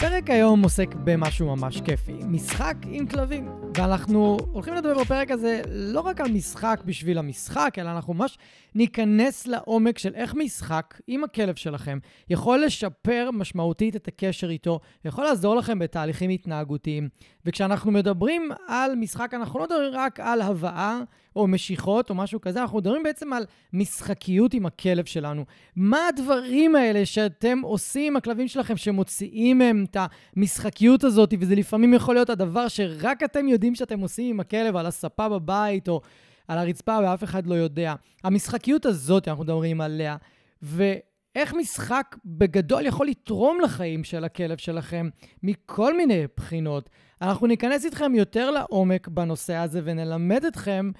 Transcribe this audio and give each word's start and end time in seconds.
הפרק 0.00 0.30
היום 0.30 0.62
עוסק 0.62 0.94
במשהו 1.04 1.56
ממש 1.56 1.80
כיפי, 1.80 2.12
משחק 2.12 2.74
עם 2.90 3.06
כלבים. 3.06 3.48
ואנחנו 3.76 4.38
הולכים 4.52 4.74
לדבר 4.74 5.00
בפרק 5.00 5.30
הזה 5.30 5.62
לא 5.68 6.00
רק 6.00 6.20
על 6.20 6.32
משחק 6.32 6.80
בשביל 6.84 7.18
המשחק, 7.18 7.74
אלא 7.78 7.90
אנחנו 7.90 8.14
ממש 8.14 8.38
ניכנס 8.74 9.46
לעומק 9.46 9.98
של 9.98 10.14
איך 10.14 10.34
משחק 10.34 11.00
עם 11.06 11.24
הכלב 11.24 11.54
שלכם 11.54 11.98
יכול 12.30 12.64
לשפר 12.64 13.30
משמעותית 13.32 13.96
את 13.96 14.08
הקשר 14.08 14.50
איתו, 14.50 14.80
יכול 15.04 15.24
לעזור 15.24 15.56
לכם 15.56 15.78
בתהליכים 15.78 16.30
התנהגותיים. 16.30 17.08
וכשאנחנו 17.46 17.90
מדברים 17.90 18.50
על 18.68 18.94
משחק, 18.94 19.34
אנחנו 19.34 19.58
לא 19.58 19.64
מדברים 19.64 19.90
רק 19.94 20.20
על 20.20 20.42
הבאה 20.42 21.00
או 21.36 21.46
משיכות 21.46 22.10
או 22.10 22.14
משהו 22.14 22.40
כזה, 22.40 22.62
אנחנו 22.62 22.78
מדברים 22.78 23.02
בעצם 23.02 23.32
על 23.32 23.44
משחקיות 23.72 24.54
עם 24.54 24.66
הכלב 24.66 25.04
שלנו. 25.04 25.44
מה 25.76 25.98
הדברים 26.08 26.76
האלה 26.76 27.06
שאתם 27.06 27.60
עושים 27.62 28.12
עם 28.12 28.16
הכלבים 28.16 28.48
שלכם 28.48 28.76
שמוציאים 28.76 29.58
מהם 29.58 29.84
את 29.90 29.96
המשחקיות 30.36 31.04
הזאת, 31.04 31.34
וזה 31.40 31.54
לפעמים 31.54 31.94
יכול 31.94 32.14
להיות 32.14 32.30
הדבר 32.30 32.68
שרק 32.68 33.22
אתם 33.22 33.48
יודעים 33.48 33.74
שאתם 33.74 34.00
עושים 34.00 34.30
עם 34.30 34.40
הכלב 34.40 34.76
על 34.76 34.86
הספה 34.86 35.28
בבית 35.28 35.88
או 35.88 36.00
על 36.48 36.58
הרצפה 36.58 36.98
ואף 37.02 37.24
אחד 37.24 37.46
לא 37.46 37.54
יודע. 37.54 37.94
המשחקיות 38.24 38.86
הזאת, 38.86 39.28
אנחנו 39.28 39.44
מדברים 39.44 39.80
עליה, 39.80 40.16
ואיך 40.62 41.54
משחק 41.54 42.16
בגדול 42.24 42.86
יכול 42.86 43.06
לתרום 43.06 43.58
לחיים 43.60 44.04
של 44.04 44.24
הכלב 44.24 44.58
שלכם 44.58 45.08
מכל 45.42 45.96
מיני 45.96 46.24
בחינות. 46.36 46.90
אנחנו 47.22 47.46
ניכנס 47.46 47.84
איתכם 47.84 48.14
יותר 48.14 48.50
לעומק 48.50 49.08
בנושא 49.08 49.54
הזה 49.54 49.80
ונלמד 49.84 50.44
אתכם 50.44 50.90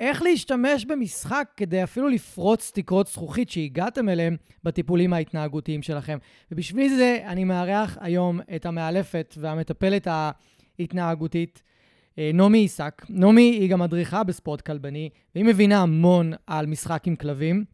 איך 0.00 0.22
להשתמש 0.22 0.84
במשחק 0.84 1.48
כדי 1.56 1.82
אפילו 1.82 2.08
לפרוץ 2.08 2.70
תקרות 2.74 3.06
זכוכית 3.06 3.50
שהגעתם 3.50 4.08
אליהם 4.08 4.36
בטיפולים 4.64 5.12
ההתנהגותיים 5.12 5.82
שלכם. 5.82 6.18
ובשביל 6.52 6.94
זה 6.94 7.18
אני 7.26 7.44
מארח 7.44 7.98
היום 8.00 8.40
את 8.56 8.66
המאלפת 8.66 9.34
והמטפלת 9.38 10.08
ההתנהגותית, 10.78 11.62
אה, 12.18 12.30
נעמי 12.34 12.58
עיסק. 12.58 13.06
נעמי 13.08 13.42
היא 13.42 13.70
גם 13.70 13.80
מדריכה 13.80 14.24
בספורט 14.24 14.60
כלבני, 14.60 15.10
והיא 15.34 15.44
מבינה 15.44 15.82
המון 15.82 16.32
על 16.46 16.66
משחק 16.66 17.06
עם 17.06 17.16
כלבים. 17.16 17.64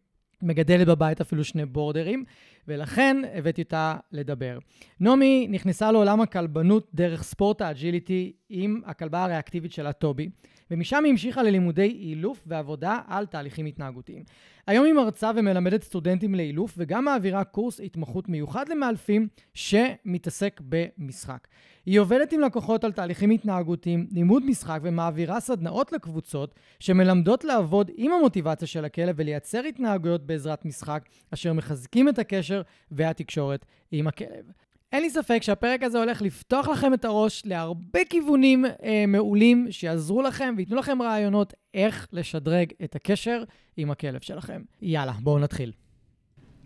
מגדלת 0.42 0.86
בבית 0.86 1.20
אפילו 1.20 1.44
שני 1.44 1.66
בורדרים, 1.66 2.24
ולכן 2.68 3.16
הבאתי 3.34 3.62
אותה 3.62 3.96
לדבר. 4.12 4.58
נעמי 5.00 5.46
נכנסה 5.50 5.92
לעולם 5.92 6.20
הכלבנות 6.20 6.90
דרך 6.94 7.22
ספורט 7.22 7.60
ה 7.62 7.71
agility 7.71 8.32
עם 8.48 8.80
הכלבה 8.86 9.24
הריאקטיבית 9.24 9.72
שלה, 9.72 9.92
טובי. 9.92 10.28
ומשם 10.70 11.04
היא 11.04 11.10
המשיכה 11.10 11.42
ללימודי 11.42 11.98
אילוף 12.00 12.42
ועבודה 12.46 12.98
על 13.06 13.26
תהליכים 13.26 13.66
התנהגותיים. 13.66 14.22
היום 14.66 14.84
היא 14.84 14.94
מרצה 14.94 15.30
ומלמדת 15.36 15.82
סטודנטים 15.82 16.34
לאילוף 16.34 16.74
וגם 16.76 17.04
מעבירה 17.04 17.44
קורס 17.44 17.80
התמחות 17.80 18.28
מיוחד 18.28 18.68
למאלפים 18.68 19.28
שמתעסק 19.54 20.60
במשחק. 20.68 21.48
היא 21.86 22.00
עובדת 22.00 22.32
עם 22.32 22.40
לקוחות 22.40 22.84
על 22.84 22.92
תהליכים 22.92 23.30
התנהגותיים, 23.30 24.06
לימוד 24.12 24.46
משחק 24.46 24.80
ומעבירה 24.82 25.40
סדנאות 25.40 25.92
לקבוצות 25.92 26.54
שמלמדות 26.80 27.44
לעבוד 27.44 27.90
עם 27.96 28.12
המוטיבציה 28.12 28.68
של 28.68 28.84
הכלב 28.84 29.14
ולייצר 29.18 29.62
התנהגויות 29.62 30.26
בעזרת 30.26 30.64
משחק 30.64 31.08
אשר 31.34 31.52
מחזקים 31.52 32.08
את 32.08 32.18
הקשר 32.18 32.62
והתקשורת 32.90 33.66
עם 33.90 34.06
הכלב. 34.06 34.52
אין 34.92 35.02
לי 35.02 35.10
ספק 35.10 35.42
שהפרק 35.42 35.82
הזה 35.82 35.98
הולך 35.98 36.22
לפתוח 36.22 36.68
לכם 36.68 36.94
את 36.94 37.04
הראש 37.04 37.42
להרבה 37.46 38.00
כיוונים 38.10 38.64
אה, 38.64 39.04
מעולים 39.08 39.66
שיעזרו 39.70 40.22
לכם 40.22 40.54
וייתנו 40.56 40.76
לכם 40.76 41.02
רעיונות 41.02 41.54
איך 41.74 42.06
לשדרג 42.12 42.72
את 42.84 42.96
הקשר 42.96 43.42
עם 43.76 43.90
הכלב 43.90 44.20
שלכם. 44.20 44.62
יאללה, 44.82 45.12
בואו 45.12 45.38
נתחיל. 45.38 45.72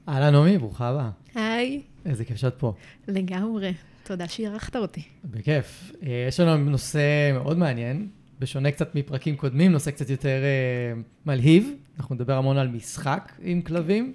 אהלן, 0.09 0.33
נעמי, 0.33 0.59
ברוכה 0.59 0.89
הבאה. 0.89 1.11
היי. 1.35 1.83
איזה 2.05 2.25
כיף 2.25 2.37
שאת 2.37 2.55
פה. 2.59 2.73
לגמרי. 3.09 3.73
תודה 4.03 4.29
שאירחת 4.29 4.77
אותי. 4.77 5.03
בכיף. 5.25 5.93
אה, 6.03 6.25
יש 6.29 6.41
לנו 6.41 6.71
נושא 6.71 7.31
מאוד 7.35 7.59
מעניין, 7.59 8.09
בשונה 8.39 8.71
קצת 8.71 8.95
מפרקים 8.95 9.37
קודמים, 9.37 9.73
נושא 9.73 9.91
קצת 9.91 10.11
יותר 10.11 10.43
אה, 10.43 11.01
מלהיב. 11.27 11.71
אנחנו 11.99 12.15
נדבר 12.15 12.37
המון 12.37 12.59
על 12.59 12.69
משחק 12.69 13.33
עם 13.43 13.63
כלבים. 13.63 14.15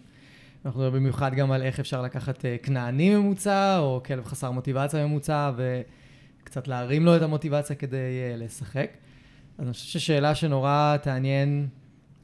אנחנו 0.65 0.83
נדבר 0.83 0.95
במיוחד 0.99 1.35
גם 1.35 1.51
על 1.51 1.61
איך 1.61 1.79
אפשר 1.79 2.01
לקחת 2.01 2.45
אה, 2.45 2.55
כנעני 2.63 3.15
ממוצע, 3.15 3.77
או 3.79 4.01
כלב 4.05 4.25
חסר 4.25 4.51
מוטיבציה 4.51 5.07
ממוצע, 5.07 5.51
וקצת 5.57 6.67
להרים 6.67 7.05
לו 7.05 7.15
את 7.15 7.21
המוטיבציה 7.21 7.75
כדי 7.75 7.97
אה, 7.97 8.35
לשחק. 8.37 8.89
אז 9.57 9.65
אני 9.65 9.73
חושב 9.73 9.99
ששאלה 9.99 10.35
שנורא 10.35 10.97
תעניין 11.01 11.67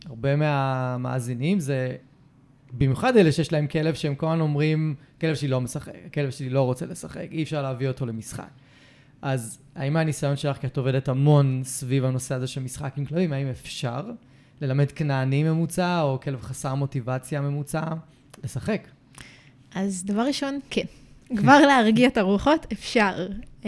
הרבה 0.06 0.36
מהמאזינים 0.36 1.60
זה, 1.60 1.96
במיוחד 2.74 3.18
אלה 3.18 3.32
שיש 3.32 3.52
להם 3.52 3.68
כלב 3.68 3.94
שהם 3.94 4.16
כל 4.16 4.26
הזמן 4.26 4.42
אומרים, 4.42 4.96
כלב 5.22 5.36
שלי 5.36 5.48
לא 5.48 5.62
משחק, 5.62 5.94
כלב 6.14 6.32
שלי 6.32 6.50
לא 6.50 6.62
רוצה 6.62 6.86
לשחק, 6.86 7.28
אי 7.32 7.44
אפשר 7.44 7.62
להביא 7.62 7.88
אותו 7.88 8.06
למשחק. 8.06 8.50
אז 9.22 9.60
האם 9.76 9.94
מהניסיון 9.94 10.36
שלך, 10.36 10.58
כי 10.58 10.68
את 10.68 10.78
עובדת 10.78 11.08
המון 11.08 11.62
סביב 11.64 12.06
הנושא 12.06 12.36
הזה 12.36 12.48
של 12.48 12.62
משחק 12.62 12.94
עם 12.98 13.06
כלבים, 13.06 13.34
האם 13.34 13.48
אפשר 13.48 14.12
ללמד 14.62 14.92
כנעני 14.92 15.44
ממוצע, 15.44 16.02
או 16.02 16.20
כלב 16.20 16.42
חסר 16.42 16.76
מוטיבציה 16.76 17.42
ממוצע, 17.42 17.84
לשחק. 18.44 18.88
אז 19.76 20.04
דבר 20.06 20.22
ראשון, 20.22 20.60
כן. 20.70 20.86
כבר 21.38 21.60
להרגיע 21.60 22.08
את 22.08 22.18
הרוחות, 22.18 22.66
אפשר. 22.74 23.28
Um, 23.62 23.66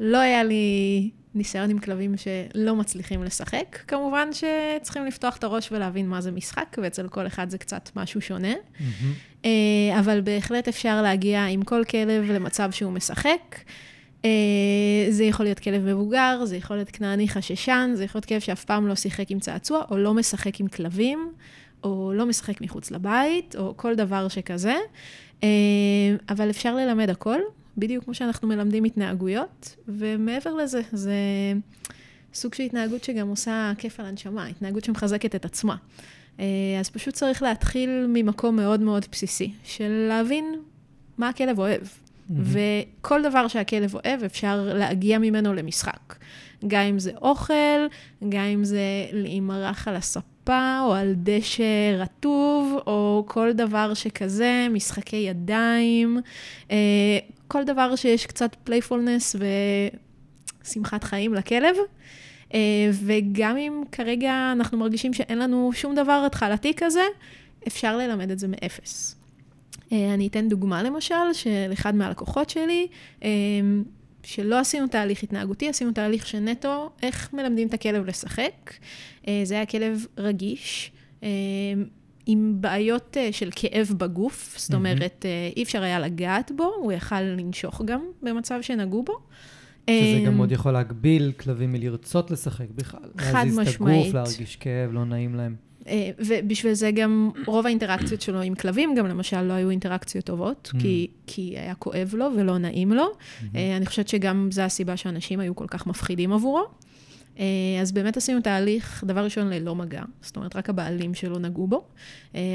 לא 0.00 0.18
היה 0.18 0.44
לי 0.44 1.10
ניסיון 1.34 1.70
עם 1.70 1.78
כלבים 1.78 2.14
שלא 2.16 2.76
מצליחים 2.76 3.22
לשחק. 3.22 3.78
כמובן 3.88 4.28
שצריכים 4.32 5.06
לפתוח 5.06 5.36
את 5.36 5.44
הראש 5.44 5.72
ולהבין 5.72 6.08
מה 6.08 6.20
זה 6.20 6.30
משחק, 6.30 6.76
ואצל 6.82 7.08
כל 7.08 7.26
אחד 7.26 7.50
זה 7.50 7.58
קצת 7.58 7.90
משהו 7.96 8.20
שונה. 8.20 8.52
Mm-hmm. 8.52 9.42
Uh, 9.42 9.46
אבל 9.98 10.20
בהחלט 10.20 10.68
אפשר 10.68 11.02
להגיע 11.02 11.44
עם 11.44 11.62
כל 11.62 11.82
כלב 11.84 12.30
למצב 12.30 12.70
שהוא 12.70 12.92
משחק. 12.92 13.58
Uh, 14.22 14.26
זה 15.10 15.24
יכול 15.24 15.46
להיות 15.46 15.58
כלב 15.58 15.82
מבוגר, 15.82 16.44
זה 16.44 16.56
יכול 16.56 16.76
להיות 16.76 16.90
כנעני 16.90 17.28
חששן, 17.28 17.90
זה 17.94 18.04
יכול 18.04 18.18
להיות 18.18 18.26
כלב 18.26 18.40
שאף 18.40 18.64
פעם 18.64 18.86
לא 18.86 18.94
שיחק 18.94 19.30
עם 19.30 19.38
צעצוע, 19.38 19.84
או 19.90 19.96
לא 19.96 20.14
משחק 20.14 20.60
עם 20.60 20.68
כלבים. 20.68 21.32
או 21.84 22.12
לא 22.14 22.26
משחק 22.26 22.60
מחוץ 22.60 22.90
לבית, 22.90 23.56
או 23.56 23.74
כל 23.76 23.94
דבר 23.94 24.28
שכזה. 24.28 24.76
אה, 25.42 25.48
אבל 26.28 26.50
אפשר 26.50 26.74
ללמד 26.74 27.10
הכל, 27.10 27.38
בדיוק 27.76 28.04
כמו 28.04 28.14
שאנחנו 28.14 28.48
מלמדים 28.48 28.84
התנהגויות, 28.84 29.76
ומעבר 29.88 30.54
לזה, 30.54 30.80
זה 30.92 31.14
סוג 32.34 32.54
של 32.54 32.62
התנהגות 32.62 33.04
שגם 33.04 33.28
עושה 33.28 33.72
כיף 33.78 34.00
על 34.00 34.06
הנשמה, 34.06 34.46
התנהגות 34.46 34.84
שמחזקת 34.84 35.34
את 35.34 35.44
עצמה. 35.44 35.76
אה, 36.40 36.44
אז 36.80 36.90
פשוט 36.90 37.14
צריך 37.14 37.42
להתחיל 37.42 38.06
ממקום 38.08 38.56
מאוד 38.56 38.80
מאוד 38.80 39.06
בסיסי, 39.12 39.52
של 39.64 40.06
להבין 40.08 40.54
מה 41.18 41.28
הכלב 41.28 41.58
אוהב. 41.58 41.82
Mm-hmm. 41.82 42.32
וכל 42.98 43.22
דבר 43.22 43.48
שהכלב 43.48 43.94
אוהב, 43.94 44.22
אפשר 44.24 44.70
להגיע 44.74 45.18
ממנו 45.18 45.54
למשחק. 45.54 46.14
גם 46.66 46.82
אם 46.82 46.98
זה 46.98 47.12
אוכל, 47.22 47.86
גם 48.28 48.44
אם 48.44 48.64
זה 48.64 48.80
להימרח 49.12 49.88
על 49.88 49.96
הספה. 49.96 50.35
ספה, 50.46 50.80
או 50.84 50.94
על 50.94 51.14
דשא 51.16 51.96
רטוב, 51.98 52.78
או 52.86 53.24
כל 53.28 53.52
דבר 53.52 53.94
שכזה, 53.94 54.66
משחקי 54.70 55.16
ידיים, 55.16 56.20
אה, 56.70 56.76
כל 57.48 57.64
דבר 57.64 57.96
שיש 57.96 58.26
קצת 58.26 58.56
playfulness 58.64 59.36
ושמחת 60.64 61.04
חיים 61.04 61.34
לכלב. 61.34 61.76
אה, 62.54 62.60
וגם 62.92 63.56
אם 63.56 63.82
כרגע 63.92 64.52
אנחנו 64.52 64.78
מרגישים 64.78 65.14
שאין 65.14 65.38
לנו 65.38 65.70
שום 65.74 65.94
דבר 65.94 66.22
התחלתי 66.26 66.72
כזה, 66.76 67.04
אפשר 67.66 67.96
ללמד 67.96 68.30
את 68.30 68.38
זה 68.38 68.48
מאפס. 68.48 69.16
אה, 69.92 70.14
אני 70.14 70.26
אתן 70.26 70.48
דוגמה 70.48 70.82
למשל, 70.82 71.32
של 71.32 71.70
אחד 71.72 71.94
מהלקוחות 71.94 72.50
שלי, 72.50 72.86
שלא 74.26 74.58
עשינו 74.58 74.86
תהליך 74.86 75.22
התנהגותי, 75.22 75.68
עשינו 75.68 75.92
תהליך 75.92 76.26
שנטו, 76.26 76.90
איך 77.02 77.32
מלמדים 77.32 77.68
את 77.68 77.74
הכלב 77.74 78.06
לשחק. 78.06 78.72
אה, 79.28 79.40
זה 79.44 79.54
היה 79.54 79.66
כלב 79.66 80.06
רגיש, 80.18 80.92
אה, 81.22 81.28
עם 82.26 82.56
בעיות 82.60 83.16
אה, 83.16 83.28
של 83.32 83.48
כאב 83.56 83.92
בגוף, 83.96 84.54
זאת 84.58 84.74
אומרת, 84.74 85.26
אי 85.56 85.62
אפשר 85.62 85.82
היה 85.82 86.00
לגעת 86.00 86.52
בו, 86.56 86.64
הוא 86.64 86.92
יכל 86.92 87.20
לנשוך 87.20 87.82
גם 87.84 88.00
במצב 88.22 88.58
שנגעו 88.62 89.02
בו. 89.02 89.18
שזה 89.90 90.26
גם 90.26 90.36
מאוד 90.36 90.52
יכול 90.52 90.72
להגביל 90.72 91.32
כלבים 91.32 91.72
מלרצות 91.72 92.30
לשחק 92.30 92.66
בכלל. 92.74 93.10
חד 93.18 93.44
משמעית. 93.44 93.54
להזיז 93.54 93.74
את 93.74 93.80
הגוף, 93.80 94.14
להרגיש 94.14 94.56
כאב, 94.56 94.92
לא 94.92 95.04
נעים 95.04 95.34
להם. 95.34 95.56
אה, 95.88 96.10
ובשביל 96.18 96.74
זה 96.74 96.90
גם 96.90 97.30
רוב 97.46 97.66
האינטראקציות 97.66 98.20
שלו 98.20 98.40
עם 98.40 98.54
כלבים, 98.54 98.94
גם 98.94 99.06
למשל 99.06 99.42
לא 99.42 99.52
היו 99.52 99.70
אינטראקציות 99.70 100.24
טובות, 100.24 100.72
Mm. 100.74 100.80
כי, 100.80 101.10
כי 101.26 101.54
היה 101.58 101.74
כואב 101.74 102.14
לו 102.16 102.26
ולא 102.36 102.58
נעים 102.58 102.92
לו. 102.92 103.04
Mm-hmm. 103.04 103.56
אה, 103.56 103.76
אני 103.76 103.86
חושבת 103.86 104.08
שגם 104.08 104.48
זו 104.52 104.62
הסיבה 104.62 104.96
שאנשים 104.96 105.40
היו 105.40 105.56
כל 105.56 105.66
כך 105.70 105.86
מפחידים 105.86 106.32
עבורו. 106.32 106.64
אה, 107.38 107.44
אז 107.82 107.92
באמת 107.92 108.16
עשינו 108.16 108.40
תהליך, 108.40 109.04
דבר 109.06 109.24
ראשון, 109.24 109.50
ללא 109.50 109.74
מגע, 109.74 110.02
זאת 110.22 110.36
אומרת, 110.36 110.56
רק 110.56 110.70
הבעלים 110.70 111.14
שלו 111.14 111.38
נגעו 111.38 111.66
בו. 111.66 111.84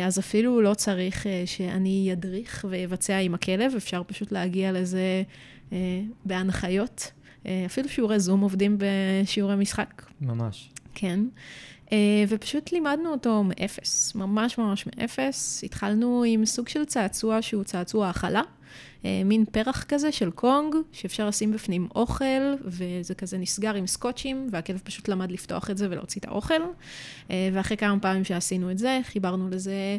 אז 0.08 0.20
אפילו 0.20 0.62
לא 0.62 0.74
צריך 0.74 1.26
שאני 1.46 2.10
אדריך 2.14 2.66
ואבצע 2.70 3.18
עם 3.18 3.34
הכלב, 3.34 3.74
אפשר 3.78 4.02
פשוט 4.08 4.32
להגיע 4.32 4.72
לזה 4.72 5.24
בהנחיות. 6.26 7.12
אפילו 7.66 7.90
שיעורי 7.90 8.20
זום 8.20 8.42
עובדים 8.42 8.78
בשיעורי 8.80 9.56
משחק, 9.56 10.04
ממש. 10.22 10.70
כן. 10.94 11.20
אה, 11.92 11.98
ופשוט 12.28 12.72
לימדנו 12.72 13.12
אותו 13.12 13.44
מאפס, 13.44 14.16
ממש 14.16 14.58
ממש 14.58 14.86
מאפס. 14.88 15.64
התחלנו 15.64 16.24
עם 16.28 16.46
סוג 16.46 16.68
של 16.68 16.86
צעצוע 16.86 17.42
שהוא 17.42 17.64
צעצוע 17.64 18.10
הכלה, 18.10 18.42
אה, 19.06 19.22
מין 19.26 19.46
פרח 19.46 19.84
כזה 19.84 20.12
של 20.12 20.32
קונג, 20.32 20.76
שאפשר 20.92 21.28
לשים 21.28 21.52
בפנים 21.52 21.88
אוכל, 21.96 22.54
וזה 22.64 23.16
כזה 23.16 23.38
נסגר 23.38 23.76
עם 23.76 23.88
סקוטשים, 23.88 24.48
והכלב 24.52 24.82
פשוט 24.84 25.08
למד 25.08 25.32
לפתוח 25.32 25.70
את 25.70 25.78
זה 25.78 25.88
ולהוציא 25.92 26.22
את 26.22 26.28
האוכל. 26.28 26.62
אה, 27.32 27.50
ואחרי 27.54 27.78
כמה 27.78 28.00
פעמים 28.00 28.24
שעשינו 28.24 28.72
את 28.72 28.78
זה, 28.78 29.00
חיברנו 29.04 29.50
לזה 29.50 29.98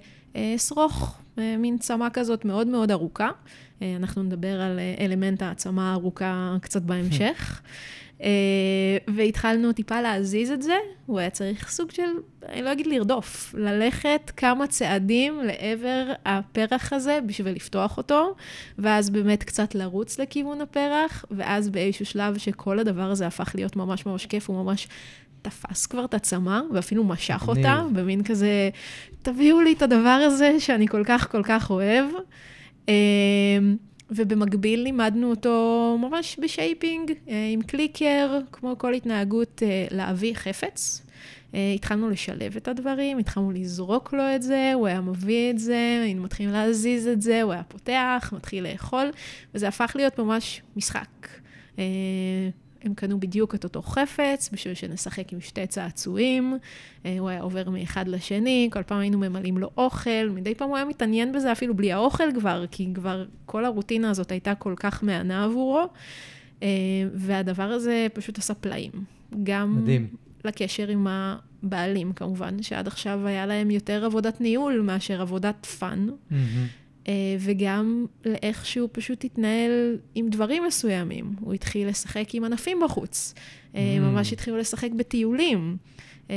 שרוך, 0.56 1.18
מין 1.36 1.78
צמא 1.78 2.08
כזאת 2.12 2.44
מאוד 2.44 2.66
מאוד 2.66 2.90
ארוכה. 2.90 3.30
אנחנו 3.96 4.22
נדבר 4.22 4.60
על 4.60 4.80
אלמנט 5.00 5.42
העצמה 5.42 5.90
הארוכה 5.90 6.56
קצת 6.62 6.82
בהמשך. 6.82 7.60
אה, 8.22 8.28
והתחלנו 9.14 9.72
טיפה 9.72 10.00
להזיז 10.00 10.50
את 10.50 10.62
זה, 10.62 10.74
הוא 11.06 11.18
היה 11.18 11.30
צריך 11.30 11.70
סוג 11.70 11.90
של, 11.90 12.02
אני 12.48 12.62
לא 12.62 12.72
אגיד 12.72 12.86
לרדוף, 12.86 13.54
ללכת 13.58 14.32
כמה 14.36 14.66
צעדים 14.66 15.40
לעבר 15.40 16.12
הפרח 16.26 16.92
הזה 16.92 17.18
בשביל 17.26 17.54
לפתוח 17.54 17.96
אותו, 17.96 18.34
ואז 18.78 19.10
באמת 19.10 19.42
קצת 19.42 19.74
לרוץ 19.74 20.18
לכיוון 20.18 20.60
הפרח, 20.60 21.24
ואז 21.30 21.68
באיזשהו 21.68 22.06
שלב 22.06 22.38
שכל 22.38 22.78
הדבר 22.78 23.10
הזה 23.10 23.26
הפך 23.26 23.52
להיות 23.54 23.76
ממש 23.76 24.06
ממש 24.06 24.26
כיף, 24.26 24.50
הוא 24.50 24.64
ממש 24.64 24.88
תפס 25.42 25.86
כבר 25.86 26.04
את 26.04 26.14
הצמה, 26.14 26.60
ואפילו 26.72 27.04
משך. 27.04 27.44
אותה, 27.48 27.84
במין 27.92 28.22
כזה, 28.22 28.70
תביאו 29.22 29.60
לי 29.60 29.72
את 29.72 29.82
הדבר 29.82 30.20
הזה 30.26 30.60
שאני 30.60 30.88
כל 30.88 31.02
כך 31.06 31.30
כל 31.30 31.42
כך 31.44 31.70
אוהב. 31.70 32.04
ובמקביל 34.16 34.80
לימדנו 34.80 35.30
אותו 35.30 35.96
ממש 36.00 36.38
ב 36.42 36.50
shaping, 36.50 37.12
אה, 37.28 37.48
עם 37.52 37.62
clicker, 37.62 38.38
כמו 38.52 38.78
כל 38.78 38.94
התנהגות, 38.94 39.62
אה, 39.62 39.86
להביא 39.90 40.34
חפץ. 40.34 41.06
אה, 41.54 41.72
התחלנו 41.74 42.10
לשלב 42.10 42.56
את 42.56 42.68
הדברים, 42.68 43.18
התחלנו 43.18 43.50
לזרוק 43.50 44.12
לו 44.12 44.22
את 44.34 44.42
זה, 44.42 44.72
הוא 44.74 44.86
היה 44.86 45.00
מביא 45.00 45.50
את 45.50 45.58
זה, 45.58 46.00
היינו 46.04 46.22
מתחילים 46.22 46.52
להזיז 46.52 47.06
את 47.06 47.22
זה, 47.22 47.42
הוא 47.42 47.52
היה 47.52 47.62
פותח, 47.62 48.32
מתחיל 48.36 48.64
לאכול, 48.72 49.10
וזה 49.54 49.68
הפך 49.68 49.92
להיות 49.94 50.18
ממש 50.18 50.62
משחק. 50.76 51.28
הם 52.84 52.94
קנו 52.94 53.20
בדיוק 53.20 53.54
את 53.54 53.64
אותו 53.64 53.82
חפץ, 53.82 54.50
בשביל 54.52 54.74
שנשחק 54.74 55.32
עם 55.32 55.40
שתי 55.40 55.66
צעצועים. 55.66 56.58
אה, 57.06 57.16
הוא 57.18 57.28
היה 57.28 57.40
עובר 57.40 57.70
מאחד 57.70 58.08
לשני, 58.08 58.68
כל 58.72 58.82
פעם 58.82 58.98
היינו 58.98 59.18
ממלאים 59.18 59.58
לו 59.58 59.70
אוכל, 59.76 60.28
מדי 60.34 60.54
פעם 60.54 60.68
הוא 60.68 60.76
היה 60.76 60.84
מתעניין 60.84 61.32
בזה 61.32 61.52
אפילו 61.52 61.74
בלי 61.74 61.92
האוכל 61.92 62.32
כבר, 62.34 62.64
כי 62.70 62.88
כבר 62.94 63.24
כל 63.46 63.64
הרוטינה 63.64 64.10
הזאת 64.10 64.30
הייתה 64.30 64.54
כל 64.54 64.74
כך 64.76 65.04
מהנה 65.04 65.44
עבורו. 65.44 65.88
אה, 66.62 66.68
והדבר 67.14 67.62
הזה 67.62 68.06
פשוט 68.12 68.38
עשה 68.38 68.54
פלאים. 68.54 68.90
גם 69.42 69.76
מדהים. 69.82 70.06
לקשר 70.44 70.88
עם 70.88 71.06
הבעלים, 71.10 72.12
כמובן, 72.12 72.62
שעד 72.62 72.86
עכשיו 72.86 73.26
היה 73.26 73.46
להם 73.46 73.70
יותר 73.70 74.04
עבודת 74.04 74.40
ניהול 74.40 74.80
מאשר 74.80 75.20
עבודת 75.22 75.66
fun. 75.66 76.06
מהמם. 76.30 76.66
אה, 77.08 77.12
וגם 77.38 78.06
לאיך 78.24 78.66
שהוא 78.66 78.88
פשוט 78.92 79.24
התנהל 79.24 79.70
עם 80.14 80.28
דברים 80.30 80.62
מסוימים. 80.66 81.34
הוא 81.40 81.54
התחיל 81.54 81.88
לשחק 81.88 82.34
עם 82.34 82.44
ענפים 82.44 82.80
בחוץ. 82.84 83.34
אה, 83.74 83.80
Mm. 83.96 84.00
ממש 84.00 84.32
התחילו 84.32 84.56
לשחק 84.58 84.90
בטיולים. 84.96 85.76
אה, 86.30 86.36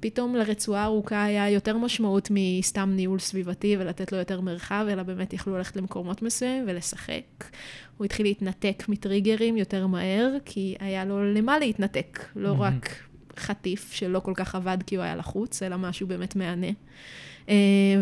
פתאום 0.00 0.34
לרצועה 0.36 0.84
ארוכה 0.84 1.24
היה 1.24 1.50
יותר 1.50 1.78
משמעות 1.78 2.28
מסתם 2.30 2.90
ניהול 2.96 3.18
סביבתי 3.18 3.76
ולתת 3.78 4.12
לו 4.12 4.18
יותר 4.18 4.40
מרחב, 4.40 4.86
אלא 4.90 5.02
באמת 5.02 5.32
יכלו 5.32 5.56
ללכת 5.58 5.76
למקומות 5.76 6.22
מסוימים 6.22 6.64
ולשחק. 6.66 7.44
הוא 7.96 8.04
התחיל 8.04 8.26
להתנתק 8.26 8.84
מטריגרים 8.88 9.56
יותר 9.56 9.86
מהר, 9.86 10.30
כי 10.44 10.74
היה 10.80 11.04
לו 11.04 11.34
למה 11.34 11.58
להתנתק, 11.58 12.24
לא 12.36 12.52
Mhm. 12.52 12.58
רק 12.60 12.88
חטיף 13.36 13.92
שלא 13.92 14.18
כל 14.20 14.32
כך 14.36 14.54
עבד 14.54 14.78
כי 14.86 14.96
הוא 14.96 15.04
היה 15.04 15.16
לחוץ, 15.16 15.62
אלא 15.62 15.76
משהו 15.78 16.06
באמת 16.06 16.36
מהנה. 16.36 16.66
אה, 17.48 17.54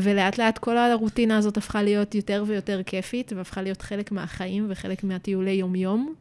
ולאט 0.03 0.39
לאט 0.39 0.59
כל 0.59 0.79
הרוטינה 0.79 1.37
הזאת 1.37 1.57
הפכה 1.57 1.83
להיות 1.83 2.15
יותר 2.15 2.45
ויותר 2.47 2.83
כיפית, 2.87 3.33
והפכה 3.37 3.63
להיות 3.63 3.83
חלק 3.83 4.13
מהחיים 4.13 4.67
וחלק 4.69 5.05
מהטיולי 5.05 5.51
יום-יום. 5.51 6.15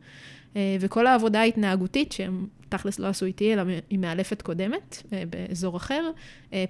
אה, 0.56 0.78
וכל 0.80 1.08
העבודה 1.08 1.40
ההתנהגותית, 1.40 2.12
שהם 2.12 2.48
תכלס 2.70 3.00
לא 3.00 3.08
עשו 3.08 3.26
איתי, 3.26 3.54
אלא 3.54 3.64
עם 3.90 4.02
מאלפת 4.02 4.42
קודמת 4.42 5.04
אה, 5.14 5.24
באזור 5.30 5.78
אחר, 5.78 6.12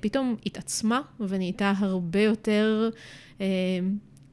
פתאום 0.01 0.36
התעצמה 0.45 1.01
ונהייתה 1.19 1.74
הרבה 1.77 2.21
יותר 2.21 2.89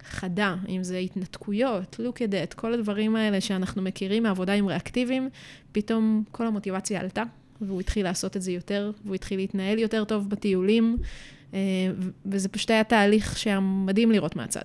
חדה, 0.02 0.56
אם 0.68 0.82
זה 0.82 0.98
התנתקויות, 0.98 2.00
look 2.00 2.16
at 2.16 2.30
that, 2.30 2.54
כל 2.54 2.74
הדברים 2.74 3.16
האלה 3.16 3.40
שאנחנו 3.40 3.82
מכירים 3.82 4.22
מעבודה 4.22 4.52
עם 4.52 4.66
ריאקטיבים, 4.66 5.28
פתאום 5.72 6.24
כל 6.32 6.46
המוטיבציה 6.46 7.00
עלתה, 7.00 7.22
והוא 7.60 7.80
התחיל 7.80 8.04
לעשות 8.04 8.36
את 8.36 8.42
זה 8.42 8.52
יותר, 8.52 8.90
והוא 9.04 9.14
התחיל 9.14 9.38
להתנהל 9.38 9.78
יותר 9.78 10.04
טוב 10.04 10.30
בטיולים. 10.30 10.96
אה, 11.54 11.58
וזה 12.26 12.48
פשוט 12.48 12.70
היה 12.70 12.84
תהליך 12.84 13.38
שהיה 13.38 13.60
מדהים 13.60 14.10
לראות 14.10 14.36
מהצד. 14.36 14.64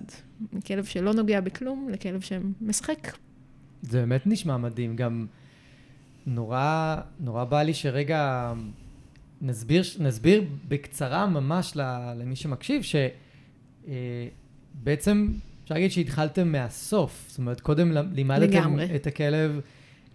מכלב 0.52 0.84
שלא 0.84 1.12
נוגע 1.12 1.40
בכלום 1.40 1.88
לכלב 1.92 2.20
שמשחק. 2.20 3.16
זה 3.82 4.00
באמת 4.00 4.26
נשמע 4.26 4.56
מדהים. 4.56 4.96
גם 4.96 5.26
נורא, 6.26 6.96
נורא 7.20 7.44
בא 7.44 7.62
לי 7.62 7.74
שרגע 7.74 8.52
נסביר, 9.42 9.82
נסביר 9.98 10.44
בקצרה 10.68 11.26
ממש 11.26 11.72
למי 12.16 12.36
שמקשיב, 12.36 12.82
שבעצם 13.82 15.28
אפשר 15.64 15.74
להגיד 15.74 15.90
שהתחלתם 15.90 16.52
מהסוף. 16.52 17.24
זאת 17.28 17.38
אומרת, 17.38 17.60
קודם 17.60 17.92
לימדתם 18.12 18.42
לגמרי. 18.42 18.96
את 18.96 19.06
הכלב 19.06 19.60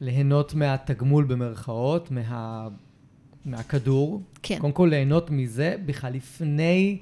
ליהנות 0.01 0.53
מהתגמול 0.53 1.23
במרכאות, 1.23 2.11
מה, 2.11 2.67
מהכדור. 3.51 4.21
כן. 4.43 4.59
קודם 4.59 4.73
כל 4.73 4.87
ליהנות 4.91 5.29
מזה 5.31 5.75
בכלל 5.85 6.13
לפני 6.13 6.97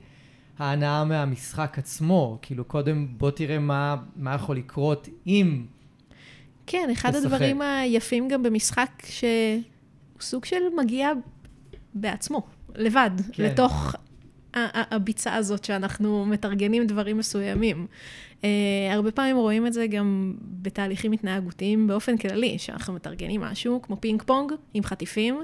ההנאה 0.59 1.03
מהמשחק 1.03 1.75
עצמו. 1.77 2.39
כאילו, 2.41 2.63
קודם 2.65 3.07
בוא 3.17 3.31
תראה 3.31 3.59
מה, 3.59 3.95
מה 4.15 4.35
יכול 4.35 4.57
לקרות 4.57 5.07
אם... 5.27 5.65
כן, 6.67 6.89
אחד 6.91 7.15
לשחק. 7.15 7.25
הדברים 7.25 7.61
היפים 7.61 8.27
גם 8.27 8.43
במשחק, 8.43 8.89
שהוא 9.05 9.61
סוג 10.21 10.45
של 10.45 10.61
מגיע 10.77 11.11
בעצמו, 11.93 12.41
לבד, 12.75 13.09
כן. 13.33 13.43
לתוך 13.43 13.95
ה- 14.53 14.59
ה- 14.59 14.95
הביצה 14.95 15.35
הזאת 15.35 15.63
שאנחנו 15.65 16.25
מתרגנים 16.25 16.87
דברים 16.87 17.17
מסוימים. 17.17 17.87
Uh, 18.41 18.45
הרבה 18.91 19.11
פעמים 19.11 19.37
רואים 19.37 19.67
את 19.67 19.73
זה 19.73 19.87
גם 19.87 20.33
בתהליכים 20.41 21.11
התנהגותיים 21.11 21.87
באופן 21.87 22.17
כללי, 22.17 22.59
שאנחנו 22.59 22.93
מתרגנים 22.93 23.41
משהו 23.41 23.81
כמו 23.81 24.01
פינג 24.01 24.21
פונג 24.21 24.51
עם 24.73 24.83
חטיפים, 24.83 25.39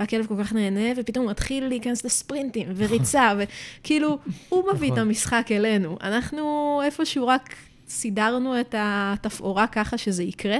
והכלב 0.00 0.26
כל 0.26 0.34
כך 0.38 0.52
נהנה, 0.52 0.92
ופתאום 0.96 1.24
הוא 1.24 1.30
מתחיל 1.30 1.68
להיכנס 1.68 2.04
לספרינטים 2.04 2.68
וריצה, 2.76 3.32
וכאילו, 3.38 4.18
הוא 4.48 4.64
מביא 4.74 4.88
את 4.88 4.92
נכון. 4.92 5.08
המשחק 5.08 5.48
אלינו. 5.50 5.98
אנחנו 6.02 6.80
איפשהו 6.84 7.26
רק 7.26 7.54
סידרנו 7.88 8.60
את 8.60 8.74
התפאורה 8.78 9.66
ככה 9.66 9.98
שזה 9.98 10.22
יקרה, 10.22 10.58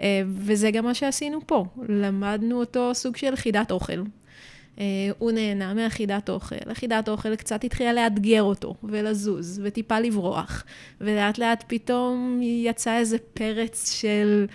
אה, 0.00 0.22
וזה 0.26 0.70
גם 0.70 0.84
מה 0.84 0.94
שעשינו 0.94 1.40
פה. 1.46 1.64
למדנו 1.88 2.60
אותו 2.60 2.94
סוג 2.94 3.16
של 3.16 3.36
חידת 3.36 3.70
אוכל. 3.70 4.02
אה, 4.78 4.84
הוא 5.18 5.32
נהנה 5.32 5.74
מאחידת 5.74 6.30
אוכל. 6.30 6.56
אחידת 6.72 7.08
אוכל 7.08 7.36
קצת 7.36 7.64
התחילה 7.64 7.92
לאתגר 7.92 8.42
אותו, 8.42 8.74
ולזוז, 8.84 9.60
וטיפה 9.64 10.00
לברוח. 10.00 10.64
ולאט 11.00 11.38
לאט 11.38 11.64
פתאום 11.66 12.40
יצא 12.42 12.98
איזה 12.98 13.16
פרץ 13.34 13.92
של, 13.92 14.46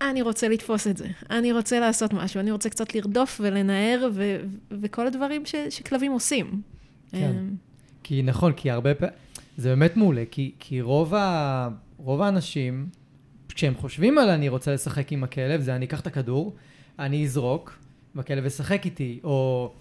אני 0.00 0.22
רוצה 0.22 0.48
לתפוס 0.48 0.86
את 0.86 0.96
זה, 0.96 1.06
אני 1.30 1.52
רוצה 1.52 1.80
לעשות 1.80 2.12
משהו, 2.12 2.40
אני 2.40 2.50
רוצה 2.50 2.70
קצת 2.70 2.94
לרדוף 2.94 3.40
ולנער, 3.44 4.08
ו- 4.12 4.40
וכל 4.70 5.06
הדברים 5.06 5.46
ש- 5.46 5.54
שכלבים 5.70 6.12
עושים. 6.12 6.62
כן. 7.10 7.18
אה, 7.18 7.30
כי 8.02 8.22
נכון, 8.22 8.52
כי 8.52 8.70
הרבה 8.70 8.94
פעמים... 8.94 9.14
זה 9.56 9.68
באמת 9.68 9.96
מעולה, 9.96 10.22
כי, 10.30 10.52
כי 10.58 10.80
רוב, 10.80 11.14
ה, 11.14 11.68
רוב 11.96 12.22
האנשים, 12.22 12.86
כשהם 13.48 13.74
חושבים 13.74 14.18
על 14.18 14.28
אני 14.30 14.48
רוצה 14.48 14.74
לשחק 14.74 15.12
עם 15.12 15.24
הכלב, 15.24 15.60
זה 15.60 15.76
אני 15.76 15.84
אקח 15.86 16.00
את 16.00 16.06
הכדור, 16.06 16.54
אני 16.98 17.24
אזרוק, 17.24 17.78
והכלב 18.14 18.46
ישחק 18.46 18.84
איתי, 18.84 19.20
או 19.24 19.72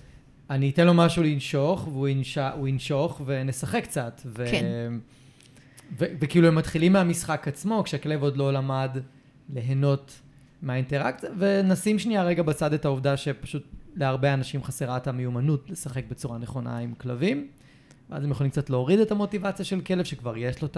אני 0.50 0.70
אתן 0.70 0.88
לו 0.88 0.94
משהו 0.94 1.24
לנשוך, 1.24 1.88
והוא 1.88 2.08
ינש, 2.08 2.38
הוא 2.38 2.68
ינשוך, 2.68 3.22
ונשחק 3.26 3.84
קצת. 3.84 4.22
ו, 4.26 4.46
כן. 4.52 4.66
ו, 5.98 6.06
וכאילו 6.20 6.48
הם 6.48 6.56
מתחילים 6.56 6.94
מהמשחק 6.94 7.48
עצמו, 7.48 7.84
כשהכלב 7.84 8.24
עוד 8.24 8.38
לא 8.38 8.54
למד 8.54 8.98
ליהנות 9.54 10.22
מהאינטראקציה, 10.62 11.30
ונשים 11.38 12.00
שנייה 12.00 12.24
רגע 12.24 12.44
בצד 12.44 12.74
את 12.74 12.86
העובדה 12.86 13.18
שפשוט 13.18 13.64
להרבה 13.96 14.34
אנשים 14.34 14.64
חסרה 14.64 14.98
את 14.98 15.08
המיומנות 15.08 15.70
לשחק 15.70 16.04
בצורה 16.10 16.38
נכונה 16.38 16.78
עם 16.78 16.94
כלבים, 16.94 17.48
ואז 18.10 18.24
הם 18.24 18.32
יכולים 18.32 18.52
קצת 18.52 18.70
להוריד 18.70 19.00
את 19.00 19.12
המוטיבציה 19.12 19.66
של 19.66 19.82
כלב, 19.82 20.06
שכבר 20.06 20.38
יש 20.38 20.62
לו 20.62 20.68
את 20.68 20.78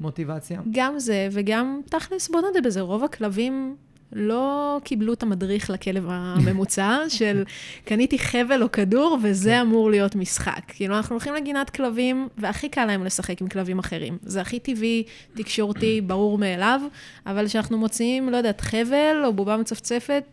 המוטיבציה. 0.00 0.60
גם 0.72 0.98
זה, 0.98 1.28
וגם 1.32 1.80
תכלס, 1.86 2.30
בוא 2.30 2.40
נודה 2.40 2.60
בזה, 2.64 2.80
רוב 2.80 3.04
הכלבים 3.04 3.76
לא 4.12 4.78
קיבלו 4.84 5.12
את 5.12 5.22
המדריך 5.22 5.70
לכלב 5.70 6.06
הממוצע 6.08 6.98
של 7.18 7.44
קניתי 7.84 8.18
חבל 8.18 8.62
או 8.62 8.72
כדור 8.72 9.18
וזה 9.22 9.50
כן. 9.50 9.60
אמור 9.60 9.90
להיות 9.90 10.14
משחק. 10.14 10.62
כאילו, 10.68 10.96
אנחנו 10.96 11.14
הולכים 11.14 11.34
לגינת 11.34 11.70
כלבים, 11.70 12.28
והכי 12.38 12.68
קל 12.68 12.84
להם 12.84 13.04
לשחק 13.04 13.40
עם 13.40 13.48
כלבים 13.48 13.78
אחרים. 13.78 14.18
זה 14.22 14.40
הכי 14.40 14.58
טבעי, 14.58 15.02
תקשורתי, 15.34 16.00
ברור 16.06 16.38
מאליו, 16.38 16.80
אבל 17.26 17.46
כשאנחנו 17.46 17.78
מוציאים, 17.78 18.30
לא 18.30 18.36
יודעת, 18.36 18.60
חבל 18.60 19.22
או 19.24 19.32
בובה 19.32 19.56
מצפצפת, 19.56 20.24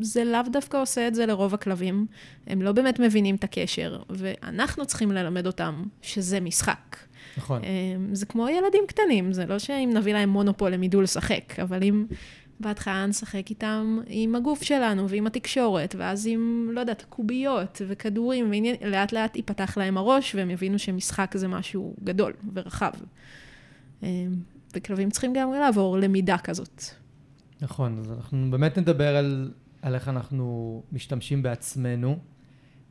זה 0.00 0.24
לאו 0.24 0.40
דווקא 0.52 0.76
עושה 0.76 1.08
את 1.08 1.14
זה 1.14 1.26
לרוב 1.26 1.54
הכלבים. 1.54 2.06
הם 2.46 2.62
לא 2.62 2.72
באמת 2.72 2.98
מבינים 2.98 3.34
את 3.34 3.44
הקשר, 3.44 3.98
ואנחנו 4.10 4.86
צריכים 4.86 5.12
ללמד 5.12 5.46
אותם 5.46 5.82
שזה 6.02 6.40
משחק. 6.40 6.96
נכון. 7.36 7.62
אמ, 7.64 8.14
זה 8.14 8.26
כמו 8.26 8.48
ילדים 8.48 8.84
קטנים, 8.86 9.32
זה 9.32 9.46
לא 9.46 9.58
שאם 9.58 9.90
נביא 9.94 10.12
להם 10.12 10.28
מונופול 10.28 10.74
הם 10.74 10.82
ידעו 10.82 11.02
לשחק, 11.02 11.60
אבל 11.62 11.82
אם 11.82 12.04
בהתחלה 12.60 13.06
נשחק 13.06 13.50
איתם 13.50 13.98
עם 14.06 14.34
הגוף 14.34 14.62
שלנו 14.62 15.08
ועם 15.08 15.26
התקשורת, 15.26 15.94
ואז 15.98 16.26
עם, 16.30 16.70
לא 16.72 16.80
יודעת, 16.80 17.04
קוביות 17.08 17.82
וכדורים, 17.88 18.50
ולאט 18.80 19.12
לאט 19.12 19.36
ייפתח 19.36 19.76
להם 19.76 19.96
הראש, 19.96 20.34
והם 20.34 20.50
יבינו 20.50 20.78
שמשחק 20.78 21.36
זה 21.36 21.48
משהו 21.48 21.94
גדול 22.04 22.32
ורחב. 22.54 22.90
אמ, 24.02 24.08
וכלבים 24.74 25.10
צריכים 25.10 25.32
גם 25.32 25.52
לעבור 25.52 25.98
למידה 25.98 26.38
כזאת. 26.38 26.82
נכון, 27.60 27.98
אז 27.98 28.12
אנחנו 28.12 28.50
באמת 28.50 28.78
נדבר 28.78 29.16
על, 29.16 29.50
על 29.82 29.94
איך 29.94 30.08
אנחנו 30.08 30.82
משתמשים 30.92 31.42
בעצמנו 31.42 32.18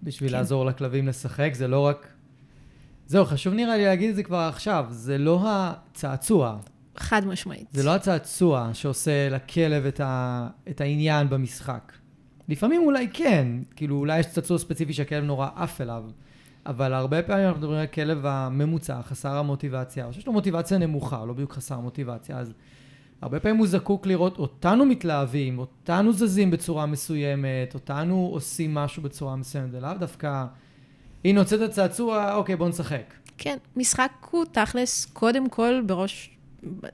בשביל 0.04 0.30
כן. 0.30 0.36
לעזור 0.36 0.66
לכלבים 0.66 1.08
לשחק. 1.08 1.52
זה 1.54 1.68
לא 1.68 1.86
רק... 1.86 2.08
זהו, 3.08 3.26
חשוב 3.26 3.54
נראה 3.54 3.78
לי 3.78 3.86
להגיד 3.86 4.10
את 4.10 4.16
זה 4.16 4.24
כבר 4.24 4.38
עכשיו, 4.38 4.86
זה 4.90 5.18
לא 5.18 5.42
הצעצוע. 5.44 6.60
חד 7.00 7.28
משמעית. 7.28 7.68
זה 7.72 7.84
לא 7.84 7.96
הצעצוע 7.96 8.70
שעושה 8.74 9.30
לכלב 9.30 9.86
את, 9.86 10.00
ה, 10.00 10.48
את 10.70 10.82
העניין 10.82 11.30
במשחק. 11.30 11.92
לפעמים 12.50 12.82
אולי 12.82 13.08
כן, 13.14 13.48
כאילו 13.76 13.96
אולי 13.96 14.20
יש 14.20 14.26
צעצוע 14.26 14.58
ספציפי 14.58 14.94
שהכלב 14.94 15.24
נורא 15.24 15.48
עף 15.56 15.82
אליו, 15.82 16.04
אבל 16.66 16.94
הרבה 16.94 17.24
פעמים 17.24 17.46
אנחנו 17.46 17.60
מדברים 17.60 17.78
על 17.78 17.84
הכלב 17.84 18.26
הממוצע, 18.26 19.02
חסר 19.02 19.38
המוטיבציה, 19.38 20.06
או 20.06 20.14
שיש 20.14 20.28
לו 20.28 20.34
מוטיבציה 20.34 20.78
נמוכה, 20.78 21.26
לא 21.26 21.34
בדיוק 21.34 21.54
חסר 21.54 21.80
מוטיבציה, 21.80 22.38
אז 22.38 22.54
הרבה 23.22 23.40
פעמים 23.40 23.58
הוא 23.58 23.68
זקוק 23.68 24.08
לראות 24.08 24.38
אותנו 24.38 24.86
מתלהבים, 24.86 25.60
אותנו 25.60 26.14
זזים 26.14 26.52
בצורה 26.52 26.86
מסוימת, 26.86 27.74
אותנו 27.74 28.30
עושים 28.34 28.74
משהו 28.74 29.04
בצורה 29.04 29.36
מסוימת, 29.36 29.70
ולאו 29.72 29.94
דווקא, 30.00 30.46
הנה 31.26 31.40
הוצאת 31.40 31.72
צעצוע, 31.72 32.36
אוקיי 32.36 32.56
בוא 32.56 32.70
נשחק. 32.70 33.14
כן, 33.38 33.58
משחק 33.76 34.12
הוא 34.32 34.46
תכלס, 34.52 35.06
קודם 35.06 35.50
כל 35.50 35.82
בראש 35.86 36.39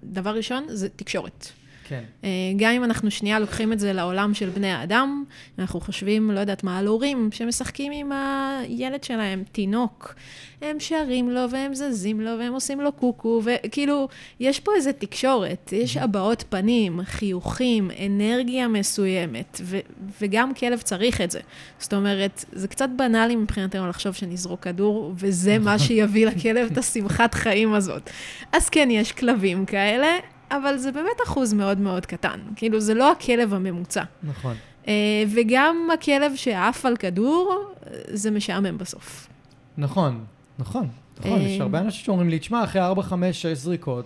דבר 0.04 0.36
ראשון, 0.36 0.66
זה 0.70 0.90
תקשורת. 0.90 1.48
כן. 1.88 2.04
אה, 2.24 2.30
גם 2.58 2.72
אם 2.72 2.84
אנחנו 2.84 3.12
שנייה 3.12 3.40
לוקחים 3.40 3.74
את 3.74 3.80
זה 3.80 3.94
לעולם 3.94 4.34
של 4.34 4.50
בני 4.50 4.72
האדם, 4.72 5.24
אנחנו 5.60 5.80
חושבים, 5.82 6.32
לא 6.32 6.40
יודעת 6.40 6.64
מה, 6.64 6.80
על 6.80 6.88
הורים 6.88 7.30
שמשחקים 7.32 7.92
עם 7.92 8.12
הילד 8.12 9.04
שלהם, 9.04 9.44
תינוק. 9.52 10.16
הם 10.62 10.80
שרים 10.80 11.30
לו 11.30 11.50
והם 11.50 11.74
זזים 11.74 12.22
לו 12.22 12.32
והם 12.40 12.54
עושים 12.54 12.82
לו 12.82 12.92
קוקו, 12.92 13.42
וכאילו, 13.46 14.08
יש 14.40 14.60
פה 14.60 14.72
איזה 14.76 14.94
תקשורת, 14.94 15.74
יש 15.74 15.98
הבעות 15.98 16.44
פנים, 16.50 17.00
חיוכים, 17.04 17.92
אנרגיה 18.06 18.68
מסוימת, 18.68 19.62
ו- 19.64 19.80
וגם 20.22 20.54
כלב 20.54 20.82
צריך 20.82 21.22
את 21.22 21.32
זה. 21.32 21.40
זאת 21.80 21.94
אומרת, 21.94 22.46
זה 22.52 22.68
קצת 22.68 22.90
בנאלי 22.96 23.36
מבחינתנו 23.36 23.88
לחשוב 23.88 24.14
שנזרוק 24.14 24.64
כדור, 24.64 25.14
וזה 25.18 25.60
מה 25.60 25.80
שיביא 25.84 26.28
לכלב 26.28 26.68
את 26.72 26.78
השמחת 26.78 27.34
חיים 27.34 27.74
הזאת. 27.74 28.10
אז 28.52 28.70
כן, 28.70 28.88
יש 28.92 29.12
כלבים 29.12 29.66
כאלה, 29.66 30.08
אבל 30.52 30.78
זה 30.78 30.92
באמת 30.92 31.18
אחוז 31.26 31.54
מאוד 31.54 31.80
מאוד 31.80 32.06
קטן. 32.06 32.40
כאילו, 32.56 32.80
זה 32.80 32.94
לא 32.94 33.12
הכלב 33.12 33.54
הממוצע. 33.54 34.04
נכון. 34.24 34.56
Uh, 34.84 34.88
וגם 35.36 35.88
הכלב 35.94 36.32
שעף 36.36 36.86
על 36.86 36.98
כדור, 36.98 37.74
זה 38.08 38.32
משעמם 38.32 38.78
בסוף. 38.78 39.28
נכון, 39.78 40.24
נכון. 40.60 40.88
נכון, 41.20 41.42
יש 41.42 41.58
אה, 41.58 41.64
הרבה 41.64 41.80
אנשים 41.80 42.06
שאומרים 42.06 42.30
לי, 42.30 42.40
תשמע, 42.40 42.64
אחרי 42.64 42.82
4, 42.82 43.02
5, 43.02 43.42
6 43.42 43.58
זריקות, 43.58 44.06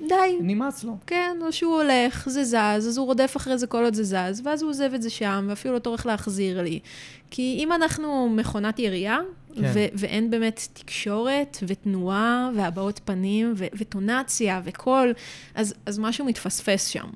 די. 0.00 0.38
נמאס 0.40 0.84
לו. 0.84 0.96
כן, 1.06 1.36
או 1.42 1.52
שהוא 1.52 1.82
הולך, 1.82 2.28
זה 2.28 2.44
זז, 2.44 2.54
אז 2.54 2.98
הוא 2.98 3.06
רודף 3.06 3.32
אחרי 3.36 3.58
זה 3.58 3.66
כל 3.66 3.84
עוד 3.84 3.94
זה 3.94 4.04
זז, 4.04 4.42
ואז 4.44 4.62
הוא 4.62 4.70
עוזב 4.70 4.94
את 4.94 5.02
זה 5.02 5.10
שם, 5.10 5.46
ואפילו 5.48 5.74
לא 5.74 5.78
טורח 5.78 6.06
להחזיר 6.06 6.62
לי. 6.62 6.80
כי 7.30 7.56
אם 7.58 7.72
אנחנו 7.72 8.28
מכונת 8.28 8.78
ירייה, 8.78 9.18
כן. 9.54 9.70
ו- 9.74 9.86
ואין 9.94 10.30
באמת 10.30 10.68
תקשורת, 10.72 11.56
ותנועה, 11.66 12.50
והבעות 12.56 13.00
פנים, 13.04 13.52
ו- 13.56 13.66
וטונציה, 13.78 14.60
וקול, 14.64 15.12
אז, 15.54 15.74
אז 15.86 15.98
משהו 15.98 16.24
מתפספס 16.24 16.86
שם. 16.86 17.08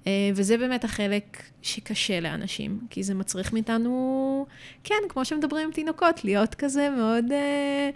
Uh, 0.00 0.06
וזה 0.34 0.56
באמת 0.56 0.84
החלק 0.84 1.42
שקשה 1.62 2.20
לאנשים, 2.20 2.80
כי 2.90 3.02
זה 3.02 3.14
מצריך 3.14 3.52
מאיתנו, 3.52 4.46
כן, 4.84 4.94
כמו 5.08 5.24
שמדברים 5.24 5.66
עם 5.66 5.72
תינוקות, 5.72 6.24
להיות 6.24 6.54
כזה 6.54 6.90
מאוד... 6.90 7.24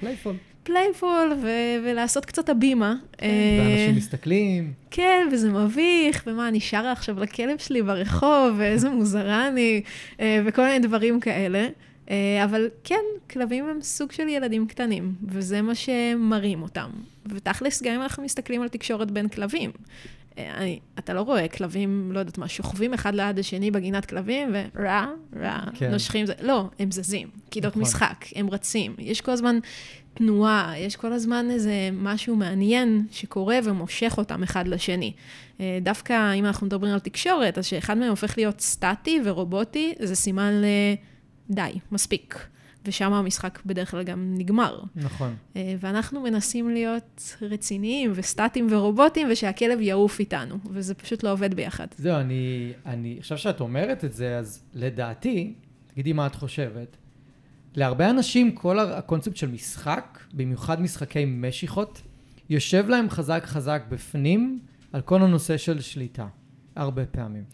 playful. 0.00 0.33
Uh, 0.35 0.54
playful 0.64 1.33
ו- 1.42 1.85
ולעשות 1.85 2.25
קצת 2.25 2.49
הבימה. 2.49 2.94
כן, 3.18 3.26
ואנשים 3.61 3.94
uh, 3.94 3.97
מסתכלים. 3.97 4.73
כן, 4.90 5.28
וזה 5.33 5.50
מביך, 5.50 6.25
ומה, 6.26 6.49
אני 6.49 6.61
שרה 6.61 6.92
עכשיו 6.92 7.21
לכלב 7.21 7.59
שלי 7.59 7.83
ברחוב, 7.83 8.54
ואיזה 8.56 8.90
מוזרה 8.90 9.49
אני, 9.49 9.83
uh, 10.16 10.21
וכל 10.44 10.62
מיני 10.62 10.78
דברים 10.78 11.21
כאלה. 11.21 11.68
Uh, 12.06 12.11
אבל 12.44 12.68
כן, 12.85 13.04
כלבים 13.30 13.68
הם 13.68 13.83
סוג 13.83 14.12
של 14.12 14.28
ילדים 14.28 14.66
קטנים, 14.66 15.14
וזה 15.28 15.62
מה 15.62 15.75
שמראים 15.75 16.62
אותם. 16.62 16.90
ותכלס, 17.26 17.83
גם 17.83 17.94
אם 17.94 18.02
אנחנו 18.02 18.23
מסתכלים 18.23 18.62
על 18.62 18.68
תקשורת 18.68 19.11
בין 19.11 19.28
כלבים, 19.28 19.71
אני, 20.38 20.78
אתה 20.99 21.14
לא 21.14 21.21
רואה 21.21 21.49
כלבים, 21.49 22.12
לא 22.12 22.18
יודעת 22.18 22.38
מה, 22.38 22.49
שוכבים 22.49 22.94
אחד 22.94 23.14
ליד 23.14 23.38
השני 23.38 23.71
בגינת 23.71 24.06
כלבים, 24.06 24.49
ורע, 24.52 25.06
רע, 25.37 25.61
כן. 25.75 25.90
נושכים, 25.90 26.26
זה, 26.26 26.33
לא, 26.42 26.68
הם 26.78 26.90
זזים, 26.90 27.28
כיתות 27.50 27.71
נכון. 27.71 27.83
משחק, 27.83 28.25
הם 28.35 28.50
רצים. 28.50 28.94
יש 28.99 29.21
כל 29.21 29.33
הזמן 29.33 29.59
תנועה, 30.14 30.75
יש 30.78 30.97
כל 30.97 31.12
הזמן 31.12 31.47
איזה 31.50 31.88
משהו 31.92 32.37
מעניין 32.37 33.06
שקורה 33.11 33.59
ומושך 33.64 34.14
אותם 34.18 34.42
אחד 34.42 34.68
לשני. 34.68 35.12
אה, 35.61 35.78
דווקא 35.83 36.35
אם 36.35 36.47
אנחנו 36.47 36.66
מדברים 36.66 36.92
על 36.92 37.00
תקשורת, 37.00 37.59
אז 37.59 37.66
שאחד 37.66 37.99
מהם 37.99 38.11
הופך 38.11 38.38
להיות 38.38 38.61
סטטי 38.61 39.21
ורובוטי, 39.25 39.94
זה 40.00 40.14
סימן 40.14 40.52
ל... 40.52 40.64
די, 41.50 41.78
מספיק. 41.92 42.47
ושם 42.87 43.12
המשחק 43.12 43.59
בדרך 43.66 43.90
כלל 43.90 44.02
גם 44.02 44.35
נגמר. 44.38 44.83
נכון. 44.97 45.35
אה, 45.56 45.75
ואנחנו 45.80 46.21
מנסים 46.21 46.71
להיות 46.71 47.37
רציניים 47.42 48.12
וסטטיים 48.14 48.66
ורובוטים, 48.71 49.28
ושהכלב 49.30 49.80
יעוף 49.80 50.21
איתנו, 50.21 50.59
וזה 50.71 50.94
פשוט 50.94 51.23
לא 51.23 51.33
עובד 51.33 51.54
ביחד. 51.54 51.87
זהו, 51.97 52.16
אני, 52.16 52.73
אני, 52.87 53.16
עכשיו 53.18 53.38
שאת 53.38 53.61
אומרת 53.61 54.04
את 54.04 54.12
זה, 54.12 54.38
אז 54.38 54.62
לדעתי, 54.75 55.54
תגידי 55.87 56.12
מה 56.12 56.26
את 56.26 56.35
חושבת, 56.35 56.97
להרבה 57.76 58.11
אנשים 58.11 58.52
כל 58.52 58.78
הקונספט 58.78 59.37
של 59.37 59.50
משחק, 59.50 60.19
במיוחד 60.33 60.81
משחקי 60.81 61.25
משיכות, 61.25 62.02
יושב 62.50 62.88
להם 62.88 63.11
חזק 63.11 63.43
חזק 63.47 63.83
בפנים 63.88 64.61
על 64.93 65.00
כל 65.00 65.23
הנושא 65.23 65.57
של 65.57 65.81
שליטה, 65.81 66.26
הרבה 66.76 67.07
פעמים. 67.07 67.45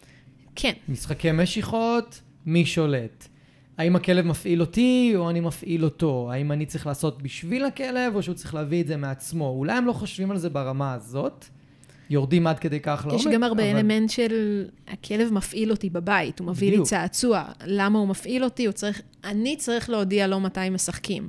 כן. 0.54 0.72
משחקי 0.88 1.32
משיכות, 1.32 2.20
מי 2.46 2.66
שולט? 2.66 3.28
האם 3.78 3.96
הכלב 3.96 4.26
מפעיל 4.26 4.60
אותי 4.60 5.12
או 5.16 5.30
אני 5.30 5.40
מפעיל 5.40 5.84
אותו? 5.84 6.28
האם 6.32 6.52
אני 6.52 6.66
צריך 6.66 6.86
לעשות 6.86 7.22
בשביל 7.22 7.64
הכלב 7.64 8.14
או 8.14 8.22
שהוא 8.22 8.34
צריך 8.34 8.54
להביא 8.54 8.82
את 8.82 8.86
זה 8.86 8.96
מעצמו? 8.96 9.48
אולי 9.48 9.72
הם 9.72 9.86
לא 9.86 9.92
חושבים 9.92 10.30
על 10.30 10.38
זה 10.38 10.50
ברמה 10.50 10.94
הזאת. 10.94 11.44
יורדים 12.10 12.46
עד 12.46 12.58
כדי 12.58 12.80
כך 12.80 13.04
לעומק. 13.06 13.20
יש 13.20 13.32
גם 13.32 13.42
הרבה 13.42 13.70
אבל... 13.70 13.78
אלמנט 13.78 14.10
של 14.10 14.64
הכלב 14.88 15.32
מפעיל 15.32 15.70
אותי 15.70 15.90
בבית, 15.90 16.38
הוא 16.38 16.48
מביא 16.48 16.68
בדיוק. 16.68 16.86
לי 16.86 16.88
צעצוע. 16.88 17.44
למה 17.64 17.98
הוא 17.98 18.08
מפעיל 18.08 18.44
אותי? 18.44 18.66
הוא 18.66 18.72
צריך... 18.72 19.02
אני 19.24 19.56
צריך 19.56 19.90
להודיע 19.90 20.26
לו 20.26 20.40
מתי 20.40 20.70
משחקים. 20.70 21.28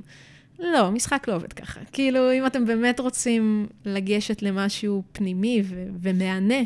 לא, 0.58 0.90
משחק 0.90 1.28
לא 1.28 1.34
עובד 1.34 1.52
ככה. 1.52 1.80
כאילו, 1.92 2.32
אם 2.32 2.46
אתם 2.46 2.66
באמת 2.66 3.00
רוצים 3.00 3.66
לגשת 3.84 4.42
למשהו 4.42 5.02
פנימי 5.12 5.62
ו- 5.64 5.86
ומהנה, 6.00 6.60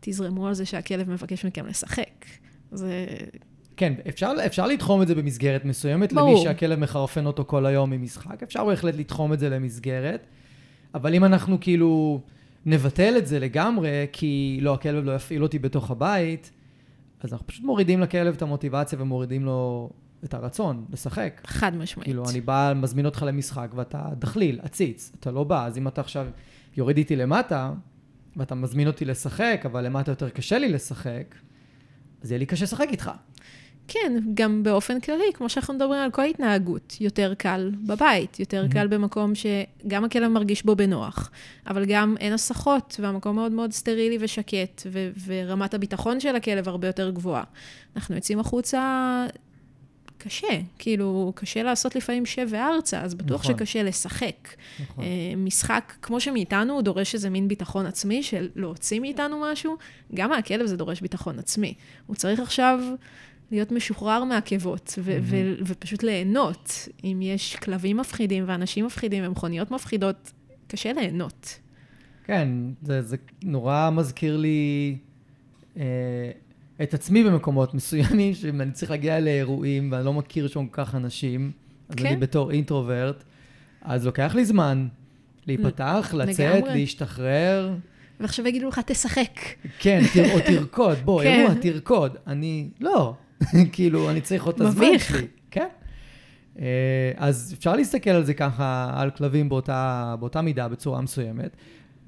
תזרמו 0.00 0.48
על 0.48 0.54
זה 0.54 0.64
שהכלב 0.64 1.10
מבקש 1.10 1.44
מכם 1.44 1.66
לשחק. 1.66 2.24
זה 2.72 3.06
כן, 3.76 3.92
אפשר, 4.08 4.32
אפשר 4.46 4.66
לתחום 4.66 5.02
את 5.02 5.08
זה 5.08 5.14
במסגרת 5.14 5.64
מסוימת, 5.64 6.12
ברור. 6.12 6.30
למי 6.30 6.42
שהכלב 6.42 6.78
מחרפן 6.78 7.26
אותו 7.26 7.44
כל 7.44 7.66
היום 7.66 7.90
ממשחק, 7.90 8.42
אפשר 8.42 8.64
בהחלט 8.64 8.94
לתחום 8.94 9.32
את 9.32 9.38
זה 9.38 9.48
למסגרת, 9.48 10.26
אבל 10.94 11.14
אם 11.14 11.24
אנחנו 11.24 11.60
כאילו 11.60 12.20
נבטל 12.66 13.14
את 13.18 13.26
זה 13.26 13.38
לגמרי, 13.38 14.06
כי 14.12 14.58
לא, 14.62 14.74
הכלב 14.74 15.04
לא 15.04 15.14
יפעיל 15.14 15.42
אותי 15.42 15.58
בתוך 15.58 15.90
הבית, 15.90 16.50
אז 17.20 17.32
אנחנו 17.32 17.46
פשוט 17.46 17.64
מורידים 17.64 18.00
לכלב 18.00 18.34
את 18.34 18.42
המוטיבציה 18.42 19.02
ומורידים 19.02 19.44
לו 19.44 19.90
את 20.24 20.34
הרצון 20.34 20.84
לשחק. 20.92 21.40
חד 21.46 21.76
משמעית. 21.76 22.04
כאילו, 22.04 22.30
אני 22.30 22.40
בא, 22.40 22.72
מזמין 22.76 23.06
אותך 23.06 23.24
למשחק 23.26 23.68
ואתה 23.74 24.08
דחליל, 24.18 24.60
עציץ, 24.62 25.12
אתה 25.20 25.30
לא 25.30 25.44
בא, 25.44 25.66
אז 25.66 25.78
אם 25.78 25.88
אתה 25.88 26.00
עכשיו 26.00 26.26
יורד 26.76 26.96
איתי 26.96 27.16
למטה, 27.16 27.72
ואתה 28.36 28.54
מזמין 28.54 28.86
אותי 28.86 29.04
לשחק, 29.04 29.62
אבל 29.64 29.84
למטה 29.86 30.10
יותר 30.10 30.28
קשה 30.28 30.58
לי 30.58 30.68
לשחק, 30.68 31.34
אז 32.22 32.30
יהיה 32.30 32.38
לי 32.38 32.46
קשה 32.46 32.64
לשחק 32.64 32.86
איתך. 32.90 33.10
כן, 33.88 34.12
גם 34.34 34.62
באופן 34.62 35.00
כללי, 35.00 35.24
כמו 35.34 35.48
שאנחנו 35.48 35.74
מדברים 35.74 36.00
על 36.00 36.10
כל 36.10 36.24
התנהגות, 36.24 36.96
יותר 37.00 37.34
קל 37.34 37.70
בבית, 37.86 38.40
יותר 38.40 38.66
Mhm. 38.68 38.72
קל 38.72 38.86
במקום 38.86 39.32
שגם 39.34 40.04
הכלב 40.04 40.28
מרגיש 40.28 40.62
בו 40.64 40.76
בנוח, 40.76 41.30
אבל 41.66 41.84
גם 41.84 42.14
אין 42.20 42.32
הסחות, 42.32 42.96
והמקום 43.02 43.36
מאוד 43.36 43.52
מאוד 43.52 43.72
סטרילי 43.72 44.18
ושקט, 44.20 44.82
ו- 44.92 45.10
ורמת 45.26 45.74
הביטחון 45.74 46.20
של 46.20 46.36
הכלב 46.36 46.68
הרבה 46.68 46.86
יותר 46.86 47.10
גבוהה. 47.10 47.44
אנחנו 47.96 48.14
יוצאים 48.14 48.40
החוצה, 48.40 49.26
קשה, 50.18 50.46
כאילו, 50.78 51.32
קשה 51.34 51.62
לעשות 51.62 51.96
לפעמים 51.96 52.26
שב 52.26 52.46
וארצה, 52.50 53.00
אז 53.02 53.14
בטוח 53.14 53.40
נכון. 53.44 53.56
שקשה 53.56 53.82
לשחק. 53.82 54.48
נכון. 54.80 55.04
אה, 55.04 55.08
משחק, 55.36 55.92
כמו 56.02 56.20
שמאיתנו 56.20 56.72
הוא 56.72 56.82
דורש 56.82 57.14
איזה 57.14 57.30
מין 57.30 57.48
ביטחון 57.48 57.86
עצמי 57.86 58.22
של 58.22 58.48
להוציא 58.56 59.00
מאיתנו 59.00 59.40
משהו, 59.52 59.76
גם 60.14 60.30
מהכלב 60.30 60.66
זה 60.66 60.76
דורש 60.76 61.00
ביטחון 61.00 61.38
עצמי. 61.38 61.74
הוא 62.06 62.16
צריך 62.16 62.40
עכשיו 62.40 62.80
להיות 63.50 63.72
משוחרר 63.72 64.22
ו- 64.98 65.18
ו- 65.22 65.54
ופשוט 65.66 66.02
ליהנות. 66.02 66.88
אם 67.04 67.18
יש 67.22 67.56
כלבים 67.56 67.96
מפחידים 67.96 68.44
ואנשים 68.46 68.86
מפחידים 68.86 69.24
ומכוניות 69.26 69.70
מפחידות, 69.70 70.32
קשה 70.68 70.92
ליהנות. 70.92 71.58
כן, 72.24 72.48
זה, 72.82 73.02
זה 73.02 73.16
נורא 73.44 73.90
מזכיר 73.92 74.36
לי 74.36 74.96
אה, 75.76 75.82
את 76.82 76.94
עצמי 76.94 77.24
במקומות 77.24 77.74
מסוימים, 77.74 78.34
שאם 78.38 78.60
אני 78.60 78.72
צריך 78.72 78.90
להגיע 78.90 79.20
לאירועים 79.20 79.92
ואני 79.92 80.04
לא 80.04 80.12
מכיר 80.12 80.48
שם 80.48 80.66
כל 80.66 80.84
כך 80.84 80.94
אנשים, 80.94 81.52
אז 81.88 81.94
כן. 81.94 82.06
אני 82.06 82.16
בתור 82.16 82.50
אינטרוברט, 82.50 83.24
אז 83.82 84.06
לוקח 84.06 84.34
לי 84.34 84.44
זמן 84.44 84.88
להיפתח, 85.46 86.14
לצאת, 86.16 86.56
לגמרי. 86.56 86.80
להשתחרר. 86.80 87.74
ועכשיו 88.20 88.46
יגידו 88.46 88.68
לך, 88.68 88.80
תשחק. 88.86 89.40
כן, 89.78 90.00
או 90.34 90.40
תרקוד, 90.46 90.98
בוא, 91.04 91.22
כן. 91.24 91.40
אירוע, 91.40 91.54
תרקוד. 91.60 92.16
אני, 92.26 92.68
לא, 92.80 93.14
כאילו, 93.72 94.10
אני 94.10 94.20
צריך 94.20 94.44
עוד 94.44 94.54
את 94.54 94.60
הזמן. 94.60 94.98
שלי. 94.98 95.26
כן. 95.50 95.68
אה, 96.58 97.12
אז 97.16 97.54
אפשר 97.58 97.76
להסתכל 97.76 98.10
על 98.10 98.24
זה 98.24 98.34
ככה, 98.34 98.90
על 98.94 99.10
כלבים 99.10 99.48
באותה, 99.48 100.14
באותה 100.20 100.42
מידה, 100.42 100.68
בצורה 100.68 101.00
מסוימת. 101.00 101.56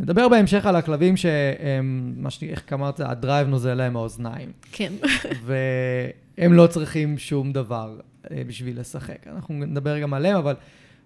נדבר 0.00 0.28
בהמשך 0.28 0.66
על 0.66 0.76
הכלבים 0.76 1.16
שהם, 1.16 2.14
מה 2.16 2.30
ש... 2.30 2.42
איך 2.42 2.72
אמרת, 2.72 3.00
הדרייב 3.00 3.48
נוזל 3.48 3.74
להם 3.74 3.92
מהאוזניים. 3.92 4.52
כן. 4.72 4.92
והם 5.46 6.52
לא 6.52 6.66
צריכים 6.66 7.18
שום 7.18 7.52
דבר 7.52 8.00
אה, 8.30 8.42
בשביל 8.46 8.80
לשחק. 8.80 9.26
אנחנו 9.26 9.54
נדבר 9.54 9.98
גם 9.98 10.14
עליהם, 10.14 10.36
אבל 10.36 10.54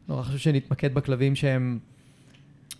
נורא 0.08 0.22
חשוב 0.22 0.36
שנתמקד 0.36 0.94
בכלבים 0.94 1.34
שהם 1.34 1.78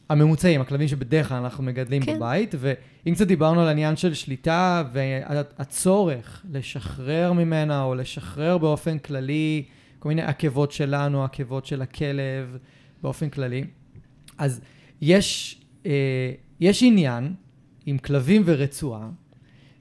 הממוצעים, 0.09 0.61
הכלבים 0.61 0.88
שבדרך 0.88 1.28
כלל 1.28 1.37
אנחנו 1.37 1.64
מגדלים 1.64 2.02
כן. 2.02 2.16
בבית. 2.16 2.54
ואם 2.59 3.14
קצת 3.14 3.26
דיברנו 3.26 3.61
על 3.61 3.68
העניין 3.68 3.97
של 3.97 4.14
שליטה 4.14 4.82
והצורך 4.92 6.42
לשחרר 6.50 7.32
ממנה, 7.32 7.82
או 7.82 7.94
לשחרר 7.94 8.59
באופן 8.59 8.99
כללי 8.99 9.64
כל 9.99 10.09
מיני 10.09 10.23
עקבות 10.23 10.73
שלנו, 10.73 11.25
עקבות 11.25 11.66
של 11.66 11.82
הכלב, 11.82 12.56
באופן 13.02 13.28
כללי, 13.28 13.64
אז 14.38 14.61
יש, 15.00 15.61
אה, 15.87 16.32
יש 16.61 16.82
עניין 16.82 17.35
עם 17.87 17.99
כלבים 17.99 18.42
ורצועה, 18.44 19.09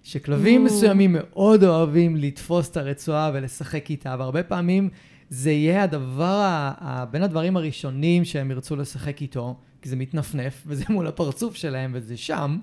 שכלבים. 0.04 0.64
מסוימים 0.64 1.16
מאוד 1.20 1.64
אוהבים 1.64 2.16
לתפוס 2.16 2.70
את 2.70 2.78
הרצועה 2.78 3.32
ולשחק 3.34 3.90
איתה, 3.90 4.16
והרבה 4.20 4.44
פעמים 4.44 4.90
זה 5.30 5.52
יהיה 5.52 5.84
הדבר, 5.84 6.24
ה- 6.24 6.74
ה- 6.80 7.06
בין 7.06 7.24
הדברים 7.24 7.58
הראשונים 7.58 8.26
שהם 8.26 8.52
ירצו 8.52 8.76
לשחק 8.76 9.22
איתו, 9.22 9.60
כי 9.82 9.90
זה 9.90 9.96
מתנפנף, 9.96 10.64
וזה 10.68 10.86
מול 10.90 11.08
הפרצוף 11.08 11.56
שלהם, 11.56 11.92
וזה 11.94 12.18
שם, 12.18 12.58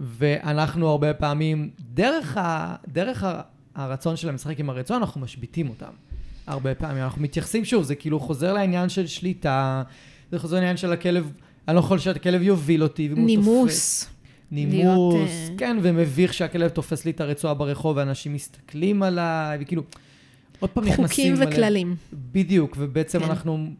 ואנחנו 0.00 0.88
הרבה 0.88 1.14
פעמים, 1.14 1.70
דרך, 1.94 2.36
ה, 2.36 2.76
דרך 2.88 3.24
ה, 3.24 3.40
הרצון 3.74 4.16
שלהם 4.16 4.34
לשחק 4.34 4.60
עם 4.60 4.70
הרצועה, 4.70 5.00
אנחנו 5.00 5.20
משביתים 5.20 5.68
אותם. 5.68 5.90
הרבה 6.46 6.74
פעמים. 6.74 7.04
אנחנו 7.04 7.22
מתייחסים, 7.22 7.64
שוב, 7.64 7.84
זה 7.84 7.94
כאילו 7.94 8.20
חוזר 8.20 8.52
לעניין 8.52 8.88
של 8.88 9.06
שליטה, 9.06 9.82
זה 10.30 10.38
חוזר 10.38 10.56
לעניין 10.56 10.76
של 10.76 10.92
הכלב, 10.92 11.32
אני 11.68 11.74
לא 11.74 11.80
יכול 11.80 11.98
שהכלב 11.98 12.42
יוביל 12.42 12.82
אותי. 12.82 13.08
נימוס. 13.08 14.06
נימוס, 14.50 14.74
להיות, 14.74 15.14
אה, 15.14 15.48
כן, 15.58 15.76
ומביך 15.82 16.34
שהכלב 16.34 16.68
תופס 16.68 17.04
לי 17.04 17.10
את 17.10 17.20
הרצועה 17.20 17.54
ברחוב 17.54 17.96
ואנשים 17.96 18.34
מסתכלים 18.34 19.02
עליי, 19.02 19.58
וכאילו, 19.60 19.82
עוד 20.60 20.70
פעם 20.70 20.84
נכנסים... 20.84 21.06
חוקים 21.06 21.34
עליהם. 21.34 21.50
וכללים. 21.52 21.96
בדיוק, 22.12 22.76
ובעצם 22.78 23.18
כן. 23.18 23.24
אנחנו, 23.24 23.70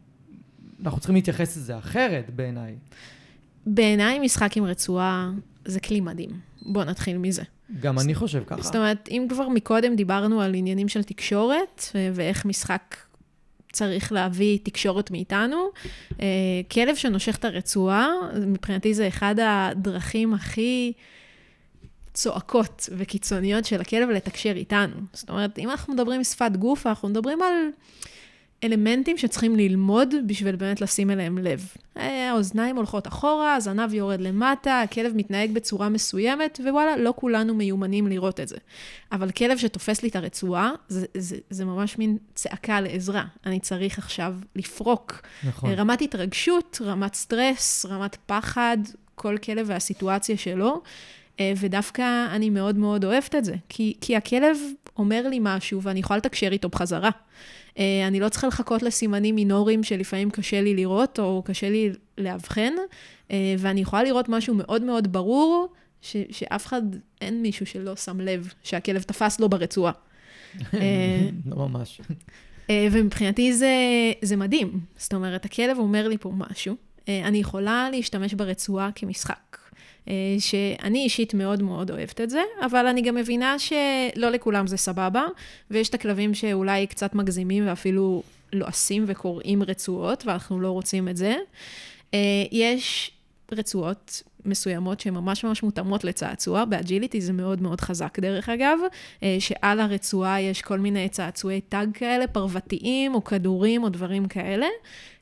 אנחנו 0.83 0.99
צריכים 0.99 1.15
להתייחס 1.15 1.57
לזה 1.57 1.77
אחרת 1.77 2.29
בעיניי. 2.35 2.75
בעיניי 3.65 4.19
משחק 4.19 4.57
עם 4.57 4.63
רצועה 4.65 5.31
זה 5.65 5.79
כלי 5.79 5.99
מדהים. 5.99 6.29
בואו 6.61 6.85
נתחיל 6.85 7.17
מזה. 7.17 7.43
גם 7.79 7.99
אני 7.99 8.15
חושב 8.15 8.43
ככה. 8.47 8.61
זאת 8.61 8.75
אומרת, 8.75 9.09
אם 9.11 9.27
כבר 9.29 9.49
מקודם 9.49 9.95
דיברנו 9.95 10.41
על 10.41 10.55
עניינים 10.55 10.87
של 10.87 11.03
תקשורת, 11.03 11.83
ואיך 12.13 12.45
משחק 12.45 12.95
צריך 13.71 14.11
להביא 14.11 14.59
תקשורת 14.63 15.11
מאיתנו, 15.11 15.69
אה, 16.21 16.25
כלב 16.71 16.95
שנושך 16.95 17.35
את 17.35 17.45
הרצועה, 17.45 18.09
מבחינתי 18.47 18.93
זה 18.93 19.07
אחד 19.07 19.35
הדרכים 19.41 20.33
הכי 20.33 20.93
צועקות 22.13 22.89
וקיצוניות 22.97 23.65
של 23.65 23.81
הכלב 23.81 24.09
לתקשר 24.09 24.51
איתנו. 24.55 24.95
זאת 25.13 25.29
אומרת, 25.29 25.59
אם 25.59 25.69
אנחנו 25.69 25.93
מדברים 25.93 26.23
שפת 26.23 26.51
גוף, 26.59 26.87
אנחנו 26.87 27.09
מדברים 27.09 27.41
על 27.41 27.53
אלמנטים 28.63 29.17
שצריכים 29.17 29.55
ללמוד 29.55 30.15
בשביל 30.25 30.55
באמת 30.55 30.81
לשים 30.81 31.11
אליהם 31.11 31.37
לב. 31.37 31.67
אה, 31.97 32.29
האוזניים 32.29 32.75
הולכות 32.75 33.07
אחורה, 33.07 33.55
הזנב 33.55 33.93
יורד 33.93 34.21
למטה, 34.21 34.81
הכלב 34.81 35.13
מתנהג 35.15 35.51
בצורה 35.51 35.89
מסוימת, 35.89 36.59
ווואלה, 36.63 36.97
לא 36.97 37.13
כולנו 37.15 37.53
מיומנים 37.53 38.07
לראות 38.07 38.39
את 38.39 38.47
זה. 38.47 38.57
אבל 39.11 39.31
כלב 39.31 39.57
שתופס 39.57 40.03
לי 40.03 40.09
את 40.09 40.15
הרצועה, 40.15 40.71
זה, 40.87 41.05
זה, 41.17 41.37
זה 41.49 41.65
ממש 41.65 41.97
מין 41.97 42.17
צעקה 42.35 42.81
לעזרה. 42.81 43.25
אני 43.45 43.59
צריך 43.59 43.97
עכשיו 43.97 44.35
לפרוק. 44.55 45.21
נכון. 45.43 45.69
אה, 45.69 45.75
רמת 45.75 46.01
התרגשות, 46.01 46.81
רמת 46.85 47.13
סטרס, 47.13 47.85
רמת 47.85 48.17
פחד, 48.25 48.77
כל 49.15 49.37
כלב 49.37 49.65
והסיטואציה 49.69 50.37
שלו. 50.37 50.81
אה, 51.39 51.53
ודווקא 51.57 52.25
אני 52.31 52.49
מאוד 52.49 52.75
מאוד 52.75 53.05
אוהבת 53.05 53.35
את 53.35 53.45
זה, 53.45 53.55
כי, 53.69 53.93
כי 54.01 54.15
הכלב 54.15 54.57
אומר 54.97 55.27
לי 55.27 55.39
משהו 55.41 55.81
ואני 55.81 55.99
יכולה 55.99 56.17
לתקשר 56.17 56.51
איתו 56.51 56.69
בחזרה. 56.69 57.09
אה, 57.79 58.07
אני 58.07 58.19
לא 58.19 58.29
צריכה 58.29 58.47
לחכות 58.47 58.83
לסימנים 58.83 59.35
מינוריים 59.35 59.83
שלפעמים 59.83 60.29
קשה 60.29 60.61
לי 60.61 60.75
לראות 60.75 61.19
או 61.19 61.43
קשה 61.45 61.69
לי 61.69 61.89
לאבחן, 62.17 62.73
אה, 63.31 63.55
ואני 63.59 63.81
יכולה 63.81 64.03
לראות 64.03 64.29
משהו 64.29 64.55
מאוד 64.55 64.81
מאוד 64.81 65.13
ברור, 65.13 65.67
ש, 66.01 66.15
שאף 66.31 66.65
אחד, 66.65 66.81
אין 67.21 67.41
מישהו 67.41 67.65
שלא 67.65 67.95
שם 67.95 68.21
לב 68.21 68.53
שהכלב 68.63 69.01
תפס 69.01 69.39
לו 69.39 69.49
ברצועה. 69.49 69.91
אה, 70.73 71.29
לא 71.45 71.55
ממש. 71.55 72.01
ומבחינתי 72.91 73.53
זה, 73.53 73.73
זה 74.21 74.35
מדהים. 74.35 74.79
זאת 74.97 75.13
אומרת, 75.13 75.45
הכלב 75.45 75.77
אומר 75.77 76.07
לי 76.07 76.17
פה 76.17 76.31
משהו, 76.37 76.75
אני 77.07 77.37
יכולה 77.37 77.89
להשתמש 77.91 78.33
ברצועה 78.33 78.89
כמשחק. 78.95 79.57
אה, 80.07 80.13
שאני 80.39 81.03
אישית 81.03 81.33
מאוד 81.33 81.63
מאוד 81.63 81.91
אוהבת 81.91 82.21
את 82.21 82.29
זה, 82.29 82.41
אבל 82.65 82.87
אני 82.87 83.01
גם 83.01 83.15
מבינה 83.15 83.59
שלא 83.59 84.29
לכולם 84.29 84.67
זה 84.67 84.77
סבבה, 84.77 85.23
ויש 85.71 85.89
את 85.89 85.93
הכלבים 85.93 86.33
שאולי 86.33 86.87
קצת 86.87 87.15
מגזימים 87.15 87.67
ואפילו 87.67 88.23
לועסים 88.53 89.03
וקוראים 89.07 89.63
רצועות, 89.63 90.25
ואנחנו 90.25 90.59
לא 90.59 90.71
רוצים 90.71 91.09
את 91.09 91.17
זה. 91.17 91.35
אה, 92.13 92.19
יש 92.51 93.11
רצועות 93.51 94.23
מסוימות 94.45 94.99
שהן 94.99 95.13
ממש 95.13 95.43
ממש 95.43 95.63
מותאמות 95.63 96.03
לצעצוע, 96.03 96.65
ב 96.65 96.72
agility 96.72 97.21
זה 97.21 97.33
מאוד 97.33 97.61
מאוד 97.61 97.81
חזק 97.81 98.19
דרך 98.19 98.49
אגב, 98.49 98.77
אה, 99.23 99.37
שעל 99.39 99.79
הרצועה 99.79 100.41
יש 100.41 100.61
כל 100.61 100.79
מיני 100.79 101.09
צעצועי 101.09 101.61
tug 101.61 101.89
כאלה, 101.93 102.27
פרוותיים 102.27 103.15
או 103.15 103.23
כדורים 103.23 103.83
או 103.83 103.89
דברים 103.89 104.25
כאלה, 104.25 104.67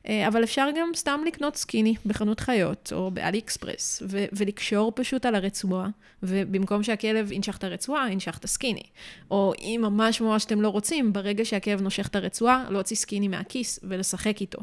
אבל 0.08 0.44
אפשר 0.44 0.68
גם 0.76 0.90
סתם 0.94 1.20
לקנות 1.26 1.56
skinny 1.56 1.94
בחנות 2.06 2.40
חיות 2.40 2.92
או 2.96 3.10
באלי 3.10 3.38
אקספרס, 3.38 4.02
ולקשור 4.08 4.92
פשוט 4.94 5.26
על 5.26 5.34
הרצועה, 5.34 5.88
ובמקום 6.22 6.82
שהכלב 6.82 7.32
ינשך 7.32 7.56
את 7.56 7.64
הרצועה, 7.64 8.12
ינשך 8.12 8.38
את 8.38 8.44
ה 8.44 8.49
skinny. 8.49 8.82
או 9.30 9.52
אם 9.58 9.80
ממש 9.82 10.20
ממש 10.20 10.44
אתם 10.44 10.62
לא 10.62 10.68
רוצים, 10.68 11.12
ברגע 11.12 11.44
שהכלב 11.44 11.80
נושך 11.80 12.06
את 12.06 12.16
הרצועה, 12.16 12.64
להוציא 12.70 12.96
skinny 12.96 13.28
מהכיס 13.28 13.80
ולשחק 13.82 14.40
איתו. 14.40 14.58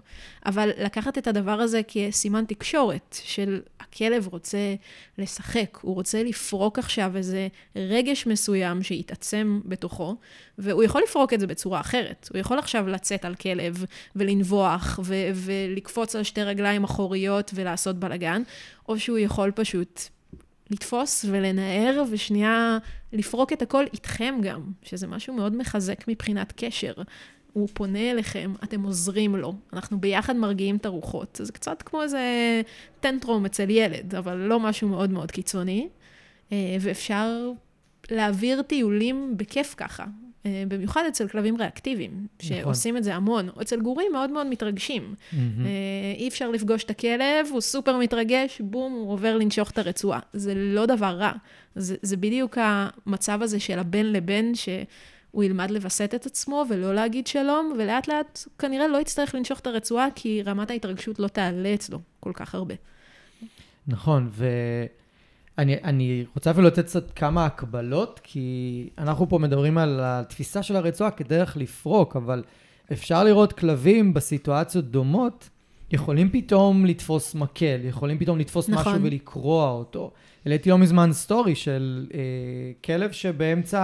אבל 0.46 0.70
לקחת 0.78 1.18
את 1.18 1.28
הדבר 1.28 1.62
הזה 1.62 1.82
כסימן 1.88 2.46
תקשורת 2.46 3.18
של 3.24 3.62
הכלב 3.80 4.28
רוצה 4.32 4.76
לשחק, 5.18 5.78
הוא 5.82 5.96
רוצה 5.96 6.24
לפרוק 6.24 6.80
עכשיו 6.80 7.18
איזה 7.18 7.48
רגש 7.76 8.28
מסוים 8.28 8.84
שיתעצם 8.84 9.62
בתוכו, 9.66 10.16
והוא 10.58 10.84
יכול 10.84 11.02
לפרוק 11.04 11.34
את 11.34 11.40
זה 11.40 11.48
בצורה 11.48 11.80
אחרת. 11.80 12.30
הוא 12.32 12.40
יכול 12.40 12.60
עכשיו 12.60 12.88
לצאת 12.88 13.26
על 13.26 13.36
כלב 13.36 13.86
ולנבוח 14.16 15.00
ו- 15.04 15.31
ולקפוץ 15.36 16.16
על 16.16 16.24
שתי 16.24 16.44
רגליים 16.44 16.84
אחוריות 16.84 17.52
ולעשות 17.56 18.00
בלאגן, 18.00 18.42
או 18.90 19.00
שהוא 19.00 19.18
יכול 19.18 19.52
פשוט 19.52 20.02
לתפוס 20.70 21.26
ולנער, 21.30 22.04
ושנייה 22.10 22.78
לפרוק 23.14 23.54
את 23.54 23.62
הכל 23.62 23.86
איתכם 23.94 24.36
גם, 24.42 24.62
שזה 24.84 25.08
משהו 25.08 25.34
מאוד 25.34 25.56
מחזק 25.56 26.08
מבחינת 26.08 26.54
קשר. 26.56 26.94
הוא 27.54 27.70
פונה 27.74 28.12
אליכם, 28.12 28.54
אתם 28.64 28.84
עוזרים 28.84 29.36
לו, 29.36 29.54
אנחנו 29.74 30.00
ביחד 30.00 30.36
מרגיעים 30.36 30.76
את 30.76 30.86
הרוחות. 30.86 31.40
זה 31.44 31.52
קצת 31.52 31.82
כמו 31.82 32.04
איזה 32.04 32.22
טנטרום 33.00 33.46
אצל 33.46 33.70
ילד, 33.70 34.16
אבל 34.16 34.36
לא 34.36 34.60
משהו 34.60 34.88
מאוד 34.88 35.10
מאוד 35.10 35.32
קיצוני. 35.32 35.90
אה, 36.52 36.78
ואפשר 36.80 37.52
להעביר 38.12 38.62
טיולים 38.62 39.34
בכיף 39.38 39.74
ככה. 39.78 40.06
אה, 40.46 40.64
במיוחד 40.68 41.04
אצל 41.08 41.28
כלבים 41.28 41.58
ריאקטיביים, 41.58 42.28
שעושים 42.42 42.98
את 42.98 43.04
זה 43.04 43.16
המון, 43.16 43.50
אצל 43.62 43.82
גורים 43.82 44.12
מאוד 44.12 44.30
מאוד 44.30 44.48
מתרגשים. 44.48 45.16
אה, 45.34 45.40
אי 46.16 46.28
אפשר 46.28 46.50
לפגוש 46.50 46.84
את 46.84 46.90
הכלב, 46.90 47.48
הוא 47.52 47.62
סופר 47.62 47.98
מתרגש, 47.98 48.62
בום, 48.62 48.94
הוא 48.94 49.12
עובר 49.12 49.38
לנשוך 49.38 49.72
את 49.72 49.78
הרצועה. 49.78 50.20
זה 50.34 50.54
לא 50.56 50.86
דבר 50.86 51.18
רע. 51.18 51.32
זה, 51.76 51.96
זה 52.02 52.18
בדיוק 52.18 52.58
המצב 52.62 53.42
הזה 53.42 53.60
של 53.60 53.80
הבן 53.80 54.06
לבן, 54.06 54.56
שהוא 54.56 55.44
ילמד 55.44 55.72
לווסת 55.72 56.12
את 56.16 56.26
עצמו 56.26 56.66
ולא 56.70 56.96
להגיד 56.96 57.28
שלום, 57.28 57.74
ולאט 57.78 58.08
לאט 58.08 58.40
כנראה 58.60 58.88
לא 58.88 58.98
יצטרך 58.98 59.36
לנשוך 59.36 59.60
את 59.60 59.68
הרצועה, 59.68 60.08
כי 60.16 60.42
רמת 60.46 60.72
ההתרגשות 60.72 61.20
לא 61.20 61.28
תעלה 61.28 61.74
אצלו 61.74 62.00
כל 62.20 62.32
כך 62.34 62.56
הרבה. 62.56 62.76
נכון, 63.88 64.30
ו... 64.32 64.46
אני, 65.58 65.76
אני 65.84 66.26
רוצה 66.36 66.52
אפילו 66.52 66.68
לתת 66.68 66.86
קצת 66.86 67.12
כמה 67.12 67.46
הקבלות, 67.46 68.20
כי 68.24 68.90
אנחנו 68.98 69.30
פה 69.30 69.38
מדברים 69.38 69.78
על 69.78 70.00
התפיסה 70.04 70.64
של 70.64 70.76
הרצועה 70.76 71.12
כדרך 71.12 71.58
לפרוק, 71.58 72.16
אבל 72.16 72.44
אפשר 72.92 73.24
לראות 73.24 73.54
כלבים 73.54 74.14
בסיטואציות 74.14 74.86
דומות, 74.86 75.50
יכולים 75.92 76.30
פתאום 76.30 76.86
לתפוס 76.86 77.36
מקל, 77.36 77.80
יכולים 77.84 78.20
פתאום 78.20 78.40
לתפוס 78.40 78.70
נכון. 78.70 78.94
משהו 78.94 79.06
ולקרוע 79.06 79.70
אותו. 79.70 80.12
העליתי 80.46 80.70
לא 80.70 80.78
מזמן 80.78 81.14
סטורי 81.14 81.56
של 81.56 82.08
אה, 82.14 82.20
כלב 82.84 83.12
שבאמצע 83.12 83.82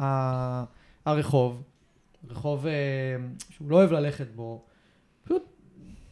ה, 0.00 0.64
הרחוב, 1.06 1.62
רחוב 2.30 2.66
אה, 2.66 2.72
שהוא 3.50 3.70
לא 3.70 3.76
אוהב 3.76 3.92
ללכת 3.92 4.26
בו, 4.36 4.62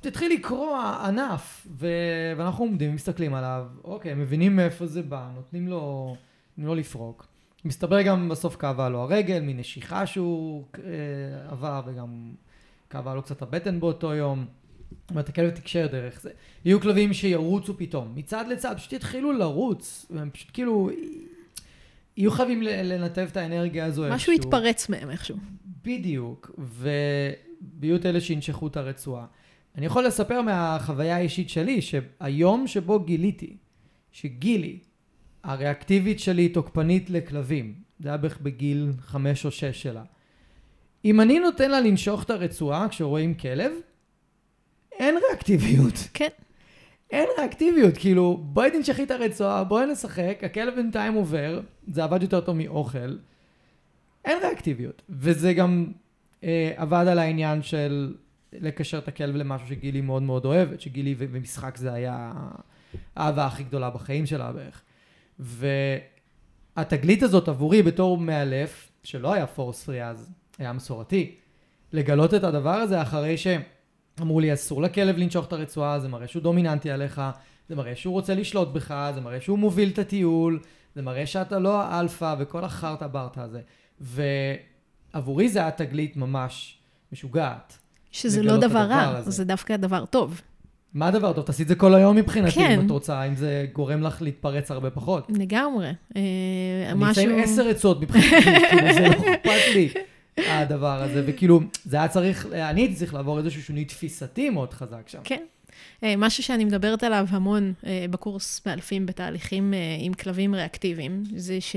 התחיל 0.07 0.33
לקרוע 0.33 1.01
ענף, 1.05 1.67
ו... 1.79 1.89
ואנחנו 2.37 2.65
עומדים 2.65 2.91
ומסתכלים 2.91 3.35
עליו, 3.35 3.67
אוקיי, 3.85 4.15
מבינים 4.15 4.57
מאיפה 4.57 4.87
זה 4.87 5.03
בא, 5.03 5.29
נותנים 5.35 5.69
לו, 5.69 6.17
נותנים 6.51 6.67
לו 6.67 6.75
לפרוק. 6.75 7.27
מסתבר 7.65 8.03
גם 8.03 8.29
בסוף 8.29 8.57
כאבה 8.57 8.89
לו 8.89 8.99
הרגל, 8.99 9.41
מנשיכה 9.41 10.07
שהוא 10.07 10.65
אה, 10.79 10.83
עבר, 11.49 11.83
וגם 11.87 12.33
כאבה 12.91 13.15
לו 13.15 13.23
קצת 13.23 13.43
הבטן 13.43 13.81
באותו 13.81 14.15
יום. 14.15 14.45
זאת 14.91 15.11
אומרת, 15.11 15.29
הכלב 15.29 15.51
תקשר 15.51 15.87
דרך 15.87 16.21
זה. 16.21 16.31
יהיו 16.65 16.81
כלבים 16.81 17.13
שירוצו 17.13 17.77
פתאום, 17.77 18.13
מצד 18.15 18.45
לצד, 18.49 18.75
פשוט 18.77 18.93
יתחילו 18.93 19.33
לרוץ, 19.33 20.07
והם 20.11 20.31
פשוט 20.31 20.51
כאילו... 20.53 20.91
יהיו 22.17 22.31
חייבים 22.31 22.63
לנתב 22.63 23.29
את 23.33 23.37
האנרגיה 23.37 23.85
הזו 23.85 24.05
איכשהו. 24.05 24.17
משהו 24.17 24.33
יתפרץ 24.33 24.89
מהם 24.89 25.11
איכשהו. 25.11 25.37
בדיוק, 25.85 26.51
ויהיו 26.59 27.97
את 27.97 28.07
אלה 28.07 28.21
שינשכו 28.21 28.67
את 28.67 28.77
הרצועה. 28.77 29.27
אני 29.77 29.87
יכול 29.87 30.07
לספר 30.07 30.43
מהחוויה 30.43 31.17
האישית 31.17 31.51
שלי, 31.51 31.83
שהיום 31.83 32.67
שבו 32.67 33.01
גיליתי, 33.01 33.57
שגילי, 34.13 34.79
הריאקטיבית 35.45 36.21
שלי 36.21 36.49
תוקפנית 36.49 37.11
לכלבים, 37.11 37.75
זה 38.01 38.09
היה 38.09 38.19
בערך 38.19 38.41
בגיל 38.41 38.93
חמש 39.01 39.45
או 39.45 39.51
שש 39.51 39.83
שלה. 39.83 40.03
אם 41.05 41.21
אני 41.21 41.39
נותן 41.39 41.71
לה 41.71 41.81
לנשוך 41.81 42.23
את 42.23 42.31
הרצועה 42.31 42.89
כשרואים 42.89 43.35
כלב, 43.35 43.73
אין 44.93 45.15
ריאקטיביות. 45.29 45.95
כן. 46.15 46.29
אין 47.11 47.29
ריאקטיביות, 47.39 47.97
כאילו, 47.97 48.37
בואי 48.43 48.71
תנשכי 48.71 49.03
את 49.03 49.11
הרצועה, 49.11 49.65
בואי 49.65 49.87
נשחק, 49.87 50.41
הכלב 50.43 50.75
בינתיים 50.75 51.15
עובר, 51.15 51.61
זה 51.89 52.05
עבד 52.05 52.23
יותר 52.23 52.41
טוב 52.41 52.57
מאוכל. 52.57 53.17
אין 54.25 54.39
ריאקטיביות. 54.43 55.03
וזה 55.09 55.53
גם 55.53 55.87
אה, 56.45 56.73
עבד 56.77 57.05
על 57.09 57.19
העניין 57.19 57.63
של 57.63 58.15
לקשר 58.53 58.99
את 58.99 59.09
הכלב 59.09 59.37
למשהו 59.37 59.69
שגילי 59.69 60.01
מאוד 60.01 60.23
מאוד 60.23 60.45
אוהבת, 60.45 60.81
שגילי 60.81 61.15
במשחק 61.15 61.77
זה 61.77 61.93
היה 61.93 62.33
האהבה 63.17 63.47
הכי 63.47 63.63
גדולה 63.63 63.91
בחיים 63.91 64.27
שלה 64.27 64.53
בערך. 64.53 64.83
והתגלית 66.77 67.23
הזאת 67.23 67.49
עבורי 67.49 67.83
בתור 67.83 68.19
מאלף, 68.19 68.91
שלא 69.03 69.33
היה 69.33 69.47
פורס 69.47 69.85
פרי 69.85 70.05
אז, 70.05 70.31
היה 70.59 70.73
מסורתי, 70.73 71.35
לגלות 71.93 72.35
את 72.35 72.45
הדבר 72.45 72.75
הזה 72.75 73.03
אחרי 73.03 73.37
שאמרו 73.37 74.41
לי 74.41 74.53
אסור 74.53 74.83
לכלב 74.83 75.17
לנשוך 75.17 75.47
את 75.47 75.53
הרצועה, 75.53 76.01
זה 76.01 76.09
מראה 76.09 76.27
שהוא 76.27 76.43
דומיננטי 76.43 76.91
עליך, 76.91 77.23
זה 77.69 77.77
מראה 77.77 77.97
שהוא 77.97 78.13
רוצה 78.13 78.35
לשלוט 78.35 78.69
בך, 78.69 79.11
זה 79.15 79.21
מראה 79.21 79.41
שהוא 79.41 79.59
מוביל 79.59 79.89
את 79.89 79.99
הטיול, 79.99 80.61
זה 80.95 81.03
מראה 81.03 81.27
שאתה 81.27 81.59
לא 81.59 81.83
האלפא 81.83 82.35
וכל 82.39 82.65
החרטה 82.65 83.09
ברטה 83.09 83.43
הזה. 83.43 83.61
ועבורי 84.01 85.49
זה 85.49 85.59
היה 85.59 85.71
תגלית 85.71 86.17
ממש 86.17 86.79
משוגעת. 87.13 87.79
שזה 88.17 88.43
לא 88.43 88.57
דבר 88.57 88.79
רע, 88.79 89.21
זה 89.23 89.45
דווקא 89.45 89.77
דבר 89.77 90.05
טוב. 90.05 90.41
מה 90.95 91.09
הדבר 91.09 91.33
טוב? 91.33 91.45
תעשי 91.45 91.63
את 91.63 91.69
זה 91.69 91.75
כל 91.75 91.95
היום 91.95 92.17
מבחינתי, 92.17 92.55
כן. 92.55 92.79
אם 92.81 92.87
את 92.87 92.91
רוצה, 92.91 93.23
אם 93.23 93.37
זה 93.37 93.67
גורם 93.73 94.03
לך 94.03 94.23
להתפרץ 94.23 94.71
הרבה 94.71 94.91
פחות. 94.91 95.27
לגמרי. 95.29 95.87
אה, 96.17 96.23
אני 96.89 96.95
משהו... 96.97 97.25
אני 97.25 97.43
עשר 97.43 97.69
עצות 97.69 98.01
מבחינתי, 98.01 98.61
כאילו 98.71 98.95
זה 98.95 99.01
לא 99.01 99.09
אכפת 99.09 99.75
לי, 99.75 99.89
הדבר 100.37 101.03
הזה, 101.03 101.23
וכאילו, 101.27 101.61
זה 101.85 101.97
היה 101.97 102.09
צריך, 102.09 102.47
אני 102.53 102.81
הייתי 102.81 102.95
צריך 102.95 103.15
לעבור 103.15 103.39
איזשהו 103.39 103.63
שינוי 103.63 103.85
תפיסתי 103.85 104.51
מאוד 104.51 104.73
חזק 104.73 105.09
שם. 105.09 105.19
כן. 105.25 105.43
אה, 106.03 106.15
משהו 106.19 106.43
שאני 106.43 106.65
מדברת 106.65 107.03
עליו 107.03 107.27
המון 107.31 107.73
אה, 107.87 108.07
בקורס 108.11 108.63
מאלפים 108.67 109.07
בתהליכים 109.07 109.75
עם 110.01 110.13
כלבים 110.13 110.55
ריאקטיביים, 110.55 111.23
זה 111.37 111.61
ש... 111.61 111.77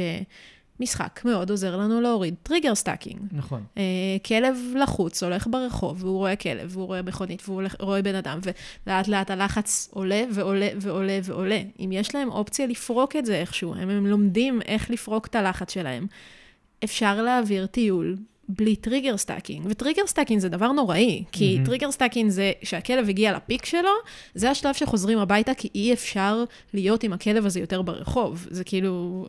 משחק 0.79 1.21
מאוד 1.25 1.49
עוזר 1.49 1.77
לנו 1.77 2.01
להוריד 2.01 2.35
trigger 2.43 2.75
stacking. 2.75 3.21
נכון. 3.31 3.63
Uh, 3.75 3.79
כלב 4.25 4.57
לחוץ, 4.75 5.23
הולך 5.23 5.47
ברחוב, 5.47 6.03
והוא 6.03 6.17
רואה 6.17 6.35
כלב, 6.35 6.69
והוא 6.73 6.85
רואה 6.85 7.01
מכונית, 7.01 7.41
והוא 7.45 7.55
הולך, 7.55 7.75
רואה 7.79 8.01
בן 8.01 8.15
אדם, 8.15 8.39
ולאט 8.87 9.07
לאט 9.07 9.31
הלחץ 9.31 9.89
עולה 9.93 10.23
ועולה 10.31 10.69
ועולה 10.81 11.19
ועולה. 11.23 11.61
אם 11.79 11.89
יש 11.91 12.15
להם 12.15 12.29
אופציה 12.29 12.67
לפרוק 12.67 13.15
את 13.15 13.25
זה 13.25 13.35
איכשהו, 13.35 13.75
הם, 13.75 13.89
הם 13.89 14.07
לומדים 14.07 14.61
איך 14.65 14.89
לפרוק 14.89 15.27
את 15.27 15.35
הלחץ 15.35 15.73
שלהם, 15.73 16.07
אפשר 16.83 17.21
להעביר 17.21 17.65
טיול 17.65 18.15
בלי 18.49 18.75
trigger 18.75 19.17
stacking. 19.17 19.65
ו 19.69 19.74
trigger 19.74 20.07
stacking 20.07 20.41
זה 20.41 20.49
דבר 20.49 20.71
נוראי, 20.71 21.23
כי 21.31 21.57
mm-hmm. 21.57 21.65
trigger 21.65 21.91
stacking 21.91 22.29
זה 22.29 22.51
שהכלב 22.63 23.09
הגיע 23.09 23.35
ל 23.35 23.41
peak 23.41 23.65
שלו, 23.65 23.89
זה 24.35 24.49
השלב 24.49 24.73
שחוזרים 24.73 25.19
הביתה, 25.19 25.53
כי 25.53 25.69
אי 25.75 25.93
אפשר 25.93 26.43
להיות 26.73 27.03
עם 27.03 27.13
הכלב 27.13 27.45
הזה 27.45 27.59
יותר 27.59 27.81
ברחוב. 27.81 28.47
זה 28.49 28.63
כאילו, 28.63 29.25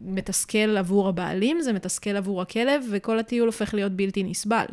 מתסכל 0.00 0.76
עבור 0.76 1.08
הבעלים, 1.08 1.60
זה 1.60 1.72
מתסכל 1.72 2.16
עבור 2.16 2.42
הכלב, 2.42 2.84
וכל 2.90 3.18
הטיול 3.18 3.46
הופך 3.46 3.74
להיות 3.74 3.92
בלתי 3.92 4.22
נסבל. 4.22 4.66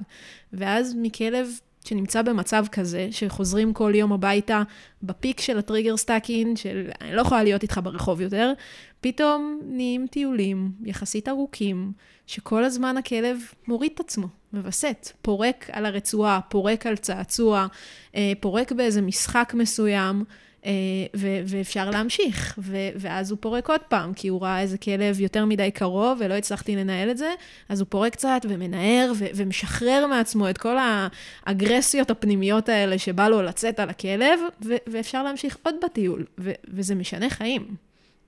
ואז 0.54 0.95
מכלב 1.01 1.47
שנמצא 1.86 2.21
במצב 2.21 2.65
כזה, 2.71 3.08
שחוזרים 3.12 3.73
כל 3.73 3.91
יום 3.95 4.13
הביתה 4.13 4.63
ב 5.04 5.11
peak 5.11 5.41
של 5.41 5.58
ה 5.58 5.62
trigger 5.62 5.97
stacking, 5.97 6.56
של 6.56 6.89
אני 7.01 7.15
לא 7.15 7.21
יכולה 7.21 7.43
להיות 7.43 7.63
איתך 7.63 7.80
ברחוב 7.84 8.21
יותר, 8.21 8.54
פתאום 9.01 9.60
נהיים 9.65 10.08
טיולים 10.08 10.71
יחסית 10.84 11.28
ארוכים, 11.28 11.91
שכל 12.28 12.63
הזמן 12.63 12.97
הכלב 12.97 13.38
מוריד 13.67 13.91
את 13.93 13.99
עצמו, 13.99 14.28
מווסת, 14.54 15.12
פורק 15.21 15.69
על 15.71 15.86
הרצועה, 15.86 16.39
פורק 16.49 16.86
על 16.86 16.95
צעצוע, 16.95 17.67
אה, 18.15 18.34
פורק 18.39 18.71
באיזה 18.71 19.01
משחק 19.01 19.54
מסוים. 19.58 20.23
אה, 20.65 20.71
ו- 21.15 21.41
ואפשר 21.45 21.89
להמשיך, 21.89 22.60
ו- 22.62 22.89
ואז 22.95 23.32
הוא 23.32 23.38
פורק 23.41 23.69
עוד 23.69 23.82
פעם, 23.82 24.13
כי 24.13 24.28
הוא 24.28 24.41
ראה 24.41 24.62
איזה 24.62 24.78
כלב 24.78 25.19
יותר 25.19 25.45
מדי 25.45 25.71
קרוב 25.71 26.17
ולא 26.21 26.34
הצלחתי 26.34 26.75
לנהל 26.75 27.12
את 27.12 27.17
זה, 27.17 27.34
אז 27.69 27.80
הוא 27.80 27.88
פורק 27.89 28.12
קצת 28.12 28.41
ומנער 28.49 29.12
ו- 29.15 29.25
ומשחרר 29.36 30.08
מעצמו 30.08 30.49
את 30.49 30.58
כל 30.58 30.75
האגרסיות 31.45 32.12
הפנימיות 32.12 32.69
האלה 32.69 32.97
שבא 32.97 33.28
לו 33.28 33.41
לצאת 33.41 33.80
על 33.80 33.89
הכלב, 33.89 34.39
ו- 34.65 34.75
ואפשר 34.88 35.23
להמשיך 35.23 35.58
עוד 35.63 35.75
בטיול, 35.86 36.25
ו- 36.39 36.51
וזה 36.67 36.95
משנה 36.95 37.30
חיים. 37.30 37.75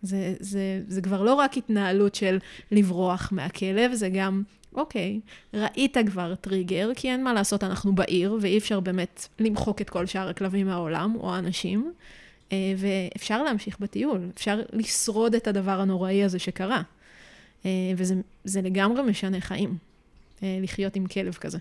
זה, 0.02 0.34
זה, 0.40 0.82
זה 0.88 1.02
כבר 1.02 1.24
לא 1.24 1.34
רק 1.34 1.58
התנהלות 1.58 2.16
של 2.16 2.38
לברוח 2.72 3.30
מהכלב, 3.32 3.94
זה 3.94 4.10
גם, 4.10 4.44
אוקיי, 4.74 5.20
ראית 5.54 5.98
כבר 6.08 6.36
טריגר, 6.36 6.92
כי 6.96 7.12
אין 7.12 7.24
מה 7.24 7.34
לעשות, 7.34 7.64
אנחנו 7.64 7.96
בעיר, 7.96 8.38
ואי 8.42 8.58
אפשר 8.58 8.80
באמת 8.80 9.28
למחוק 9.40 9.82
את 9.82 9.90
כל 9.90 10.06
שאר 10.06 10.30
הכלבים 10.30 10.68
מהעולם, 10.68 11.16
או 11.20 11.34
האנשים. 11.34 11.92
אה, 12.52 12.74
ואפשר 12.78 13.44
להמשיך 13.44 13.80
בטיול, 13.80 14.30
אפשר 14.36 14.62
לשרוד 14.74 15.36
את 15.36 15.48
הדבר 15.48 15.80
הנוראי 15.80 16.24
הזה 16.24 16.40
שקרה. 16.40 16.82
אה, 17.66 17.72
וזה 17.96 18.62
לגמרי 18.62 19.02
משנה 19.02 19.42
חיים, 19.42 19.78
אה, 20.44 20.60
לחיות 20.62 20.96
עם 20.96 21.08
כלב 21.08 21.34
כזה. 21.34 21.58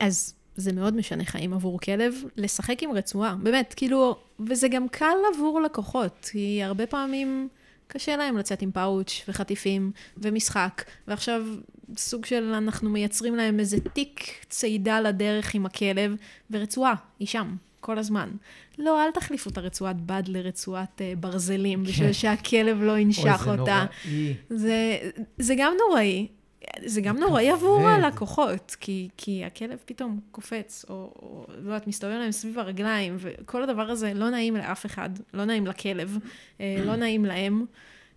אז 0.00 0.34
זה 0.56 0.72
מאוד 0.72 0.96
משנה 0.96 1.24
חיים 1.24 1.52
עבור 1.52 1.80
כלב, 1.80 2.14
לשחק 2.36 2.82
עם 2.82 2.92
רצועה, 2.92 3.36
באמת, 3.42 3.74
כאילו, 3.76 4.16
וזה 4.40 4.68
גם 4.68 4.88
קל 4.88 5.16
עבור 5.34 5.60
לקוחות, 5.60 6.28
כי 6.32 6.62
הרבה 6.62 6.86
פעמים 6.86 7.48
קשה 7.86 8.16
להם 8.16 8.36
לצאת 8.36 8.62
עם 8.62 8.70
פאוץ' 8.70 9.24
וחטיפים 9.28 9.90
ומשחק, 10.16 10.84
ועכשיו 11.08 11.42
סוג 11.96 12.24
של 12.24 12.52
אנחנו 12.54 12.90
מייצרים 12.90 13.34
להם 13.36 13.60
איזה 13.60 13.80
תיק 13.80 14.20
צידה 14.48 15.00
לדרך 15.00 15.54
עם 15.54 15.66
הכלב, 15.66 16.16
ורצועה, 16.50 16.94
היא 17.18 17.28
שם. 17.28 17.56
כל 17.84 17.98
הזמן. 17.98 18.30
לא, 18.78 19.04
אל 19.04 19.10
תחליפו 19.10 19.50
את 19.50 19.58
הרצועת 19.58 20.00
בד 20.00 20.22
לרצועת 20.26 21.00
uh, 21.00 21.18
ברזלים, 21.18 21.84
כן. 21.84 21.90
בשביל 21.90 22.12
שהכלב 22.12 22.82
לא 22.82 22.98
ינשך 22.98 23.46
אוי, 23.46 23.58
אותה. 23.58 23.84
נוראי. 24.04 24.34
זה, 24.50 24.98
זה 25.38 25.54
גם 25.58 25.72
נוראי. 25.88 26.26
זה 26.84 27.00
גם 27.00 27.18
נוראי 27.18 27.50
עבור 27.50 27.88
הלקוחות, 27.88 28.76
כי, 28.80 29.08
כי 29.16 29.44
הכלב 29.44 29.78
פתאום 29.84 30.20
קופץ, 30.30 30.84
או, 30.88 30.94
או 30.94 31.46
לא 31.48 31.68
יודעת, 31.68 31.86
מסתובב 31.86 32.12
להם 32.12 32.32
סביב 32.32 32.58
הרגליים, 32.58 33.16
וכל 33.18 33.62
הדבר 33.62 33.90
הזה 33.90 34.14
לא 34.14 34.30
נעים 34.30 34.56
לאף 34.56 34.86
אחד, 34.86 35.10
לא 35.34 35.44
נעים 35.44 35.66
לכלב, 35.66 36.18
אה, 36.60 36.82
לא 36.86 36.96
נעים 36.96 37.24
להם. 37.24 37.64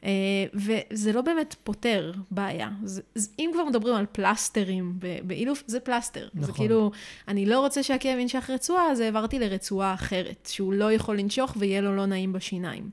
אה, 0.04 0.10
וזה 0.54 1.14
לא 1.14 1.22
באמת 1.22 1.56
פותר 1.64 2.12
בעיה. 2.32 2.70
זה, 2.84 3.02
זה, 3.16 3.30
אם 3.40 3.50
כבר 3.54 3.64
מדברים 3.66 3.96
על 3.96 4.06
פלסטרים 4.12 5.00
באילוף, 5.24 5.64
זה 5.68 5.80
פלסטר. 5.80 6.28
נכון. 6.34 6.46
זה 6.46 6.52
כאילו, 6.52 6.92
אני 7.28 7.46
לא 7.46 7.60
רוצה 7.60 7.84
שהכאב 7.84 8.20
ינשך 8.20 8.50
רצועה, 8.50 8.92
אז 8.92 9.00
העברתי 9.00 9.40
לרצועה 9.40 9.94
אחרת, 9.94 10.50
שהוא 10.52 10.74
לא 10.74 10.94
יכול 10.94 11.20
לנשוך 11.20 11.54
ויהיה 11.60 11.82
לו 11.82 11.96
לא 11.96 12.06
נעים 12.06 12.34
בשיניים. 12.34 12.90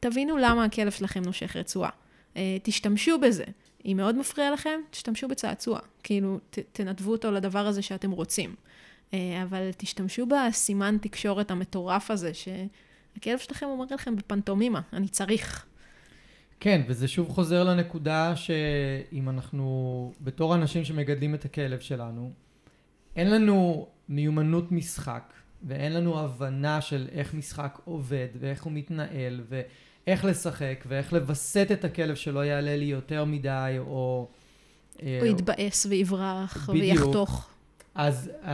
תבינו 0.00 0.36
למה 0.36 0.64
הכלב 0.64 0.92
שלכם 0.92 1.22
נושך 1.22 1.56
רצועה. 1.56 1.90
אה, 2.36 2.56
תשתמשו 2.62 3.18
בזה. 3.18 3.44
אם 3.84 3.94
מאוד 3.96 4.16
מפריע 4.16 4.50
לכם, 4.50 4.80
תשתמשו 4.90 5.28
בצעצוע. 5.28 5.80
כאילו, 6.02 6.38
ת, 6.50 6.58
תנדבו 6.72 7.12
אותו 7.12 7.30
לדבר 7.30 7.66
הזה 7.66 7.82
שאתם 7.82 8.10
רוצים. 8.10 8.54
אה, 9.14 9.42
אבל 9.42 9.70
תשתמשו 9.76 10.26
בסימן 10.26 10.96
תקשורת 11.00 11.50
המטורף 11.50 12.10
הזה, 12.10 12.32
שהכלב 12.34 13.38
שלכם 13.38 13.66
אומר 13.66 13.84
לכם 13.90 14.16
בפנטומימה, 14.16 14.80
אני 14.92 15.08
צריך. 15.08 15.66
כן, 16.60 16.82
וזה 16.86 17.08
שוב 17.08 17.28
חוזר 17.28 17.64
לנקודה 17.64 18.36
שאם 18.36 19.28
אנחנו, 19.28 20.12
בתור 20.20 20.54
אנשים 20.54 20.84
שמגדלים 20.84 21.34
את 21.34 21.44
הכלב 21.44 21.80
שלנו, 21.80 22.30
אין 23.16 23.30
לנו 23.30 23.86
מיומנות 24.08 24.72
משחק, 24.72 25.32
ואין 25.62 25.92
לנו 25.92 26.20
הבנה 26.20 26.80
של 26.80 27.08
איך 27.12 27.34
משחק 27.34 27.78
עובד, 27.84 28.28
ואיך 28.40 28.62
הוא 28.62 28.72
מתנהל, 28.72 29.40
ואיך 29.48 30.24
לשחק, 30.24 30.84
ואיך 30.88 31.12
לווסת 31.12 31.68
את 31.72 31.84
הכלב 31.84 32.14
שלא 32.14 32.44
יעלה 32.44 32.76
לי 32.76 32.84
יותר 32.84 33.24
מדי, 33.24 33.74
או... 33.78 34.28
אה, 35.02 35.18
או 35.20 35.26
יתבאס 35.26 35.86
ויברח, 35.86 36.68
ויחתוך. 36.72 37.50
אז 37.94 38.30
uh, 38.42 38.48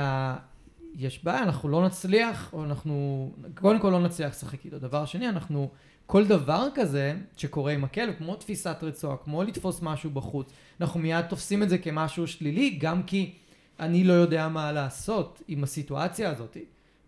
יש 0.97 1.25
בעיה, 1.25 1.43
אנחנו 1.43 1.69
לא 1.69 1.87
נצליח, 1.87 2.53
או 2.53 2.65
אנחנו... 2.65 3.31
קודם 3.55 3.81
כל 3.81 3.89
לא 3.89 4.01
נצליח 4.01 4.31
לשחק 4.31 4.65
איתו. 4.65 4.79
דבר 4.79 5.05
שני, 5.05 5.29
אנחנו... 5.29 5.71
כל 6.11 6.27
דבר 6.27 6.69
כזה 6.75 7.15
שקורה 7.37 7.73
עם 7.73 7.85
הכלב, 7.85 8.15
כמו 8.19 8.37
תפיסת 8.37 8.77
רצועה, 8.83 9.17
כמו 9.17 9.43
לתפוס 9.43 9.83
משהו 9.83 10.11
בחוץ, 10.11 10.51
אנחנו 10.81 11.01
מיד 11.01 11.27
תופסים 11.27 11.63
את 11.63 11.69
זה 11.69 11.79
כמשהו 11.79 12.27
שלילי, 12.27 12.71
גם 12.71 13.03
כי 13.03 13.33
אני 13.81 14.05
לא 14.05 14.13
יודע 14.13 14.49
מה 14.49 14.73
לעשות 14.73 15.43
עם 15.49 15.65
הסיטואציה 15.65 16.31
הזאת. 16.31 16.57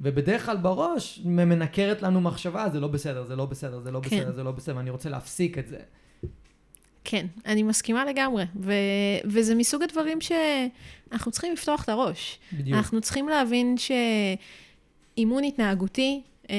ובדרך 0.00 0.46
כלל 0.46 0.56
בראש 0.56 1.20
מנקרת 1.24 2.02
לנו 2.02 2.20
מחשבה, 2.20 2.68
זה 2.72 2.80
לא 2.80 2.88
בסדר, 2.88 3.24
זה 3.24 3.36
לא 3.36 3.46
בסדר, 3.46 3.80
זה 3.80 3.90
לא 3.90 4.00
כן. 4.02 4.18
בסדר, 4.18 4.32
זה 4.32 4.42
לא 4.42 4.50
בסדר, 4.50 4.76
ואני 4.76 4.90
רוצה 4.90 5.08
להפסיק 5.08 5.58
את 5.58 5.68
זה. 5.68 5.78
כן, 7.04 7.26
אני 7.46 7.62
מסכימה 7.62 8.04
לגמרי, 8.04 8.44
ו- 8.56 8.72
וזה 9.24 9.54
מסוג 9.54 9.82
הדברים 9.82 10.18
שאנחנו 10.20 11.32
צריכים 11.32 11.52
לפתוח 11.52 11.84
את 11.84 11.88
הראש. 11.88 12.38
בדיוק. 12.52 12.76
אנחנו 12.76 13.00
צריכים 13.00 13.28
להבין 13.28 13.76
שאימון 15.16 15.44
התנהגותי 15.44 16.22
אה, 16.50 16.56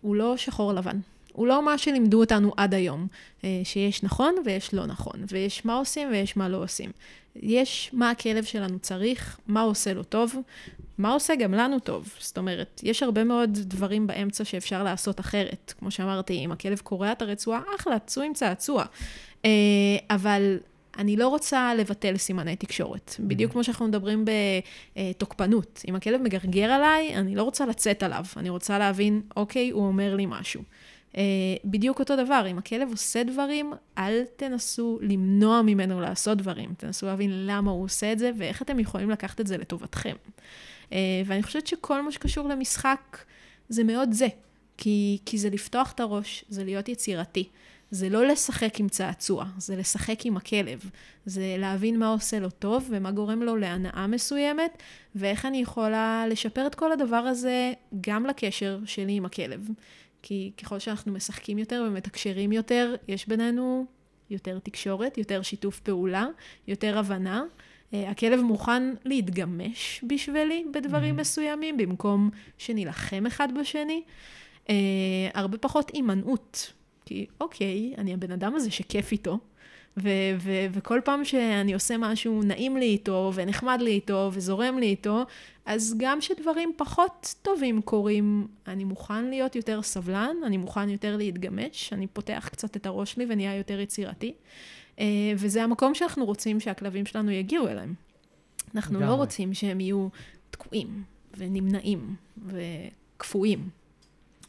הוא 0.00 0.16
לא 0.16 0.36
שחור 0.36 0.72
לבן. 0.72 0.98
הוא 1.34 1.46
לא 1.46 1.64
מה 1.64 1.78
שלימדו 1.78 2.20
אותנו 2.20 2.52
עד 2.56 2.74
היום, 2.74 3.06
אה, 3.44 3.60
שיש 3.64 4.02
נכון 4.02 4.34
ויש 4.44 4.74
לא 4.74 4.86
נכון, 4.86 5.24
ויש 5.28 5.64
מה 5.64 5.74
עושים 5.74 6.08
ויש 6.10 6.36
מה 6.36 6.48
לא 6.48 6.62
עושים. 6.62 6.90
יש 7.36 7.90
מה 7.92 8.10
הכלב 8.10 8.44
שלנו 8.44 8.78
צריך, 8.78 9.38
מה 9.46 9.60
עושה 9.60 9.92
לו 9.92 10.02
טוב, 10.02 10.36
מה 10.98 11.12
עושה 11.12 11.34
גם 11.36 11.54
לנו 11.54 11.78
טוב. 11.78 12.14
זאת 12.18 12.38
אומרת, 12.38 12.80
יש 12.84 13.02
הרבה 13.02 13.24
מאוד 13.24 13.50
דברים 13.60 14.06
באמצע 14.06 14.44
שאפשר 14.44 14.82
לעשות 14.82 15.20
אחרת. 15.20 15.72
כמו 15.78 15.90
שאמרתי, 15.90 16.44
אם 16.44 16.52
הכלב 16.52 16.78
קורע 16.78 17.12
את 17.12 17.22
הרצועה, 17.22 17.62
אחלה, 17.76 17.98
צאו 17.98 18.22
עם 18.22 18.32
צעצוע. 18.32 18.84
אה, 19.44 19.50
אבל 20.10 20.58
אני 20.98 21.16
לא 21.16 21.28
רוצה 21.28 21.74
לבטל 21.74 22.16
סימני 22.16 22.56
תקשורת. 22.56 23.16
בדיוק 23.20 23.52
כמו 23.52 23.64
שאנחנו 23.64 23.88
מדברים 23.88 24.24
בתוקפנות. 24.94 25.82
אם 25.88 25.94
הכלב 25.94 26.22
מגרגר 26.22 26.70
עליי, 26.70 27.16
אני 27.16 27.34
לא 27.34 27.42
רוצה 27.42 27.66
לצאת 27.66 28.02
עליו. 28.02 28.24
אני 28.36 28.48
רוצה 28.48 28.78
להבין, 28.78 29.22
אוקיי, 29.36 29.70
הוא 29.70 29.86
אומר 29.86 30.16
לי 30.16 30.26
משהו. 30.28 30.62
Uh, 31.14 31.16
בדיוק 31.64 32.00
אותו 32.00 32.16
דבר, 32.16 32.46
אם 32.50 32.58
הכלב 32.58 32.88
עושה 32.90 33.22
דברים, 33.22 33.72
אל 33.98 34.22
תנסו 34.36 34.98
למנוע 35.02 35.62
ממנו 35.62 36.00
לעשות 36.00 36.38
דברים. 36.38 36.74
תנסו 36.78 37.06
להבין 37.06 37.46
למה 37.46 37.70
הוא 37.70 37.84
עושה 37.84 38.12
את 38.12 38.18
זה 38.18 38.30
ואיך 38.38 38.62
אתם 38.62 38.80
יכולים 38.80 39.10
לקחת 39.10 39.40
את 39.40 39.46
זה 39.46 39.56
לטובתכם. 39.56 40.14
Uh, 40.90 40.94
ואני 41.26 41.42
חושבת 41.42 41.66
שכל 41.66 42.02
מה 42.02 42.12
שקשור 42.12 42.48
למשחק 42.48 43.18
זה 43.68 43.84
מאוד 43.84 44.12
זה. 44.12 44.28
כי, 44.76 45.18
כי 45.26 45.38
זה 45.38 45.50
לפתוח 45.50 45.92
את 45.92 46.00
הראש, 46.00 46.44
זה 46.48 46.64
להיות 46.64 46.88
יצירתי. 46.88 47.48
זה 47.90 48.08
לא 48.08 48.26
לשחק 48.26 48.80
עם 48.80 48.88
צעצוע, 48.88 49.44
זה 49.58 49.76
לשחק 49.76 50.26
עם 50.26 50.36
הכלב. 50.36 50.90
זה 51.26 51.56
להבין 51.58 51.98
מה 51.98 52.08
עושה 52.08 52.38
לו 52.38 52.50
טוב 52.50 52.86
ומה 52.90 53.10
גורם 53.10 53.42
לו 53.42 53.56
להנאה 53.56 54.06
מסוימת, 54.06 54.82
ואיך 55.14 55.46
אני 55.46 55.58
יכולה 55.58 56.24
לשפר 56.30 56.66
את 56.66 56.74
כל 56.74 56.92
הדבר 56.92 57.16
הזה 57.16 57.72
גם 58.00 58.26
לקשר 58.26 58.78
שלי 58.84 59.12
עם 59.12 59.24
הכלב. 59.24 59.68
כי 60.26 60.52
ככל 60.62 60.78
שאנחנו 60.78 61.12
משחקים 61.12 61.58
יותר 61.58 61.84
ומתקשרים 61.88 62.52
יותר, 62.52 62.94
יש 63.08 63.28
בינינו 63.28 63.86
יותר 64.30 64.58
תקשורת, 64.58 65.18
יותר 65.18 65.42
שיתוף 65.42 65.80
פעולה, 65.80 66.26
יותר 66.68 66.98
הבנה. 66.98 67.42
Uh, 67.92 67.96
הכלב 67.96 68.40
מוכן 68.40 68.82
להתגמש 69.04 70.04
בשבילי 70.08 70.64
בדברים 70.74 71.14
mm-hmm. 71.14 71.20
מסוימים, 71.20 71.76
במקום 71.76 72.30
שנילחם 72.58 73.26
אחד 73.26 73.48
בשני. 73.60 74.02
Uh, 74.66 74.70
הרבה 75.34 75.58
פחות 75.58 75.90
הימנעות. 75.94 76.72
כי 77.04 77.26
אוקיי, 77.40 77.94
אני 77.98 78.14
הבן 78.14 78.30
אדם 78.30 78.54
הזה 78.54 78.70
שכיף 78.70 79.12
איתו, 79.12 79.38
ו- 79.96 80.08
ו- 80.38 80.66
וכל 80.72 81.00
פעם 81.04 81.24
שאני 81.24 81.74
עושה 81.74 81.96
משהו 81.98 82.42
נעים 82.42 82.76
לי 82.76 82.86
איתו, 82.86 83.32
ונחמד 83.34 83.78
לי 83.80 83.90
איתו, 83.90 84.30
וזורם 84.32 84.78
לי 84.78 84.86
איתו, 84.86 85.22
אז 85.66 85.94
גם 85.98 86.20
כשדברים 86.20 86.72
פחות 86.76 87.34
טובים 87.42 87.82
קורים, 87.82 88.46
אני 88.66 88.84
מוכן 88.84 89.24
להיות 89.24 89.56
יותר 89.56 89.82
סבלן, 89.82 90.36
אני 90.46 90.56
מוכן 90.56 90.88
יותר 90.88 91.16
להתגמש, 91.16 91.92
אני 91.92 92.06
פותח 92.06 92.48
קצת 92.52 92.76
את 92.76 92.86
הראש 92.86 93.12
שלי 93.12 93.26
ונהיה 93.28 93.56
יותר 93.56 93.80
יצירתי. 93.80 94.34
אה, 95.00 95.32
וזה 95.36 95.62
המקום 95.64 95.94
שאנחנו 95.94 96.24
רוצים 96.24 96.60
שהכלבים 96.60 97.06
שלנו 97.06 97.30
יגיעו 97.30 97.68
אליהם. 97.68 97.94
אנחנו 98.74 99.00
לא 99.00 99.14
רוצים 99.14 99.54
שהם 99.54 99.80
יהיו 99.80 100.08
תקועים 100.50 101.02
ונמנעים 101.36 102.14
וקפואים. 102.46 103.68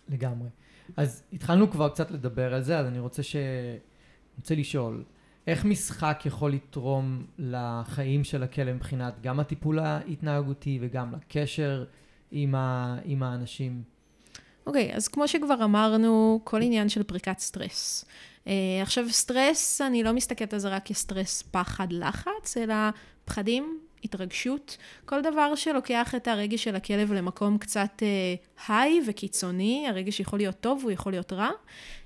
לגמרי. 0.09 0.49
אז 0.97 1.23
התחלנו 1.33 1.71
כבר 1.71 1.89
קצת 1.89 2.11
לדבר 2.11 2.53
על 2.53 2.63
זה, 2.63 2.79
אז 2.79 2.85
אני 2.85 2.99
רוצה 2.99 3.23
ש... 3.23 3.35
אני 3.35 4.39
רוצה 4.41 4.55
לשאול, 4.55 5.03
איך 5.47 5.65
משחק 5.65 6.21
יכול 6.25 6.51
לתרום 6.51 7.25
לחיים 7.39 8.23
של 8.23 8.43
הכלב 8.43 8.75
מבחינת 8.75 9.21
גם 9.21 9.39
הטיפול 9.39 9.79
ההתנהגותי 9.79 10.79
וגם 10.81 11.13
לקשר 11.13 11.85
עם, 12.31 12.55
ה... 12.55 12.97
עם 13.05 13.23
האנשים? 13.23 13.83
אוקיי, 14.67 14.91
okay, 14.91 14.95
אז 14.95 15.07
כמו 15.07 15.27
שכבר 15.27 15.63
אמרנו, 15.63 16.41
כל 16.43 16.61
עניין 16.61 16.89
של 16.89 17.03
פריקת 17.03 17.39
סטרס. 17.39 18.05
Uh, 18.45 18.47
עכשיו, 18.81 19.09
סטרס, 19.09 19.81
אני 19.81 20.03
לא 20.03 20.13
מסתכלת 20.13 20.53
על 20.53 20.59
זה 20.59 20.69
רק 20.69 20.85
כסטרס 20.85 21.41
פחד 21.41 21.87
לחץ, 21.91 22.57
אלא 22.57 22.75
פחדים, 23.25 23.79
התרגשות, 24.03 24.77
כל 25.05 25.21
דבר 25.21 25.55
שלוקח 25.55 26.15
את 26.15 26.27
הרגש 26.27 26.63
של 26.63 26.75
הכלב 26.75 27.13
למקום 27.13 27.57
קצת 27.57 28.01
uh, 28.01 28.63
היי 28.71 29.01
וקיצוני, 29.07 29.85
הרגש 29.89 30.19
יכול 30.19 30.39
להיות 30.39 30.59
טוב, 30.59 30.79
הוא 30.83 30.91
יכול 30.91 31.11
להיות 31.11 31.33
רע, 31.33 31.49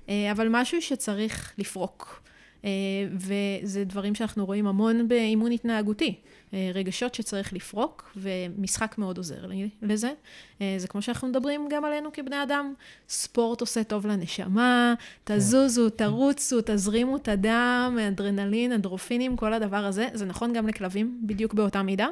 uh, 0.06 0.10
אבל 0.32 0.48
משהו 0.50 0.82
שצריך 0.82 1.54
לפרוק. 1.58 2.22
אה, 2.64 2.70
וזה 3.12 3.84
דברים 3.84 4.14
שאנחנו 4.14 4.46
רואים 4.46 4.66
המון 4.66 5.08
באימון 5.08 5.52
התנהגותי. 5.52 6.14
אה, 6.54 6.70
רגשות 6.74 7.14
שצריך 7.14 7.52
לפרוק, 7.52 8.16
ומשחק 8.16 8.98
מאוד 8.98 9.16
עוזר 9.16 9.46
לזה. 9.82 10.12
אה, 10.60 10.74
זה 10.78 10.88
כמו 10.88 11.02
שאנחנו 11.02 11.28
מדברים 11.28 11.68
גם 11.70 11.84
עלינו 11.84 12.12
כבני 12.12 12.42
אדם. 12.42 12.74
ספורט 13.08 13.60
עושה 13.60 13.84
טוב 13.84 14.06
לנשמה, 14.06 14.94
תזוזו, 15.24 15.90
תרוצו, 15.90 16.60
תזרימו 16.64 17.16
את 17.16 17.28
הדם, 17.28 17.98
אדרנלין, 18.08 18.72
אנדרופינים, 18.72 19.36
כל 19.36 19.52
הדבר 19.52 19.84
הזה. 19.84 20.08
זה 20.12 20.26
נכון 20.26 20.52
גם 20.52 20.68
לכלבים, 20.68 21.20
בדיוק 21.22 21.54
באותה 21.54 21.82
מידה. 21.82 22.08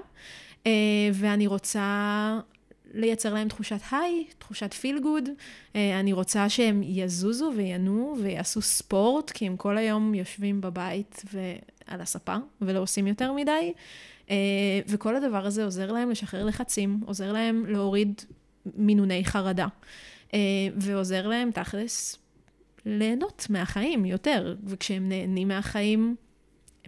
ואני 1.14 1.46
רוצה 1.46 2.40
לייצר 2.94 3.35
להם 3.35 3.48
תחושת 3.48 3.81
היי, 3.90 4.27
תחושת 4.38 4.74
פיל 4.74 4.98
גוד. 4.98 5.29
אה, 5.77 6.01
אני 6.01 6.12
רוצה 6.12 6.48
שהם 6.48 6.83
יזוזו 6.85 7.53
וינועו 7.57 8.16
ויעשו 8.22 8.62
ספורט, 8.62 9.31
כי 9.31 9.46
הם 9.46 9.57
כל 9.57 9.79
היום 9.79 10.14
יושבים 10.14 10.61
בבית 10.61 11.22
ועל 11.33 12.01
הספה 12.01 12.37
ולא 12.61 12.81
עושים 12.81 13.07
יותר 13.07 13.33
מדי. 13.33 13.72
אה, 14.31 14.37
וכל 14.88 15.16
הדבר 15.16 15.46
הזה 15.46 15.64
עוזר 15.64 15.92
להם 15.92 16.11
לשחרר 16.11 16.44
לחצים, 16.44 17.01
עוזר 17.07 17.33
להם 17.33 17.66
להוריד 17.66 18.22
מינוני 18.77 19.24
חרדה, 19.24 19.66
אה, 20.35 20.38
ועוזר 20.77 21.27
להם 21.27 21.51
תכלס 21.51 22.18
ליהנות 22.87 23.46
מהחיים 23.51 24.05
יותר. 24.05 24.57
וכשהם 24.64 25.09
נהנים 25.09 25.48
מהחיים, 25.48 26.16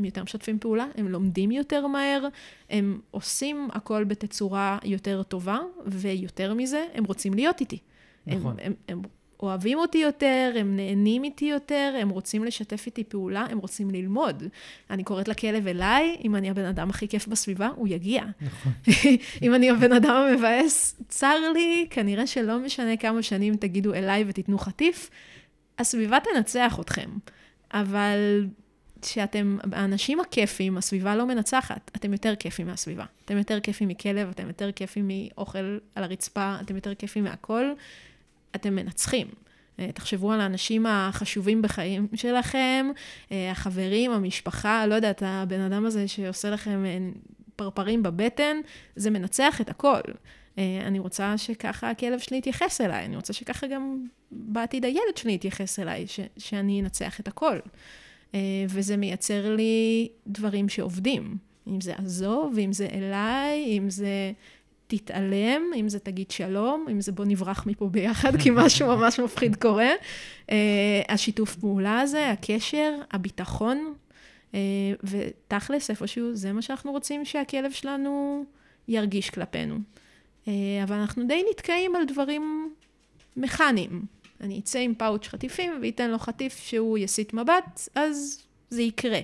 הם 0.00 0.04
יותר 0.04 0.22
משתפים 0.22 0.58
פעולה, 0.58 0.86
הם 0.94 1.08
לומדים 1.08 1.50
יותר 1.50 1.86
מהר, 1.86 2.28
הם 2.70 3.00
עושים 3.10 3.68
הכל 3.72 4.04
בתצורה 4.04 4.78
יותר 4.84 5.22
טובה, 5.22 5.58
ויותר 5.86 6.54
מזה, 6.54 6.84
הם 6.94 7.04
רוצים 7.04 7.34
להיות 7.34 7.60
איתי. 7.60 7.78
נכון. 8.26 8.56
הם, 8.62 8.72
הם, 8.88 8.98
הם 8.98 9.02
אוהבים 9.40 9.78
אותי 9.78 9.98
יותר, 9.98 10.52
הם 10.56 10.76
נהנים 10.76 11.24
איתי 11.24 11.44
יותר, 11.44 11.94
הם 12.00 12.08
רוצים 12.08 12.44
לשתף 12.44 12.86
איתי 12.86 13.04
פעולה, 13.04 13.46
הם 13.50 13.58
רוצים 13.58 13.90
ללמוד. 13.90 14.42
אני 14.90 15.04
קוראת 15.04 15.28
לכלב 15.28 15.66
אליי, 15.66 16.16
אם 16.24 16.36
אני 16.36 16.50
הבן 16.50 16.64
אדם 16.64 16.90
הכי 16.90 17.08
כיף 17.08 17.26
בסביבה, 17.26 17.68
הוא 17.76 17.88
יגיע. 17.88 18.22
נכון. 18.40 18.72
אם 19.42 19.54
אני 19.54 19.70
הבן 19.70 19.92
אדם 19.92 20.14
המבאס, 20.14 21.02
צר 21.08 21.52
לי, 21.54 21.86
כנראה 21.90 22.26
שלא 22.26 22.58
משנה 22.58 22.96
כמה 22.96 23.22
שנים 23.22 23.56
תגידו 23.56 23.94
אליי 23.94 24.24
ותיתנו 24.26 24.58
חטיף, 24.58 25.10
הסביבה 25.78 26.18
תנצח 26.20 26.80
אתכם. 26.80 27.10
אבל 27.72 28.46
כשאתם, 29.02 29.58
האנשים 29.72 30.20
הכיפים, 30.20 30.78
הסביבה 30.78 31.16
לא 31.16 31.26
מנצחת, 31.26 31.90
אתם 31.96 32.12
יותר 32.12 32.34
כיפים 32.34 32.66
מהסביבה. 32.66 33.04
אתם 33.24 33.38
יותר 33.38 33.60
כיפים 33.60 33.88
מכלב, 33.88 34.28
אתם 34.28 34.46
יותר 34.46 34.72
כיפים 34.72 35.08
מאוכל 35.08 35.78
על 35.94 36.04
הרצפה, 36.04 36.56
אתם 36.60 36.74
יותר 36.74 36.94
כיפים 36.94 37.24
מהכל, 37.24 37.72
אתם 38.54 38.74
מנצחים. 38.74 39.26
אה, 39.80 39.92
תחשבו 39.94 40.32
על 40.32 40.40
האנשים 40.40 40.86
החשובים 40.86 41.62
בחיים 41.62 42.06
שלכם, 42.14 42.86
אה, 43.32 43.50
החברים, 43.50 44.10
המשפחה, 44.10 44.86
לא 44.86 44.94
יודעת, 44.94 45.22
הבן 45.26 45.60
אדם 45.60 45.86
הזה 45.86 46.08
שעושה 46.08 46.50
לכם 46.50 46.84
אה, 46.86 46.98
פרפרים 47.56 48.02
בבטן, 48.02 48.56
זה 48.96 49.10
מנצח 49.10 49.60
את 49.60 49.70
הכל. 49.70 50.00
אני 50.86 50.98
רוצה 50.98 51.38
שככה 51.38 51.90
הכלב 51.90 52.18
שלי 52.18 52.38
יתייחס 52.38 52.80
אליי, 52.80 53.04
אני 53.04 53.16
רוצה 53.16 53.32
שככה 53.32 53.66
גם 53.66 54.04
בעתיד 54.30 54.84
הילד 54.84 55.16
שלי 55.16 55.32
יתייחס 55.32 55.78
אליי, 55.78 56.06
ש- 56.06 56.20
שאני 56.38 56.80
אנצח 56.80 57.20
את 57.20 57.28
הכל. 57.28 57.58
וזה 58.68 58.96
מייצר 58.96 59.56
לי 59.56 60.08
דברים 60.26 60.68
שעובדים. 60.68 61.36
אם 61.68 61.80
זה 61.80 61.94
עזוב, 61.94 62.58
אם 62.58 62.72
זה 62.72 62.88
אליי, 62.92 63.78
אם 63.78 63.90
זה 63.90 64.32
תתעלם, 64.90 65.62
אם 65.76 65.88
זה 65.88 65.98
תגיד 65.98 66.30
שלום, 66.30 66.86
אם 66.90 67.00
זה 67.00 67.12
בוא 67.12 67.24
נברח 67.24 67.66
מפה 67.66 67.88
ביחד, 67.88 68.36
כי 68.36 68.50
משהו 68.52 68.88
ממש 68.96 69.20
מפחיד 69.20 69.56
קורה. 69.56 69.90
Uh, 70.46 70.52
השיתוף 71.08 71.56
פעולה 71.56 72.00
הזה, 72.00 72.30
הקשר, 72.30 72.94
הביטחון, 73.10 73.94
uh, 74.52 74.54
ותכלס, 75.04 75.90
איפשהו, 75.90 76.34
זה 76.34 76.52
מה 76.52 76.62
שאנחנו 76.62 76.92
רוצים 76.92 77.24
שהכלב 77.24 77.72
שלנו 77.72 78.44
ירגיש 78.88 79.30
כלפינו. 79.30 79.78
Uh, 80.44 80.48
אבל 80.82 80.96
אנחנו 80.96 81.26
די 81.26 81.42
נתקעים 81.50 81.96
על 81.96 82.04
דברים 82.04 82.74
מכניים. 83.36 84.02
אני 84.40 84.58
אצא 84.58 84.78
עם 84.78 84.94
פאוץ' 84.94 85.28
חטיפים 85.28 85.72
ואתן 85.82 86.10
לו 86.10 86.18
חטיף 86.18 86.58
שהוא 86.58 86.98
יסיט 86.98 87.32
מבט, 87.32 87.88
אז 87.94 88.42
זה 88.70 88.82
יקרה. 88.82 89.20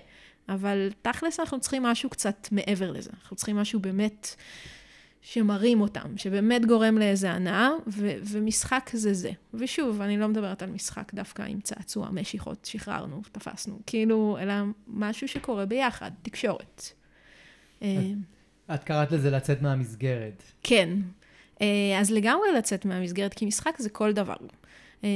אבל 0.48 0.90
תכלס 1.02 1.40
אנחנו 1.40 1.61
צריכים 1.61 1.83
משהו 1.83 2.11
קצת 2.11 2.48
מעבר 2.52 2.90
לזה. 2.90 3.11
אנחנו 3.20 3.37
צריכים 3.37 3.57
משהו 3.57 3.81
באמת... 3.81 4.37
שמרים 5.33 5.81
אותם, 5.81 6.16
שבאמת 6.16 6.66
גורם 6.66 6.98
לאיזה 6.98 7.31
הנאה, 7.31 7.70
ו- 7.87 8.16
ומשחק 8.22 8.90
זה 8.92 9.14
זה. 9.14 9.31
ושוב, 9.55 10.00
אני 10.00 10.16
לא 10.16 10.29
מדברת 10.29 10.62
על 10.62 10.70
משחק 10.70 11.14
דווקא 11.14 11.42
עם 11.42 11.61
צעצוע, 11.61 12.11
משיכות, 12.11 12.64
שחררנו, 12.64 13.22
תפסנו, 13.33 13.79
כאילו, 13.87 14.38
אלא 14.40 14.55
משהו 14.88 15.29
שקורה 15.29 15.66
ביחד, 15.66 16.11
תקשורת. 16.22 16.83
אה, 17.83 18.00
את 18.74 18.85
קראת 18.85 19.12
לזה 19.12 19.31
לצאת 19.31 19.62
מהמסגרת. 19.62 20.42
כן. 20.62 20.88
אה, 21.61 21.98
אז 22.00 22.11
לגמרי 22.11 22.48
לצאת 22.59 22.85
מהמסגרת, 22.85 23.35
כי 23.35 23.46
משחק 23.46 23.74
זה 23.79 23.90
כל 23.90 24.12
דבר. 24.12 24.37
אה, 25.04 25.09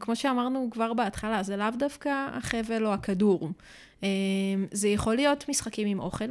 כמו 0.00 0.16
שאמרנו 0.16 0.68
כבר 0.70 0.94
בהתחלה, 0.94 1.42
זה 1.42 1.56
לאו 1.56 1.70
דווקא 1.78 2.26
החבל 2.32 2.86
או 2.86 2.92
הכדור. 2.92 3.50
זה 4.72 4.88
יכול 4.88 5.14
להיות 5.14 5.48
משחקים 5.48 5.88
עם 5.88 6.00
אוכל, 6.00 6.24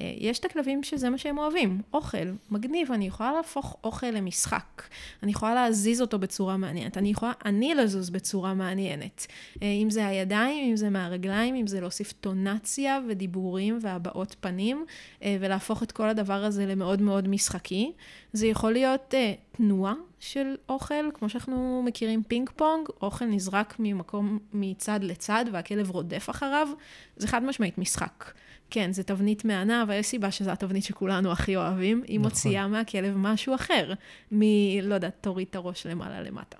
אה, 0.00 0.14
יש 0.18 0.38
את 0.38 0.44
הכלבים 0.44 0.82
שזה 0.82 1.10
מה 1.10 1.18
שהם 1.18 1.38
אוהבים, 1.38 1.80
אוכל, 1.92 2.28
מגניב, 2.50 2.92
אני 2.92 3.06
יכולה 3.06 3.32
להפוך 3.32 3.76
אוכל 3.84 4.06
למשחק, 4.06 4.82
אני 5.22 5.30
יכולה 5.30 5.54
להזיז 5.54 6.00
אותו 6.00 6.18
בצורה 6.18 6.56
מעניינת, 6.56 6.98
אני 6.98 7.08
יכולה 7.08 7.32
אני 7.44 7.74
לזוז 7.74 8.10
בצורה 8.10 8.54
מעניינת, 8.54 9.26
אה, 9.62 9.66
אם 9.66 9.90
זה 9.90 10.06
הידיים, 10.06 10.70
אם 10.70 10.76
זה 10.76 10.90
מהרגליים, 10.90 11.54
אם 11.54 11.66
זה 11.66 11.80
להוסיף 11.80 12.12
טונציה 12.12 13.00
ודיבורים 13.08 13.78
והבעות 13.82 14.36
פנים, 14.40 14.84
אה, 15.22 15.36
ולהפוך 15.40 15.82
את 15.82 15.92
כל 15.92 16.08
הדבר 16.08 16.44
הזה 16.44 16.66
למאוד 16.66 17.02
מאוד 17.02 17.28
משחקי. 17.28 17.92
זה 18.32 18.46
יכול 18.46 18.72
להיות 18.72 19.14
תנועה 19.52 19.94
של 20.20 20.54
אוכל, 20.68 21.10
כמו 21.14 21.28
שאנחנו 21.28 21.82
מכירים 21.84 22.22
פינג 22.22 22.50
פונג, 22.56 22.88
אוכל 23.02 23.24
נזרק 23.24 23.76
ממקום 23.78 24.38
מצד 24.52 25.00
לצד 25.02 25.44
והכלב 25.52 25.90
רודף 25.90 26.30
אחריו, 26.30 26.68
זה 27.16 27.28
חד 27.28 27.44
משמעית 27.44 27.78
משחק. 27.78 28.32
כן, 28.70 28.92
זו 28.92 29.02
תבנית 29.02 29.44
מהנה, 29.44 29.82
אבל 29.82 29.94
יש 29.94 30.06
סיבה 30.06 30.30
שזו 30.30 30.50
התבנית 30.50 30.84
שכולנו 30.84 31.32
הכי 31.32 31.56
אוהבים. 31.56 32.02
היא 32.06 32.18
נכון. 32.18 32.30
מוציאה 32.30 32.68
מהכלב 32.68 33.16
משהו 33.16 33.54
אחר, 33.54 33.92
מ... 34.32 34.40
לא 34.82 34.94
יודעת, 34.94 35.16
תוריד 35.20 35.46
את 35.50 35.56
הראש 35.56 35.86
למעלה 35.86 36.22
למטה. 36.22 36.58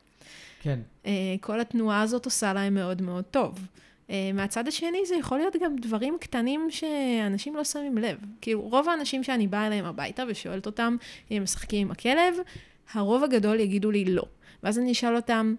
כן. 0.62 0.80
Uh, 1.04 1.08
כל 1.40 1.60
התנועה 1.60 2.00
הזאת 2.02 2.24
עושה 2.24 2.52
להם 2.52 2.74
מאוד 2.74 3.02
מאוד 3.02 3.24
טוב. 3.24 3.58
Uh, 4.08 4.10
מהצד 4.34 4.68
השני, 4.68 4.98
זה 5.06 5.14
יכול 5.14 5.38
להיות 5.38 5.56
גם 5.62 5.76
דברים 5.76 6.16
קטנים 6.20 6.66
שאנשים 6.70 7.56
לא 7.56 7.64
שמים 7.64 7.98
לב. 7.98 8.18
כאילו, 8.40 8.60
רוב 8.60 8.88
האנשים 8.88 9.24
שאני 9.24 9.46
באה 9.46 9.66
אליהם 9.66 9.84
הביתה 9.84 10.22
ושואלת 10.28 10.66
אותם 10.66 10.96
אם 11.30 11.36
הם 11.36 11.42
משחקים 11.42 11.86
עם 11.86 11.92
הכלב, 11.92 12.34
הרוב 12.92 13.24
הגדול 13.24 13.60
יגידו 13.60 13.90
לי 13.90 14.04
לא. 14.04 14.24
ואז 14.62 14.78
אני 14.78 14.92
אשאל 14.92 15.16
אותם, 15.16 15.54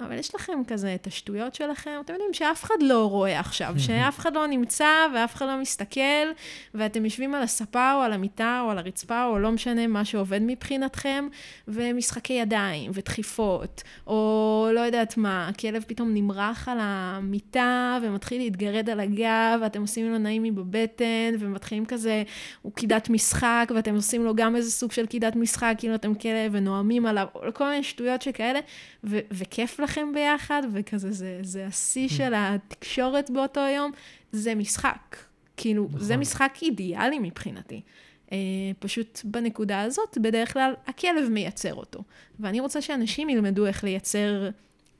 אבל 0.00 0.18
יש 0.18 0.34
לכם 0.34 0.62
כזה 0.66 0.94
את 0.94 1.06
השטויות 1.06 1.54
שלכם, 1.54 1.90
אתם 2.04 2.12
יודעים 2.12 2.34
שאף 2.34 2.64
אחד 2.64 2.74
לא 2.80 3.10
רואה 3.10 3.40
עכשיו, 3.40 3.74
שאף 3.78 4.18
אחד 4.18 4.34
לא 4.34 4.46
נמצא 4.46 4.88
ואף 5.14 5.34
אחד 5.34 5.46
לא 5.46 5.60
מסתכל, 5.60 6.26
ואתם 6.74 7.04
יושבים 7.04 7.34
על 7.34 7.42
הספה 7.42 7.94
או 7.94 8.00
על 8.00 8.12
המיטה 8.12 8.60
או 8.64 8.70
על 8.70 8.78
הרצפה, 8.78 9.24
או 9.24 9.38
לא 9.38 9.52
משנה 9.52 9.86
מה 9.86 10.04
שעובד 10.04 10.40
מבחינתכם, 10.42 11.28
ומשחקי 11.68 12.32
ידיים 12.32 12.90
ודחיפות, 12.94 13.82
או 14.06 14.68
לא 14.74 14.80
יודעת 14.80 15.16
מה, 15.16 15.48
הכלב 15.48 15.84
פתאום 15.86 16.14
נמרח 16.14 16.68
על 16.68 16.78
המיטה 16.80 17.98
ומתחיל 18.02 18.38
להתגרד 18.38 18.90
על 18.90 19.00
הגב, 19.00 19.58
ואתם 19.62 19.80
עושים 19.80 20.12
לו 20.12 20.18
נעים 20.18 20.42
מבבטן, 20.42 21.34
ומתחילים 21.38 21.86
כזה, 21.86 22.22
הוא 22.62 22.72
קידת 22.72 23.10
משחק, 23.10 23.72
ואתם 23.74 23.94
עושים 23.94 24.24
לו 24.24 24.34
גם 24.34 24.56
איזה 24.56 24.70
סוג 24.70 24.92
של 24.92 25.06
קידת 25.06 25.36
משחק, 25.36 25.74
כאילו 25.78 25.94
אתם 25.94 26.14
כלב 26.14 26.52
ונואמים 26.52 27.06
עליו, 27.06 27.26
כל 27.54 27.68
מיני 27.68 27.82
שטויות 27.82 28.22
שכאלה, 28.22 28.60
ו- 29.04 29.18
וכיף 29.30 29.80
לכם 29.84 30.12
ביחד, 30.14 30.62
וכזה, 30.72 31.12
זה, 31.12 31.38
זה 31.42 31.66
השיא 31.66 32.08
של 32.08 32.32
התקשורת 32.36 33.30
באותו 33.30 33.60
יום, 33.60 33.92
זה 34.32 34.54
משחק. 34.54 35.16
כאילו, 35.56 35.86
נכון. 35.88 36.00
זה 36.00 36.16
משחק 36.16 36.54
אידיאלי 36.62 37.18
מבחינתי. 37.18 37.80
Uh, 38.26 38.32
פשוט 38.78 39.20
בנקודה 39.24 39.80
הזאת, 39.80 40.18
בדרך 40.22 40.52
כלל 40.52 40.74
הכלב 40.86 41.28
מייצר 41.30 41.74
אותו. 41.74 42.02
ואני 42.40 42.60
רוצה 42.60 42.82
שאנשים 42.82 43.28
ילמדו 43.28 43.66
איך 43.66 43.84
לייצר 43.84 44.48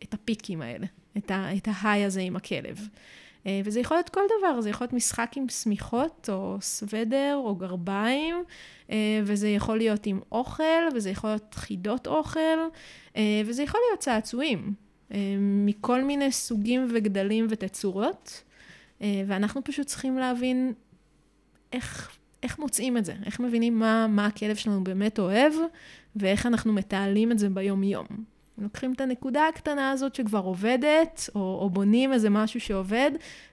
את 0.03 0.15
הפיקים 0.15 0.63
האלה, 0.63 0.87
את, 1.17 1.31
ה, 1.31 1.57
את 1.57 1.69
ההיי 1.73 2.05
הזה 2.05 2.21
עם 2.21 2.37
הכלב. 2.37 2.89
Uh, 3.43 3.47
וזה 3.65 3.81
יכול 3.81 3.97
להיות 3.97 4.09
כל 4.09 4.21
דבר, 4.39 4.61
זה 4.61 4.71
יכול 4.71 4.85
להיות 4.85 4.93
משחק 4.93 5.33
עם 5.37 5.49
שמיכות, 5.49 6.31
או 6.33 6.57
סוודר, 6.61 7.41
או 7.45 7.55
גרביים, 7.55 8.45
uh, 8.89 8.93
וזה 9.25 9.49
יכול 9.49 9.79
להיות 9.79 10.07
עם 10.07 10.21
אוכל, 10.33 10.89
וזה 10.95 11.11
יכול 11.11 11.31
להיות 11.31 11.55
חידות 11.55 12.07
אוכל, 12.07 12.41
uh, 12.41 13.04
וזה 13.45 13.63
יכול 13.63 13.81
להיות 13.89 14.01
צעצועים. 14.01 14.75
אה, 15.13 15.37
מכל 15.39 16.05
מיני 16.05 16.33
סוגים 16.33 16.89
וגדלים 16.95 17.47
ותצורות, 17.51 18.43
אה, 19.03 19.23
ואנחנו 19.27 19.65
פשוט 19.65 19.87
צריכים 19.87 20.19
להבין 20.19 20.73
איך, 21.73 22.17
איך 22.43 22.59
מוצאים 22.59 22.97
את 22.97 23.05
זה, 23.05 23.15
איך 23.27 23.41
מבינים 23.41 23.79
מה, 23.79 24.07
מה 24.07 24.27
הכלב 24.27 24.57
שלנו 24.57 24.85
באמת 24.85 25.19
אוהב, 25.19 25.53
ואיך 26.17 26.47
אנחנו 26.47 26.73
מתעלים 26.73 27.33
את 27.33 27.39
זה 27.39 27.49
ביום-יום. 27.49 28.07
לוקחים 28.59 28.93
את 28.93 29.01
הנקודה 29.01 29.49
הקטנה 29.49 29.91
הזאת 29.91 30.15
שכבר 30.15 30.39
עובדת, 30.39 31.31
או, 31.35 31.59
או 31.61 31.71
בונים 31.71 32.13
איזה 32.13 32.31
משהו 32.31 32.61
שעובד, 32.61 33.11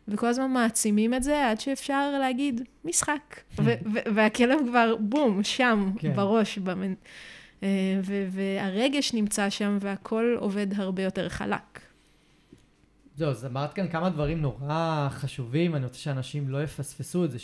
וכל 0.07 0.27
הזמן 0.27 0.51
מעצימים 0.51 1.13
את 1.13 1.23
זה 1.23 1.49
עד 1.49 1.59
שאפשר 1.59 2.11
להגיד, 2.19 2.61
משחק. 2.85 3.39
והכלב 4.13 4.59
כבר, 4.67 4.95
בום, 4.99 5.43
שם, 5.43 5.91
כן. 5.99 6.15
בראש. 6.15 6.57
במנ... 6.57 6.93
אה, 7.63 7.67
והרגש 8.31 9.13
נמצא 9.13 9.49
שם 9.49 9.77
והכל 9.81 10.35
עובד 10.39 10.67
הרבה 10.75 11.03
יותר 11.03 11.29
חלק. 11.29 11.79
זהו, 13.15 13.29
אז 13.29 13.45
אמרת 13.45 13.73
כאן 13.73 13.87
כמה 13.87 14.09
דברים 14.09 14.41
נורא 14.41 15.07
חשובים, 15.11 15.75
אני 15.75 15.85
רוצה 15.85 15.97
שאנשים 15.99 16.49
לא 16.49 16.63
יפספסו 16.63 17.25
את 17.25 17.31
זה, 17.31 17.37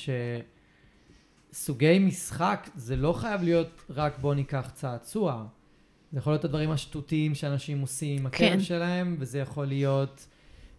שסוגי 1.54 2.00
משחק 2.00 2.70
זה 2.76 2.96
לא 2.96 3.14
חייב 3.14 3.42
להיות 3.44 3.82
רק 3.90 4.18
בוא 4.20 4.36
ניקח 4.36 4.72
צעצוע. 4.74 5.46
זה 6.12 6.18
יכול 6.18 6.34
להיות 6.34 6.46
הדברים 6.46 6.72
השטותיים 6.72 7.36
שאנשים 7.36 7.82
עושים 7.82 8.20
עם 8.20 8.26
הכלב 8.26 8.50
כן. 8.50 8.60
שלהם, 8.60 9.16
וזה 9.20 9.40
יכול 9.40 9.66
להיות 9.66 10.28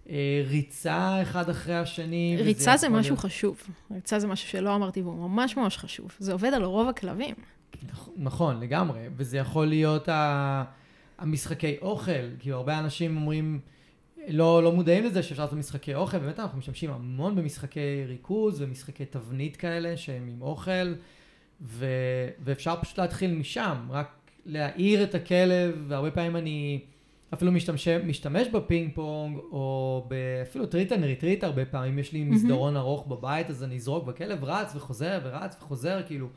אה, 0.08 0.42
ריצה 0.46 1.22
אחד 1.22 1.50
אחרי 1.50 1.76
השני. 1.76 2.36
ריצה 2.40 2.76
זה 2.76 2.88
משהו 2.88 3.14
להיות... 3.14 3.24
חשוב. 3.24 3.62
ריצה 3.90 4.18
זה 4.18 4.26
משהו 4.26 4.48
שלא 4.48 4.74
אמרתי 4.74 5.02
והוא 5.02 5.28
ממש 5.28 5.56
ממש 5.56 5.78
חשוב. 5.78 6.10
זה 6.18 6.32
עובד 6.32 6.54
על 6.54 6.64
רוב 6.64 6.88
הכלבים. 6.88 7.34
נכון, 8.16 8.60
לגמרי. 8.60 9.00
וזה 9.16 9.38
יכול 9.38 9.66
להיות 9.66 10.08
ה... 10.08 10.64
המשחקי 11.18 11.76
אוכל, 11.82 12.36
כי 12.38 12.52
הרבה 12.52 12.78
אנשים 12.78 13.16
אומרים, 13.16 13.60
לא, 14.28 14.62
לא 14.62 14.72
מודעים 14.72 15.04
לזה 15.04 15.22
שאפשר 15.22 15.42
לעשות 15.42 15.58
משחקי 15.58 15.94
אוכל, 15.94 16.18
באמת 16.18 16.40
אנחנו 16.40 16.58
משתמשים 16.58 16.90
המון 16.90 17.36
במשחקי 17.36 18.04
ריכוז 18.06 18.62
ומשחקי 18.62 19.04
תבנית 19.04 19.56
כאלה 19.56 19.96
שהם 19.96 20.28
עם 20.28 20.42
אוכל, 20.42 20.94
ו... 21.62 21.86
ואפשר 22.40 22.74
פשוט 22.80 22.98
להתחיל 22.98 23.34
משם, 23.34 23.76
רק 23.90 24.08
להעיר 24.46 25.02
את 25.02 25.14
הכלב, 25.14 25.84
והרבה 25.88 26.10
פעמים 26.10 26.36
אני 26.36 26.80
אפילו 27.34 27.52
משתמש, 27.52 27.88
משתמש 27.88 28.48
בפינג 28.48 28.94
פונג, 28.94 29.38
או 29.38 30.08
אפילו 30.42 30.66
treat 30.66 30.92
and 30.92 31.04
retreat 31.04 31.44
הרבה 31.44 31.64
פעמים, 31.64 31.98
יש 31.98 32.12
לי 32.12 32.24
מסדרון 32.24 32.76
ארוך 32.76 33.06
בבית, 33.06 33.50
אז 33.50 33.64
אני 33.64 33.76
אזרוק, 33.76 34.06
והכלב 34.06 34.44
רץ 34.44 34.76
וחוזר 34.76 35.20
ורץ 35.24 35.56
וחוזר, 35.60 36.02
כאילו. 36.06 36.28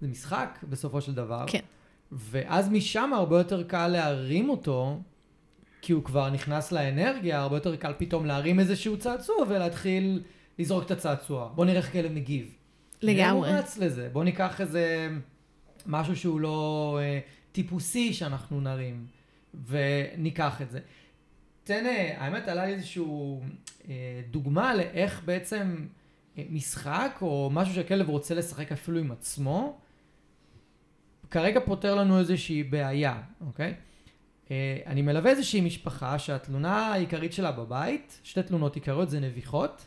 זה 0.00 0.08
משחק 0.08 0.58
בסופו 0.68 1.00
של 1.00 1.14
דבר. 1.14 1.44
כן. 1.48 1.60
ואז 2.12 2.68
משם 2.70 3.12
הרבה 3.14 3.38
יותר 3.38 3.62
קל 3.62 3.88
להרים 3.88 4.50
אותו, 4.50 5.00
כי 5.82 5.92
הוא 5.92 6.04
כבר 6.04 6.30
נכנס 6.30 6.72
לאנרגיה, 6.72 7.40
הרבה 7.40 7.56
יותר 7.56 7.76
קל 7.76 7.92
פתאום 7.98 8.26
להרים 8.26 8.60
איזשהו 8.60 8.98
צעצוע 8.98 9.36
ולהתחיל 9.48 10.22
לזרוק 10.58 10.84
את 10.84 10.90
הצעצוע. 10.90 11.50
בוא 11.54 11.64
נראה 11.64 11.76
איך 11.76 11.92
כלב 11.92 12.12
מגיב. 12.12 12.54
לגמרי. 13.02 13.50
הוא 13.50 13.58
רץ 13.58 13.78
לזה. 13.78 14.08
בוא 14.12 14.24
ניקח 14.24 14.60
איזה 14.60 15.08
משהו 15.86 16.16
שהוא 16.16 16.40
לא 16.40 16.98
אה, 17.02 17.18
טיפוסי 17.52 18.12
שאנחנו 18.14 18.60
נרים, 18.60 19.06
וניקח 19.68 20.62
את 20.62 20.70
זה. 20.70 20.80
תן, 21.64 21.86
אה, 21.86 22.14
האמת 22.18 22.48
עלה 22.48 22.66
לי 22.66 22.72
איזשהו 22.72 23.42
אה, 23.88 24.20
דוגמה 24.30 24.74
לאיך 24.74 25.22
בעצם 25.24 25.86
אה, 26.38 26.44
משחק, 26.50 27.18
או 27.22 27.50
משהו 27.52 27.74
שהכלב 27.74 28.08
רוצה 28.08 28.34
לשחק 28.34 28.72
אפילו 28.72 28.98
עם 28.98 29.12
עצמו, 29.12 29.78
כרגע 31.30 31.60
פותר 31.64 31.94
לנו 31.94 32.18
איזושהי 32.18 32.62
בעיה, 32.62 33.22
אוקיי? 33.46 33.74
אה, 34.50 34.78
אני 34.86 35.02
מלווה 35.02 35.30
איזושהי 35.30 35.60
משפחה 35.60 36.18
שהתלונה 36.18 36.86
העיקרית 36.86 37.32
שלה 37.32 37.52
בבית, 37.52 38.20
שתי 38.22 38.42
תלונות 38.42 38.74
עיקריות 38.74 39.10
זה 39.10 39.20
נביחות, 39.20 39.86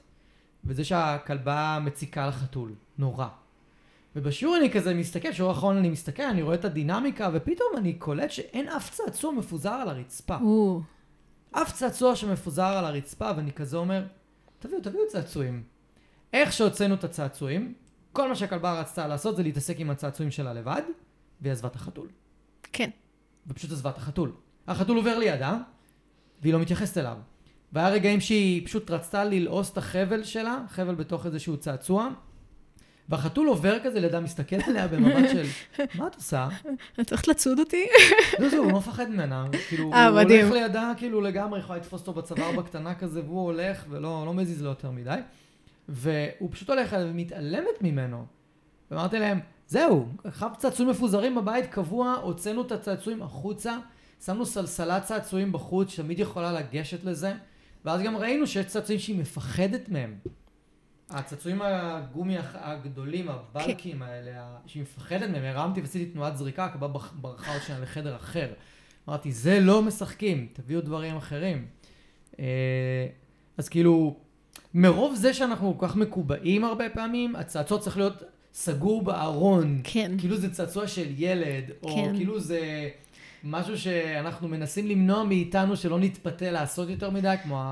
וזה 0.66 0.84
שהכלבה 0.84 1.80
מציקה 1.82 2.28
לחתול, 2.28 2.74
נורא. 2.98 3.28
ובשיעור 4.16 4.58
אני 4.58 4.72
כזה 4.72 4.94
מסתכל, 4.94 5.32
שיעור 5.32 5.52
האחרון 5.52 5.78
אני 5.78 5.90
מסתכל, 5.90 6.24
אני 6.24 6.42
רואה 6.42 6.56
את 6.56 6.66
הדינמיקה, 6.66 7.30
ופתאום 7.34 7.70
אני 7.78 7.94
קולט 7.94 8.32
שאין 8.32 8.68
אף 8.68 8.92
צעצוע 8.92 9.32
מפוזר 9.32 9.70
על 9.70 9.90
הרצפה. 9.90 10.38
או, 10.42 10.82
אף 11.52 11.74
צעצוע 11.74 12.16
שמפוזר 12.16 12.64
על 12.64 12.86
הרצפה, 12.86 13.32
ואני 13.36 13.52
כזה 13.52 13.78
אומר, 13.78 14.06
תביאו, 14.60 14.82
תביאו 14.82 15.08
צעצועים. 15.08 15.64
איך 16.34 16.54
שהוצאנו 16.54 16.96
את 16.96 17.04
הצעצועים, 17.04 17.74
כל 18.14 18.30
מה 18.30 18.36
שהכלבה 18.36 18.80
רצתה 18.80 19.08
לעשות 19.08 19.36
זה 19.36 19.44
להתעסק 19.44 19.80
עם 19.80 19.90
הצעצועים 19.90 20.32
שלה 20.32 20.54
לבד, 20.54 20.82
והיא 21.42 21.52
עזבה 21.52 21.68
את 21.68 21.76
החתול. 21.76 22.08
כן. 22.74 22.90
ופשוט 23.48 23.72
עזבה 23.72 23.90
את 23.90 23.98
החתול. 23.98 24.32
החתול 24.68 24.98
עובר 24.98 25.18
לידה, 25.18 25.58
והיא 26.42 26.54
לא 26.54 26.60
מתייחסת 26.60 26.98
אליו. 26.98 27.18
והיה 27.74 27.90
רגעים 27.90 28.20
שהיא 28.20 28.66
פשוט 28.66 28.92
רצתה 28.92 29.24
ללעוס 29.24 29.72
את 29.72 29.78
החבל 29.78 30.24
שלה, 30.24 30.62
חבל 30.70 30.96
בתוך 30.96 31.26
איזשהו 31.26 31.58
צעצוע, 31.58 32.10
והחתול 33.10 33.48
עובר 33.48 33.78
כזה 33.84 34.00
לידה, 34.00 34.20
מסתכל 34.20 34.56
עליה 34.68 34.88
במבט 34.88 35.30
של, 35.30 35.46
מה 36.00 36.08
את 36.08 36.16
עושה? 36.16 36.48
את 37.02 37.10
הולכת 37.10 37.28
לצוד 37.28 37.60
אותי? 37.60 37.88
לא, 38.40 38.50
זהו, 38.50 38.64
הוא 38.64 38.72
לא 38.72 38.78
מפחד 38.78 39.10
ממנה. 39.10 39.48
כאילו, 39.70 39.94
אה, 39.94 40.08
הוא. 40.08 40.20
הולך 40.20 40.52
לידה, 40.52 40.92
כאילו 40.98 41.22
לגמרי, 41.22 41.60
יכולה 41.60 41.80
לתפוס 41.80 42.02
אותו 42.02 42.14
בצוואר 42.14 42.52
בקטנה 42.52 42.96
כזה, 42.96 43.22
והוא 43.24 43.42
הולך 43.42 43.86
ולא 43.90 44.24
לא 44.26 44.34
מזיז 44.34 44.62
לו 44.64 44.70
יותר 44.70 44.92
מדי. 44.92 45.20
והוא 45.90 46.50
פשוט 46.52 46.70
הולך 46.70 46.96
ומתעלמת 47.00 47.82
ממנו. 47.82 48.26
ואמרתי 48.92 49.20
להם, 49.20 49.40
זהו, 49.70 50.08
אחר 50.28 50.48
צעצועים 50.58 50.92
מפוזרים 50.92 51.36
בבית 51.36 51.66
קבוע, 51.66 52.14
הוצאנו 52.14 52.62
את 52.62 52.72
הצעצועים 52.72 53.22
החוצה, 53.22 53.78
שמנו 54.26 54.46
סלסלת 54.46 55.04
צעצועים 55.04 55.52
בחוץ, 55.52 55.90
שתמיד 55.90 56.20
יכולה 56.20 56.52
לגשת 56.52 57.04
לזה, 57.04 57.34
ואז 57.86 58.02
גם 58.02 58.18
ראינו 58.18 58.48
שיש 58.48 58.66
צעצועים 58.66 59.00
שהיא 59.00 59.20
מפחדת 59.20 59.90
מהם. 59.90 60.16
הצעצועים 61.10 61.62
הגומי 61.62 62.36
הגדולים, 62.54 63.28
הבלקים 63.30 64.02
האלה, 64.02 64.32
ה- 64.42 64.58
שהיא 64.66 64.82
מפחדת 64.84 65.30
מהם, 65.30 65.44
הרמתי 65.44 65.82
ועשיתי 65.82 66.06
תנועת 66.06 66.38
זריקה, 66.38 66.68
ברח- 66.80 67.14
ברחה 67.22 67.54
עוד 67.54 67.62
שנייה 67.62 67.82
לחדר 67.82 68.16
אחר. 68.16 68.48
אמרתי, 69.10 69.32
זה 69.32 69.60
לא 69.60 69.82
משחקים, 69.82 70.48
תביאו 70.54 70.82
דברים 70.82 71.18
אחרים. 71.18 71.68
אה, 72.40 73.08
אז 73.58 73.70
כאילו, 73.70 74.16
מרוב 74.74 75.16
זה 75.16 75.34
שאנחנו 75.34 75.78
כל 75.78 75.88
כך 75.88 75.96
מקובעים 75.96 76.66
הרבה 76.66 76.90
פעמים, 76.90 77.36
הצעצוע 77.36 77.80
צריך 77.80 77.98
להיות 77.98 78.24
סגור 78.54 79.02
בארון. 79.02 79.82
כן. 79.84 80.12
כאילו 80.18 80.38
זה 80.38 80.54
צעצוע 80.54 80.88
של 80.88 81.08
ילד, 81.18 81.64
או 81.84 81.96
כן. 81.96 82.14
כאילו 82.18 82.40
זה 82.40 82.90
משהו 83.44 83.78
שאנחנו 83.78 84.48
מנסים 84.48 84.88
למנוע 84.88 85.24
מאיתנו 85.24 85.78
שלא 85.78 86.00
נתפתה 86.00 86.52
לעשות 86.52 86.90
יותר 86.90 87.10
מדי, 87.10 87.36
כמו 87.44 87.64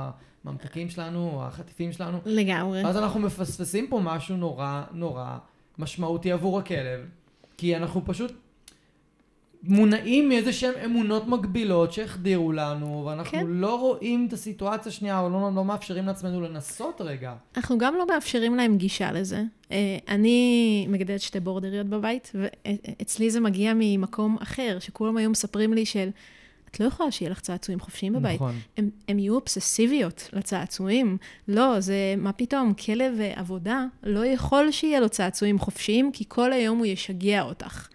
הממתקים 0.45 0.89
שלנו, 0.89 1.31
או 1.33 1.43
החטיפים 1.43 1.91
שלנו. 1.91 2.17
לגמרי. 2.25 2.85
אז 2.85 2.97
אנחנו 2.97 3.19
מפספסים 3.19 3.87
פה 3.89 3.99
משהו 4.03 4.37
נורא 4.37 4.83
נורא 4.91 5.37
משמעותי 5.77 6.31
עבור 6.31 6.59
הכלב, 6.59 6.99
כי 7.57 7.75
אנחנו 7.75 8.05
פשוט 8.05 8.31
מונעים 9.67 10.29
מאיזה 10.29 10.53
שהן 10.53 10.73
אמונות 10.85 11.27
מגבילות 11.27 11.93
שהחדירו 11.93 12.51
לנו, 12.51 13.05
ואנחנו 13.05 13.31
כן. 13.31 13.45
לא 13.47 13.79
רואים 13.79 14.25
את 14.27 14.33
הסיטואציה 14.33 14.91
שנייה, 14.91 15.19
או 15.19 15.29
לא, 15.29 15.51
לא 15.55 15.65
מאפשרים 15.65 16.05
לעצמנו 16.05 16.41
לנסות 16.41 17.01
רגע. 17.01 17.33
אנחנו 17.57 17.77
גם 17.77 17.95
לא 17.95 18.07
מאפשרים 18.07 18.55
להם 18.55 18.77
גישה 18.77 19.11
לזה. 19.11 19.43
אה, 19.71 19.97
אני 20.07 20.85
מגדלת 20.89 21.21
שתי 21.21 21.39
בורדריות 21.39 21.87
בבית, 21.87 22.31
ואצלי 22.35 23.29
זה 23.29 23.39
מגיע 23.39 23.73
ממקום 23.75 24.37
אחר, 24.41 24.77
שכולם 24.79 25.17
היו 25.17 25.29
מספרים 25.29 25.73
לי 25.73 25.85
של, 25.85 26.09
את 26.71 26.79
לא 26.79 26.85
יכולה 26.85 27.11
שיהיה 27.11 27.31
לך 27.31 27.39
צעצועים 27.39 27.79
חופשיים 27.79 28.13
בבית. 28.13 28.35
נכון. 28.35 28.55
הם, 28.77 28.89
הם 29.07 29.19
יהיו 29.19 29.35
אובססיביות 29.35 30.29
לצעצועים. 30.33 31.17
לא, 31.47 31.79
זה, 31.79 32.15
מה 32.17 32.33
פתאום, 32.33 32.73
כלב 32.73 33.19
אה, 33.19 33.33
עבודה 33.35 33.85
לא 34.03 34.25
יכול 34.25 34.71
שיהיה 34.71 34.99
לו 34.99 35.09
צעצועים 35.09 35.59
חופשיים, 35.59 36.11
כי 36.11 36.25
כל 36.27 36.53
היום 36.53 36.77
הוא 36.77 36.85
ישגע 36.85 37.41
אותך. 37.41 37.87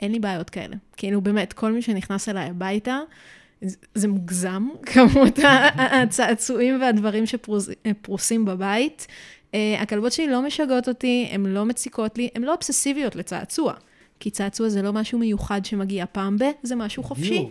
אין 0.00 0.12
לי 0.12 0.18
בעיות 0.18 0.50
כאלה. 0.50 0.76
כאילו, 0.96 1.20
באמת, 1.20 1.52
כל 1.52 1.72
מי 1.72 1.82
שנכנס 1.82 2.28
אליי 2.28 2.48
הביתה, 2.50 2.98
זה- 3.62 3.76
זה 3.94 4.08
מוגזם, 4.08 4.68
כמות 4.92 5.38
הצעצועים 5.74 6.80
והדברים 6.80 7.24
שפרוסים 7.26 8.44
בבית. 8.44 9.06
אה, 9.54 9.76
הכלבות 9.82 10.12
שלי 10.12 10.26
לא 10.26 10.42
משגעות 10.42 10.88
אותי, 10.88 11.28
הן 11.32 11.46
לא 11.46 11.64
מציקות 11.64 12.18
לי, 12.18 12.28
הן 12.34 12.42
לא 12.42 12.52
אובססיביות 12.52 13.16
לצעצוע. 13.16 13.74
כי 14.20 14.30
צעצוע 14.30 14.68
זה 14.68 14.82
לא 14.82 14.92
משהו 14.92 15.18
מיוחד 15.18 15.64
שמגיע 15.64 16.04
פעם 16.12 16.38
ב, 16.38 16.44
זה 16.62 16.76
משהו 16.76 17.02
חופשי. 17.02 17.48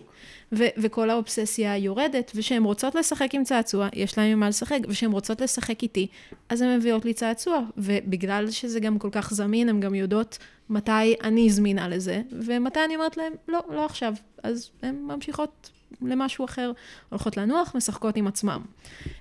ו- 0.52 0.64
וכל 0.78 1.10
האובססיה 1.10 1.78
יורדת, 1.78 2.32
וכשהן 2.36 2.64
רוצות 2.64 2.96
לשחק 2.96 3.30
עם 3.36 3.44
צעצוע, 3.44 3.88
יש 3.94 4.18
להן 4.18 4.32
עם 4.32 4.40
מה 4.40 4.50
לשחק, 4.50 4.78
וכשהן 4.90 5.12
רוצות 5.12 5.42
לשחק 5.42 5.84
איתי, 5.84 6.08
אז 6.50 6.62
הן 6.62 6.78
מביאות 6.78 7.06
לי 7.06 7.14
צעצוע. 7.14 7.60
ובגלל 7.78 8.52
שזה 8.52 8.80
גם 8.80 9.00
כל 9.00 9.10
כך 9.12 9.34
זמין, 9.34 9.70
הן 9.70 9.80
גם 9.80 9.96
יודעות 9.96 10.38
מתי 10.70 11.16
אני 11.24 11.50
זמינה 11.50 11.88
לזה, 11.88 12.22
ומתי 12.32 12.80
אני 12.86 12.96
אומרת 12.96 13.18
להן, 13.18 13.34
לא, 13.48 13.60
לא 13.70 13.86
עכשיו. 13.86 14.14
אז 14.44 14.70
הן 14.82 14.96
ממשיכות 14.96 15.70
למשהו 16.02 16.46
אחר, 16.46 16.72
הולכות 17.10 17.38
לנוח, 17.38 17.76
משחקות 17.76 18.16
עם 18.16 18.28
עצמם. 18.28 18.62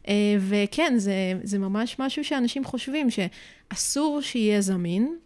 אה, 0.08 0.14
וכן, 0.40 0.94
זה, 0.96 1.12
זה 1.42 1.58
ממש 1.58 1.96
משהו 1.98 2.24
שאנשים 2.24 2.64
חושבים 2.64 3.08
שאסור 3.10 4.20
שיהיה 4.20 4.60
זמין, 4.60 5.16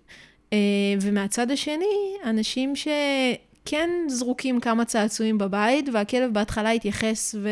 אה, 0.52 0.58
ומהצד 1.00 1.50
השני, 1.50 2.14
אנשים 2.24 2.72
שכן 2.76 3.90
זרוקים 4.08 4.60
כמה 4.60 4.84
צעצועים 4.84 5.38
בבית, 5.38 5.88
והכלב 5.92 6.34
בהתחלה 6.34 6.70
התייחס 6.70 7.34
ו... 7.42 7.48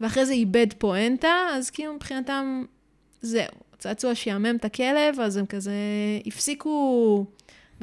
ואחרי 0.00 0.26
זה 0.26 0.32
איבד 0.32 0.66
פואנטה, 0.78 1.46
אז 1.52 1.70
כאילו 1.70 1.94
מבחינתם, 1.94 2.64
זהו, 3.20 3.52
צעצוע 3.78 4.14
שיאמם 4.14 4.56
את 4.56 4.64
הכלב, 4.64 5.20
אז 5.20 5.36
הם 5.36 5.46
כזה 5.46 5.72
הפסיקו, 6.26 7.26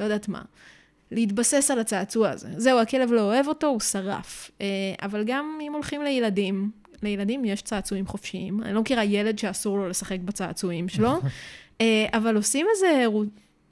לא 0.00 0.04
יודעת 0.04 0.28
מה, 0.28 0.42
להתבסס 1.10 1.70
על 1.70 1.78
הצעצוע 1.78 2.30
הזה. 2.30 2.48
זהו, 2.56 2.80
הכלב 2.80 3.12
לא 3.12 3.20
אוהב 3.20 3.48
אותו, 3.48 3.66
הוא 3.66 3.80
שרף. 3.80 4.50
אה, 4.60 4.66
אבל 5.02 5.24
גם 5.26 5.58
אם 5.62 5.72
הולכים 5.72 6.02
לילדים, 6.02 6.70
לילדים 7.02 7.44
יש 7.44 7.62
צעצועים 7.62 8.06
חופשיים. 8.06 8.62
אני 8.62 8.74
לא 8.74 8.80
מכירה 8.80 9.04
ילד 9.04 9.38
שאסור 9.38 9.78
לו 9.78 9.88
לשחק 9.88 10.18
בצעצועים 10.24 10.88
שלו, 10.88 11.20
אה, 11.80 12.06
אבל 12.12 12.36
עושים 12.36 12.66
איזה 12.74 13.04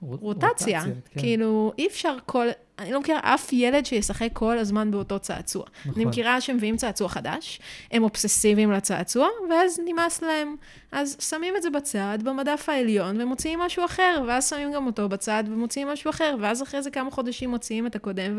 רוטציה. 0.03 0.83
כן. 0.83 1.21
כאילו, 1.21 1.73
אי 1.79 1.87
אפשר 1.87 2.17
כל... 2.27 2.47
אני 2.79 2.93
לא 2.93 3.01
מכירה 3.01 3.21
אף 3.23 3.53
ילד 3.53 3.87
שישחק 3.87 4.29
כל 4.33 4.59
הזמן 4.59 4.91
באותו 4.91 5.19
צעצוע. 5.19 5.65
נכון. 5.81 5.93
אני 5.97 6.05
מכירה 6.05 6.41
שמביאים 6.41 6.77
צעצוע 6.77 7.09
חדש, 7.09 7.61
הם 7.93 8.03
אובססיביים 8.03 8.73
לצעצוע, 8.73 9.29
ואז 9.51 9.81
נמאס 9.85 10.23
להם. 10.23 10.57
אז 10.93 11.17
שמים 11.21 11.57
את 11.57 11.63
זה 11.63 11.71
בצד, 11.71 12.19
במדף 12.25 12.69
העליון, 12.69 13.21
ומוציאים 13.21 13.59
משהו 13.59 13.85
אחר, 13.85 14.23
ואז 14.27 14.49
שמים 14.49 14.73
גם 14.73 14.87
אותו 14.87 15.09
בצד, 15.09 15.45
ומוציאים 15.47 15.89
משהו 15.89 16.11
אחר, 16.11 16.37
ואז 16.41 16.63
אחרי 16.63 16.83
זה 16.83 16.91
כמה 16.91 17.11
חודשים 17.11 17.51
מוציאים 17.51 17.87
את 17.87 17.97
הקודם, 17.97 18.39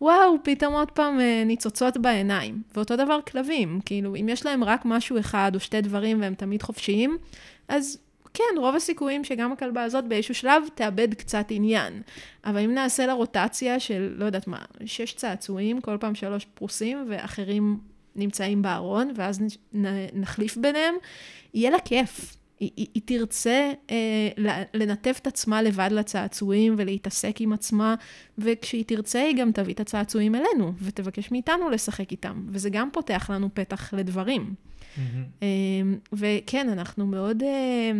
ווואו, 0.00 0.36
פתאום 0.42 0.74
עוד 0.74 0.90
פעם 0.90 1.20
אה, 1.20 1.42
ניצוצות 1.46 1.96
בעיניים. 1.96 2.62
ואותו 2.74 2.96
דבר 2.96 3.18
כלבים, 3.30 3.80
כאילו, 3.84 4.16
אם 4.16 4.28
יש 4.28 4.46
להם 4.46 4.64
רק 4.64 4.82
משהו 4.84 5.18
אחד 5.18 5.52
או 5.54 5.60
שתי 5.60 5.80
דברים 5.80 6.20
והם 6.20 6.34
תמיד 6.34 6.62
חופשיים, 6.62 7.18
אז 7.68 7.98
כן, 8.34 8.58
רוב 8.58 8.74
הסיכויים 8.74 9.24
שגם 9.24 9.52
הכלבה 9.52 9.82
הזאת 9.82 10.04
באיזשהו 10.04 10.34
שלב 10.34 10.62
תאבד 10.74 11.14
קצת 11.14 11.46
עניין. 11.50 12.02
אבל 12.44 12.58
אם 12.58 12.74
נעשה 12.74 13.06
לה 13.06 13.12
רוטציה 13.12 13.80
של, 13.80 14.14
לא 14.16 14.24
יודעת 14.24 14.46
מה, 14.46 14.58
שש 14.84 15.12
צעצועים, 15.12 15.80
כל 15.80 15.96
פעם 16.00 16.14
שלוש 16.14 16.46
פרוסים, 16.54 17.06
ואחרים 17.10 17.78
נמצאים 18.16 18.62
בארון, 18.62 19.12
ואז 19.16 19.40
נחליף 20.12 20.56
ביניהם, 20.56 20.94
יהיה 21.54 21.70
לה 21.70 21.78
כיף. 21.78 22.36
היא, 22.60 22.70
היא, 22.76 22.86
היא 22.94 23.02
תרצה 23.04 23.72
אה, 23.90 24.28
לנתב 24.74 25.12
את 25.20 25.26
עצמה 25.26 25.62
לבד 25.62 25.88
לצעצועים 25.92 26.74
ולהתעסק 26.78 27.40
עם 27.40 27.52
עצמה, 27.52 27.94
וכשהיא 28.38 28.84
תרצה 28.86 29.22
היא 29.22 29.36
גם 29.36 29.52
תביא 29.52 29.74
את 29.74 29.80
הצעצועים 29.80 30.34
אלינו, 30.34 30.72
ותבקש 30.82 31.30
מאיתנו 31.30 31.70
לשחק 31.70 32.10
איתם, 32.10 32.46
וזה 32.48 32.70
גם 32.70 32.88
פותח 32.92 33.30
לנו 33.30 33.48
פתח 33.54 33.94
לדברים. 33.94 34.54
מהמם. 34.96 35.24
אמ, 35.42 35.98
וכן, 36.12 36.68
אנחנו 36.68 37.06
מאוד, 37.06 37.42
אה, 37.42 37.92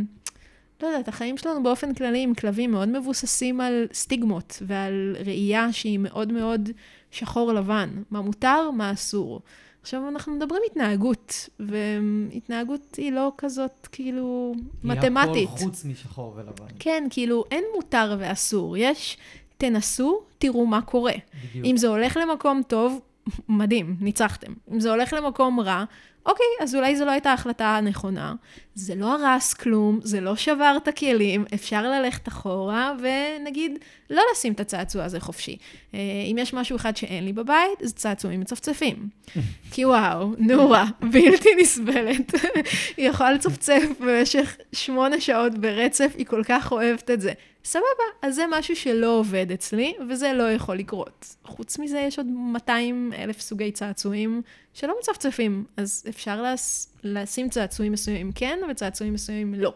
לא 0.83 0.87
יודעת, 0.89 1.09
החיים 1.09 1.37
שלנו 1.37 1.62
באופן 1.62 1.95
כללי 1.95 2.22
עם 2.22 2.35
כלבים 2.35 2.70
מאוד 2.70 2.89
מבוססים 2.89 3.61
על 3.61 3.87
סטיגמות 3.93 4.62
ועל 4.66 5.16
ראייה 5.25 5.72
שהיא 5.72 5.99
מאוד 5.99 6.33
מאוד 6.33 6.68
שחור 7.11 7.53
לבן, 7.53 7.89
מה 8.11 8.20
מותר, 8.20 8.70
מה 8.70 8.93
אסור. 8.93 9.41
עכשיו, 9.83 10.09
אנחנו 10.09 10.35
מדברים 10.35 10.62
התנהגות, 10.70 11.49
והתנהגות 11.61 12.95
היא 12.95 13.12
לא 13.12 13.33
כזאת, 13.39 13.89
כאילו, 13.93 14.55
מתמטית. 14.85 15.35
היא 15.35 15.49
הכל 15.49 15.64
חוץ 15.64 15.85
משחור 15.85 16.35
ולבן. 16.37 16.66
כן, 16.79 17.07
כאילו, 17.11 17.45
אין 17.51 17.64
מותר 17.75 18.16
ואסור. 18.18 18.77
יש, 18.77 19.16
תנסו, 19.57 20.20
תראו 20.39 20.66
מה 20.66 20.83
קורה. 20.83 21.12
בדיוק. 21.12 21.66
אם 21.66 21.77
זה 21.77 21.89
הולך 21.89 22.16
למקום 22.22 22.62
טוב, 22.66 23.01
מדהים, 23.49 23.97
ניצחתם. 24.01 24.53
אם 24.72 24.81
זה 24.81 24.91
הולך 24.91 25.12
למקום 25.12 25.61
רע, 25.61 25.85
אוקיי, 26.27 26.47
אז 26.61 26.75
אולי 26.75 26.97
זו 26.97 27.05
לא 27.05 27.11
הייתה 27.11 27.31
ההחלטה 27.31 27.77
הנכונה. 27.77 28.35
זה 28.75 28.95
לא 28.95 29.14
הרס 29.14 29.55
כלום, 29.55 30.01
זה 30.03 30.20
לא 30.20 30.37
שבר 30.37 30.75
את 30.77 30.89
הכלים, 30.89 31.45
אפשר 31.55 31.83
ללכת 31.83 32.29
אחורה 32.29 32.93
ונגיד, 32.99 33.79
לא 34.11 34.22
לשים 34.33 34.53
את 34.53 34.61
הצעצוע 34.61 35.05
הזה 35.05 35.20
חופשי. 35.20 35.57
אה, 35.95 35.99
אם 36.31 36.37
יש 36.39 36.55
משהו 36.55 36.77
אחד 36.77 36.97
שאין 36.97 37.25
לי 37.25 37.33
בבית, 37.33 37.79
זה 37.81 37.95
צעצועים 37.95 38.41
מצפצפים. 38.41 39.09
כי 39.72 39.85
וואו, 39.85 40.33
נורה, 40.39 40.85
בלתי 41.01 41.49
נסבלת. 41.61 42.33
היא 42.97 43.09
יכולה 43.09 43.33
לצפצף 43.33 43.83
במשך 44.01 44.57
שמונה 44.72 45.20
שעות 45.20 45.59
ברצף, 45.59 46.12
היא 46.18 46.27
כל 46.27 46.43
כך 46.45 46.72
אוהבת 46.72 47.11
את 47.11 47.20
זה. 47.20 47.33
סבבה, 47.65 48.05
אז 48.23 48.35
זה 48.35 48.45
משהו 48.51 48.77
שלא 48.77 49.19
עובד 49.19 49.53
אצלי, 49.53 49.95
וזה 50.09 50.33
לא 50.33 50.53
יכול 50.53 50.77
לקרות. 50.77 51.37
חוץ 51.45 51.79
מזה, 51.79 51.99
יש 51.99 52.19
עוד 52.19 52.27
200 52.27 53.12
אלף 53.19 53.41
סוגי 53.41 53.73
צעצועים 53.73 54.43
שלא 54.75 54.95
מצפצפים, 55.01 55.65
אז 55.77 56.05
אפשר 56.09 56.43
לס... 56.43 56.93
לשים 57.05 57.49
צעצועים 57.49 57.93
מסוימים 57.93 58.33
כן, 58.33 58.59
וצעצועים 58.71 59.12
מסוימים 59.12 59.55
לא. 59.55 59.75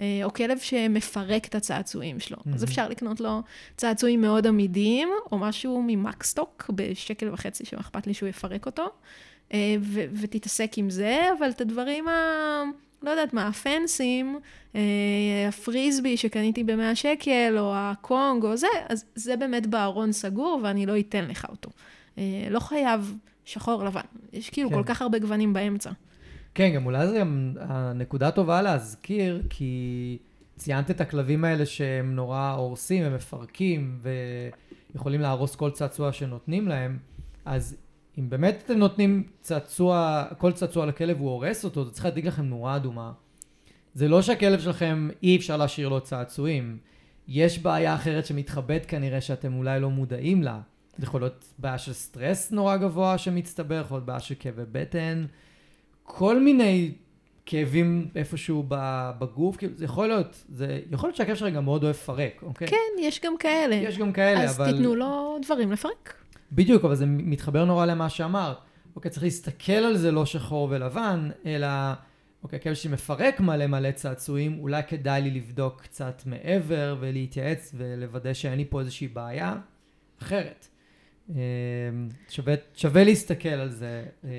אה, 0.00 0.20
או 0.24 0.32
כלב 0.32 0.58
שמפרק 0.58 1.46
את 1.46 1.54
הצעצועים 1.54 2.20
שלו. 2.20 2.36
Mm-hmm. 2.36 2.54
אז 2.54 2.64
אפשר 2.64 2.88
לקנות 2.88 3.20
לו 3.20 3.42
צעצועים 3.76 4.20
מאוד 4.20 4.46
עמידים, 4.46 5.08
או 5.32 5.38
משהו 5.38 5.82
ממקסטוק 5.86 6.70
בשקל 6.74 7.32
וחצי, 7.32 7.64
שאכפת 7.64 8.06
לי 8.06 8.14
שהוא 8.14 8.28
יפרק 8.28 8.66
אותו, 8.66 8.86
אה, 9.52 9.76
ו- 9.80 10.04
ותתעסק 10.20 10.72
עם 10.76 10.90
זה, 10.90 11.28
אבל 11.38 11.50
את 11.50 11.60
הדברים 11.60 12.08
ה... 12.08 12.62
לא 13.04 13.10
יודעת 13.10 13.34
מה, 13.34 13.48
הפנסים, 13.48 14.38
אה, 14.74 14.80
הפריסבי 15.48 16.16
שקניתי 16.16 16.64
ב-100 16.64 16.94
שקל, 16.94 17.54
או 17.58 17.72
הקונג, 17.76 18.44
או 18.44 18.56
זה, 18.56 18.66
אז 18.88 19.04
זה 19.14 19.36
באמת 19.36 19.66
בארון 19.66 20.12
סגור, 20.12 20.60
ואני 20.62 20.86
לא 20.86 20.98
אתן 20.98 21.24
לך 21.24 21.46
אותו. 21.50 21.70
לא 22.50 22.60
חייב 22.60 23.14
שחור 23.44 23.84
לבן. 23.84 24.00
יש 24.32 24.50
כאילו 24.50 24.68
כן. 24.68 24.74
כל 24.74 24.82
כך 24.84 25.02
הרבה 25.02 25.18
גוונים 25.18 25.52
באמצע. 25.52 25.90
כן, 26.54 26.72
גם 26.74 26.86
אולי 26.86 27.06
זו 27.06 27.14
גם 27.18 27.52
הנקודה 27.60 28.30
טובה 28.30 28.62
להזכיר, 28.62 29.42
כי 29.50 30.18
ציינת 30.56 30.90
את 30.90 31.00
הכלבים 31.00 31.44
האלה 31.44 31.66
שהם 31.66 32.14
נורא 32.14 32.54
הורסים 32.56 33.02
ומפרקים, 33.06 33.98
ויכולים 34.92 35.20
להרוס 35.20 35.56
כל 35.56 35.70
צעצוע 35.70 36.12
שנותנים 36.12 36.68
להם, 36.68 36.98
אז 37.44 37.76
אם 38.18 38.30
באמת 38.30 38.62
אתם 38.64 38.74
נותנים 38.74 39.22
צעצוע, 39.40 40.24
כל 40.38 40.52
צעצוע 40.52 40.86
לכלב 40.86 41.18
הוא 41.18 41.30
הורס 41.30 41.64
אותו, 41.64 41.84
זה 41.84 41.90
צריך 41.90 42.04
להדליק 42.04 42.24
לכם 42.24 42.44
נורה 42.44 42.76
אדומה. 42.76 43.12
זה 43.94 44.08
לא 44.08 44.22
שהכלב 44.22 44.60
שלכם 44.60 45.08
אי 45.22 45.36
אפשר 45.36 45.56
להשאיר 45.56 45.88
לו 45.88 46.00
צעצועים. 46.00 46.78
יש 47.28 47.58
בעיה 47.58 47.94
אחרת 47.94 48.26
שמתחבאת 48.26 48.86
כנראה 48.86 49.20
שאתם 49.20 49.54
אולי 49.54 49.80
לא 49.80 49.90
מודעים 49.90 50.42
לה. 50.42 50.60
זה 50.96 51.04
יכול 51.04 51.20
להיות 51.20 51.44
בעיה 51.58 51.78
של 51.78 51.92
סטרס 51.92 52.52
נורא 52.52 52.76
גבוה 52.76 53.18
שמצטבר, 53.18 53.80
יכול 53.80 53.96
להיות 53.96 54.06
בעיה 54.06 54.20
של 54.20 54.34
כאבי 54.38 54.62
בטן, 54.72 55.26
כל 56.02 56.40
מיני 56.40 56.92
כאבים 57.46 58.08
איפשהו 58.16 58.64
בגוף, 59.18 59.56
כאילו, 59.56 59.72
זה 59.76 59.84
יכול 59.84 60.08
להיות, 60.08 60.44
זה 60.48 60.80
יכול 60.90 61.08
להיות 61.08 61.16
שהכאב 61.16 61.34
שלך 61.36 61.54
גם 61.54 61.64
מאוד 61.64 61.84
אוהב 61.84 61.94
לפרק, 61.94 62.42
אוקיי? 62.42 62.68
כן, 62.68 62.76
יש 63.00 63.20
גם 63.20 63.36
כאלה. 63.38 63.74
יש 63.74 63.98
גם 63.98 64.12
כאלה, 64.12 64.42
אז 64.42 64.56
אבל... 64.56 64.64
אז 64.64 64.74
תיתנו 64.74 64.94
לו 64.94 65.38
דברים 65.42 65.72
לפרק. 65.72 66.23
בדיוק, 66.54 66.84
אבל 66.84 66.94
זה 66.94 67.06
מתחבר 67.06 67.64
נורא 67.64 67.86
למה 67.86 68.08
שאמרת. 68.08 68.56
אוקיי, 68.96 69.10
צריך 69.10 69.24
להסתכל 69.24 69.72
על 69.72 69.96
זה 69.96 70.12
לא 70.12 70.26
שחור 70.26 70.68
ולבן, 70.70 71.30
אלא, 71.46 71.66
אוקיי, 72.42 72.60
כאב 72.60 72.74
שמפרק 72.74 73.40
מלא 73.40 73.66
מלא 73.66 73.90
צעצועים, 73.90 74.58
אולי 74.58 74.82
כדאי 74.88 75.22
לי 75.22 75.30
לבדוק 75.30 75.82
קצת 75.82 76.22
מעבר 76.26 76.96
ולהתייעץ 77.00 77.72
ולוודא 77.76 78.32
שאין 78.32 78.58
לי 78.58 78.64
פה 78.64 78.80
איזושהי 78.80 79.08
בעיה 79.08 79.54
אחרת. 80.22 80.68
אמ, 81.30 81.34
שווה, 82.28 82.54
שווה 82.74 83.04
להסתכל 83.04 83.48
על 83.48 83.70
זה. 83.70 84.04
אה, 84.24 84.30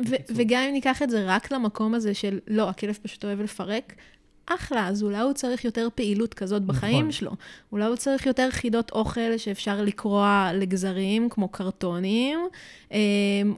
ו- 0.00 0.34
וגם 0.36 0.62
אם 0.62 0.72
ניקח 0.72 1.02
את 1.02 1.10
זה 1.10 1.24
רק 1.26 1.52
למקום 1.52 1.94
הזה 1.94 2.14
של, 2.14 2.38
לא, 2.48 2.68
הכלב 2.68 2.98
פשוט 3.02 3.24
אוהב 3.24 3.40
לפרק, 3.40 3.94
אחלה, 4.54 4.88
אז 4.88 5.02
אולי 5.02 5.18
הוא 5.18 5.32
צריך 5.32 5.64
יותר 5.64 5.88
פעילות 5.94 6.34
כזאת 6.34 6.62
בחיים 6.62 6.98
נכון. 6.98 7.12
שלו. 7.12 7.32
אולי 7.72 7.84
הוא 7.84 7.96
צריך 7.96 8.26
יותר 8.26 8.48
חידות 8.50 8.90
אוכל 8.90 9.36
שאפשר 9.36 9.82
לקרוע 9.82 10.50
לגזרים, 10.54 11.28
כמו 11.28 11.48
קרטונים, 11.48 12.38
אמ, 12.92 12.98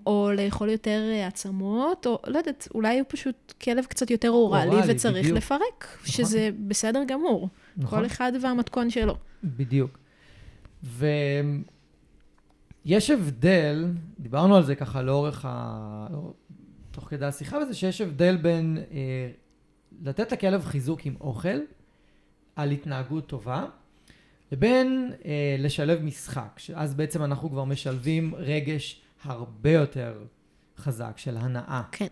או 0.07 0.31
לאכול 0.37 0.71
יותר 0.71 1.01
עצמות, 1.27 2.07
או 2.07 2.19
לא 2.27 2.39
יודעת, 2.39 2.69
אולי 2.75 2.99
הוא 2.99 3.07
פשוט 3.09 3.53
כלב 3.63 3.85
קצת 3.85 4.11
יותר 4.11 4.31
אוראלי 4.31 4.77
וצריך 4.89 5.25
בדיוק. 5.25 5.37
לפרק, 5.39 5.61
נכון. 5.81 6.07
שזה 6.07 6.51
בסדר 6.67 7.03
גמור. 7.09 7.49
נכון. 7.77 7.99
כל 7.99 8.07
אחד 8.07 8.33
והמתכון 8.41 8.91
שלו. 8.91 9.17
בדיוק. 9.45 9.99
ו... 10.85 11.07
יש 12.85 13.11
הבדל, 13.11 13.87
דיברנו 14.19 14.57
על 14.57 14.63
זה 14.63 14.75
ככה 14.75 15.03
לאורך 15.03 15.45
ה... 15.49 16.07
תוך 16.91 17.05
כדי 17.05 17.27
השיחה, 17.27 17.59
וזה 17.59 17.75
שיש 17.75 18.01
הבדל 18.01 18.37
בין 18.37 18.79
אה, 18.93 19.31
לתת 20.03 20.33
לכלב 20.33 20.65
חיזוק 20.65 21.07
עם 21.07 21.15
אוכל, 21.21 21.59
על 22.57 22.71
התנהגות 22.71 23.27
טובה, 23.27 23.67
לבין 24.53 25.13
אה, 25.25 25.57
לשלב 25.59 26.03
משחק, 26.03 26.55
שאז 26.57 26.95
בעצם 26.95 27.25
אנחנו 27.25 27.51
כבר 27.51 27.65
משלבים 27.65 28.35
רגש 28.35 29.03
הרבה 29.23 29.71
יותר 29.71 30.25
חזק 30.79 31.13
של 31.17 31.37
הנאה. 31.37 31.83
כן. 31.93 32.07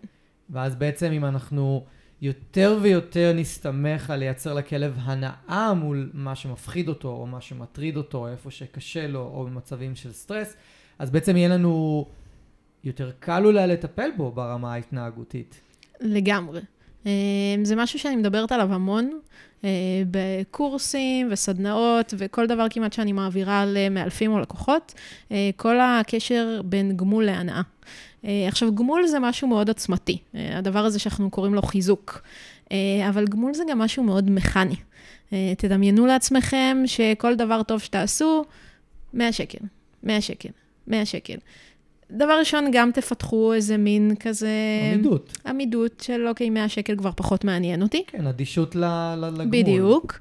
ואז 0.49 0.75
בעצם 0.75 1.11
אם 1.11 1.25
אנחנו 1.25 1.85
יותר 2.21 2.77
ויותר 2.81 3.33
נסתמך 3.35 4.09
על 4.09 4.19
לייצר 4.19 4.53
לכלב 4.53 4.97
הנאה 5.01 5.73
מול 5.73 6.11
מה 6.13 6.35
שמפחיד 6.35 6.89
אותו, 6.89 7.09
או 7.09 7.27
מה 7.27 7.41
שמטריד 7.41 7.97
אותו, 7.97 8.27
איפה 8.27 8.51
שקשה 8.51 9.07
לו, 9.07 9.19
או 9.19 9.45
במצבים 9.45 9.95
של 9.95 10.11
סטרס, 10.11 10.55
אז 10.99 11.09
בעצם 11.09 11.37
יהיה 11.37 11.49
לנו 11.49 12.05
יותר 12.83 13.11
קל 13.19 13.45
אולי 13.45 13.67
לטפל 13.67 14.09
בו 14.17 14.31
ברמה 14.31 14.73
ההתנהגותית. 14.73 15.61
לגמרי. 16.01 16.61
אה, 17.05 17.11
זה 17.63 17.75
משהו 17.75 17.99
שאני 17.99 18.15
מדברת 18.15 18.51
עליו 18.51 18.73
המון, 18.73 19.19
אה, 19.63 19.69
בקורסים 20.11 21.27
וסדנאות 21.31 22.13
וכל 22.17 22.47
דבר 22.47 22.67
כמעט 22.69 22.93
שאני 22.93 23.11
מעבירה 23.11 23.63
למאלפים 23.67 24.31
או 24.31 24.39
לקוחות, 24.39 24.93
אה, 25.31 25.49
כל 25.55 25.79
הקשר 25.79 26.61
בין 26.65 26.97
גמול 26.97 27.25
להנאה. 27.25 27.61
אה, 28.25 28.47
עכשיו, 28.47 28.75
גמול 28.75 29.07
זה 29.07 29.19
משהו 29.19 29.47
מאוד 29.47 29.67
עוצמתי, 29.67 30.17
אה, 30.35 30.57
הדבר 30.57 30.85
הזה 30.85 30.99
שאנחנו 30.99 31.29
קוראים 31.29 31.53
לו 31.53 31.61
חיזוק. 31.61 32.21
אבל 33.09 33.25
גמול 33.27 33.53
זה 33.53 33.63
גם 33.69 33.79
משהו 33.79 34.03
מאוד 34.03 34.31
מכני. 34.31 34.75
תדמיינו 35.57 36.05
לעצמכם 36.05 36.77
שכל 36.85 37.35
דבר 37.35 37.63
טוב 37.63 37.79
שתעשו, 37.79 38.45
100 39.13 39.31
שקל, 39.31 39.57
100 40.03 40.21
שקל, 40.21 40.49
100 40.87 41.05
שקל. 41.05 41.35
דבר 42.11 42.33
ראשון, 42.39 42.67
גם 42.71 42.91
תפתחו 42.91 43.53
איזה 43.53 43.77
מין 43.77 44.15
כזה... 44.19 44.49
עמידות. 44.93 45.37
עמידות 45.45 46.01
של 46.01 46.27
אוקיי, 46.27 46.49
100 46.49 46.69
שקל 46.69 46.95
כבר 46.97 47.11
פחות 47.15 47.43
מעניין 47.43 47.81
אותי. 47.81 48.03
כן, 48.07 48.27
אדישות 48.27 48.75
לגמול. 48.75 49.45
בדיוק. 49.49 50.19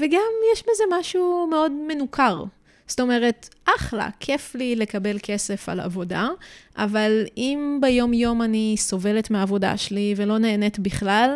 וגם 0.00 0.30
יש 0.52 0.62
בזה 0.62 0.84
משהו 1.00 1.46
מאוד 1.50 1.72
מנוכר. 1.88 2.44
זאת 2.86 3.00
אומרת, 3.00 3.48
אחלה, 3.76 4.08
כיף 4.20 4.54
לי 4.54 4.76
לקבל 4.76 5.16
כסף 5.22 5.68
על 5.68 5.80
עבודה, 5.80 6.28
אבל 6.76 7.24
אם 7.36 7.78
ביום-יום 7.80 8.42
אני 8.42 8.74
סובלת 8.78 9.30
מהעבודה 9.30 9.76
שלי 9.76 10.14
ולא 10.16 10.38
נהנית 10.38 10.78
בכלל, 10.78 11.30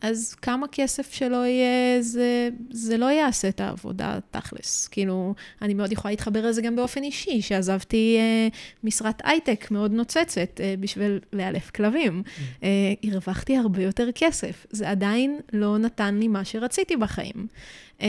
אז 0.00 0.34
כמה 0.34 0.66
כסף 0.72 1.12
שלא 1.12 1.46
יהיה, 1.46 2.02
זה, 2.02 2.48
זה 2.70 2.96
לא 2.96 3.06
יעשה 3.06 3.48
את 3.48 3.60
העבודה 3.60 4.18
תכלס. 4.30 4.88
כאילו, 4.88 5.34
אני 5.62 5.74
מאוד 5.74 5.92
יכולה 5.92 6.12
להתחבר 6.12 6.46
לזה 6.46 6.62
גם 6.62 6.76
באופן 6.76 7.02
אישי, 7.02 7.42
שעזבתי 7.42 8.16
אה, 8.18 8.48
משרת 8.84 9.22
הייטק 9.24 9.70
מאוד 9.70 9.92
נוצצת 9.92 10.60
אה, 10.60 10.74
בשביל 10.80 11.18
לאלף 11.32 11.70
כלבים. 11.70 12.22
Mm. 12.24 12.40
אה, 12.62 13.10
הרווחתי 13.10 13.56
הרבה 13.56 13.82
יותר 13.82 14.08
כסף. 14.14 14.66
זה 14.70 14.90
עדיין 14.90 15.40
לא 15.52 15.78
נתן 15.78 16.14
לי 16.14 16.28
מה 16.28 16.44
שרציתי 16.44 16.96
בחיים. 16.96 17.46
אה, 18.02 18.08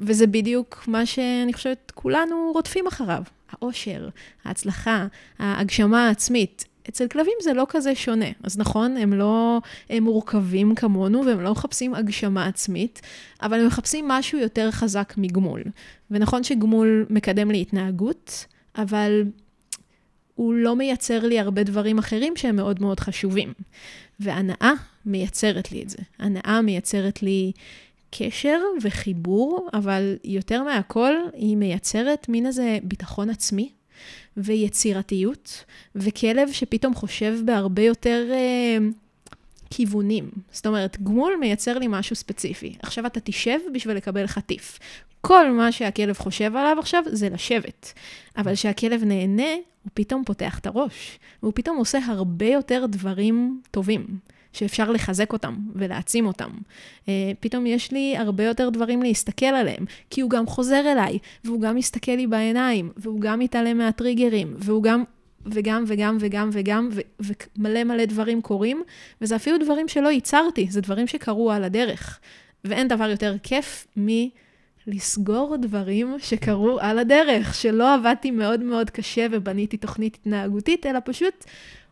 וזה 0.00 0.26
בדיוק 0.26 0.84
מה 0.86 1.06
שאני 1.06 1.52
חושבת 1.52 1.92
כולנו 1.94 2.50
רודפים 2.54 2.86
אחריו. 2.86 3.22
האושר, 3.50 4.08
ההצלחה, 4.44 5.06
ההגשמה 5.38 6.08
העצמית. 6.08 6.64
אצל 6.88 7.08
כלבים 7.08 7.32
זה 7.42 7.52
לא 7.52 7.66
כזה 7.68 7.94
שונה. 7.94 8.26
אז 8.42 8.58
נכון, 8.58 8.96
הם 8.96 9.12
לא 9.12 9.60
הם 9.90 10.02
מורכבים 10.02 10.74
כמונו 10.74 11.26
והם 11.26 11.40
לא 11.40 11.52
מחפשים 11.52 11.94
הגשמה 11.94 12.46
עצמית, 12.46 13.00
אבל 13.42 13.60
הם 13.60 13.66
מחפשים 13.66 14.08
משהו 14.08 14.38
יותר 14.38 14.70
חזק 14.70 15.14
מגמול. 15.16 15.62
ונכון 16.10 16.44
שגמול 16.44 17.06
מקדם 17.10 17.50
לי 17.50 17.60
התנהגות, 17.60 18.46
אבל 18.76 19.22
הוא 20.34 20.54
לא 20.54 20.76
מייצר 20.76 21.26
לי 21.26 21.40
הרבה 21.40 21.62
דברים 21.62 21.98
אחרים 21.98 22.36
שהם 22.36 22.56
מאוד 22.56 22.82
מאוד 22.82 23.00
חשובים. 23.00 23.52
והנאה 24.20 24.72
מייצרת 25.06 25.72
לי 25.72 25.82
את 25.82 25.90
זה. 25.90 25.98
הנאה 26.18 26.62
מייצרת 26.62 27.22
לי 27.22 27.52
קשר 28.10 28.60
וחיבור, 28.82 29.68
אבל 29.72 30.16
יותר 30.24 30.62
מהכל, 30.62 31.14
היא 31.32 31.56
מייצרת 31.56 32.28
מין 32.28 32.46
איזה 32.46 32.78
ביטחון 32.82 33.30
עצמי 33.30 33.70
ויצירתיות, 34.36 35.64
וכלב 35.94 36.52
שפתאום 36.52 36.94
חושב 36.94 37.34
בהרבה 37.44 37.82
יותר 37.82 38.26
אה, 38.30 38.78
כיוונים. 39.70 40.30
זאת 40.52 40.66
אומרת, 40.66 41.02
גמול 41.02 41.32
מייצר 41.40 41.78
לי 41.78 41.86
משהו 41.88 42.16
ספציפי. 42.16 42.74
עכשיו 42.82 43.06
אתה 43.06 43.20
תשב 43.20 43.58
בשביל 43.74 43.96
לקבל 43.96 44.26
חטיף. 44.26 44.78
כל 45.20 45.50
מה 45.50 45.72
שהכלב 45.72 46.18
חושב 46.18 46.56
עליו 46.56 46.76
עכשיו 46.78 47.02
זה 47.06 47.28
לשבת. 47.28 47.92
אבל 48.36 48.54
כשהכלב 48.54 49.04
נהנה, 49.04 49.52
הוא 49.82 49.90
פתאום 49.94 50.24
פותח 50.24 50.58
את 50.58 50.66
הראש, 50.66 51.18
והוא 51.42 51.52
פתאום 51.54 51.76
עושה 51.76 51.98
הרבה 52.06 52.46
יותר 52.46 52.84
דברים 52.88 53.60
טובים. 53.70 54.06
שאפשר 54.52 54.90
לחזק 54.90 55.32
אותם 55.32 55.56
ולהעצים 55.74 56.26
אותם. 56.26 56.50
Uh, 56.50 57.08
פתאום 57.40 57.66
יש 57.66 57.92
לי 57.92 58.16
הרבה 58.16 58.44
יותר 58.44 58.68
דברים 58.68 59.02
להסתכל 59.02 59.46
עליהם, 59.46 59.84
כי 60.10 60.20
הוא 60.20 60.30
גם 60.30 60.46
חוזר 60.46 60.92
אליי, 60.92 61.18
והוא 61.44 61.60
גם 61.60 61.76
מסתכל 61.76 62.12
לי 62.12 62.26
בעיניים, 62.26 62.90
והוא 62.96 63.20
גם 63.20 63.38
מתעלם 63.38 63.78
מהטריגרים, 63.78 64.54
והוא 64.58 64.82
גם, 64.82 65.04
וגם 65.46 65.84
וגם 65.86 66.16
וגם 66.20 66.50
וגם, 66.52 66.88
ומלא 67.20 67.84
מלא 67.84 68.04
דברים 68.04 68.42
קורים, 68.42 68.82
וזה 69.20 69.36
אפילו 69.36 69.58
דברים 69.58 69.88
שלא 69.88 70.08
ייצרתי, 70.08 70.66
זה 70.70 70.80
דברים 70.80 71.06
שקרו 71.06 71.52
על 71.52 71.64
הדרך. 71.64 72.20
ואין 72.64 72.88
דבר 72.88 73.10
יותר 73.10 73.36
כיף 73.42 73.86
מ... 73.98 74.08
לסגור 74.88 75.56
דברים 75.56 76.16
שקרו 76.18 76.78
על 76.80 76.98
הדרך, 76.98 77.54
שלא 77.54 77.94
עבדתי 77.94 78.30
מאוד 78.30 78.60
מאוד 78.60 78.90
קשה 78.90 79.26
ובניתי 79.30 79.76
תוכנית 79.76 80.14
התנהגותית, 80.14 80.86
אלא 80.86 80.98
פשוט 81.04 81.44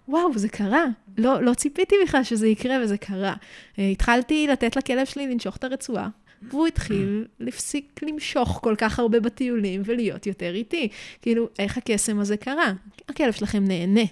וואו, 0.09 0.39
זה 0.39 0.49
קרה. 0.49 0.85
לא, 1.19 1.43
לא 1.43 1.55
ציפיתי 1.55 1.95
בכלל 2.05 2.25
שזה 2.25 2.49
יקרה, 2.49 2.77
וזה 2.83 2.97
קרה. 2.97 3.35
Uh, 3.35 3.81
התחלתי 3.81 4.47
לתת 4.47 4.77
לכלב 4.77 5.07
שלי 5.07 5.27
לנשוך 5.27 5.57
את 5.57 5.65
הרצועה, 5.65 6.09
והוא 6.43 6.67
התחיל 6.67 7.25
להפסיק 7.41 8.01
למשוך 8.03 8.59
כל 8.63 8.75
כך 8.79 8.99
הרבה 8.99 9.21
בטיולים 9.21 9.83
ולהיות 9.85 10.27
יותר 10.27 10.55
איטי. 10.55 10.89
כאילו, 11.23 11.49
איך 11.59 11.79
הקסם 11.79 12.19
הזה 12.19 12.37
קרה? 12.37 12.73
הכלב 13.09 13.33
שלכם 13.33 13.65
נהנה. 13.65 14.05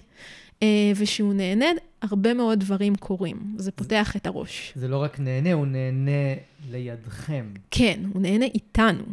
Uh, 0.60 0.64
וכשהוא 0.96 1.34
נהנה, 1.34 1.66
הרבה 2.02 2.34
מאוד 2.34 2.60
דברים 2.60 2.94
קורים. 2.94 3.36
זה 3.56 3.72
פותח 3.72 4.16
את 4.16 4.26
הראש. 4.26 4.72
זה 4.76 4.88
לא 4.88 5.02
רק 5.02 5.20
נהנה, 5.20 5.52
הוא 5.52 5.66
נהנה 5.66 6.34
לידכם. 6.70 7.46
כן, 7.70 8.00
הוא 8.12 8.22
נהנה 8.22 8.44
איתנו. 8.44 9.04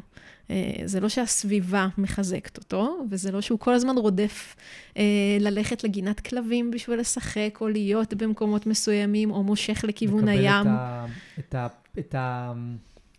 אה, 0.52 0.72
זה 0.86 1.00
לא 1.00 1.10
שהסביבה 1.10 1.88
מחזקת 1.98 2.58
אותו, 2.58 2.98
וזה 3.10 3.32
לא 3.32 3.42
שהוא 3.42 3.60
כל 3.60 3.74
הזמן 3.74 3.98
רודף 3.98 4.56
אה, 4.98 5.04
ללכת 5.40 5.84
לגינת 5.84 6.20
כלבים 6.20 6.72
בשביל 6.72 7.00
לשחק, 7.00 7.58
או 7.62 7.68
להיות 7.68 8.14
במקומות 8.14 8.68
מסוימים, 8.68 9.32
או 9.32 9.44
מושך 9.44 9.86
לכיוון 9.88 10.28
הים. 10.28 10.68
לקבל 10.68 11.06
את 11.40 11.56
ה... 11.56 11.68
את 12.00 12.16
ה... 12.16 12.54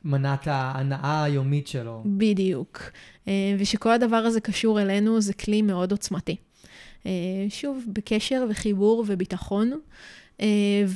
מנת 0.04 0.46
ההנאה 0.46 1.24
היומית 1.24 1.66
שלו. 1.66 2.02
בדיוק. 2.06 2.80
אה, 3.28 3.32
ושכל 3.58 3.90
הדבר 3.90 4.16
הזה 4.16 4.40
קשור 4.40 4.80
אלינו, 4.80 5.20
זה 5.20 5.32
כלי 5.32 5.62
מאוד 5.62 5.92
עוצמתי. 5.92 6.36
שוב, 7.48 7.84
בקשר 7.86 8.44
וחיבור 8.50 9.04
וביטחון. 9.08 9.72
אה, 10.40 10.46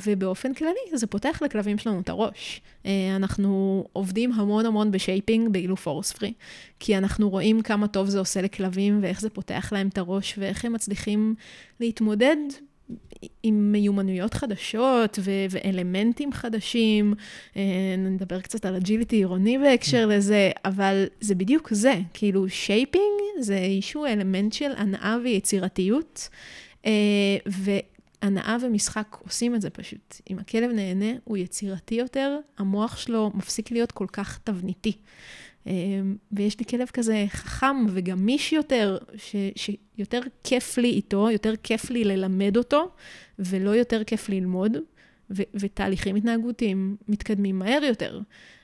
ובאופן 0.05 0.53
כללי, 0.53 0.79
זה 0.93 1.07
פותח 1.07 1.41
לכלבים 1.41 1.77
שלנו 1.77 1.99
את 1.99 2.09
הראש. 2.09 2.61
אה, 2.85 3.15
אנחנו 3.15 3.83
עובדים 3.93 4.31
המון 4.33 4.65
המון 4.65 4.91
ב 4.91 4.98
shaping 4.98 5.49
באילוף 5.49 5.81
force 5.83 6.11
free, 6.11 6.33
כי 6.79 6.97
אנחנו 6.97 7.29
רואים 7.29 7.61
כמה 7.61 7.87
טוב 7.87 8.07
זה 8.07 8.19
עושה 8.19 8.41
לכלבים, 8.41 8.99
ואיך 9.01 9.21
זה 9.21 9.29
פותח 9.29 9.69
להם 9.73 9.87
את 9.87 9.97
הראש, 9.97 10.35
ואיך 10.37 10.65
הם 10.65 10.73
מצליחים 10.73 11.35
להתמודד 11.79 12.37
עם 13.43 13.71
מיומנויות 13.71 14.33
חדשות 14.33 15.19
ו- 15.21 15.45
ואלמנטים 15.49 16.33
חדשים. 16.33 17.13
אה, 17.57 17.95
נדבר 17.97 18.41
קצת 18.41 18.65
על 18.65 18.75
agility 18.75 19.15
עירוני 19.15 19.57
בהקשר 19.57 20.07
mm. 20.09 20.13
לזה, 20.13 20.51
אבל 20.65 21.05
זה 21.21 21.35
בדיוק 21.35 21.73
זה, 21.73 21.93
כאילו 22.13 22.49
shaping 22.49 23.21
זה 23.39 23.57
איזשהו 23.57 24.05
אלמנט 24.05 24.53
של 24.53 24.71
הנאה 24.77 25.17
ויצירתיות. 25.23 26.29
ו- 27.47 27.79
הנאה 28.21 28.57
ומשחק 28.61 29.17
עושים 29.23 29.55
את 29.55 29.61
זה 29.61 29.69
פשוט. 29.69 30.15
אם 30.29 30.39
הכלב 30.39 30.71
נהנה, 30.71 31.11
הוא 31.23 31.37
יצירתי 31.37 31.95
יותר, 31.95 32.39
המוח 32.57 32.97
שלו 32.97 33.31
מפסיק 33.33 33.71
להיות 33.71 33.91
כל 33.91 34.07
כך 34.11 34.39
תבניתי. 34.43 34.97
אמ, 35.67 36.15
ויש 36.31 36.59
לי 36.59 36.65
כלב 36.65 36.87
כזה 36.93 37.25
חכם 37.29 37.85
וגמיש 37.89 38.53
יותר, 38.53 38.97
ש, 39.15 39.35
שיותר 39.55 40.21
כיף 40.43 40.77
לי 40.77 40.89
איתו, 40.89 41.31
יותר 41.31 41.53
כיף 41.63 41.89
לי 41.89 42.03
ללמד 42.03 42.57
אותו, 42.57 42.89
ולא 43.39 43.69
יותר 43.69 44.03
כיף 44.03 44.29
ללמוד, 44.29 44.77
ו, 45.31 45.43
ותהליכים 45.53 46.15
התנהגותיים 46.15 46.97
מתקדמים 47.07 47.59
מהר 47.59 47.83
יותר. 47.83 48.19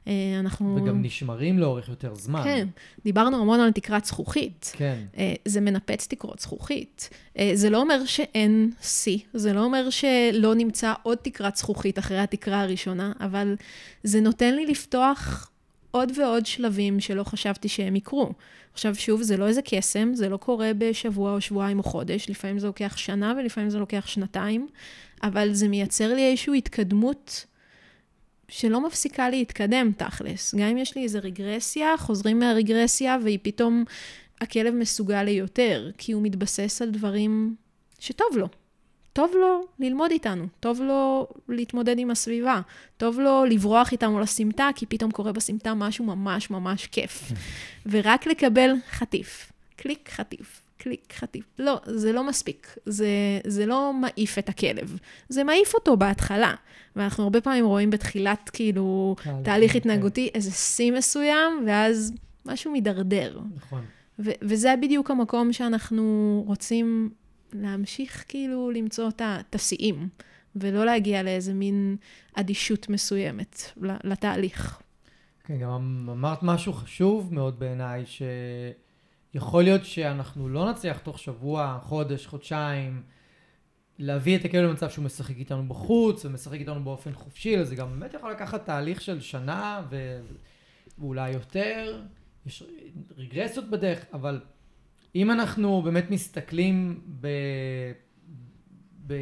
אה, 0.07 0.39
אנחנו... 0.39 0.79
וגם 0.81 1.01
נשמרים 1.01 1.59
לאורך 1.59 1.89
יותר 1.89 2.15
זמן. 2.15 2.41
כן, 2.43 2.67
דיברנו 3.05 3.41
המון 3.41 3.59
על 3.59 3.71
תקרת 3.71 4.05
זכוכית. 4.05 4.71
כן. 4.77 4.97
אה, 5.17 5.33
זה 5.45 5.61
מנפץ 5.61 6.07
תקרות 6.07 6.39
זכוכית. 6.39 7.09
אה, 7.37 7.51
זה 7.53 7.69
לא 7.69 7.81
אומר 7.81 8.05
שאין 8.05 8.71
שיא, 8.81 9.19
זה 9.33 9.53
לא 9.53 9.63
אומר 9.63 9.89
שלא 9.89 10.55
נמצא 10.55 10.93
עוד 11.03 11.17
תקרת 11.17 11.55
זכוכית 11.55 11.99
אחרי 11.99 12.19
התקרה 12.19 12.61
הראשונה, 12.61 13.11
אבל 13.19 13.55
זה 14.03 14.21
נותן 14.21 14.55
לי 14.55 14.65
לפתוח 14.65 15.49
עוד 15.91 16.11
ועוד 16.17 16.45
שלבים 16.45 16.99
שלא 16.99 17.23
חשבתי 17.23 17.69
שהם 17.69 17.95
יקרו. 17.95 18.31
עכשיו, 18.73 18.95
שוב, 18.95 19.21
זה 19.21 19.37
לא 19.37 19.47
איזה 19.47 19.61
קסם, 19.61 20.13
זה 20.13 20.29
לא 20.29 20.37
קורה 20.37 20.71
בשבוע 20.77 21.33
או 21.33 21.41
שבועיים 21.41 21.77
או 21.77 21.83
חודש, 21.83 22.29
לפעמים 22.29 22.59
זה 22.59 22.67
לוקח 22.67 22.97
שנה 22.97 23.33
ולפעמים 23.37 23.69
זה 23.69 23.79
לוקח 23.79 24.07
שנתיים, 24.07 24.67
אבל 25.23 25.53
זה 25.53 25.67
מייצר 25.67 26.13
לי 26.13 26.31
איזושהי 26.31 26.57
התקדמות 26.57 27.45
שלא 28.49 28.87
מפסיקה 28.87 29.29
להתקדם 29.29 29.91
תכלס. 29.97 30.55
גם 30.55 30.67
אם 30.67 30.77
יש 30.77 30.95
לי 30.95 31.03
איזו 31.03 31.19
רגרסיה, 31.23 31.97
חוזרים 31.97 32.39
מהרגרסיה 32.39 33.17
והיא 33.23 33.39
פתאום, 33.41 33.83
הכלב 34.41 34.73
מסוגל 34.73 35.23
ליותר, 35.23 35.91
כי 35.97 36.11
הוא 36.11 36.21
מתבסס 36.21 36.81
על 36.81 36.89
דברים 36.89 37.55
שטוב 37.99 38.27
לו. 38.35 38.47
טוב 39.13 39.31
לו 39.35 39.67
ללמוד 39.79 40.11
איתנו, 40.11 40.47
טוב 40.59 40.81
לו 40.81 41.27
להתמודד 41.49 41.99
עם 41.99 42.11
הסביבה, 42.11 42.61
טוב 42.97 43.19
לו 43.19 43.45
לברוח 43.45 43.91
איתנו 43.91 44.19
לסמטה, 44.19 44.69
כי 44.75 44.85
פתאום 44.85 45.11
קורה 45.11 45.31
בסמטה 45.31 45.73
משהו 45.73 46.05
ממש 46.05 46.49
ממש 46.49 46.85
כיף. 46.85 47.31
ורק 47.91 48.27
לקבל 48.27 48.73
חטיף, 48.91 49.51
קליק 49.75 50.09
חטיף, 50.09 50.62
קליק 50.83 51.13
חטיף. 51.13 51.45
לא, 51.59 51.79
זה 51.85 52.11
לא 52.11 52.27
מספיק. 52.27 52.75
זה, 52.85 53.07
זה 53.47 53.65
לא 53.65 53.93
מעיף 53.93 54.37
את 54.37 54.49
הכלב, 54.49 54.99
זה 55.29 55.43
מעיף 55.43 55.73
אותו 55.73 55.97
בהתחלה. 55.97 56.53
ואנחנו 56.95 57.23
הרבה 57.23 57.41
פעמים 57.41 57.65
רואים 57.65 57.89
בתחילת, 57.89 58.49
כאילו, 58.53 59.15
תהליך 59.43 59.71
כן. 59.71 59.77
התנהגותי, 59.77 60.29
איזה 60.33 60.51
שיא 60.51 60.91
מסוים, 60.91 61.63
ואז 61.67 62.13
משהו 62.45 62.71
מידרדר. 62.71 63.39
נכון. 63.55 63.81
ו- 64.19 64.31
וזה 64.41 64.73
בדיוק 64.81 65.11
המקום 65.11 65.53
שאנחנו 65.53 66.43
רוצים 66.47 67.09
להמשיך, 67.53 68.25
כאילו, 68.27 68.71
למצוא 68.71 69.09
את 69.19 69.55
השיאים, 69.55 70.07
ולא 70.55 70.85
להגיע 70.85 71.23
לאיזה 71.23 71.53
מין 71.53 71.95
אדישות 72.33 72.89
מסוימת 72.89 73.61
לתהליך. 74.03 74.81
כן, 75.43 75.57
גם 75.57 76.07
אמרת 76.11 76.39
משהו 76.41 76.73
חשוב 76.73 77.33
מאוד 77.33 77.59
בעיניי, 77.59 78.05
שיכול 79.33 79.63
להיות 79.63 79.85
שאנחנו 79.85 80.49
לא 80.49 80.71
נצליח 80.71 80.97
תוך 80.97 81.19
שבוע, 81.19 81.79
חודש, 81.81 82.27
חודשיים, 82.27 83.03
להביא 83.99 84.37
את 84.37 84.45
הכלב 84.45 84.69
למצב 84.69 84.89
שהוא 84.89 85.05
משחק 85.05 85.37
איתנו 85.37 85.67
בחוץ 85.67 86.25
ומשחק 86.25 86.59
איתנו 86.59 86.83
באופן 86.83 87.13
חופשי, 87.13 87.65
זה 87.65 87.75
גם 87.75 87.99
באמת 87.99 88.13
יכול 88.13 88.31
לקחת 88.31 88.65
תהליך 88.65 89.01
של 89.01 89.21
שנה 89.21 89.81
ו... 89.89 90.21
ואולי 90.99 91.31
יותר, 91.31 92.01
יש 92.45 92.63
רגרסיות 93.17 93.69
בדרך, 93.69 94.05
אבל 94.13 94.41
אם 95.15 95.31
אנחנו 95.31 95.81
באמת 95.81 96.11
מסתכלים 96.11 97.01
ב... 97.21 97.27
ב... 99.07 99.13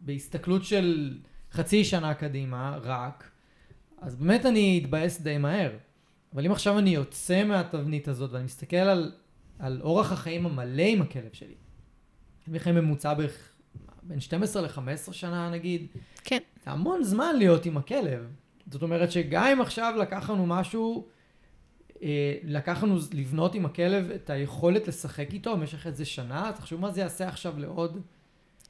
בהסתכלות 0.00 0.64
של 0.64 1.18
חצי 1.52 1.84
שנה 1.84 2.14
קדימה, 2.14 2.78
רק, 2.82 3.30
אז 4.00 4.16
באמת 4.16 4.46
אני 4.46 4.80
אתבאס 4.84 5.20
די 5.20 5.38
מהר. 5.38 5.70
אבל 6.34 6.46
אם 6.46 6.52
עכשיו 6.52 6.78
אני 6.78 6.90
יוצא 6.90 7.44
מהתבנית 7.44 8.08
הזאת 8.08 8.32
ואני 8.32 8.44
מסתכל 8.44 8.76
על, 8.76 9.12
על 9.58 9.80
אורח 9.82 10.12
החיים 10.12 10.46
המלא 10.46 10.82
עם 10.82 11.02
הכלב 11.02 11.30
שלי, 11.32 11.54
אני 12.48 12.58
חיים 12.58 12.76
ממוצע 12.76 13.14
בערך 13.14 13.52
בין 14.02 14.20
12 14.20 14.62
ל-15 14.62 15.12
שנה 15.12 15.50
נגיד. 15.50 15.86
כן. 16.24 16.38
זה 16.64 16.70
המון 16.70 17.04
זמן 17.04 17.36
להיות 17.36 17.66
עם 17.66 17.76
הכלב. 17.76 18.26
זאת 18.70 18.82
אומרת 18.82 19.12
שגם 19.12 19.44
אם 19.44 19.60
עכשיו 19.60 19.94
לקח 19.98 20.30
לנו 20.30 20.46
משהו, 20.46 21.06
אה, 22.02 22.34
לקח 22.44 22.82
לנו 22.82 22.96
לבנות 23.12 23.54
עם 23.54 23.66
הכלב 23.66 24.10
את 24.10 24.30
היכולת 24.30 24.88
לשחק 24.88 25.32
איתו 25.32 25.56
במשך 25.56 25.86
איזה 25.86 26.04
שנה, 26.04 26.52
תחשבו 26.56 26.78
מה 26.78 26.90
זה 26.90 27.00
יעשה 27.00 27.28
עכשיו 27.28 27.58
לעוד... 27.58 28.00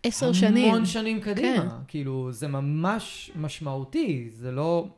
עשר 0.02 0.32
שנים. 0.32 0.68
המון 0.68 0.86
שנים 0.86 1.20
קדימה. 1.20 1.60
כן. 1.60 1.76
כאילו, 1.88 2.32
זה 2.32 2.48
ממש 2.48 3.30
משמעותי, 3.36 4.28
זה 4.30 4.52
לא... 4.52 4.88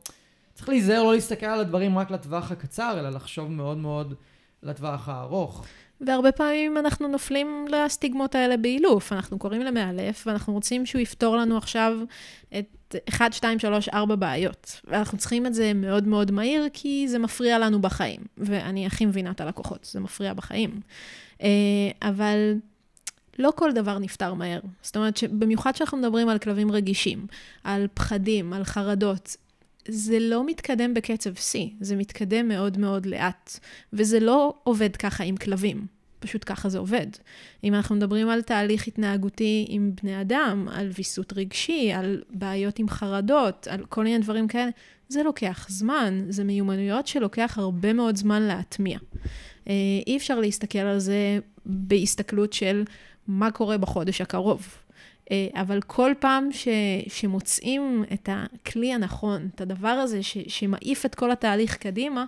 צריך 0.53 0.69
להיזהר 0.69 1.03
לא 1.03 1.13
להסתכל 1.13 1.45
על 1.45 1.59
הדברים 1.59 1.97
רק 1.97 2.11
לטווח 2.11 2.51
הקצר, 2.51 2.99
אלא 2.99 3.09
לחשוב 3.09 3.51
מאוד 3.51 3.77
מאוד 3.77 4.13
לטווח 4.63 5.09
הארוך. 5.09 5.65
והרבה 6.01 6.31
פעמים 6.31 6.77
אנחנו 6.77 7.07
נופלים 7.07 7.65
לסטיגמות 7.69 8.35
האלה 8.35 8.57
באילוף. 8.57 9.13
אנחנו 9.13 9.39
קוראים 9.39 9.61
למאלף, 9.61 10.27
ואנחנו 10.27 10.53
רוצים 10.53 10.85
שהוא 10.85 11.01
יפתור 11.01 11.37
לנו 11.37 11.57
עכשיו 11.57 11.97
את 12.59 12.95
1, 13.09 13.33
2, 13.33 13.59
3, 13.59 13.89
4 13.89 14.15
בעיות. 14.15 14.81
ואנחנו 14.83 15.17
צריכים 15.17 15.45
את 15.45 15.53
זה 15.53 15.73
מאוד 15.73 16.07
מאוד 16.07 16.31
מהיר, 16.31 16.67
כי 16.73 17.07
זה 17.07 17.19
מפריע 17.19 17.59
לנו 17.59 17.81
בחיים. 17.81 18.21
ואני 18.37 18.85
הכי 18.85 19.05
מבינה 19.05 19.31
את 19.31 19.41
הלקוחות, 19.41 19.87
זה 19.91 19.99
מפריע 19.99 20.33
בחיים. 20.33 20.81
אה, 21.41 21.47
אבל 22.01 22.53
לא 23.39 23.51
כל 23.55 23.71
דבר 23.71 23.99
נפתר 23.99 24.33
מהר. 24.33 24.59
זאת 24.81 24.97
אומרת, 24.97 25.17
שבמיוחד 25.17 25.71
כשאנחנו 25.71 25.97
מדברים 25.97 26.29
על 26.29 26.37
כלבים 26.37 26.71
רגישים, 26.71 27.27
על 27.63 27.87
פחדים, 27.93 28.53
על 28.53 28.63
חרדות, 28.63 29.37
זה 29.89 30.19
לא 30.19 30.45
מתקדם 30.45 30.93
בקצב 30.93 31.35
שיא, 31.35 31.69
זה 31.79 31.95
מתקדם 31.95 32.47
מאוד 32.47 32.77
מאוד 32.77 33.05
לאט. 33.05 33.59
וזה 33.93 34.19
לא 34.19 34.53
עובד 34.63 34.95
ככה 34.95 35.23
עם 35.23 35.37
כלבים. 35.37 35.87
פשוט 36.19 36.43
ככה 36.45 36.69
זה 36.69 36.79
עובד. 36.79 37.07
אם 37.63 37.73
אנחנו 37.73 37.95
מדברים 37.95 38.29
על 38.29 38.41
תהליך 38.41 38.87
התנהגותי 38.87 39.65
עם 39.69 39.91
בני 40.01 40.21
אדם, 40.21 40.67
על 40.71 40.89
ויסות 40.97 41.33
רגשי, 41.33 41.91
על 41.91 42.23
בעיות 42.29 42.79
עם 42.79 42.89
חרדות, 42.89 43.67
על 43.67 43.85
כל 43.85 44.03
מיני 44.03 44.19
דברים 44.19 44.47
כאלה, 44.47 44.69
זה 45.09 45.23
לוקח 45.23 45.65
זמן, 45.69 46.25
זה 46.29 46.43
מיומנויות 46.43 47.07
שלוקח 47.07 47.57
הרבה 47.57 47.93
מאוד 47.93 48.15
זמן 48.15 48.41
להטמיע. 48.41 48.99
אה, 49.67 49.73
אי 50.07 50.17
אפשר 50.17 50.39
להסתכל 50.39 50.79
על 50.79 50.99
זה 50.99 51.39
בהסתכלות 51.65 52.53
של 52.53 52.83
מה 53.27 53.51
קורה 53.51 53.77
בחודש 53.77 54.21
הקרוב. 54.21 54.77
אה, 55.31 55.47
אבל 55.53 55.81
כל 55.81 56.11
פעם 56.19 56.51
ש, 56.51 56.67
שמוצאים 57.07 58.03
את 58.13 58.29
הכלי 58.31 58.93
הנכון, 58.93 59.49
את 59.55 59.61
הדבר 59.61 59.87
הזה 59.87 60.23
ש, 60.23 60.37
שמעיף 60.47 61.05
את 61.05 61.15
כל 61.15 61.31
התהליך 61.31 61.77
קדימה, 61.77 62.25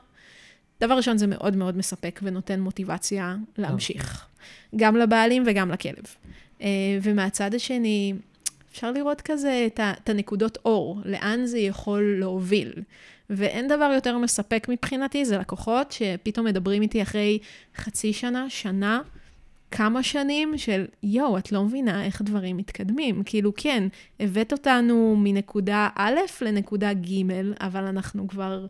דבר 0.81 0.93
ראשון, 0.93 1.17
זה 1.17 1.27
מאוד 1.27 1.55
מאוד 1.55 1.77
מספק 1.77 2.19
ונותן 2.23 2.59
מוטיבציה 2.59 3.35
להמשיך. 3.57 4.25
גם 4.75 4.95
לבעלים 4.95 5.43
וגם 5.45 5.71
לכלב. 5.71 6.03
אה, 6.61 6.67
ומהצד 7.01 7.53
השני, 7.55 8.13
אפשר 8.71 8.91
לראות 8.91 9.21
כזה 9.21 9.67
את 9.77 10.09
הנקודות 10.09 10.57
אור, 10.65 10.99
לאן 11.05 11.45
זה 11.45 11.59
יכול 11.59 12.15
להוביל. 12.19 12.73
ואין 13.29 13.67
דבר 13.67 13.91
יותר 13.95 14.17
מספק 14.17 14.67
מבחינתי, 14.69 15.25
זה 15.25 15.37
לקוחות 15.37 15.91
שפתאום 15.91 16.45
מדברים 16.45 16.81
איתי 16.81 17.01
אחרי 17.01 17.39
חצי 17.75 18.13
שנה, 18.13 18.49
שנה, 18.49 19.01
כמה 19.71 20.03
שנים 20.03 20.57
של, 20.57 20.85
יואו, 21.03 21.37
את 21.37 21.51
לא 21.51 21.63
מבינה 21.63 22.05
איך 22.05 22.21
דברים 22.21 22.57
מתקדמים. 22.57 23.23
כאילו, 23.25 23.51
כן, 23.57 23.87
הבאת 24.19 24.51
אותנו 24.51 25.15
מנקודה 25.17 25.89
א' 25.95 26.19
לנקודה 26.41 26.93
ג', 26.93 27.31
אבל 27.59 27.83
אנחנו 27.83 28.27
כבר 28.27 28.65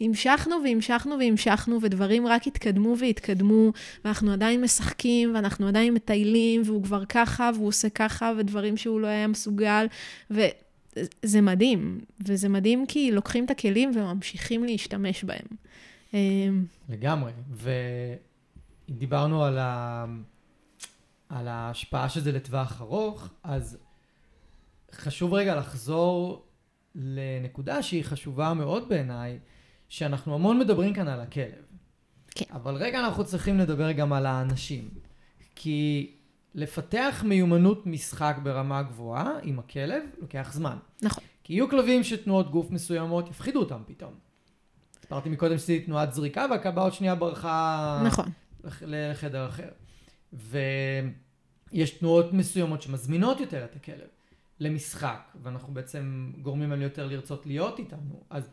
המשכנו 0.00 0.56
והמשכנו 0.64 1.18
והמשכנו, 1.18 1.78
ודברים 1.82 2.26
רק 2.26 2.46
התקדמו 2.46 2.94
והתקדמו, 2.98 3.72
ואנחנו 4.04 4.32
עדיין 4.32 4.60
משחקים, 4.60 5.34
ואנחנו 5.34 5.68
עדיין 5.68 5.94
מטיילים, 5.94 6.62
והוא 6.64 6.82
כבר 6.82 7.04
ככה, 7.04 7.50
והוא 7.54 7.68
עושה 7.68 7.88
ככה, 7.88 8.32
ודברים 8.38 8.76
שהוא 8.76 9.00
לא 9.00 9.06
היה 9.06 9.26
מסוגל, 9.26 9.86
וזה 10.30 11.40
מדהים. 11.40 12.00
וזה 12.26 12.48
מדהים 12.48 12.86
כי 12.86 13.12
לוקחים 13.12 13.44
את 13.44 13.50
הכלים 13.50 13.90
וממשיכים 13.94 14.64
להשתמש 14.64 15.24
בהם. 15.24 15.46
אמ, 16.14 16.64
לגמרי. 16.88 17.32
ודיברנו 18.88 19.44
על. 19.44 19.58
על 21.28 21.48
ההשפעה 21.48 22.08
של 22.08 22.20
זה 22.20 22.32
לטווח 22.32 22.80
ארוך, 22.80 23.28
אז 23.42 23.78
חשוב 24.92 25.34
רגע 25.34 25.54
לחזור 25.56 26.46
לנקודה 26.94 27.82
שהיא 27.82 28.04
חשובה 28.04 28.54
מאוד 28.54 28.88
בעיניי, 28.88 29.38
שאנחנו 29.88 30.34
המון 30.34 30.58
מדברים 30.58 30.94
כאן 30.94 31.08
על 31.08 31.20
הכלב. 31.20 31.64
כן. 32.30 32.44
אבל 32.52 32.74
רגע 32.74 33.00
אנחנו 33.00 33.24
צריכים 33.24 33.58
לדבר 33.58 33.92
גם 33.92 34.12
על 34.12 34.26
האנשים. 34.26 34.88
כי 35.54 36.12
לפתח 36.54 37.22
מיומנות 37.26 37.86
משחק 37.86 38.36
ברמה 38.42 38.82
גבוהה 38.82 39.32
עם 39.42 39.58
הכלב 39.58 40.02
לוקח 40.18 40.50
זמן. 40.52 40.76
נכון. 41.02 41.24
כי 41.44 41.52
יהיו 41.52 41.70
כלבים 41.70 42.04
שתנועות 42.04 42.50
גוף 42.50 42.70
מסוימות 42.70 43.30
יפחידו 43.30 43.60
אותם 43.60 43.82
פתאום. 43.86 44.12
הסברתי 45.00 45.28
מקודם 45.28 45.58
שעשיתי 45.58 45.86
תנועת 45.86 46.12
זריקה 46.12 46.46
והכלבה 46.50 46.82
עוד 46.82 46.92
שנייה 46.92 47.14
ברחה... 47.14 48.02
נכון. 48.06 48.26
לחדר 48.82 49.48
אחר. 49.48 49.68
ויש 50.36 51.90
תנועות 51.90 52.32
מסוימות 52.32 52.82
שמזמינות 52.82 53.40
יותר 53.40 53.64
את 53.64 53.76
הכלב 53.76 54.08
למשחק, 54.60 55.32
ואנחנו 55.42 55.74
בעצם 55.74 56.32
גורמים 56.42 56.70
להם 56.70 56.82
יותר 56.82 57.06
לרצות 57.06 57.46
להיות 57.46 57.78
איתנו. 57.78 58.22
אז 58.30 58.50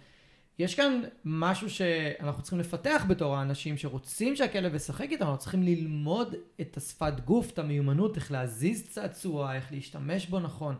יש 0.60 0.76
כאן 0.76 1.02
משהו 1.26 1.70
שאנחנו 1.70 2.42
צריכים 2.42 2.60
לפתח 2.60 3.06
בתור 3.08 3.36
האנשים 3.36 3.78
שרוצים 3.78 4.36
שהכלב 4.36 4.76
ישחק 4.76 5.08
איתנו, 5.12 5.26
אנחנו 5.26 5.40
צריכים 5.40 5.64
ללמוד 5.64 6.36
את 6.62 6.78
השפת 6.78 7.14
גוף, 7.26 7.52
את 7.52 7.60
המיומנות, 7.60 8.16
איך 8.16 8.32
להזיז 8.32 8.90
צעצוע, 8.90 9.56
איך 9.56 9.72
להשתמש 9.72 10.28
בו 10.28 10.40
נכון. 10.40 10.76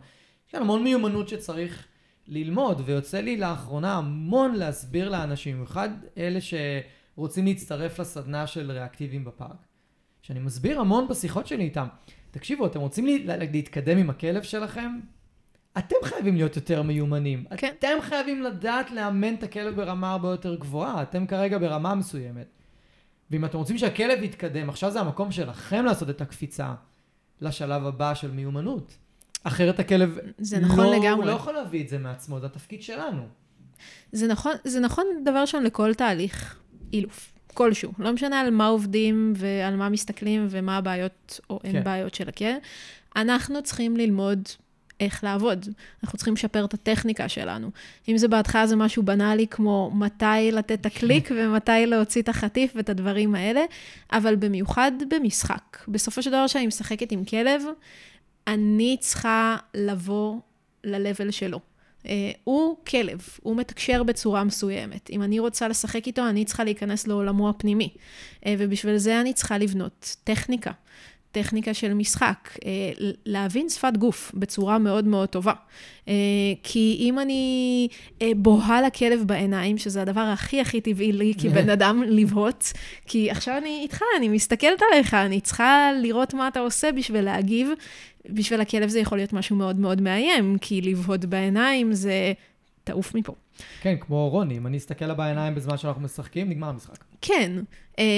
יש 0.46 0.52
כאן 0.52 0.62
המון 0.62 0.84
מיומנות 0.84 1.28
שצריך 1.28 1.86
ללמוד, 2.26 2.82
ויוצא 2.84 3.20
לי 3.20 3.36
לאחרונה 3.36 3.94
המון 3.96 4.54
להסביר 4.54 5.08
לאנשים, 5.08 5.56
במיוחד 5.56 5.88
אלה 6.18 6.38
שרוצים 6.40 7.46
להצטרף 7.46 7.98
לסדנה 8.00 8.46
של 8.46 8.70
ריאקטיביים 8.70 9.24
בפארק. 9.24 9.73
שאני 10.24 10.40
מסביר 10.40 10.80
המון 10.80 11.08
בשיחות 11.08 11.46
שלי 11.46 11.64
איתם. 11.64 11.86
תקשיבו, 12.30 12.66
אתם 12.66 12.80
רוצים 12.80 13.06
להתקדם 13.28 13.98
עם 13.98 14.10
הכלב 14.10 14.42
שלכם? 14.42 15.00
אתם 15.78 15.96
חייבים 16.04 16.36
להיות 16.36 16.56
יותר 16.56 16.82
מיומנים. 16.82 17.44
כן. 17.56 17.74
אתם 17.78 17.96
חייבים 18.00 18.42
לדעת 18.42 18.90
לאמן 18.90 19.34
את 19.34 19.42
הכלב 19.42 19.76
ברמה 19.76 20.12
הרבה 20.12 20.28
יותר 20.28 20.54
גבוהה. 20.54 21.02
אתם 21.02 21.26
כרגע 21.26 21.58
ברמה 21.58 21.94
מסוימת. 21.94 22.46
ואם 23.30 23.44
אתם 23.44 23.58
רוצים 23.58 23.78
שהכלב 23.78 24.22
יתקדם, 24.22 24.68
עכשיו 24.68 24.90
זה 24.90 25.00
המקום 25.00 25.32
שלכם 25.32 25.84
לעשות 25.84 26.10
את 26.10 26.20
הקפיצה 26.20 26.74
לשלב 27.40 27.86
הבא 27.86 28.14
של 28.14 28.30
מיומנות. 28.30 28.96
אחרת 29.42 29.78
הכלב 29.78 30.18
זה 30.38 30.60
נכון 30.60 30.84
לא, 30.84 30.96
לגמרי. 30.96 31.26
לא 31.26 31.32
יכול 31.32 31.54
להביא 31.54 31.82
את 31.82 31.88
זה 31.88 31.98
מעצמו, 31.98 32.40
זה 32.40 32.46
התפקיד 32.46 32.82
שלנו. 32.82 33.26
זה 34.12 34.26
נכון, 34.26 34.52
זה 34.64 34.80
נכון 34.80 35.04
דבר 35.24 35.38
ראשון 35.40 35.64
לכל 35.64 35.94
תהליך 35.94 36.60
אילוף, 36.92 37.33
כלשהו. 37.54 37.92
לא 37.98 38.12
משנה 38.12 38.40
על 38.40 38.50
מה 38.50 38.66
עובדים 38.66 39.32
ועל 39.36 39.76
מה 39.76 39.88
מסתכלים 39.88 40.46
ומה 40.50 40.76
הבעיות 40.76 41.40
או 41.50 41.60
אין 41.64 41.72
כן. 41.72 41.84
בעיות 41.84 42.14
של 42.14 42.28
הכלב. 42.28 42.56
אנחנו 43.16 43.62
צריכים 43.62 43.96
ללמוד 43.96 44.48
איך 45.00 45.24
לעבוד. 45.24 45.68
אנחנו 46.04 46.16
צריכים 46.16 46.34
לשפר 46.34 46.64
את 46.64 46.74
הטכניקה 46.74 47.28
שלנו. 47.28 47.70
אם 48.08 48.18
זה 48.18 48.28
בהתחלה 48.28 48.66
זה 48.66 48.76
משהו 48.76 49.02
בנאלי 49.02 49.46
כמו 49.46 49.90
מתי 49.94 50.52
לתת 50.52 50.80
את 50.80 50.86
הקליק 50.86 51.30
ומתי 51.36 51.86
להוציא 51.86 52.22
את 52.22 52.28
החטיף 52.28 52.72
ואת 52.74 52.88
הדברים 52.88 53.34
האלה, 53.34 53.60
אבל 54.12 54.36
במיוחד 54.36 54.92
במשחק. 55.10 55.78
בסופו 55.88 56.22
של 56.22 56.30
דבר 56.30 56.44
כשאני 56.48 56.66
משחקת 56.66 57.12
עם 57.12 57.24
כלב, 57.24 57.62
אני 58.46 58.96
צריכה 59.00 59.56
לבוא 59.74 60.36
ל-level 60.84 61.32
שלו. 61.32 61.60
Uh, 62.04 62.06
הוא 62.44 62.76
כלב, 62.86 63.20
הוא 63.42 63.56
מתקשר 63.56 64.02
בצורה 64.02 64.44
מסוימת. 64.44 65.10
אם 65.10 65.22
אני 65.22 65.38
רוצה 65.38 65.68
לשחק 65.68 66.06
איתו, 66.06 66.28
אני 66.28 66.44
צריכה 66.44 66.64
להיכנס 66.64 67.06
לעולמו 67.06 67.48
הפנימי. 67.48 67.88
Uh, 68.40 68.46
ובשביל 68.58 68.98
זה 68.98 69.20
אני 69.20 69.32
צריכה 69.32 69.58
לבנות 69.58 70.16
טכניקה. 70.24 70.70
טכניקה 71.34 71.74
של 71.74 71.94
משחק, 71.94 72.58
אה, 72.64 72.70
להבין 73.26 73.68
שפת 73.68 73.96
גוף 73.98 74.32
בצורה 74.34 74.78
מאוד 74.78 75.04
מאוד 75.04 75.28
טובה. 75.28 75.52
אה, 76.08 76.14
כי 76.62 76.96
אם 77.00 77.18
אני 77.18 77.88
אה, 78.22 78.30
בוהה 78.36 78.82
לכלב 78.82 79.22
בעיניים, 79.26 79.78
שזה 79.78 80.02
הדבר 80.02 80.20
הכי 80.20 80.60
הכי 80.60 80.80
טבעי 80.80 81.12
לי 81.12 81.32
כבן 81.38 81.70
אדם 81.76 82.02
לבהות, 82.06 82.72
כי 83.06 83.30
עכשיו 83.30 83.58
אני 83.58 83.80
איתך, 83.82 84.00
אני 84.18 84.28
מסתכלת 84.28 84.82
עליך, 84.92 85.14
אני 85.14 85.40
צריכה 85.40 85.90
לראות 86.02 86.34
מה 86.34 86.48
אתה 86.48 86.60
עושה 86.60 86.92
בשביל 86.92 87.24
להגיב. 87.24 87.68
בשביל 88.30 88.60
הכלב 88.60 88.88
זה 88.88 89.00
יכול 89.00 89.18
להיות 89.18 89.32
משהו 89.32 89.56
מאוד 89.56 89.78
מאוד 89.78 90.00
מאיים, 90.00 90.58
כי 90.60 90.80
לבהות 90.80 91.24
בעיניים 91.24 91.92
זה 91.92 92.32
תעוף 92.84 93.14
מפה. 93.14 93.34
כן, 93.80 93.96
כמו 94.00 94.28
רוני, 94.28 94.56
אם 94.56 94.66
אני 94.66 94.76
אסתכל 94.76 95.04
לה 95.04 95.14
בעיניים 95.14 95.54
בזמן 95.54 95.76
שאנחנו 95.76 96.02
משחקים, 96.02 96.48
נגמר 96.48 96.68
המשחק. 96.68 97.04
כן, 97.20 97.52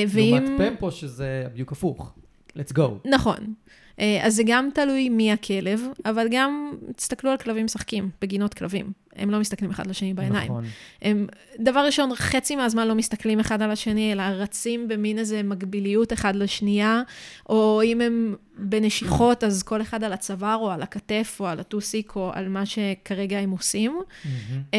ואם... 0.08 0.34
לעומת 0.34 0.50
פמפו, 0.58 0.90
שזה 0.90 1.44
בדיוק 1.52 1.72
הפוך. 1.72 2.14
Let's 2.56 2.72
go. 2.72 3.08
נכון. 3.10 3.54
אה, 4.00 4.20
אז 4.22 4.34
זה 4.34 4.42
גם 4.46 4.68
תלוי 4.74 5.08
מי 5.08 5.32
הכלב, 5.32 5.82
אבל 6.04 6.26
גם 6.30 6.72
תסתכלו 6.96 7.30
על 7.30 7.36
כלבים 7.36 7.64
משחקים, 7.64 8.10
בגינות 8.20 8.54
כלבים. 8.54 8.92
הם 9.16 9.30
לא 9.30 9.40
מסתכלים 9.40 9.70
אחד 9.70 9.86
לשני 9.86 10.14
בעיניים. 10.14 10.44
נכון. 10.44 10.64
הם, 11.02 11.26
דבר 11.60 11.80
ראשון, 11.80 12.14
חצי 12.14 12.56
מהזמן 12.56 12.88
לא 12.88 12.94
מסתכלים 12.94 13.40
אחד 13.40 13.62
על 13.62 13.70
השני, 13.70 14.12
אלא 14.12 14.22
רצים 14.22 14.88
במין 14.88 15.18
איזה 15.18 15.42
מקביליות 15.42 16.12
אחד 16.12 16.36
לשנייה, 16.36 17.02
או 17.48 17.82
אם 17.84 18.00
הם 18.00 18.34
בנשיכות, 18.58 19.44
אז 19.44 19.62
כל 19.62 19.82
אחד 19.82 20.04
על 20.04 20.12
הצוואר, 20.12 20.56
או 20.56 20.70
על 20.70 20.82
הכתף, 20.82 21.36
או 21.40 21.46
על 21.46 21.60
הטוסיק, 21.60 22.16
או 22.16 22.30
על 22.34 22.48
מה 22.48 22.66
שכרגע 22.66 23.38
הם 23.38 23.50
עושים. 23.50 24.00
Mm-hmm. 24.00 24.76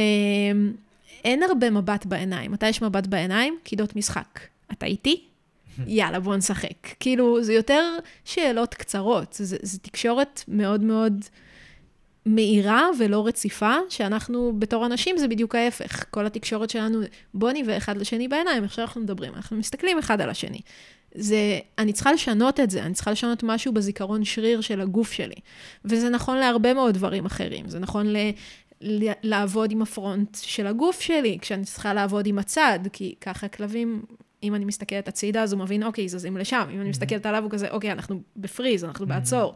אין 1.24 1.44
הרבה 1.44 1.70
מבט 1.70 2.06
בעיניים. 2.06 2.52
מתי 2.52 2.70
יש 2.70 2.82
מבט 2.82 3.08
בעיניים? 3.08 3.58
קידות 3.64 3.96
משחק. 3.96 4.40
אתה 4.72 4.86
איתי? 4.86 5.24
יאללה, 5.88 6.20
בוא 6.20 6.36
נשחק. 6.36 6.88
כאילו, 7.00 7.44
זה 7.44 7.54
יותר 7.54 7.84
שאלות 8.26 8.74
קצרות. 8.74 9.34
זה, 9.40 9.58
זה 9.62 9.80
תקשורת 9.80 10.44
מאוד 10.48 10.82
מאוד 10.84 11.26
מהירה 12.26 12.90
ולא 13.00 13.28
רציפה, 13.28 13.76
שאנחנו 13.90 14.54
בתור 14.60 14.86
אנשים 14.86 15.18
זה 15.18 15.28
בדיוק 15.28 15.56
ההפך. 15.56 16.06
כל 16.10 16.26
התקשורת 16.26 16.70
שלנו, 16.70 17.02
בוא 17.34 17.52
נביא 17.52 17.78
אחד 17.78 17.98
לשני 17.98 18.28
בעיניים, 18.28 18.64
עכשיו 18.64 18.86
אנחנו 18.86 19.02
מדברים, 19.02 19.34
אנחנו 19.36 19.58
מסתכלים 19.58 19.98
אחד 19.98 20.22
על 20.22 20.30
השני. 20.30 20.60
זה, 21.16 21.60
אני 21.78 21.94
צריכה 21.94 22.12
לשנות 22.12 22.60
את 22.60 22.70
זה, 22.70 22.84
אני 22.84 22.94
צריכה 22.94 23.12
לשנות 23.12 23.44
משהו 23.44 23.74
בזיכרון 23.74 24.26
שריר 24.26 24.62
של 24.62 24.82
הגוף 24.82 25.12
שלי. 25.12 25.36
וזה 25.86 26.10
נכון 26.10 26.38
להרבה 26.38 26.74
מאוד 26.74 26.94
דברים 26.94 27.26
אחרים. 27.26 27.70
זה 27.70 27.80
נכון 27.80 28.08
ל... 28.08 28.18
לעבוד 29.24 29.72
עם 29.72 29.82
הפרונט 29.82 30.38
של 30.42 30.68
הגוף 30.68 31.02
שלי, 31.02 31.38
כשאני 31.42 31.66
צריכה 31.66 31.94
לעבוד 31.94 32.28
עם 32.28 32.40
הצד, 32.40 32.80
כי 32.94 33.16
ככה 33.22 33.48
כלבים 33.48 34.02
אם 34.44 34.56
אני 34.56 34.66
מסתכלת 34.66 35.08
הצידה, 35.08 35.44
אז 35.44 35.54
הוא 35.54 35.62
מבין, 35.62 35.84
אוקיי, 35.84 36.08
זזים 36.08 36.38
לשם. 36.38 36.68
אם 36.74 36.82
אני 36.82 36.90
מסתכלת 36.90 37.26
עליו, 37.26 37.44
הוא 37.44 37.52
כזה, 37.52 37.70
אוקיי, 37.70 37.92
אנחנו 37.92 38.22
בפריז, 38.36 38.84
אנחנו 38.84 39.08
בעצור. 39.08 39.56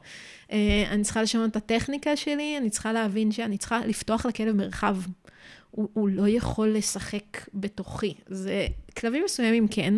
אה, 0.52 0.84
אני 0.92 1.04
צריכה 1.04 1.22
לשנות 1.22 1.52
את 1.52 1.56
הטכניקה 1.56 2.16
שלי, 2.16 2.58
אני 2.58 2.70
צריכה 2.70 2.94
להבין 2.94 3.32
שאני 3.32 3.58
צריכה 3.58 3.86
לפתוח 3.86 4.26
לכלב 4.26 4.56
מרחב. 4.56 4.98
הוא, 5.72 5.90
הוא 5.94 6.10
לא 6.10 6.28
יכול 6.28 6.70
לשחק 6.70 7.48
בתוכי. 7.54 8.14
זה, 8.28 8.68
כלבים 8.98 9.24
מסוימים 9.26 9.68
כן. 9.68 9.94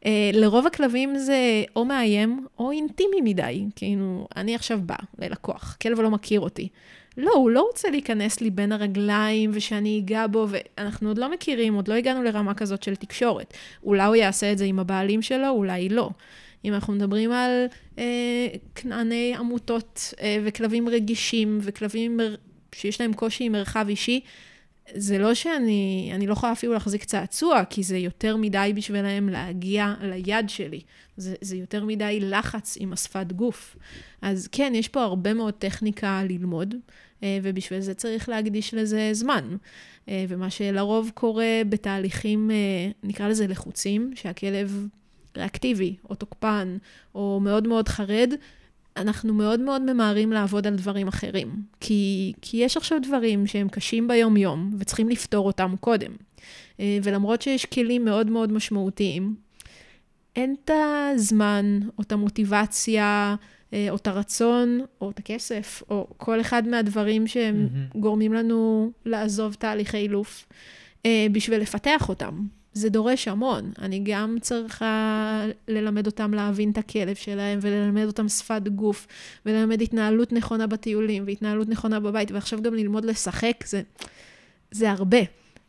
Uh, 0.00 0.06
לרוב 0.32 0.66
הכלבים 0.66 1.18
זה 1.18 1.64
או 1.76 1.84
מאיים 1.84 2.46
או 2.58 2.70
אינטימי 2.70 3.20
מדי. 3.24 3.64
כאילו, 3.76 4.28
אני 4.36 4.54
עכשיו 4.54 4.80
באה 4.86 5.04
ללקוח, 5.18 5.76
כלב 5.82 6.00
לא 6.00 6.10
מכיר 6.10 6.40
אותי. 6.40 6.68
לא, 7.16 7.32
הוא 7.34 7.50
לא 7.50 7.62
רוצה 7.62 7.90
להיכנס 7.90 8.40
לי 8.40 8.50
בין 8.50 8.72
הרגליים 8.72 9.50
ושאני 9.54 10.02
אגע 10.04 10.26
בו, 10.26 10.46
ואנחנו 10.48 11.08
עוד 11.08 11.18
לא 11.18 11.30
מכירים, 11.30 11.74
עוד 11.74 11.88
לא 11.88 11.94
הגענו 11.94 12.22
לרמה 12.22 12.54
כזאת 12.54 12.82
של 12.82 12.96
תקשורת. 12.96 13.54
אולי 13.84 14.04
הוא 14.04 14.16
יעשה 14.16 14.52
את 14.52 14.58
זה 14.58 14.64
עם 14.64 14.78
הבעלים 14.78 15.22
שלו, 15.22 15.48
אולי 15.48 15.88
לא. 15.88 16.10
אם 16.64 16.74
אנחנו 16.74 16.92
מדברים 16.92 17.32
על 17.32 17.66
אה, 17.98 18.46
כנעני 18.74 19.34
עמותות 19.38 20.14
אה, 20.20 20.38
וכלבים 20.44 20.88
רגישים 20.88 21.58
וכלבים 21.62 22.20
שיש 22.74 23.00
להם 23.00 23.12
קושי 23.12 23.44
עם 23.44 23.52
מרחב 23.52 23.86
אישי, 23.88 24.20
זה 24.94 25.18
לא 25.18 25.34
שאני, 25.34 26.10
אני 26.14 26.26
לא 26.26 26.32
יכולה 26.32 26.52
אפילו 26.52 26.72
להחזיק 26.72 27.04
צעצוע, 27.04 27.64
כי 27.70 27.82
זה 27.82 27.98
יותר 27.98 28.36
מדי 28.36 28.72
בשבילם 28.76 29.28
להגיע 29.28 29.94
ליד 30.00 30.48
שלי. 30.48 30.80
זה, 31.16 31.34
זה 31.40 31.56
יותר 31.56 31.84
מדי 31.84 32.18
לחץ 32.20 32.76
עם 32.80 32.92
השפת 32.92 33.32
גוף. 33.32 33.76
אז 34.22 34.48
כן, 34.52 34.72
יש 34.74 34.88
פה 34.88 35.02
הרבה 35.02 35.34
מאוד 35.34 35.54
טכניקה 35.54 36.22
ללמוד, 36.28 36.74
אה, 37.22 37.38
ובשביל 37.42 37.80
זה 37.80 37.94
צריך 37.94 38.28
להקדיש 38.28 38.74
לזה 38.74 39.08
זמן. 39.12 39.56
אה, 40.08 40.24
ומה 40.28 40.50
שלרוב 40.50 41.10
קורה 41.14 41.62
בתהליכים, 41.68 42.50
אה, 42.50 42.90
נקרא 43.02 43.28
לזה 43.28 43.46
לחוצים, 43.46 44.12
שהכלב 44.14 44.88
ריאקטיבי, 45.36 45.96
או 46.10 46.14
תוקפן, 46.14 46.76
או 47.14 47.40
מאוד 47.42 47.68
מאוד 47.68 47.88
חרד, 47.88 48.32
אנחנו 48.96 49.34
מאוד 49.34 49.60
מאוד 49.60 49.92
ממהרים 49.92 50.32
לעבוד 50.32 50.66
על 50.66 50.74
דברים 50.74 51.08
אחרים. 51.08 51.62
כי, 51.80 52.32
כי 52.42 52.56
יש 52.56 52.76
עכשיו 52.76 52.98
דברים 53.02 53.46
שהם 53.46 53.68
קשים 53.68 54.08
ביום-יום, 54.08 54.70
וצריכים 54.78 55.08
לפתור 55.08 55.46
אותם 55.46 55.74
קודם. 55.80 56.12
ולמרות 57.02 57.42
שיש 57.42 57.66
כלים 57.66 58.04
מאוד 58.04 58.30
מאוד 58.30 58.52
משמעותיים, 58.52 59.34
אין 60.36 60.54
את 60.64 60.70
הזמן 61.14 61.80
או 61.98 62.02
את 62.02 62.12
המוטיבציה 62.12 63.34
אה, 63.72 63.86
או 63.90 63.96
את 63.96 64.06
הרצון, 64.06 64.80
או 65.00 65.10
את 65.10 65.18
הכסף, 65.18 65.82
או 65.90 66.06
כל 66.16 66.40
אחד 66.40 66.68
מהדברים 66.68 67.26
שהם 67.26 67.68
mm-hmm. 67.68 67.98
גורמים 67.98 68.32
לנו 68.32 68.90
לעזוב 69.04 69.54
תהליכי 69.54 69.96
אילוף, 69.96 70.46
אה, 71.06 71.26
בשביל 71.32 71.60
לפתח 71.60 72.08
אותם. 72.08 72.46
זה 72.74 72.88
דורש 72.88 73.28
המון. 73.28 73.72
אני 73.78 74.00
גם 74.04 74.36
צריכה 74.40 75.44
ללמד 75.68 76.06
אותם 76.06 76.34
להבין 76.34 76.70
את 76.70 76.78
הכלב 76.78 77.14
שלהם, 77.14 77.58
וללמד 77.62 78.04
אותם 78.06 78.28
שפת 78.28 78.62
גוף, 78.68 79.06
וללמד 79.46 79.82
התנהלות 79.82 80.32
נכונה 80.32 80.66
בטיולים, 80.66 81.22
והתנהלות 81.26 81.68
נכונה 81.68 82.00
בבית, 82.00 82.30
ועכשיו 82.30 82.62
גם 82.62 82.74
ללמוד 82.74 83.04
לשחק, 83.04 83.64
זה, 83.66 83.82
זה 84.70 84.90
הרבה. 84.90 85.20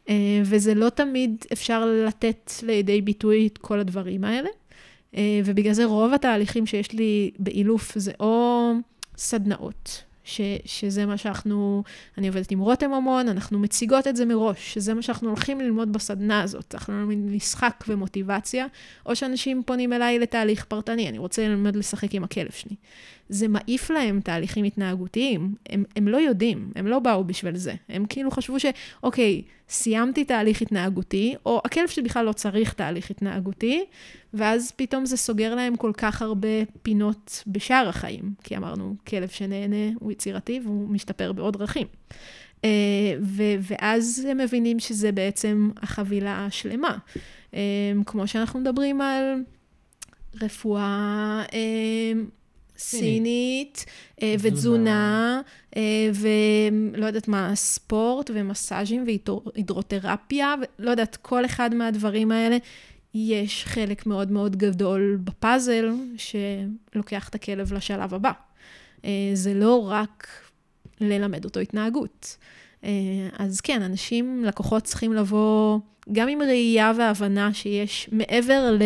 אה, 0.10 0.42
וזה 0.46 0.74
לא 0.74 0.90
תמיד 0.90 1.46
אפשר 1.54 1.86
לתת 2.08 2.52
לידי 2.64 3.02
ביטוי 3.02 3.48
את 3.48 3.58
כל 3.58 3.80
הדברים 3.80 4.24
האלה. 4.24 4.50
אה, 5.16 5.42
ובגלל 5.46 5.74
זה 5.74 5.86
רוב 5.86 6.14
התהליכים 6.14 6.66
שיש 6.66 6.92
לי 6.92 7.32
באילוף 7.40 7.98
זה 7.98 8.12
או 8.20 8.72
סדנאות, 9.18 10.04
ש, 10.24 10.42
שזה 10.66 11.06
מה 11.06 11.18
שאנחנו, 11.18 11.84
אני 12.18 12.28
עובדת 12.28 12.52
עם 12.52 12.60
רותם 12.60 12.94
המון, 12.94 13.30
אנחנו 13.30 13.60
מציגות 13.60 14.08
את 14.08 14.16
זה 14.16 14.26
מראש, 14.26 14.74
שזה 14.74 14.94
מה 14.94 15.02
שאנחנו 15.02 15.30
הולכים 15.30 15.62
ללמוד 15.62 15.94
בסדנה 15.94 16.42
הזאת. 16.42 16.76
אנחנו 16.76 17.00
לומדים 17.02 17.36
משחק 17.36 17.84
ומוטיבציה, 17.88 18.66
או 19.06 19.16
שאנשים 19.16 19.64
פונים 19.66 19.94
אליי 19.94 20.20
לתהליך 20.20 20.66
פרטני, 20.66 21.10
אני 21.10 21.18
רוצה 21.18 21.48
ללמוד 21.48 21.76
לשחק 21.76 22.14
עם 22.16 22.24
הכלב 22.24 22.52
שלי. 22.52 22.76
זה 23.30 23.48
מעיף 23.48 23.90
להם 23.90 24.20
תהליכים 24.22 24.66
התנהגותיים, 24.66 25.56
הם, 25.70 25.84
הם 25.96 26.08
לא 26.08 26.18
יודעים, 26.18 26.72
הם 26.76 26.88
לא 26.88 27.00
באו 27.00 27.24
בשביל 27.24 27.58
זה. 27.58 27.74
הם 27.90 28.06
כאילו 28.10 28.32
חשבו 28.32 28.58
שאוקיי, 28.60 29.42
סיימתי 29.70 30.26
תהליך 30.26 30.62
התנהגותי, 30.62 31.36
או 31.46 31.62
הכלב 31.66 31.88
שלי 31.88 32.04
בכלל 32.04 32.26
לא 32.26 32.34
צריך 32.34 32.74
תהליך 32.74 33.12
התנהגותי, 33.12 33.86
ואז 34.34 34.72
פתאום 34.76 35.06
זה 35.06 35.18
סוגר 35.18 35.56
להם 35.56 35.76
כל 35.76 35.92
כך 35.98 36.22
הרבה 36.22 36.48
פינות 36.82 37.44
בשאר 37.48 37.90
החיים, 37.90 38.34
כי 38.44 38.58
אמרנו, 38.58 38.96
כלב 39.08 39.28
שנהנה 39.28 39.92
הוא 40.00 40.12
יצירתי 40.12 40.60
והוא 40.64 40.90
משתפר 40.90 41.32
בעוד 41.32 41.58
דרכים. 41.58 41.88
Uh, 42.62 42.66
ו- 43.22 43.56
ואז 43.62 44.28
הם 44.30 44.38
מבינים 44.38 44.80
שזה 44.80 45.12
בעצם 45.12 45.70
החבילה 45.82 46.46
השלמה. 46.46 46.98
Uh, 47.52 47.56
כמו 48.06 48.28
שאנחנו 48.28 48.60
מדברים 48.60 49.02
על 49.02 49.44
רפואה 50.42 51.44
uh, 51.50 51.54
סינית, 52.78 53.86
uh, 54.16 54.24
ותזונה, 54.40 55.42
uh, 55.72 55.78
ולא 56.14 57.06
יודעת 57.06 57.28
מה, 57.28 57.56
ספורט 57.56 58.32
ומסאז'ים 58.34 59.06
והידרותרפיה, 59.06 60.56
ולא 60.80 60.92
יודעת, 60.92 61.16
כל 61.16 61.46
אחד 61.46 61.76
מהדברים 61.76 62.32
האלה 62.32 62.58
יש 63.14 63.66
חלק 63.66 64.06
מאוד 64.06 64.32
מאוד 64.32 64.56
גדול 64.56 65.18
בפאזל 65.24 65.92
שלוקח 66.18 67.30
את 67.30 67.36
הכלב 67.36 67.74
לשלב 67.74 68.14
הבא. 68.14 68.32
אה, 69.06 69.32
זה 69.34 69.54
לא 69.54 69.90
רק 69.90 70.28
ללמד 71.02 71.46
אותו 71.46 71.60
התנהגות. 71.60 72.38
אה, 72.84 72.90
אז 73.38 73.62
כן, 73.62 73.82
אנשים, 73.82 74.46
לקוחות 74.46 74.84
צריכים 74.84 75.14
לבוא 75.14 75.80
גם 76.12 76.28
עם 76.28 76.42
ראייה 76.42 76.92
והבנה 76.98 77.54
שיש 77.54 78.10
מעבר 78.12 78.78
ל... 78.80 78.82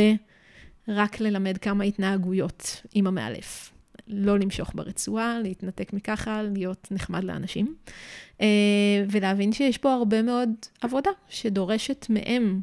רק 0.90 1.20
ללמד 1.20 1.58
כמה 1.58 1.84
התנהגויות 1.84 2.82
עם 2.94 3.08
המאלף. 3.08 3.72
לא 4.08 4.40
למשוך 4.40 4.72
ברצועה, 4.76 5.40
להתנתק 5.44 5.94
מככה, 5.94 6.44
להיות 6.44 6.88
נחמד 6.92 7.24
לאנשים. 7.24 7.76
אה, 8.42 8.48
ולהבין 9.10 9.54
שיש 9.54 9.78
פה 9.78 9.94
הרבה 9.94 10.22
מאוד 10.22 10.50
עבודה 10.82 11.12
שדורשת 11.30 12.06
מהם 12.10 12.62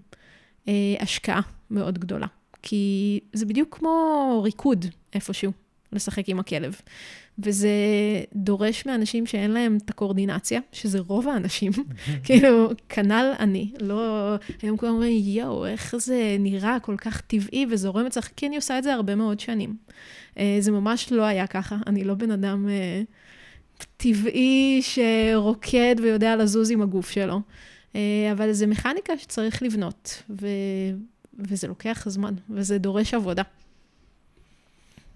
אה, 0.68 0.72
השקעה 1.01 1.40
מאוד 1.70 1.99
גדולה. 1.99 2.26
כי 2.62 3.20
זה 3.32 3.47
בדיוק 3.47 3.76
כמו 3.78 4.40
ריקוד 4.45 4.86
איפשהו, 5.14 5.53
לשחק 5.92 6.28
עם 6.28 6.38
הכלב. 6.38 6.80
וזה 7.38 7.68
דורש 8.34 8.86
מאנשים 8.86 9.26
שאין 9.26 9.51
להם 9.51 9.78
את 9.84 9.90
הקואורדינציה, 9.90 10.61
שזה 10.72 10.99
רוב 10.99 11.28
האנשים, 11.28 11.72
כאילו, 12.24 12.70
כנ"ל 12.88 13.32
אני. 13.38 13.72
לא, 13.80 14.34
היום 14.62 14.76
כולם 14.76 14.92
אומרים, 14.92 15.22
יואו, 15.24 15.66
איך 15.66 15.97
זה 15.97 16.36
נראה 16.38 16.80
כל 16.80 16.97
כך 16.99 17.20
טבעי 17.20 17.66
וזורם 17.70 18.07
אצלך, 18.07 18.28
כי 18.36 18.47
אני 18.47 18.57
עושה 18.57 18.78
את 18.78 18.82
זה 18.82 18.95
הרבה 18.95 19.14
מאוד 19.14 19.40
שנים. 19.40 19.76
אה, 20.39 20.57
זה 20.61 20.72
ממש 20.72 21.12
לא 21.12 21.22
היה 21.22 21.47
ככה, 21.47 21.76
אני 21.87 22.05
לא 22.05 22.14
בן 22.14 22.30
אדם 22.30 22.68
אה, 22.68 23.03
טבעי 23.97 24.82
שרוקד 24.82 25.97
ויודע 26.03 26.37
לזוז 26.37 26.70
עם 26.70 26.82
הגוף 26.82 27.11
שלו. 27.11 27.41
אה, 27.97 28.32
אבל 28.32 28.53
זה 28.53 28.66
מכניקה 28.66 29.18
שצריך 29.18 29.62
לבנות, 29.62 30.22
ו... 30.41 30.47
וזה 31.39 31.68
לוקח 31.68 32.05
זמן, 32.09 32.35
וזה 32.51 32.78
דורש 32.78 33.14
עבודה. 33.14 33.43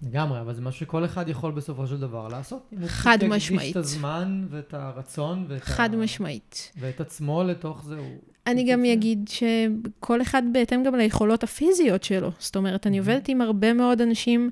לגמרי, 0.03 0.41
אבל 0.41 0.53
זה 0.53 0.61
משהו 0.61 0.79
שכל 0.79 1.05
אחד 1.05 1.29
יכול 1.29 1.51
בסופו 1.51 1.87
של 1.87 1.97
דבר 1.97 2.27
לעשות. 2.27 2.73
חד 2.85 3.17
משמעית. 3.29 3.61
אם 3.61 3.65
הוא 3.65 3.71
את 3.71 3.75
הזמן 3.75 4.47
ואת 4.49 4.73
הרצון 4.73 5.45
ואת, 5.47 5.63
חד 5.63 5.93
ה... 5.93 5.97
משמעית. 5.97 6.71
ואת 6.79 7.01
עצמו 7.01 7.43
לתוך 7.43 7.83
זה. 7.83 7.97
הוא... 7.97 8.17
אני 8.47 8.71
גם 8.71 8.85
אגיד 8.85 9.29
שכל 9.29 10.21
אחד 10.21 10.43
בהתאם 10.53 10.83
גם 10.83 10.95
ליכולות 10.95 11.43
הפיזיות 11.43 12.03
שלו. 12.03 12.31
זאת 12.39 12.55
אומרת, 12.55 12.87
אני 12.87 12.99
עובדת 12.99 13.27
עם 13.27 13.41
הרבה 13.41 13.73
מאוד 13.73 14.01
אנשים 14.01 14.49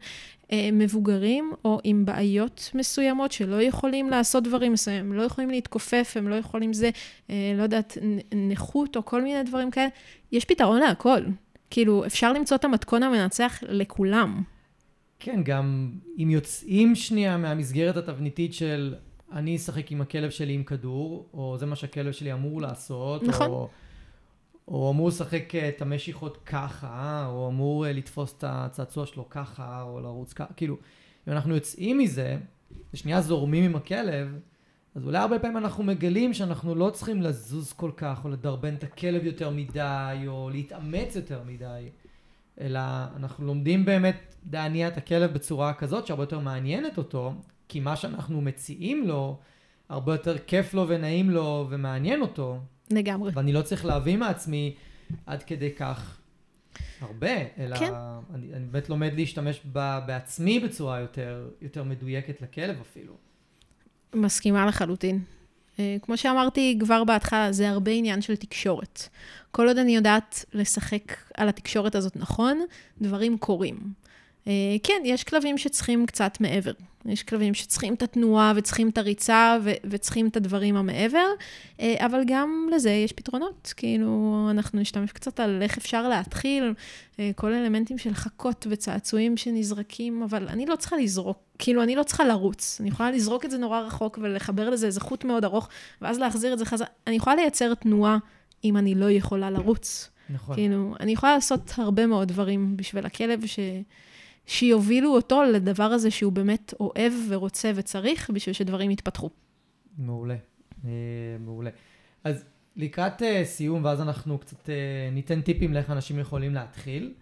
מבוגרים 0.74 1.52
או 1.66 1.80
עם 1.84 2.06
בעיות 2.06 2.72
מסוימות 2.74 3.32
שלא 3.32 3.62
יכולים 3.62 4.10
לעשות 4.10 4.44
דברים 4.44 4.74
מסוימים, 4.74 5.06
הם 5.06 5.18
לא 5.18 5.24
יכולים 5.24 5.50
להתכופף, 5.50 6.14
הם 6.16 6.28
לא 6.28 6.36
יכולים 6.36 6.74
זה, 6.74 6.90
אה, 7.30 7.54
לא 7.58 7.64
יודעת, 7.64 7.98
נכות 8.36 8.96
או 8.96 9.06
כל 9.06 9.22
מיני 9.22 9.44
דברים 9.44 9.72
כאלה. 9.72 9.88
יש 10.32 10.46
פתרון 10.46 10.80
להכל. 10.80 11.22
כאילו, 11.70 12.06
אפשר 12.06 12.34
למצוא 12.34 12.58
את 12.58 12.66
המתכון 12.66 13.04
המנצח 13.04 13.60
לכולם. 13.68 14.42
כן, 15.20 15.44
גם 15.44 15.92
אם 16.20 16.30
יוצאים 16.30 16.96
שנייה 16.96 17.38
מהמסגרת 17.38 17.98
התבניתית 17.98 18.54
של 18.54 18.96
אני 19.32 19.56
אשחק 19.56 19.92
עם 19.92 20.02
הכלב 20.02 20.30
שלי 20.30 20.54
עם 20.54 20.64
כדור, 20.64 21.30
או 21.34 21.56
זה 21.60 21.66
מה 21.66 21.76
שהכלב 21.76 22.12
שלי 22.12 22.34
אמור 22.34 22.62
לעשות, 22.62 23.24
נכון. 23.24 23.50
או, 23.50 23.70
או 24.68 24.92
אמור 24.92 25.08
לשחק 25.08 25.56
אה, 25.56 25.70
את 25.70 25.82
המשיכות 25.82 26.38
ככה, 26.46 27.26
או 27.30 27.48
אמור 27.48 27.88
אה, 27.88 27.94
לתפוס 27.94 28.34
את 28.38 28.44
הצעצוע 28.48 29.06
שלו 29.06 29.30
ככה, 29.30 29.82
או 29.82 30.00
לרוץ 30.00 30.34
ככה, 30.34 30.54
כאילו, 30.54 30.78
אם 31.28 31.34
אנחנו 31.34 31.56
יוצאים 31.56 31.98
מזה, 31.98 32.38
ושנייה 32.94 33.22
זורמים 33.22 33.64
עם 33.64 33.76
הכלב, 33.76 34.40
אז 34.96 35.06
אולי 35.06 35.18
הרבה 35.18 35.40
פעמים 35.40 35.58
אנחנו 35.58 35.84
מגלים 35.84 36.34
שאנחנו 36.34 36.76
לא 36.76 36.90
צריכים 36.90 37.22
לזוז 37.22 37.74
כל 37.74 37.92
כך, 37.98 38.26
או 38.26 38.30
לדרבן 38.30 38.74
את 38.74 38.84
הכלב 38.84 39.26
יותר 39.26 39.50
מדי, 39.50 40.24
או 40.28 40.50
להתאמץ 40.50 41.16
יותר 41.16 41.42
מדי, 41.46 41.90
אלא 42.62 42.80
אנחנו 43.16 43.46
לומדים 43.46 43.86
באמת 43.86 44.36
להניע 44.52 44.88
את 44.88 44.98
הכלב 44.98 45.34
בצורה 45.34 45.74
כזאת 45.74 46.08
שהרבה 46.08 46.24
יותר 46.24 46.40
מעניינת 46.40 46.98
אותו, 46.98 47.34
כי 47.68 47.80
מה 47.80 47.96
שאנחנו 47.96 48.42
מציעים 48.42 49.08
לו, 49.08 49.38
הרבה 49.90 50.14
יותר 50.14 50.38
כיף 50.38 50.74
לו 50.74 50.88
ונעים 50.88 51.30
לו 51.30 51.68
ומעניין 51.70 52.22
אותו. 52.22 52.60
לגמרי. 52.92 53.32
ואני 53.34 53.54
לא 53.54 53.62
צריך 53.62 53.86
להביא 53.86 54.18
מעצמי 54.18 54.76
עד 55.26 55.44
כדי 55.44 55.72
כך 55.76 56.18
הרבה, 57.02 57.32
אלא 57.58 57.76
כן. 57.76 57.94
אני, 58.34 58.54
אני 58.54 58.66
באמת 58.66 58.90
לומד 58.90 59.14
להשתמש 59.16 59.62
ב, 59.74 60.00
בעצמי 60.06 60.60
בצורה 60.60 61.00
יותר, 61.00 61.50
יותר 61.62 61.84
מדויקת 61.84 62.42
לכלב 62.42 62.76
אפילו. 62.82 63.14
מסכימה 64.14 64.66
לחלוטין. 64.66 65.24
אה, 65.80 65.98
כמו 66.02 66.18
שאמרתי 66.18 66.78
כבר 66.80 67.04
בהתחלה, 67.04 67.52
זה 67.52 67.70
הרבה 67.70 67.92
עניין 67.92 68.22
של 68.22 68.36
תקשורת. 68.36 69.10
כל 69.52 69.68
עוד 69.68 69.78
אני 69.78 69.96
יודעת 69.96 70.46
לשחק 70.54 71.18
על 71.34 71.50
התקשורת 71.50 71.96
הזאת 71.96 72.16
נכון, 72.16 72.62
דברים 73.02 73.38
קורים. 73.38 73.80
אה, 74.48 74.52
כן, 74.84 75.02
יש 75.06 75.24
כלבים 75.24 75.58
שצריכים 75.58 76.06
קצת 76.06 76.38
מעבר. 76.40 76.72
יש 77.08 77.24
כלבים 77.24 77.54
שצריכים 77.54 77.94
את 77.94 78.04
התנועה 78.04 78.54
וצריכים 78.56 78.90
את 78.90 78.98
הריצה 78.98 79.58
ו- 79.64 79.72
וצריכים 79.90 80.28
את 80.28 80.38
הדברים 80.38 80.76
המעבר, 80.76 81.28
אה, 81.80 81.96
אבל 82.06 82.22
גם 82.28 82.70
לזה 82.76 82.90
יש 82.90 83.12
פתרונות. 83.12 83.74
כאילו, 83.78 84.48
אנחנו 84.52 84.80
נשתמש 84.80 85.12
קצת 85.12 85.40
על 85.40 85.62
איך 85.62 85.78
אפשר 85.78 86.08
להתחיל, 86.10 86.74
אה, 87.20 87.32
כל 87.36 87.54
אלמנטים 87.54 87.98
של 87.98 88.14
חכות 88.14 88.68
וצעצועים 88.70 89.38
שנזרקים, 89.38 90.24
אבל 90.24 90.48
אני 90.48 90.66
לא 90.66 90.76
צריכה 90.76 90.98
לזרוק, 90.98 91.38
כאילו, 91.60 91.84
אני 91.84 91.96
לא 91.96 92.04
צריכה 92.04 92.26
לרוץ. 92.26 92.78
אני 92.80 92.90
יכולה 92.90 93.12
לזרוק 93.12 93.46
את 93.46 93.52
זה 93.52 93.58
נורא 93.58 93.80
רחוק 93.80 94.20
ולחבר 94.22 94.70
לזה 94.70 94.88
איזה 94.88 95.00
חוט 95.00 95.24
מאוד 95.24 95.46
ארוך, 95.46 95.70
ואז 96.02 96.20
להחזיר 96.20 96.54
את 96.54 96.60
זה 96.60 96.66
חזרה. 96.66 96.88
אני 97.08 97.16
יכולה 97.16 97.36
לייצר 97.36 97.74
תנועה 97.74 98.18
אם 98.64 98.78
אני 98.78 98.96
לא 98.96 99.12
יכולה 99.12 99.50
לרוץ. 99.50 100.10
נכון. 100.30 100.56
כאילו, 100.56 100.96
אני 101.00 101.12
יכולה 101.12 101.36
לעשות 101.36 101.74
הרבה 101.78 102.06
מאוד 102.06 102.28
דברים 102.28 102.78
בשביל 102.78 103.06
הכלב 103.06 103.46
ש... 103.46 103.60
שיובילו 104.48 105.16
אותו 105.16 105.44
לדבר 105.44 105.84
הזה 105.84 106.12
שהוא 106.12 106.34
באמת 106.34 106.74
אוהב 106.80 107.14
ורוצה 107.30 107.72
וצריך 107.76 108.30
בשביל 108.30 108.54
שדברים 108.54 108.92
יתפתחו. 108.92 109.30
מעולה, 109.98 110.36
אה, 110.86 110.90
מעולה. 111.40 111.70
אז 112.24 112.46
לקראת 112.76 113.22
אה, 113.22 113.46
סיום, 113.46 113.86
ואז 113.86 114.02
אנחנו 114.02 114.38
קצת 114.38 114.70
אה, 114.70 114.76
ניתן 115.12 115.42
טיפים 115.42 115.74
לאיך 115.74 115.90
אנשים 115.90 116.20
יכולים 116.20 116.54
להתחיל. 116.54 117.14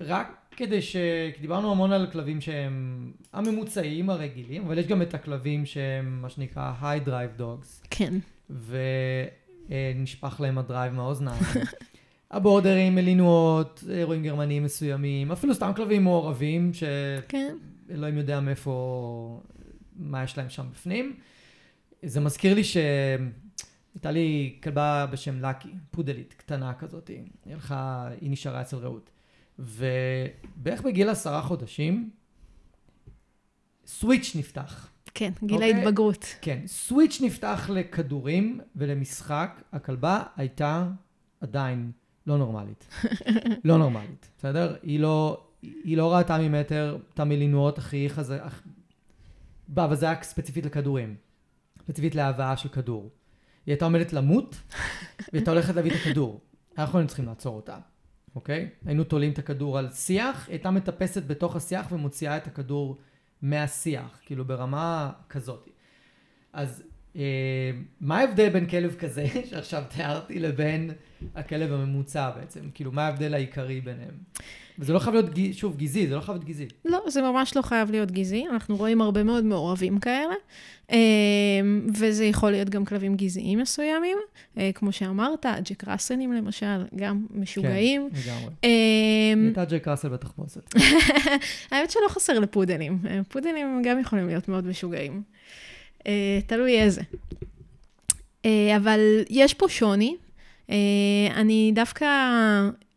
רק 0.00 0.36
כדי 0.56 0.82
ש... 0.82 0.96
כי 1.34 1.40
דיברנו 1.40 1.70
המון 1.70 1.92
על 1.92 2.10
כלבים 2.10 2.40
שהם 2.40 3.12
הממוצעים 3.32 4.10
הרגילים, 4.10 4.66
אבל 4.66 4.78
יש 4.78 4.86
גם 4.86 5.02
את 5.02 5.14
הכלבים 5.14 5.66
שהם 5.66 6.22
מה 6.22 6.30
שנקרא 6.30 6.72
high 6.80 7.08
drive 7.08 7.40
dogs, 7.40 7.86
כן. 7.90 8.14
ונשפך 9.68 10.40
להם 10.40 10.58
הדרייב 10.58 10.92
מהאוזניים. 10.92 11.42
הבורדרים, 12.34 12.94
מלינואות, 12.94 13.84
אירועים 13.90 14.22
גרמניים 14.22 14.64
מסוימים, 14.64 15.32
אפילו 15.32 15.54
סתם 15.54 15.72
כלבים 15.76 16.04
מעורבים, 16.04 16.70
כן. 17.28 17.56
שאלוהים 17.88 18.16
יודע 18.16 18.40
מאיפה, 18.40 19.40
מה 19.96 20.24
יש 20.24 20.38
להם 20.38 20.48
שם 20.48 20.66
בפנים. 20.72 21.16
זה 22.02 22.20
מזכיר 22.20 22.54
לי 22.54 22.64
שהייתה 22.64 24.10
לי 24.10 24.58
כלבה 24.62 25.06
בשם 25.10 25.40
לקי, 25.40 25.68
פודלית, 25.90 26.34
קטנה 26.34 26.74
כזאת, 26.74 27.08
היא 27.08 27.22
הלכה, 27.46 28.08
היא 28.20 28.30
נשארה 28.30 28.60
אצל 28.60 28.76
רעות. 28.76 29.10
ובערך 29.58 30.82
בגיל 30.82 31.08
עשרה 31.08 31.42
חודשים, 31.42 32.10
סוויץ' 33.86 34.36
נפתח. 34.38 34.90
כן, 35.14 35.30
גיל 35.44 35.56
אוקיי. 35.56 35.74
ההתבגרות. 35.74 36.24
כן, 36.40 36.60
סוויץ' 36.66 37.20
נפתח 37.20 37.70
לכדורים 37.72 38.60
ולמשחק, 38.76 39.62
הכלבה 39.72 40.22
הייתה 40.36 40.88
עדיין 41.40 41.92
לא 42.26 42.38
נורמלית. 42.38 42.88
לא 43.64 43.78
נורמלית, 43.78 44.30
בסדר? 44.38 44.76
היא 44.82 45.00
לא, 45.00 45.46
היא 45.62 45.96
לא 45.96 46.14
ראתה 46.14 46.38
ממטר 46.38 46.98
את 47.14 47.20
המלינועות 47.20 47.78
הכי 47.78 48.08
חזק... 48.08 48.42
בא, 49.68 49.84
אבל 49.84 49.96
זה 49.96 50.06
היה 50.06 50.22
ספציפית 50.22 50.66
לכדורים. 50.66 51.16
ספציפית 51.78 52.14
להבאה 52.14 52.56
של 52.56 52.68
כדור. 52.68 53.10
היא 53.66 53.72
הייתה 53.72 53.84
עומדת 53.84 54.12
למות, 54.12 54.56
והיא 54.70 55.28
הייתה 55.32 55.50
הולכת 55.50 55.74
להביא 55.74 55.90
את 55.90 55.96
הכדור. 56.00 56.40
אנחנו 56.78 56.98
היינו 56.98 57.08
צריכים 57.08 57.26
לעצור 57.26 57.56
אותה, 57.56 57.78
אוקיי? 58.34 58.68
היינו 58.86 59.04
תולים 59.04 59.32
את 59.32 59.38
הכדור 59.38 59.78
על 59.78 59.92
שיח, 59.92 60.46
היא 60.46 60.52
הייתה 60.52 60.70
מטפסת 60.70 61.22
בתוך 61.26 61.56
השיח 61.56 61.92
ומוציאה 61.92 62.36
את 62.36 62.46
הכדור 62.46 62.98
מהשיח, 63.42 64.20
כאילו 64.26 64.44
ברמה 64.44 65.12
כזאת. 65.28 65.68
אז 66.52 66.82
מה 68.00 68.18
ההבדל 68.18 68.48
בין 68.48 68.66
כלב 68.66 68.94
כזה, 68.94 69.26
שעכשיו 69.50 69.82
תיארתי, 69.88 70.38
לבין 70.38 70.90
הכלב 71.34 71.72
הממוצע 71.72 72.30
בעצם? 72.30 72.60
כאילו, 72.74 72.92
מה 72.92 73.06
ההבדל 73.06 73.34
העיקרי 73.34 73.80
ביניהם? 73.80 74.14
וזה 74.78 74.92
לא 74.92 74.98
חייב 74.98 75.14
להיות, 75.14 75.30
שוב, 75.52 75.76
גזעי, 75.76 76.06
זה 76.06 76.14
לא 76.14 76.20
חייב 76.20 76.36
להיות 76.36 76.48
גזעי. 76.48 76.66
לא, 76.84 77.00
זה 77.08 77.22
ממש 77.22 77.56
לא 77.56 77.62
חייב 77.62 77.90
להיות 77.90 78.10
גזעי, 78.10 78.48
אנחנו 78.48 78.76
רואים 78.76 79.00
הרבה 79.00 79.22
מאוד 79.22 79.44
מעורבים 79.44 79.98
כאלה, 79.98 80.34
אה, 80.92 80.98
וזה 81.94 82.24
יכול 82.24 82.50
להיות 82.50 82.68
גם 82.70 82.84
כלבים 82.84 83.16
גזעיים 83.16 83.58
מסוימים, 83.58 84.18
אה, 84.58 84.70
כמו 84.74 84.92
שאמרת, 84.92 85.46
ג'ק 85.64 85.88
ראסלים 85.88 86.32
למשל, 86.32 86.84
גם 86.96 87.26
משוגעים. 87.30 88.08
כן, 88.12 88.30
לגמרי. 88.30 88.54
אה, 88.64 88.70
הייתה 89.44 89.64
ג'ק 89.64 89.88
ראסל 89.88 90.08
בתחפושת. 90.08 90.74
האמת 91.70 91.90
שלא 91.90 92.08
חסר 92.08 92.38
לפודלים, 92.38 92.98
אה, 93.06 93.20
פודלים 93.28 93.82
גם 93.84 94.00
יכולים 94.00 94.26
להיות 94.26 94.48
מאוד 94.48 94.66
משוגעים. 94.66 95.22
אה, 96.06 96.38
תלוי 96.46 96.80
איזה. 96.80 97.02
אה, 98.44 98.76
אבל 98.76 99.00
יש 99.30 99.54
פה 99.54 99.68
שוני. 99.68 100.16
אה, 100.70 100.76
אני 101.34 101.72
דווקא, 101.74 102.06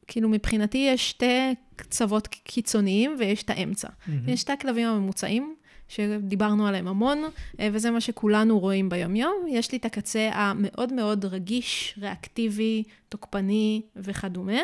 כאילו 0.07 0.29
מבחינתי 0.29 0.89
יש 0.93 1.09
שתי 1.09 1.53
קצוות 1.75 2.27
קיצוניים 2.27 3.15
ויש 3.19 3.43
את 3.43 3.49
האמצע. 3.49 3.87
מהמם. 4.07 4.29
יש 4.29 4.43
את 4.43 4.49
הכלבים 4.49 4.87
הממוצעים, 4.87 5.55
שדיברנו 5.87 6.67
עליהם 6.67 6.87
המון, 6.87 7.23
אה, 7.59 7.69
וזה 7.73 7.91
מה 7.91 8.01
שכולנו 8.01 8.59
רואים 8.59 8.89
ביומיום. 8.89 9.45
יש 9.49 9.71
לי 9.71 9.77
את 9.77 9.85
הקצה 9.85 10.29
המאוד 10.33 10.93
מאוד 10.93 11.25
רגיש, 11.25 11.95
ריאקטיבי, 12.01 12.83
תוקפני 13.09 13.81
וכדומה, 13.95 14.61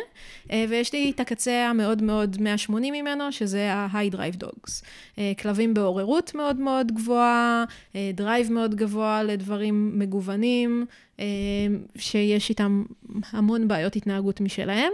אה, 0.52 0.66
ויש 0.70 0.94
לי 0.94 1.12
את 1.16 1.20
הקצה 1.20 1.70
המאוד 1.70 2.02
מאוד 2.02 2.38
180 2.42 2.94
ממנו, 2.94 3.32
שזה 3.32 3.74
ה-high 3.74 4.14
drive 4.14 4.44
dogs. 4.44 4.84
אה, 5.18 5.32
כלבים 5.40 5.74
בעוררות 5.74 6.36
מאוד 6.36 6.60
מאוד 6.60 6.92
גבוהה, 6.92 7.66
drive 8.14 8.52
מאוד 8.52 8.76
גבוה 8.76 9.24
לדברים 9.24 10.00
מגוונים, 10.00 10.86
שיש 11.98 12.50
איתם 12.50 12.84
המון 13.32 13.68
בעיות 13.68 13.96
התנהגות 13.96 14.42
משלהם, 14.42 14.92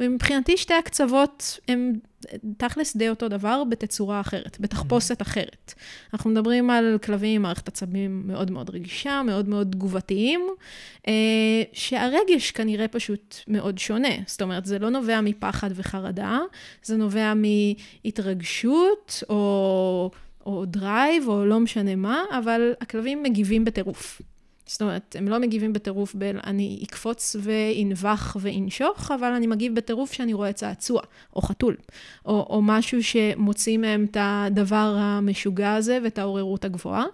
ומבחינתי 0.00 0.56
שתי 0.56 0.74
הקצוות 0.74 1.58
הם 1.68 1.92
תכלס 2.56 2.96
די 2.96 3.08
אותו 3.08 3.28
דבר 3.28 3.62
בתצורה 3.64 4.20
אחרת, 4.20 4.56
בתחפושת 4.60 5.22
אחרת. 5.22 5.74
אנחנו 6.14 6.30
מדברים 6.30 6.70
על 6.70 6.98
כלבים 7.02 7.36
עם 7.36 7.42
מערכת 7.42 7.68
עצבים 7.68 8.22
מאוד 8.26 8.50
מאוד 8.50 8.70
רגישה, 8.70 9.22
מאוד 9.26 9.48
מאוד 9.48 9.68
תגובתיים, 9.72 10.40
אה, 11.08 11.12
שהרגש 11.72 12.50
כנראה 12.50 12.88
פשוט 12.88 13.36
מאוד 13.48 13.78
שונה. 13.78 14.14
זאת 14.26 14.42
אומרת, 14.42 14.66
זה 14.66 14.78
לא 14.78 14.90
נובע 14.90 15.20
מפחד 15.20 15.70
וחרדה, 15.74 16.38
זה 16.82 16.96
נובע 16.96 17.32
מהתרגשות 17.34 19.22
או, 19.28 20.10
או 20.46 20.64
drive 20.64 21.28
או 21.28 21.46
לא 21.46 21.60
משנה 21.60 21.96
מה, 21.96 22.24
אבל 22.38 22.72
הכלבים 22.80 23.22
מגיבים 23.22 23.64
בטירוף. 23.64 24.22
זאת 24.72 24.82
אומרת, 24.82 25.16
הם 25.18 25.28
לא 25.28 25.38
מגיבים 25.38 25.72
בטירוף 25.72 26.14
ב... 26.18 26.22
אני 26.22 26.84
אקפוץ 26.88 27.36
ואנבח 27.40 28.36
ואנשוך, 28.40 29.10
אבל 29.10 29.32
אני 29.32 29.46
מגיב 29.46 29.74
בטירוף 29.74 30.12
שאני 30.12 30.32
רואה 30.32 30.52
צעצוע, 30.52 31.02
או 31.36 31.42
חתול, 31.42 31.76
או, 32.26 32.46
או 32.50 32.62
משהו 32.62 33.02
שמוציא 33.02 33.78
מהם 33.78 34.06
את 34.10 34.16
הדבר 34.20 34.94
המשוגע 34.98 35.74
הזה 35.74 35.98
ואת 36.04 36.18
העוררות 36.18 36.64
הגבוהה. 36.64 37.04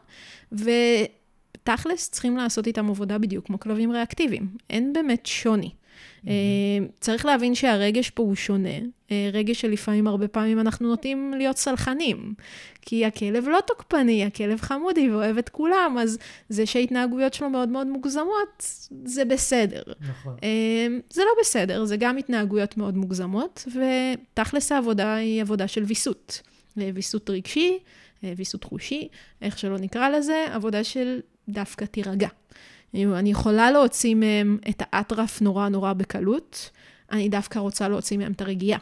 ותכלס, 0.52 2.10
צריכים 2.10 2.36
לעשות 2.36 2.66
איתם 2.66 2.90
עבודה 2.90 3.18
בדיוק 3.18 3.46
כמו 3.46 3.60
כלבים 3.60 3.92
ריאקטיביים. 3.92 4.48
אין 4.70 4.92
באמת 4.92 5.26
שוני. 5.26 5.70
אה, 6.26 6.32
צריך 7.00 7.26
להבין 7.26 7.54
שהרגש 7.54 8.10
פה 8.10 8.22
הוא 8.22 8.34
שונה. 8.34 8.78
אה, 9.10 9.30
רגש 9.32 9.60
שלפעמים, 9.60 10.06
הרבה 10.06 10.28
פעמים 10.28 10.60
אנחנו 10.60 10.88
נוטים 10.88 11.34
להיות 11.36 11.58
סלחנים. 11.58 12.34
כי 12.82 13.04
הכלב 13.04 13.48
לא 13.48 13.58
תוקפני, 13.66 14.24
הכלב 14.24 14.60
חמודי 14.60 15.10
ואוהב 15.10 15.38
את 15.38 15.48
כולם, 15.48 15.96
אז 16.00 16.18
זה 16.48 16.66
שההתנהגויות 16.66 17.34
שלו 17.34 17.50
מאוד 17.50 17.68
מאוד 17.68 17.86
מוגזמות, 17.86 18.88
זה 19.04 19.24
בסדר. 19.24 19.82
נכון. 20.10 20.36
אה, 20.42 20.86
זה 21.10 21.22
לא 21.22 21.30
בסדר, 21.40 21.84
זה 21.84 21.96
גם 21.96 22.16
התנהגויות 22.16 22.76
מאוד 22.76 22.96
מוגזמות, 22.96 23.66
ותכלס 23.68 24.72
העבודה 24.72 25.14
היא 25.14 25.42
עבודה 25.42 25.68
של 25.68 25.82
ויסות. 25.82 26.42
ויסות 26.94 27.30
רגשי, 27.30 27.78
ויסות 28.22 28.64
חושי, 28.64 29.08
איך 29.42 29.58
שלא 29.58 29.78
נקרא 29.78 30.08
לזה, 30.08 30.46
עבודה 30.50 30.84
של 30.84 31.20
דווקא 31.48 31.84
תירגע. 31.84 32.28
אני 32.94 33.30
יכולה 33.30 33.70
להוציא 33.70 34.14
מהם 34.14 34.58
את 34.68 34.82
האטרף 34.86 35.42
נורא 35.42 35.68
נורא 35.68 35.92
בקלות, 35.92 36.70
אני 37.12 37.28
דווקא 37.28 37.58
רוצה 37.58 37.88
להוציא 37.88 38.18
מהם 38.18 38.32
את 38.32 38.40
הרגיעה. 38.40 38.78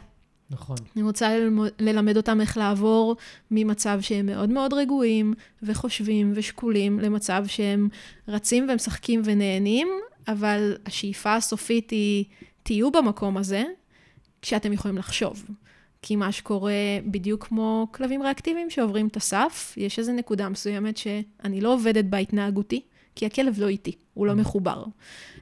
נכון. 0.49 0.77
אני 0.95 1.03
רוצה 1.03 1.37
ללמוד, 1.37 1.69
ללמד 1.79 2.17
אותם 2.17 2.41
איך 2.41 2.57
לעבור 2.57 3.15
ממצב 3.51 4.01
שהם 4.01 4.25
מאוד 4.25 4.49
מאוד 4.49 4.73
רגועים 4.73 5.33
וחושבים 5.63 6.31
ושקולים 6.35 6.99
למצב 6.99 7.43
שהם 7.47 7.89
רצים 8.27 8.67
ומשחקים 8.69 9.21
ונהנים, 9.25 9.87
אבל 10.27 10.77
השאיפה 10.85 11.35
הסופית 11.35 11.89
היא, 11.89 12.25
תהיו 12.63 12.91
במקום 12.91 13.37
הזה 13.37 13.63
כשאתם 14.41 14.73
יכולים 14.73 14.97
לחשוב. 14.97 15.45
כי 16.01 16.15
מה 16.15 16.31
שקורה 16.31 16.71
בדיוק 17.05 17.47
כמו 17.47 17.87
כלבים 17.91 18.21
ריאקטיביים 18.21 18.69
שעוברים 18.69 19.07
את 19.07 19.17
הסף, 19.17 19.73
יש 19.77 19.99
איזו 19.99 20.13
נקודה 20.13 20.49
מסוימת 20.49 20.97
שאני 20.97 21.61
לא 21.61 21.73
עובדת 21.73 22.05
בה 22.05 22.17
התנהגותי, 22.17 22.81
כי 23.17 23.25
הכלב 23.25 23.59
לא 23.59 23.67
איתי, 23.67 23.91
הוא 24.13 24.27
לא 24.27 24.33
מחובר. 24.33 24.83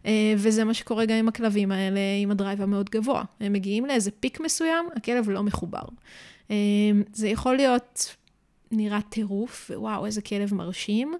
אה, 0.05 0.33
וזה 0.37 0.63
מה 0.63 0.73
שקורה 0.73 1.05
גם 1.05 1.15
עם 1.15 1.27
הכלבים 1.27 1.71
האלה, 1.71 1.99
עם 2.21 2.31
הדרייב 2.31 2.61
המאוד 2.61 2.89
גבוה. 2.89 3.23
הם 3.39 3.53
מגיעים 3.53 3.85
לאיזה 3.85 4.11
פיק 4.11 4.39
מסוים, 4.39 4.85
הכלב 4.95 5.29
לא 5.29 5.43
מחובר. 5.43 5.83
אה, 6.51 6.55
זה 7.13 7.27
יכול 7.27 7.55
להיות 7.55 8.15
נראה 8.71 9.01
טירוף, 9.01 9.71
ווואו, 9.73 10.05
איזה 10.05 10.21
כלב 10.21 10.53
מרשים. 10.53 11.13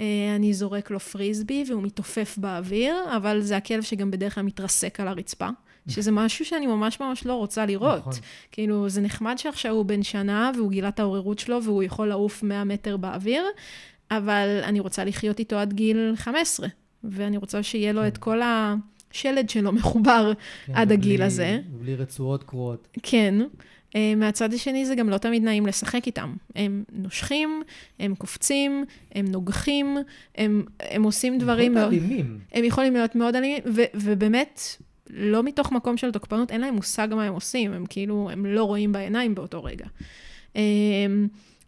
אה, 0.00 0.06
אני 0.36 0.54
זורק 0.54 0.90
לו 0.90 1.00
פריסבי 1.00 1.64
והוא 1.68 1.82
מתעופף 1.82 2.38
באוויר, 2.38 2.96
אבל 3.16 3.40
זה 3.40 3.56
הכלב 3.56 3.82
שגם 3.82 4.10
בדרך 4.10 4.34
כלל 4.34 4.44
מתרסק 4.44 5.00
על 5.00 5.08
הרצפה. 5.08 5.48
שזה 5.88 6.10
משהו 6.10 6.44
שאני 6.44 6.66
ממש 6.66 7.00
ממש 7.00 7.26
לא 7.26 7.34
רוצה 7.34 7.66
לראות. 7.66 8.00
נכון. 8.00 8.12
כאילו, 8.52 8.88
זה 8.88 9.00
נחמד 9.00 9.38
שעכשיו 9.38 9.72
הוא 9.72 9.84
בן 9.84 10.02
שנה 10.02 10.50
והוא 10.56 10.70
גילה 10.70 10.88
את 10.88 11.00
העוררות 11.00 11.38
שלו 11.38 11.62
והוא 11.62 11.82
יכול 11.82 12.08
לעוף 12.08 12.42
100 12.42 12.64
מטר 12.64 12.96
באוויר, 12.96 13.44
אבל 14.16 14.60
אני 14.62 14.80
רוצה 14.80 15.04
לחיות 15.04 15.38
איתו 15.38 15.56
עד 15.56 15.72
גיל 15.72 16.12
15, 16.16 16.68
ואני 17.04 17.36
רוצה 17.36 17.62
שיהיה 17.62 17.92
לו 17.92 18.00
כן. 18.00 18.06
את 18.06 18.18
כל 18.18 18.40
השלד 18.42 19.50
שלו 19.50 19.72
מחובר 19.72 20.32
כן, 20.66 20.72
עד 20.74 20.92
הגיל 20.92 21.16
בלי, 21.16 21.24
הזה. 21.24 21.58
בלי 21.80 21.96
רצועות 21.96 22.44
קרועות. 22.44 22.88
כן. 23.02 23.34
Uh, 23.90 23.94
מהצד 24.16 24.52
השני 24.54 24.86
זה 24.86 24.94
גם 24.94 25.08
לא 25.08 25.18
תמיד 25.18 25.42
נעים 25.42 25.66
לשחק 25.66 26.06
איתם. 26.06 26.34
הם 26.56 26.84
נושכים, 26.92 27.62
הם 27.98 28.14
קופצים, 28.14 28.84
הם 29.14 29.26
נוגחים, 29.26 29.96
הם, 30.34 30.64
הם 30.80 31.02
עושים 31.02 31.38
דברים 31.38 31.74
מאוד... 31.74 31.92
הם 31.92 31.98
אלימים. 31.98 32.38
הם 32.52 32.64
יכולים 32.64 32.92
להיות 32.92 33.14
מאוד 33.16 33.36
אלימים, 33.36 33.62
ו- 33.74 33.82
ובאמת, 33.94 34.60
לא 35.10 35.42
מתוך 35.42 35.72
מקום 35.72 35.96
של 35.96 36.12
תוקפנות, 36.12 36.50
אין 36.50 36.60
להם 36.60 36.74
מושג 36.74 37.08
מה 37.10 37.24
הם 37.24 37.34
עושים, 37.34 37.72
הם 37.72 37.86
כאילו, 37.86 38.28
הם 38.32 38.46
לא 38.46 38.64
רואים 38.64 38.92
בעיניים 38.92 39.34
באותו 39.34 39.64
רגע. 39.64 39.86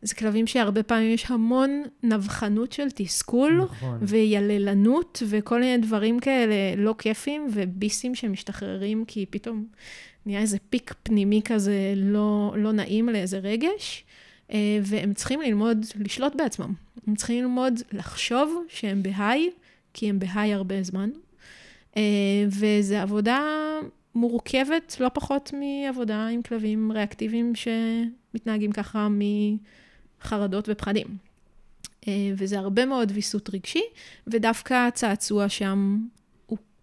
זה 0.04 0.14
כלבים 0.14 0.46
שהרבה 0.46 0.82
פעמים 0.82 1.14
יש 1.14 1.30
המון 1.30 1.82
נבחנות 2.02 2.72
של 2.72 2.90
תסכול, 2.94 3.60
נכון. 3.62 3.98
ויללנות, 4.02 5.22
וכל 5.28 5.60
מיני 5.60 5.78
דברים 5.78 6.20
כאלה 6.20 6.54
לא 6.76 6.94
כיפים, 6.98 7.48
וביסים 7.52 8.14
שמשתחררים 8.14 9.04
כי 9.04 9.26
פתאום 9.30 9.64
נהיה 10.26 10.40
איזה 10.40 10.58
פיק 10.70 10.94
פנימי 11.02 11.42
כזה 11.44 11.92
לא, 11.96 12.54
לא 12.56 12.72
נעים 12.72 13.08
לאיזה 13.08 13.38
רגש, 13.38 14.04
אה, 14.52 14.78
והם 14.82 15.14
צריכים 15.14 15.40
ללמוד 15.40 15.86
לשלוט 15.96 16.34
בעצמם. 16.36 16.72
הם 17.06 17.14
צריכים 17.14 17.42
ללמוד 17.42 17.80
לחשוב 17.92 18.64
שהם 18.68 19.02
בהיי, 19.02 19.50
כי 19.94 20.08
הם 20.08 20.18
בהיי 20.18 20.54
הרבה 20.54 20.82
זמן, 20.82 21.10
אה, 21.96 22.02
וזו 22.48 22.96
עבודה 22.96 23.40
מורכבת 24.14 24.96
לא 25.00 25.08
פחות 25.14 25.52
מעבודה 25.52 26.26
עם 26.26 26.42
כלבים 26.42 26.92
ריאקטיביים 26.92 27.52
שמתנהגים 27.54 28.72
ככה 28.72 29.08
מחרדות 30.24 30.68
ופחדים. 30.68 31.06
אה, 32.08 32.12
וזה 32.36 32.58
הרבה 32.58 32.86
מאוד 32.86 33.12
ויסות 33.14 33.54
רגשי, 33.54 33.84
ודווקא 34.26 34.74
הצעצוע 34.88 35.48
שם 35.48 35.98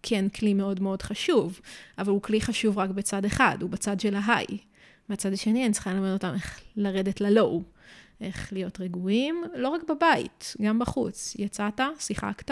כן 0.03 0.29
כלי 0.29 0.53
מאוד 0.53 0.79
מאוד 0.79 1.01
חשוב, 1.01 1.59
אבל 1.97 2.11
הוא 2.11 2.21
כלי 2.21 2.41
חשוב 2.41 2.77
רק 2.77 2.89
בצד 2.89 3.25
אחד, 3.25 3.57
הוא 3.61 3.69
בצד 3.69 3.99
של 3.99 4.15
ההיי. 4.15 4.57
מהצד 5.09 5.33
השני, 5.33 5.65
אני 5.65 5.73
צריכה 5.73 5.93
ללמד 5.93 6.13
אותם 6.13 6.33
איך 6.33 6.61
לרדת 6.75 7.21
ללואו, 7.21 7.63
איך 8.21 8.53
להיות 8.53 8.81
רגועים, 8.81 9.43
לא 9.55 9.69
רק 9.69 9.81
בבית, 9.89 10.55
גם 10.61 10.79
בחוץ. 10.79 11.35
יצאת, 11.39 11.79
שיחקת, 11.99 12.51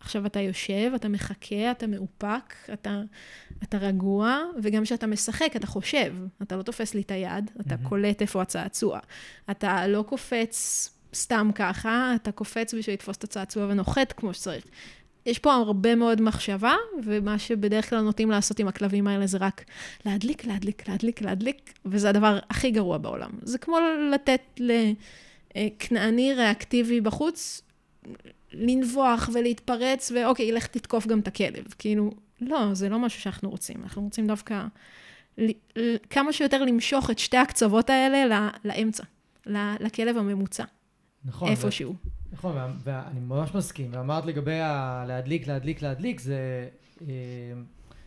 עכשיו 0.00 0.26
אתה 0.26 0.40
יושב, 0.40 0.92
אתה 0.94 1.08
מחכה, 1.08 1.70
אתה 1.70 1.86
מאופק, 1.86 2.54
אתה, 2.72 3.02
אתה 3.62 3.78
רגוע, 3.78 4.38
וגם 4.62 4.82
כשאתה 4.82 5.06
משחק, 5.06 5.52
אתה 5.56 5.66
חושב. 5.66 6.14
אתה 6.42 6.56
לא 6.56 6.62
תופס 6.62 6.94
לי 6.94 7.00
את 7.00 7.10
היד, 7.10 7.50
אתה 7.60 7.74
mm-hmm. 7.74 7.88
קולט 7.88 8.22
איפה 8.22 8.42
הצעצוע. 8.42 8.98
אתה 9.50 9.86
לא 9.86 10.04
קופץ 10.08 10.90
סתם 11.14 11.50
ככה, 11.54 12.12
אתה 12.14 12.32
קופץ 12.32 12.74
בשביל 12.74 12.94
לתפוס 12.94 13.16
את 13.16 13.24
הצעצוע 13.24 13.66
ונוחת 13.66 14.12
כמו 14.12 14.34
שצריך. 14.34 14.64
יש 15.26 15.38
פה 15.38 15.52
הרבה 15.52 15.94
מאוד 15.94 16.20
מחשבה, 16.20 16.74
ומה 17.04 17.38
שבדרך 17.38 17.90
כלל 17.90 18.00
נוטים 18.00 18.30
לעשות 18.30 18.58
עם 18.58 18.68
הכלבים 18.68 19.06
האלה 19.06 19.26
זה 19.26 19.38
רק 19.38 19.64
להדליק, 20.06 20.44
להדליק, 20.44 20.88
להדליק, 20.88 21.22
להדליק, 21.22 21.72
וזה 21.84 22.08
הדבר 22.08 22.38
הכי 22.50 22.70
גרוע 22.70 22.98
בעולם. 22.98 23.30
זה 23.42 23.58
כמו 23.58 23.78
לתת 24.12 24.60
לכנעני 25.56 26.34
ריאקטיבי 26.34 27.00
בחוץ, 27.00 27.62
לנבוח 28.52 29.30
ולהתפרץ, 29.34 30.12
ואוקיי, 30.14 30.52
לך 30.52 30.66
תתקוף 30.66 31.06
גם 31.06 31.18
את 31.20 31.28
הכלב. 31.28 31.64
כאילו, 31.78 32.10
לא, 32.40 32.74
זה 32.74 32.88
לא 32.88 32.98
משהו 32.98 33.20
שאנחנו 33.20 33.50
רוצים. 33.50 33.82
אנחנו 33.82 34.02
רוצים 34.02 34.26
דווקא 34.26 34.64
כמה 36.10 36.32
שיותר 36.32 36.64
למשוך 36.64 37.10
את 37.10 37.18
שתי 37.18 37.36
הקצוות 37.36 37.90
האלה 37.90 38.50
לאמצע, 38.64 39.02
לכלב 39.80 40.16
הממוצע. 40.16 40.64
נכון. 41.24 41.48
איפשהו. 41.50 41.94
נכון, 42.32 42.56
ואני 42.84 43.20
ממש 43.20 43.54
מסכים. 43.54 43.90
ואמרת 43.92 44.26
לגבי 44.26 44.60
ה- 44.60 45.04
להדליק, 45.08 45.46
להדליק, 45.46 45.82
להדליק, 45.82 46.20
זה... 46.20 46.68
אה, 47.02 47.06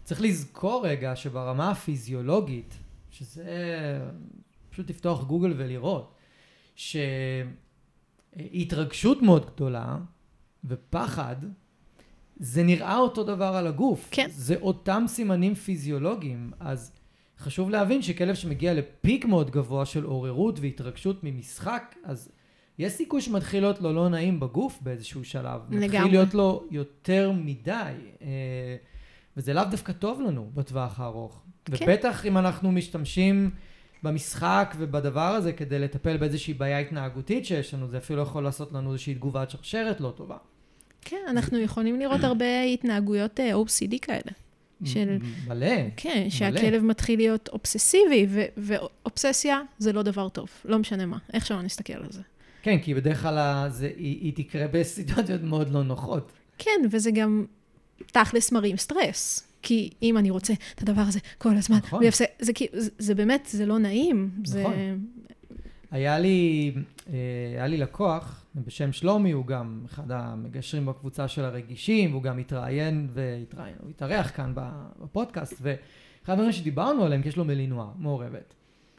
צריך 0.04 0.22
לזכור 0.22 0.88
רגע 0.88 1.16
שברמה 1.16 1.72
הפיזיולוגית, 1.72 2.74
שזה 3.12 3.44
פשוט 4.70 4.90
לפתוח 4.90 5.24
גוגל 5.24 5.54
ולראות, 5.58 6.16
שהתרגשות 8.36 9.22
מאוד 9.22 9.46
גדולה 9.56 9.98
ופחד, 10.66 11.36
זה 12.38 12.64
נראה 12.64 12.98
אותו 12.98 13.24
דבר 13.24 13.46
על 13.46 13.68
הגוף. 13.68 14.08
כן. 14.12 14.28
זה 14.32 14.56
אותם 14.56 15.04
סימנים 15.08 15.56
פיזיולוגיים. 15.56 16.52
אז 16.60 16.92
חשוב 17.40 17.70
להבין 17.70 18.02
שכלב 18.02 18.36
שמגיע 18.36 18.74
לפיק 18.74 19.26
מאוד 19.26 19.52
גבוה 19.52 19.86
של 19.86 20.04
עוררות 20.04 20.60
והתרגשות 20.60 21.20
ממשחק, 21.24 21.96
אז 22.04 22.30
יש 22.80 22.94
סיכוי 22.94 23.22
שמתחיל 23.22 23.64
להיות 23.64 23.82
לו 23.82 23.94
לא 23.94 24.10
נעים 24.10 24.40
בגוף 24.40 24.80
באיזשהו 24.82 25.24
שלב. 25.24 25.62
לגמרי. 25.70 25.88
מתחיל 25.88 26.12
להיות 26.12 26.34
לו 26.34 26.64
יותר 26.72 27.32
מדי, 27.36 27.94
אה, 28.22 28.28
וזה 29.38 29.54
לאו 29.54 29.64
דווקא 29.72 29.92
טוב 29.92 30.22
לנו 30.22 30.50
בטווח 30.54 31.00
הארוך. 31.00 31.44
כן. 31.66 31.74
ובטח 31.84 32.26
אם 32.26 32.38
אנחנו 32.38 32.72
משתמשים 32.72 33.50
במשחק 34.04 34.76
ובדבר 34.78 35.22
הזה 35.22 35.54
כדי 35.54 35.80
לטפל 35.80 36.18
באיזושהי 36.18 36.54
בעיה 36.54 36.80
התנהגותית 36.80 37.46
שיש 37.46 37.74
לנו, 37.74 37.88
זה 37.88 37.98
אפילו 37.98 38.22
יכול 38.22 38.44
לעשות 38.44 38.72
לנו 38.72 38.94
איזושהי 38.94 39.16
תגובת 39.16 39.50
שרשרת 39.50 40.02
לא 40.02 40.14
טובה. 40.16 40.38
כן, 41.06 41.26
אנחנו 41.28 41.60
יכולים 41.60 42.00
לראות 42.00 42.24
הרבה 42.30 42.62
התנהגויות 42.62 43.40
אה, 43.40 43.54
OCD 43.54 43.96
כאלה. 44.02 44.32
של... 44.86 45.18
מלא. 45.48 45.76
כן, 45.98 46.30
שהכלב 46.30 46.84
מתחיל 46.84 47.20
להיות 47.20 47.50
אובססיבי, 47.54 48.28
ואובססיה 48.58 49.62
זה 49.78 49.94
לא 49.94 50.02
דבר 50.02 50.30
טוב, 50.30 50.50
לא 50.66 50.80
משנה 50.80 51.06
מה, 51.06 51.18
איך 51.34 51.46
שלא 51.46 51.62
נסתכל 51.62 51.94
על 51.94 52.08
זה. 52.10 52.22
כן, 52.62 52.80
כי 52.80 52.94
בדרך 52.94 53.22
כלל 53.22 53.70
זה, 53.70 53.92
היא, 53.98 54.22
היא 54.22 54.34
תקרה 54.36 54.68
בסיטואציות 54.72 55.42
מאוד 55.42 55.70
לא 55.70 55.84
נוחות. 55.84 56.32
כן, 56.58 56.82
וזה 56.92 57.12
גם 57.12 57.46
תכלס 58.06 58.52
מרים 58.52 58.78
סטרס. 58.78 59.48
כי 59.66 59.90
אם 60.02 60.18
אני 60.18 60.30
רוצה 60.30 60.54
את 60.76 60.82
הדבר 60.82 61.02
הזה 61.02 61.20
כל 61.38 61.58
הזמן, 61.58 61.78
נכון. 61.78 62.00
ויפסק, 62.04 62.26
זה, 62.40 62.52
זה, 62.74 62.90
זה 62.98 63.16
באמת, 63.16 63.48
זה 63.52 63.66
לא 63.66 63.80
נעים. 63.80 64.30
נכון. 64.38 64.46
זה... 64.46 64.96
היה 65.92 66.20
לי, 66.20 66.72
אה, 67.10 67.14
היה 67.54 67.68
לי 67.68 67.78
לקוח 67.78 68.43
בשם 68.56 68.92
שלומי, 68.92 69.32
הוא 69.32 69.46
גם 69.46 69.82
אחד 69.86 70.12
המגשרים 70.12 70.86
בקבוצה 70.86 71.28
של 71.28 71.46
הרגישים, 71.46 72.12
והוא 72.12 72.24
גם 72.24 72.38
התראיין 72.38 73.10
והתראיין, 73.14 73.76
הוא 73.82 73.90
התארח 73.90 74.32
כאן 74.36 74.54
בפודקאסט, 75.00 75.54
ואחד 75.62 76.34
הדברים 76.34 76.52
שדיברנו 76.52 77.04
עליהם, 77.04 77.22
כי 77.22 77.30
יש 77.30 77.38
לו 77.38 77.46
מלינוע 77.46 77.92
מעורבת. 77.98 78.54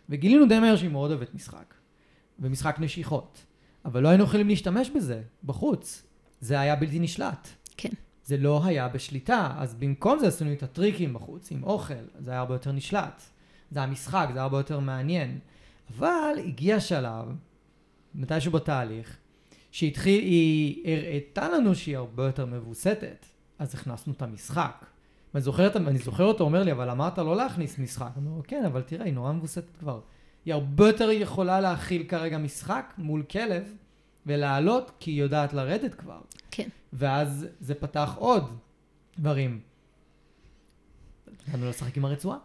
וגילינו 0.08 0.46
די 0.46 0.58
מהר 0.58 0.76
שהיא 0.76 0.90
מאוד 0.90 1.10
אוהבת 1.10 1.34
משחק, 1.34 1.74
ומשחק 2.38 2.76
נשיכות. 2.80 3.44
אבל 3.84 4.02
לא 4.02 4.08
היינו 4.08 4.24
יכולים 4.24 4.48
להשתמש 4.48 4.90
בזה 4.90 5.22
בחוץ. 5.44 6.06
זה 6.40 6.60
היה 6.60 6.76
בלתי 6.76 6.98
נשלט. 6.98 7.48
כן. 7.76 7.88
זה 8.24 8.36
לא 8.36 8.64
היה 8.64 8.88
בשליטה, 8.88 9.54
אז 9.58 9.74
במקום 9.74 10.18
זה 10.18 10.28
עשינו 10.28 10.52
את 10.52 10.62
הטריקים 10.62 11.14
בחוץ, 11.14 11.50
עם 11.50 11.64
אוכל, 11.64 11.94
זה 12.18 12.30
היה 12.30 12.40
הרבה 12.40 12.54
יותר 12.54 12.72
נשלט. 12.72 13.22
זה 13.70 13.78
היה 13.78 13.88
משחק, 13.88 14.28
זה 14.32 14.38
היה 14.38 14.42
הרבה 14.42 14.58
יותר 14.58 14.80
מעניין. 14.80 15.38
אבל 15.96 16.34
הגיע 16.46 16.80
שלב, 16.80 17.26
מתישהו 18.14 18.52
בתהליך, 18.52 19.16
שהתחיל, 19.74 20.20
היא 20.20 20.96
הראתה 20.96 21.48
לנו 21.48 21.74
שהיא 21.74 21.96
הרבה 21.96 22.26
יותר 22.26 22.46
מבוסתת, 22.46 23.26
אז 23.58 23.74
הכנסנו 23.74 24.12
את 24.12 24.22
המשחק. 24.22 24.84
ואני 25.34 25.42
זוכר, 25.42 25.76
אני 25.76 25.98
זוכר 25.98 26.24
אותו 26.24 26.44
אומר 26.44 26.62
לי, 26.62 26.72
אבל 26.72 26.90
אמרת 26.90 27.18
לא 27.18 27.36
להכניס 27.36 27.78
משחק. 27.78 28.10
אני 28.16 28.26
אומר, 28.26 28.42
כן, 28.42 28.64
אבל 28.64 28.82
תראה, 28.82 29.04
היא 29.04 29.14
נורא 29.14 29.32
מבוסתת 29.32 29.76
כבר. 29.78 30.00
היא 30.44 30.54
הרבה 30.54 30.86
יותר 30.86 31.10
יכולה 31.10 31.60
להכיל 31.60 32.04
כרגע 32.08 32.38
משחק 32.38 32.94
מול 32.98 33.22
כלב 33.22 33.62
ולעלות, 34.26 34.90
כי 35.00 35.10
היא 35.10 35.20
יודעת 35.20 35.52
לרדת 35.52 35.94
כבר. 35.94 36.20
כן. 36.50 36.68
ואז 36.92 37.46
זה 37.60 37.74
פתח 37.74 38.14
עוד 38.18 38.56
דברים. 39.18 39.60
התחלנו 41.32 41.68
לשחק 41.68 41.96
עם 41.96 42.04
הרצועה. 42.04 42.38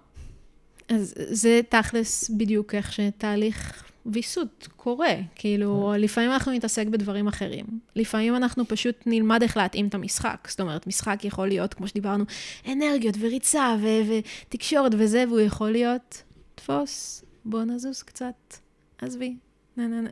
אז 0.87 1.13
זה 1.17 1.61
תכלס 1.69 2.29
בדיוק 2.29 2.75
איך 2.75 2.91
שתהליך 2.93 3.88
ויסות 4.05 4.67
קורה. 4.75 5.15
כאילו, 5.35 5.91
כן. 5.93 6.01
לפעמים 6.01 6.31
אנחנו 6.31 6.51
נתעסק 6.51 6.87
בדברים 6.87 7.27
אחרים. 7.27 7.65
לפעמים 7.95 8.35
אנחנו 8.35 8.67
פשוט 8.67 8.95
נלמד 9.05 9.41
איך 9.41 9.57
להתאים 9.57 9.87
את 9.87 9.95
המשחק. 9.95 10.47
זאת 10.49 10.59
אומרת, 10.59 10.87
משחק 10.87 11.19
יכול 11.23 11.47
להיות, 11.47 11.73
כמו 11.73 11.87
שדיברנו, 11.87 12.23
אנרגיות 12.67 13.15
וריצה 13.19 13.75
ו- 13.81 14.19
ותקשורת 14.47 14.91
וזה, 14.97 15.23
והוא 15.27 15.39
יכול 15.39 15.71
להיות, 15.71 16.23
תפוס, 16.55 17.23
בוא 17.45 17.63
נזוז 17.63 18.03
קצת, 18.03 18.55
עזבי. 19.01 19.35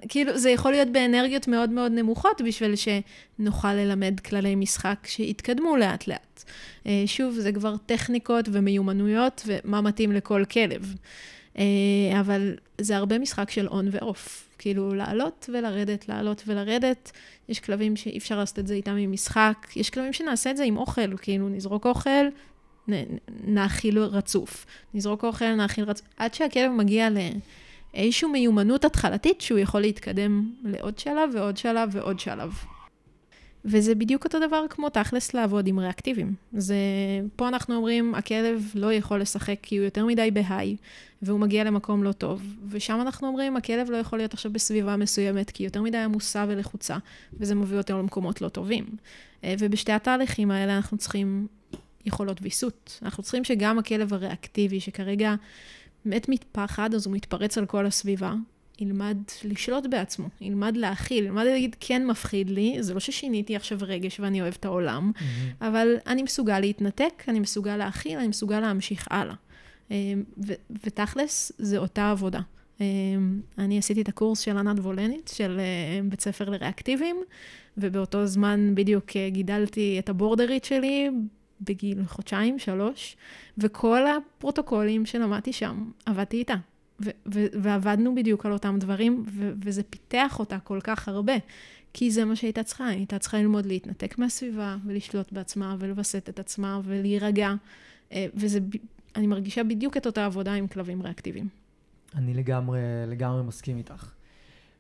כאילו, 0.10 0.38
זה 0.38 0.50
יכול 0.50 0.72
להיות 0.72 0.88
באנרגיות 0.88 1.48
מאוד 1.48 1.70
מאוד 1.70 1.92
נמוכות 1.92 2.42
בשביל 2.46 2.74
שנוכל 2.76 3.74
ללמד 3.74 4.20
כללי 4.20 4.56
משחק 4.56 5.08
שיתקדמו 5.08 5.78
לאט-לאט. 5.78 6.44
אה, 6.86 7.04
שוב, 7.06 7.34
זה 7.34 7.52
כבר 7.52 7.76
טכניקות 7.86 8.46
ומיומנויות 8.52 9.44
ומה 9.46 9.82
מתאים 9.82 10.12
לכל 10.12 10.44
כלב. 10.52 10.96
אה, 11.58 11.64
אבל 12.20 12.56
זה 12.82 12.98
הרבה 12.98 13.20
משחק 13.20 13.50
של 13.50 13.68
און 13.68 13.88
ואוף. 13.92 14.44
כאילו, 14.58 14.94
לעלות 14.94 15.50
ולרדת, 15.54 16.10
לעלות 16.10 16.44
ולרדת. 16.48 17.12
יש 17.50 17.60
כלבים 17.60 17.96
שאי 17.96 18.18
אפשר 18.18 18.38
לעשות 18.38 18.60
את 18.60 18.68
זה 18.68 18.74
איתם 18.74 18.96
עם 18.96 19.12
משחק. 19.12 19.68
יש 19.76 19.90
כלבים 19.90 20.14
שנעשה 20.14 20.52
את 20.52 20.58
זה 20.58 20.64
עם 20.64 20.78
אוכל, 20.78 21.18
כאילו, 21.18 21.50
נזרוק 21.50 21.86
אוכל, 21.86 22.26
נאכיל 23.44 24.00
רצוף. 24.00 24.66
נזרוק 24.94 25.24
אוכל, 25.24 25.56
נאכיל 25.56 25.84
רצוף. 25.84 26.08
עד 26.18 26.34
שהכלב 26.34 26.72
מגיע 26.72 27.08
לאיזושהי 27.94 28.30
מיומנות 28.30 28.86
התחלתית 28.86 29.42
שהוא 29.42 29.60
יכול 29.60 29.82
להתקדם 29.82 30.52
לעוד 30.64 31.00
שלב 31.00 31.30
ועוד 31.34 31.58
שלב 31.58 31.90
ועוד 31.92 32.20
שלב. 32.20 32.54
וזה 33.70 33.96
בדיוק 33.96 34.24
אותו 34.24 34.40
דבר 34.48 34.66
כמו 34.70 34.90
תכלס 34.90 35.34
לעבוד 35.34 35.68
עם 35.68 35.80
ריאקטיבים. 35.80 36.34
זה, 36.54 36.76
פה 37.36 37.48
אנחנו 37.48 37.76
אומרים, 37.76 38.16
הכלב 38.16 38.72
לא 38.76 38.94
יכול 38.94 39.22
לשחק 39.22 39.56
כי 39.62 39.78
הוא 39.78 39.86
יותר 39.86 40.06
מדי 40.06 40.32
בהיי, 40.32 40.76
והוא 41.22 41.40
מגיע 41.40 41.64
למקום 41.64 42.04
לא 42.04 42.12
טוב. 42.12 42.42
ושם 42.70 43.02
אנחנו 43.02 43.28
אומרים, 43.28 43.58
הכלב 43.58 43.90
לא 43.90 43.98
יכול 43.98 44.20
להיות 44.20 44.34
עכשיו 44.34 44.52
בסביבה 44.54 44.96
מסוימת, 44.96 45.50
כי 45.52 45.64
היא 45.64 45.68
יותר 45.68 45.82
מדי 45.82 45.98
עמוסה 45.98 46.46
ולחוצה, 46.48 46.98
וזה 47.34 47.56
מביא 47.56 47.78
אותו 47.78 47.98
למקומות 48.00 48.42
לא 48.42 48.50
טובים. 48.50 48.86
אה, 49.44 49.56
ובשתי 49.60 49.92
התהליכים 49.92 50.52
האלה 50.52 50.76
אנחנו 50.76 50.98
צריכים 50.98 51.48
יכולות 52.06 52.38
ויסות. 52.42 53.00
אנחנו 53.02 53.24
צריכים 53.24 53.44
שגם 53.44 53.80
הכלב 53.80 54.14
הריאקטיבי, 54.14 54.80
שכרגע 54.80 55.36
מת 56.06 56.30
מפחד, 56.30 56.94
אז 56.94 57.06
הוא 57.06 57.16
מתפרץ 57.16 57.58
על 57.58 57.66
כל 57.66 57.86
הסביבה, 57.86 58.34
ילמד 58.80 59.18
לשלוט 59.44 59.86
בעצמו, 59.86 60.28
ילמד 60.42 60.78
להכיל, 60.78 61.26
ילמד 61.26 61.44
להגיד, 61.46 61.76
כן 61.80 62.06
מפחיד 62.06 62.50
לי, 62.50 62.78
זה 62.80 62.94
לא 62.94 63.00
ששיניתי 63.00 63.56
עכשיו 63.56 63.78
רגש 63.82 64.20
ואני 64.20 64.42
אוהב 64.42 64.56
את 64.60 64.66
העולם, 64.66 65.12
mm-hmm. 65.16 65.66
אבל 65.68 65.96
אני 66.08 66.24
מסוגל 66.24 66.60
להתנתק, 66.60 67.24
אני 67.28 67.40
מסוגל 67.40 67.78
להכיל, 67.78 68.18
אני 68.18 68.28
מסוגל 68.28 68.60
להמשיך 68.60 69.08
הלאה. 69.12 69.36
אמ, 69.92 70.24
ו- 70.48 70.54
ותכלס, 70.86 71.52
זה 71.58 71.78
אותה 71.78 72.12
עבודה. 72.12 72.40
אמ, 72.82 73.42
אני 73.58 73.78
עשיתי 73.78 74.02
את 74.02 74.10
הקורס 74.10 74.40
של 74.40 74.58
ענת 74.58 74.80
וולנית, 74.80 75.32
של 75.36 75.60
אה, 75.60 76.00
בית 76.04 76.22
ספר 76.22 76.50
לריאקטיביים, 76.50 77.16
ובאותו 77.78 78.26
זמן 78.26 78.76
בדיוק 78.76 79.06
אה, 79.16 79.30
גידלתי 79.30 80.00
את 80.00 80.10
הבורדרית 80.10 80.64
שלי 80.64 81.10
בגיל 81.62 82.06
חודשיים, 82.06 82.60
שלוש, 82.60 83.18
וכל 83.58 84.02
הפרוטוקולים 84.08 85.06
שלמדתי 85.06 85.54
שם, 85.54 85.92
עבדתי 86.06 86.38
איתה. 86.38 86.56
ו- 87.02 87.10
ו- 87.34 87.46
ועבדנו 87.62 88.16
בדיוק 88.16 88.46
על 88.46 88.52
אותם 88.54 88.76
דברים, 88.80 89.24
ו- 89.28 89.52
וזה 89.64 89.84
פיתח 89.84 90.40
אותה 90.40 90.60
כל 90.60 90.80
כך 90.84 91.08
הרבה. 91.08 91.34
כי 91.94 92.12
זה 92.12 92.26
מה 92.26 92.36
שהייתה 92.36 92.64
צריכה, 92.64 92.88
היא 92.88 92.98
הייתה 92.98 93.20
צריכה 93.20 93.38
ללמוד 93.38 93.66
להתנתק 93.66 94.18
מהסביבה, 94.18 94.78
ולשלוט 94.86 95.32
בעצמה, 95.32 95.76
ולווסת 95.80 96.30
את 96.30 96.40
עצמה, 96.40 96.82
ולהירגע. 96.84 97.54
אה, 98.12 98.26
וזה, 98.34 98.60
אני 99.16 99.28
מרגישה 99.28 99.64
בדיוק 99.64 99.98
את 99.98 100.06
אותה 100.06 100.26
עבודה 100.26 100.54
עם 100.54 100.68
כלבים 100.68 101.02
ריאקטיביים. 101.02 101.48
אני 102.16 102.34
לגמרי, 102.34 102.80
לגמרי 103.08 103.44
מסכים 103.44 103.78
איתך. 103.78 104.12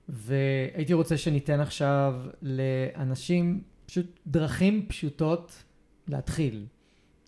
והייתי 0.10 0.94
רוצה 0.94 1.18
שניתן 1.18 1.60
עכשיו 1.60 2.22
לאנשים 2.41 3.61
פשוט 3.85 4.19
דרכים 4.27 4.85
פשוטות 4.88 5.64
להתחיל. 6.07 6.65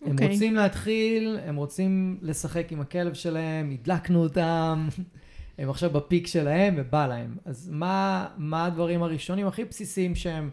Okay. 0.02 0.06
הם 0.06 0.12
אוקיי. 0.12 0.28
רוצים 0.28 0.54
להתחיל, 0.54 1.38
הם 1.46 1.56
רוצים 1.56 2.18
לשחק 2.22 2.72
עם 2.72 2.80
הכלב 2.80 3.14
שלהם, 3.14 3.70
הדלקנו 3.70 4.22
אותם, 4.22 4.88
הם 5.58 5.70
עכשיו 5.70 5.90
בפיק 5.90 6.26
שלהם 6.26 6.74
ובא 6.76 7.06
להם. 7.06 7.36
אז 7.44 7.68
מה, 7.72 8.26
מה 8.36 8.66
הדברים 8.66 9.02
הראשונים 9.02 9.46
הכי 9.46 9.64
בסיסיים 9.64 10.14
שהם 10.14 10.50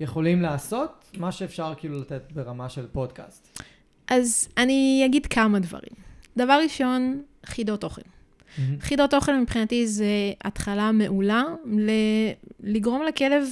יכולים 0.00 0.42
לעשות? 0.42 1.10
מה 1.18 1.32
שאפשר 1.32 1.72
כאילו 1.76 2.00
לתת 2.00 2.32
ברמה 2.32 2.68
של 2.68 2.86
פודקאסט. 2.92 3.62
אז 4.08 4.48
אני 4.58 5.02
אגיד 5.06 5.26
כמה 5.26 5.58
דברים. 5.58 5.92
דבר 6.36 6.60
ראשון, 6.62 7.22
חידות 7.46 7.84
אוכל. 7.84 8.02
Mm-hmm. 8.02 8.60
חידות 8.80 9.14
אוכל 9.14 9.40
מבחינתי 9.40 9.86
זה 9.86 10.06
התחלה 10.44 10.92
מעולה 10.92 11.44
ל- 11.66 12.30
לגרום 12.60 13.02
לכלב 13.08 13.44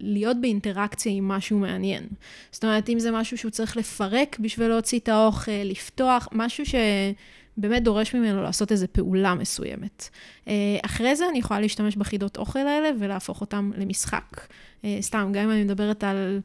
להיות 0.00 0.40
באינטראקציה 0.40 1.12
עם 1.12 1.28
משהו 1.28 1.58
מעניין. 1.58 2.06
זאת 2.52 2.64
אומרת, 2.64 2.88
אם 2.88 2.98
זה 2.98 3.10
משהו 3.10 3.38
שהוא 3.38 3.50
צריך 3.50 3.76
לפרק 3.76 4.38
בשביל 4.40 4.68
להוציא 4.68 4.98
את 4.98 5.08
האוכל, 5.08 5.50
לפתוח, 5.64 6.28
משהו 6.32 6.64
שבאמת 6.66 7.82
דורש 7.82 8.14
ממנו 8.14 8.42
לעשות 8.42 8.72
איזו 8.72 8.86
פעולה 8.92 9.34
מסוימת. 9.34 10.08
אה, 10.48 10.52
אחרי 10.84 11.16
זה 11.16 11.28
אני 11.28 11.38
יכולה 11.38 11.60
להשתמש 11.60 11.96
בחידות 11.96 12.36
אוכל 12.36 12.66
האלה 12.66 12.90
ולהפוך 12.98 13.40
אותם 13.40 13.70
למשחק. 13.76 14.40
אה, 14.84 14.98
סתם, 15.00 15.30
גם 15.34 15.44
אם 15.44 15.50
אני 15.50 15.64
מדברת 15.64 16.04
על... 16.04 16.40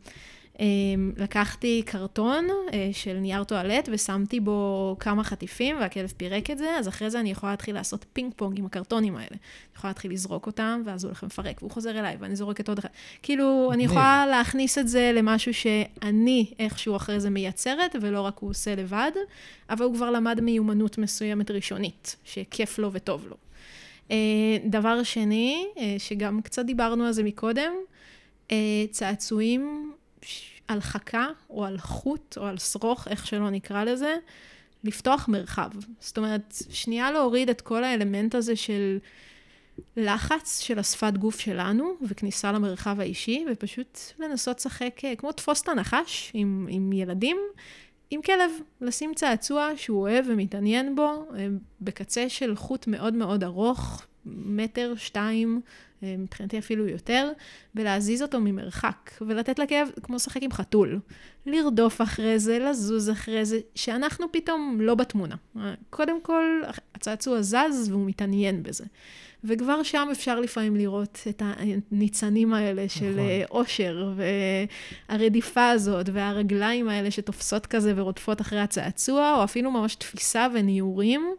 אמ, 0.60 1.12
לקחתי 1.18 1.82
קרטון 1.86 2.48
אה, 2.74 2.90
של 2.92 3.14
נייר 3.14 3.44
טואלט 3.44 3.90
ושמתי 3.92 4.40
בו 4.40 4.96
כמה 5.00 5.24
חטיפים 5.24 5.76
והכלב 5.80 6.14
פירק 6.18 6.52
את 6.52 6.58
זה, 6.58 6.76
אז 6.80 6.88
אחרי 6.88 7.10
זה 7.10 7.20
אני 7.20 7.32
יכולה 7.32 7.52
להתחיל 7.52 7.76
לעשות 7.76 8.06
פינג 8.14 8.34
פונג 8.36 8.60
עם 8.60 8.66
הקרטונים 8.66 9.16
האלה. 9.16 9.28
אני 9.32 9.38
יכולה 9.76 9.90
להתחיל 9.90 10.12
לזרוק 10.12 10.48
אותם, 10.48 10.82
ואז 10.86 11.04
הוא 11.04 11.10
הולך 11.10 11.24
ומפרק, 11.24 11.62
והוא 11.62 11.72
חוזר 11.72 12.00
אליי, 12.00 12.18
ואני 12.20 12.36
זורקת 12.36 12.70
עוד 12.70 12.80
אחד. 12.80 12.90
כאילו, 13.24 13.70
אני 13.74 13.84
יכולה 13.84 14.26
להכניס 14.30 14.78
את 14.78 14.88
זה 14.88 15.12
למשהו 15.14 15.54
שאני 15.54 16.54
איכשהו 16.60 16.96
אחרי 16.96 17.20
זה 17.20 17.30
מייצרת, 17.30 17.96
ולא 18.02 18.22
רק 18.22 18.40
הוא 18.40 18.50
עושה 18.50 18.76
לבד, 18.76 19.12
אבל 19.70 19.86
הוא 19.86 19.96
כבר 19.96 20.12
למד 20.12 20.42
מיומנות 20.42 20.98
מסוימת 20.98 21.52
ראשונית, 21.52 22.16
שכיף 22.24 22.80
לו 22.80 22.90
וטוב 22.94 23.28
לו. 23.28 23.36
אה, 24.12 24.18
דבר 24.66 25.04
שני, 25.04 25.66
אה, 25.78 25.96
שגם 25.98 26.42
קצת 26.42 26.66
דיברנו 26.66 27.06
על 27.06 27.12
זה 27.12 27.24
מקודם, 27.24 27.74
צעצועים 28.92 29.85
על 30.68 30.82
חכה, 30.82 31.28
או 31.50 31.66
על 31.66 31.78
חוט, 31.78 32.38
או 32.38 32.46
על 32.46 32.58
שרוך, 32.58 33.08
איך 33.08 33.28
שלא 33.28 33.50
נקרא 33.50 33.84
לזה, 33.84 34.16
לפתוח 34.84 35.28
מרחב. 35.28 35.70
זאת 36.00 36.18
אומרת, 36.18 36.56
שנייה 36.70 37.12
להוריד 37.12 37.50
את 37.50 37.62
כל 37.62 37.84
האלמנט 37.84 38.36
הזה 38.36 38.56
של 38.56 38.98
לחץ 39.98 40.60
של 40.62 40.80
השפת 40.80 41.14
גוף 41.18 41.40
שלנו, 41.40 41.94
וכניסה 42.02 42.52
למרחב 42.52 43.00
האישי, 43.00 43.46
ופשוט 43.52 44.00
לנסות 44.20 44.58
לשחק, 44.58 45.02
אה, 45.04 45.16
כמו 45.16 45.32
תפוס 45.32 45.62
את 45.62 45.70
הנחש 45.70 46.32
עם, 46.34 46.68
עם 46.70 46.94
ילדים, 46.94 47.38
עם 48.10 48.22
כלב, 48.22 48.52
לשים 48.82 49.14
צעצוע 49.14 49.70
שהוא 49.76 50.02
אוהב 50.02 50.26
ומתעניין 50.30 50.96
בו, 50.96 51.26
אה, 51.38 51.48
בקצה 51.82 52.30
של 52.30 52.56
חוט 52.56 52.88
מאוד 52.88 53.14
מאוד 53.14 53.44
ארוך, 53.44 54.06
מטר, 54.26 54.94
שתיים, 54.98 55.62
אה, 56.04 56.16
מבחינתי 56.18 56.58
אפילו 56.58 56.88
יותר, 56.88 57.32
ולהזיז 57.76 58.22
אותו 58.22 58.40
ממרחק, 58.42 59.12
ולתת 59.22 59.60
לכאב 59.60 59.88
כמו 60.04 60.16
לשחק 60.16 60.44
עם 60.44 60.52
חתול. 60.52 61.00
לרדוף 61.46 62.02
אחרי 62.02 62.40
זה, 62.40 62.60
לזוז 62.60 63.10
אחרי 63.10 63.46
זה, 63.46 63.60
שאנחנו 63.76 64.32
פתאום 64.32 64.78
לא 64.82 64.96
בתמונה. 64.96 65.36
קודם 65.90 66.22
כל, 66.22 66.62
הצעצוע 66.96 67.42
זז 67.42 67.90
והוא 67.90 68.06
מתעניין 68.08 68.64
בזה. 68.64 68.86
וכבר 69.44 69.84
שם 69.84 70.08
אפשר 70.12 70.40
לפעמים 70.40 70.76
לראות 70.76 71.20
את 71.30 71.42
הניצנים 71.46 72.54
האלה 72.54 72.90
של 72.90 73.12
נכון. 73.12 73.20
אה, 73.20 73.44
אושר, 73.52 74.14
והרדיפה 75.10 75.70
הזאת, 75.70 76.10
והרגליים 76.14 76.90
האלה 76.90 77.12
שתופסות 77.12 77.66
כזה 77.66 77.94
ורודפות 77.96 78.42
אחרי 78.42 78.60
הצעצוע, 78.60 79.36
או 79.38 79.44
אפילו 79.44 79.72
ממש 79.72 79.96
תפיסה 79.96 80.48
וניעורים. 80.54 81.36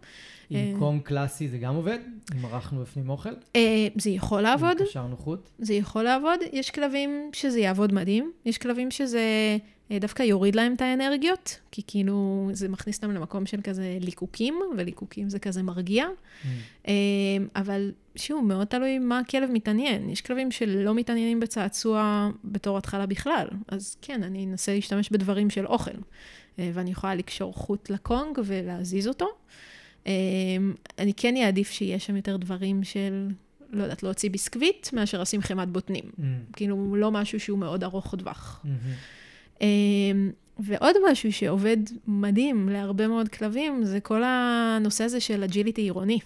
עם 0.51 0.75
אה, 0.75 0.79
קום 0.79 1.01
קלאסי 1.01 1.49
זה 1.49 1.59
גם 1.59 1.75
עובד? 1.75 1.99
אם 2.35 2.45
ערכנו 2.45 2.81
בפנים 2.81 3.11
אוכל? 3.11 3.33
אה, 3.57 3.89
זה 3.97 4.11
יכול 4.11 4.41
לעבוד. 4.41 4.81
אם 4.81 4.87
קשרנו 4.87 5.17
חוט? 5.17 5.49
זה 5.59 5.75
יכול 5.75 6.03
לעבוד. 6.03 6.41
יש 6.53 6.71
כלבים 6.71 7.31
שזה 7.33 7.61
יעבוד 7.61 7.95
מדהים, 7.95 8.33
יש 8.45 8.59
כלבים 8.59 8.91
שזה 8.91 9.21
אה, 9.91 9.99
דווקא 9.99 10.23
יוריד 10.23 10.55
להם 10.55 10.75
את 10.75 10.81
האנרגיות, 10.81 11.61
כי 11.71 11.83
כאילו 11.87 12.49
זה 12.53 12.69
מכניס 12.69 12.97
אותם 12.97 13.11
למקום 13.11 13.47
של 13.47 13.61
כזה 13.65 13.99
ליקוקים, 14.01 14.61
וליקוקים 14.77 15.29
זה 15.29 15.39
כזה 15.39 15.63
מרגיע. 15.63 16.07
Mm. 16.07 16.87
אבל 17.57 17.93
שוב, 18.17 18.45
מאוד 18.45 18.67
תלוי 18.67 18.99
מה 18.99 19.19
הכלב 19.19 19.51
מתעניין. 19.53 20.11
יש 20.11 20.21
כלבים 20.21 20.51
שלא 20.51 20.95
מתעניינים 20.95 21.41
בצעצוע 21.41 22.31
בתור 22.45 22.79
התחלה 22.79 23.07
בכלל, 23.07 23.47
אז 23.69 23.97
כן, 24.03 24.23
אני 24.23 24.47
אנסה 24.47 24.75
להשתמש 24.75 25.11
בדברים 25.11 25.51
של 25.51 25.67
אוכל. 25.67 25.91
ואני 26.59 26.91
יכולה 26.91 27.15
לקשור 27.15 27.55
חוט 27.55 27.91
לקונג 27.91 28.39
ולהזיז 28.45 29.09
אותו. 29.09 29.27
אמ, 30.07 30.75
אני 30.99 31.13
כן 31.15 31.37
אעדיף 31.37 31.71
שיהיה 31.71 31.99
שם 31.99 32.17
יותר 32.17 32.37
דברים 32.37 32.85
של, 32.85 33.29
לא 33.71 33.83
יודעת, 33.83 34.03
להוציא 34.03 34.31
ביסקוויט, 34.31 34.93
מאשר 34.93 35.21
לשים 35.21 35.43
חמת 35.43 35.69
בוטנים. 35.69 36.05
Mm. 36.05 36.23
כאילו, 36.53 36.97
לא 36.97 37.11
משהו 37.11 37.41
שהוא 37.41 37.59
מאוד 37.59 37.85
ארוך 37.85 38.15
טווח. 38.15 38.65
Mm-hmm. 38.65 39.61
אמ, 39.61 40.31
ועוד 40.59 40.97
משהו 41.11 41.33
שעובד 41.33 41.77
מדהים 42.07 42.69
להרבה 42.69 43.09
מאוד 43.09 43.29
כלבים, 43.29 43.85
זה 43.85 44.01
כל 44.01 44.23
הנושא 44.25 45.05
הזה 45.05 45.21
של 45.21 45.43
agility 45.43 45.81
עירוני. 45.81 46.19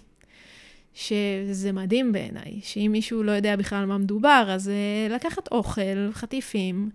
שזה 0.95 1.73
מדהים 1.73 2.13
בעיניי, 2.13 2.61
שאם 2.63 2.89
מישהו 2.93 3.23
לא 3.23 3.33
יודע 3.33 3.57
בכלל 3.57 3.85
מה 3.85 3.99
מדובר, 3.99 4.47
אז 4.49 4.69
uh, 4.69 5.13
לקחת 5.13 5.49
אוכל, 5.53 6.13
חטיפים, 6.13 6.91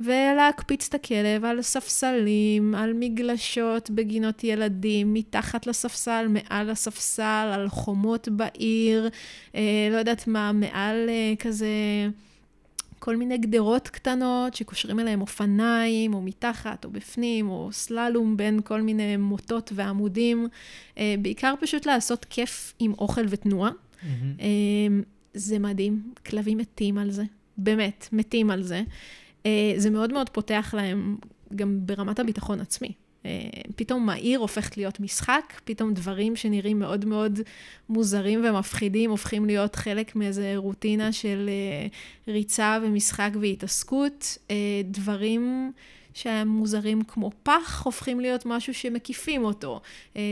ולהקפיץ 0.00 0.88
את 0.88 0.94
הכלב 0.94 1.44
על 1.44 1.62
ספסלים, 1.62 2.74
על 2.74 2.92
מגלשות 2.94 3.90
בגינות 3.90 4.44
ילדים, 4.44 5.14
מתחת 5.14 5.66
לספסל, 5.66 6.26
מעל 6.28 6.70
הספסל, 6.70 7.50
על 7.54 7.68
חומות 7.68 8.28
בעיר, 8.28 9.08
אה, 9.54 9.88
לא 9.92 9.96
יודעת 9.96 10.26
מה, 10.26 10.52
מעל 10.52 11.08
אה, 11.08 11.34
כזה... 11.38 11.68
כל 13.00 13.16
מיני 13.16 13.38
גדרות 13.38 13.88
קטנות 13.88 14.54
שקושרים 14.54 15.00
אליהם 15.00 15.20
אופניים, 15.20 16.14
או 16.14 16.22
מתחת, 16.22 16.84
או 16.84 16.90
בפנים, 16.90 17.48
או 17.48 17.68
סללום 17.72 18.36
בין 18.36 18.60
כל 18.64 18.82
מיני 18.82 19.16
מוטות 19.16 19.72
ועמודים. 19.74 20.48
אה, 20.98 21.14
בעיקר 21.22 21.54
פשוט 21.60 21.86
לעשות 21.86 22.24
כיף 22.24 22.74
עם 22.78 22.92
אוכל 22.98 23.24
ותנועה. 23.28 23.70
Mm-hmm. 23.70 24.42
זה 25.34 25.58
מדהים, 25.58 26.12
כלבים 26.26 26.58
מתים 26.58 26.98
על 26.98 27.10
זה, 27.10 27.24
באמת, 27.56 28.08
מתים 28.12 28.50
על 28.50 28.62
זה. 28.62 28.82
זה 29.76 29.90
מאוד 29.90 30.12
מאוד 30.12 30.28
פותח 30.28 30.74
להם 30.76 31.16
גם 31.56 31.78
ברמת 31.82 32.18
הביטחון 32.18 32.60
עצמי. 32.60 32.92
אה, 33.26 33.30
פתאום 33.76 34.08
העיר 34.08 34.38
הופכת 34.38 34.76
להיות 34.76 35.00
משחק, 35.00 35.60
פתאום 35.64 35.94
דברים 35.94 36.36
שנראים 36.36 36.78
מאוד 36.78 37.04
מאוד 37.04 37.40
מוזרים 37.88 38.44
ומפחידים 38.44 39.10
הופכים 39.10 39.44
להיות 39.46 39.76
חלק 39.76 40.16
מאיזה 40.16 40.52
רוטינה 40.56 41.12
של 41.12 41.48
אה, 41.48 41.86
ריצה 42.32 42.78
ומשחק 42.82 43.30
והתעסקות. 43.40 44.38
אה, 44.50 44.56
דברים 44.84 45.72
שהם 46.14 46.48
מוזרים 46.48 47.02
כמו 47.02 47.30
פח, 47.42 47.82
הופכים 47.84 48.20
להיות 48.20 48.46
משהו 48.46 48.74
שמקיפים 48.74 49.44
אותו. 49.44 49.80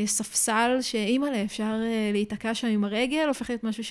ספסל 0.06 0.78
שאימא'לה, 0.80 1.44
אפשר 1.44 1.74
להיתקע 2.12 2.54
שם 2.54 2.66
עם 2.66 2.84
הרגל, 2.84 3.24
הופך 3.28 3.50
להיות 3.50 3.64
משהו 3.64 3.84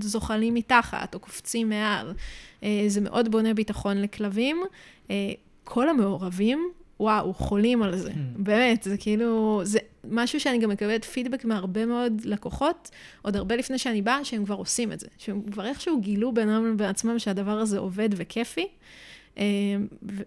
שזוחלים 0.00 0.54
מתחת 0.54 1.14
או 1.14 1.20
קופצים 1.20 1.68
מעל. 1.68 2.12
זה 2.86 3.00
מאוד 3.00 3.30
בונה 3.30 3.54
ביטחון 3.54 4.02
לכלבים. 4.02 4.62
כל 5.64 5.88
המעורבים 5.88 6.70
וואו, 7.00 7.34
חולים 7.34 7.82
על 7.82 7.96
זה. 7.96 8.10
Hmm. 8.10 8.36
באמת, 8.36 8.82
זה 8.82 8.96
כאילו, 8.96 9.60
זה 9.64 9.78
משהו 10.10 10.40
שאני 10.40 10.58
גם 10.58 10.70
מקבלת 10.70 11.04
פידבק 11.04 11.44
מהרבה 11.44 11.86
מאוד 11.86 12.22
לקוחות, 12.24 12.90
עוד 13.22 13.36
הרבה 13.36 13.56
לפני 13.56 13.78
שאני 13.78 14.02
באה, 14.02 14.24
שהם 14.24 14.44
כבר 14.44 14.54
עושים 14.54 14.92
את 14.92 15.00
זה. 15.00 15.06
שהם 15.18 15.42
כבר 15.52 15.66
איכשהו 15.66 16.00
גילו 16.00 16.34
בינם 16.34 16.72
לבין 16.74 16.88
עצמם 16.88 17.18
שהדבר 17.18 17.58
הזה 17.58 17.78
עובד 17.78 18.08
וכיפי, 18.12 18.66
אה, 19.38 19.44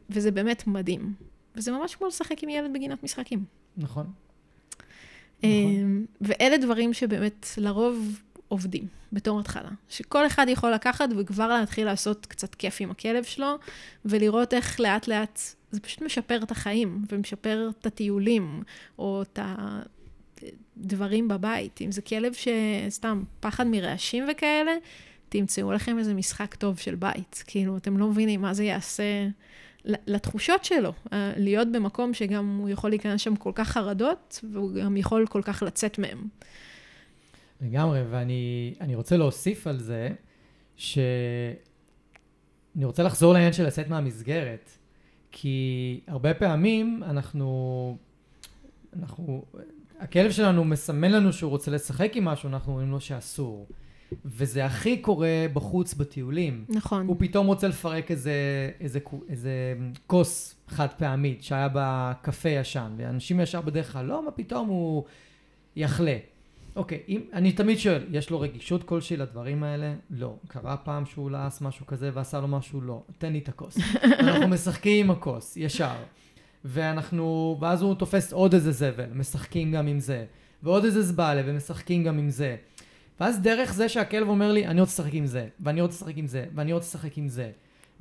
וזה 0.10 0.32
באמת 0.32 0.68
מדהים. 0.68 1.14
וזה 1.56 1.72
ממש 1.72 1.96
כמו 1.96 2.08
לשחק 2.08 2.44
עם 2.44 2.50
ילד 2.50 2.74
בגינת 2.74 3.04
משחקים. 3.04 3.44
נכון. 3.78 4.06
אה, 5.44 5.50
נכון. 5.50 6.06
ואלה 6.22 6.58
דברים 6.58 6.94
שבאמת 6.94 7.48
לרוב 7.58 8.22
עובדים 8.48 8.88
בתור 9.14 9.40
התחלה. 9.40 9.70
שכל 9.90 10.28
אחד 10.28 10.46
יכול 10.50 10.72
לקחת 10.72 11.10
וכבר 11.18 11.48
להתחיל 11.48 11.86
לעשות 11.86 12.26
קצת 12.26 12.56
כיף 12.56 12.78
עם 12.80 12.92
הכלב 12.92 13.24
שלו, 13.24 13.56
ולראות 14.06 14.54
איך 14.54 14.80
לאט 14.80 15.08
לאט 15.08 15.40
זה 15.72 15.80
פשוט 15.80 16.02
משפר 16.02 16.44
את 16.44 16.52
החיים, 16.52 17.06
ומשפר 17.12 17.70
את 17.80 17.86
הטיולים, 17.86 18.64
או 19.00 19.22
את 19.22 19.40
הדברים 20.78 21.28
בבית. 21.28 21.82
אם 21.82 21.92
זה 21.92 22.02
כלב 22.02 22.34
שסתם 22.34 23.24
פחד 23.40 23.68
מרעשים 23.68 24.26
וכאלה, 24.32 24.72
תמצאו 25.30 25.72
לכם 25.72 26.00
איזה 26.00 26.14
משחק 26.14 26.56
טוב 26.56 26.78
של 26.80 26.96
בית. 26.96 27.44
כאילו, 27.48 27.78
אתם 27.78 27.98
לא 27.98 28.08
מבינים 28.08 28.42
מה 28.42 28.54
זה 28.54 28.64
יעשה 28.64 29.28
לתחושות 29.86 30.66
שלו. 30.66 30.94
אה, 31.14 31.34
להיות 31.38 31.72
במקום 31.72 32.14
שגם 32.14 32.58
הוא 32.58 32.70
יכול 32.70 32.90
להיכנס 32.90 33.22
שם 33.22 33.36
כל 33.36 33.52
כך 33.56 33.70
חרדות, 33.70 34.40
והוא 34.52 34.74
גם 34.74 34.98
יכול 34.98 35.26
כל 35.28 35.42
כך 35.42 35.64
לצאת 35.64 36.00
מהם. 36.00 36.28
לגמרי, 37.62 38.02
ואני 38.10 38.96
רוצה 38.96 39.18
להוסיף 39.18 39.68
על 39.68 39.80
זה, 39.80 40.10
שאני 40.76 41.56
רוצה 42.84 43.04
לחזור 43.04 43.34
לעניין 43.34 43.54
של 43.54 43.66
לצאת 43.68 43.90
מהמסגרת. 43.90 44.70
כי 45.32 46.00
הרבה 46.08 46.34
פעמים 46.34 47.04
אנחנו, 47.04 47.98
אנחנו, 49.00 49.46
הכלב 50.00 50.32
שלנו 50.32 50.64
מסמן 50.64 51.12
לנו 51.12 51.34
שהוא 51.34 51.50
רוצה 51.50 51.72
לשחק 51.72 52.12
עם 52.16 52.26
משהו, 52.26 52.50
אנחנו 52.50 52.72
אומרים 52.72 52.92
לו 52.92 53.00
שאסור. 53.00 53.68
וזה 54.26 54.66
הכי 54.66 54.98
קורה 54.98 55.46
בחוץ 55.54 55.94
בטיולים. 55.94 56.66
נכון. 56.70 57.08
הוא 57.08 57.16
פתאום 57.20 57.48
רוצה 57.48 57.68
לפרק 57.68 58.12
איזה, 58.12 58.32
איזה, 58.80 59.00
איזה 59.30 59.74
כוס 60.08 60.56
חד 60.68 60.88
פעמית 60.98 61.44
שהיה 61.44 61.68
בקפה 61.74 62.50
ישן, 62.50 62.94
ואנשים 62.98 63.40
ישר 63.40 63.62
בדרך 63.62 63.94
כלל, 63.94 64.06
לא, 64.06 64.26
מה 64.26 64.32
פתאום 64.32 64.68
הוא 64.68 65.04
יחלה. 65.76 66.18
אוקיי, 66.78 67.00
אם, 67.10 67.22
אני 67.34 67.52
תמיד 67.52 67.78
שואל, 67.80 68.04
יש 68.12 68.30
לו 68.30 68.40
רגישות 68.40 68.84
כלשהי 68.84 69.18
לדברים 69.18 69.64
האלה? 69.64 69.94
לא. 70.10 70.36
קרה 70.48 70.78
פעם 70.78 71.06
שהוא 71.06 71.32
לעס 71.32 71.62
משהו 71.62 71.86
כזה 71.86 72.10
ועשה 72.14 72.40
לו 72.40 72.48
משהו? 72.48 72.82
לא. 72.82 73.04
תן 73.18 73.34
לי 73.34 73.40
את 73.40 73.50
הכוס. 73.50 73.78
אנחנו 74.20 74.48
משחקים 74.48 75.06
עם 75.06 75.12
הכוס, 75.12 75.58
ישר. 75.58 75.96
ואנחנו, 76.66 77.58
ואז 77.62 77.82
הוא 77.82 77.96
תופס 77.96 78.34
עוד 78.34 78.54
איזה 78.54 78.72
זבל, 78.72 79.10
משחקים 79.14 79.72
גם 79.72 79.88
עם 79.88 80.00
זה. 80.00 80.26
ועוד 80.64 80.86
איזה 80.86 81.02
זבלה, 81.02 81.42
ומשחקים 81.46 82.04
גם 82.04 82.18
עם 82.18 82.30
זה. 82.30 82.56
ואז 83.20 83.42
דרך 83.42 83.74
זה 83.74 83.90
שהכלב 83.90 84.28
אומר 84.28 84.52
לי, 84.52 84.68
אני 84.68 84.82
רוצה 84.82 85.04
לשחק 85.04 85.14
עם 85.14 85.26
זה, 85.26 85.48
ואני 85.60 85.82
רוצה 85.82 85.96
לשחק 85.96 86.18
עם 86.18 86.28
זה, 86.28 86.46
ואני 86.56 86.74
רוצה 86.74 86.88
לשחק 86.88 87.18
עם 87.18 87.28
זה. 87.28 87.52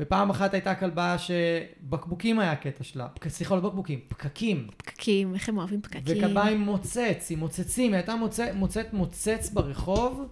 ופעם 0.01 0.31
אחת 0.31 0.55
הייתה 0.55 0.75
כלבה 0.75 1.17
שבקבוקים 1.19 2.39
היה 2.39 2.53
הקטע 2.53 2.85
שלה, 2.85 3.07
סליחה, 3.29 3.55
לא 3.55 3.61
בקבוקים, 3.61 4.01
פקקים. 4.09 4.67
פקקים, 4.77 5.35
איך 5.35 5.49
הם 5.49 5.59
אוהבים 5.59 5.83
פקקים. 5.83 6.03
וכלבה 6.19 6.45
עם 6.45 6.61
מוצץ, 6.61 7.27
עם 7.31 7.39
מוצצים, 7.39 7.93
היא 7.93 7.99
הייתה 7.99 8.17
מוצא, 8.17 8.53
מוצאת 8.55 8.93
מוצץ 8.93 9.51
ברחוב, 9.53 10.23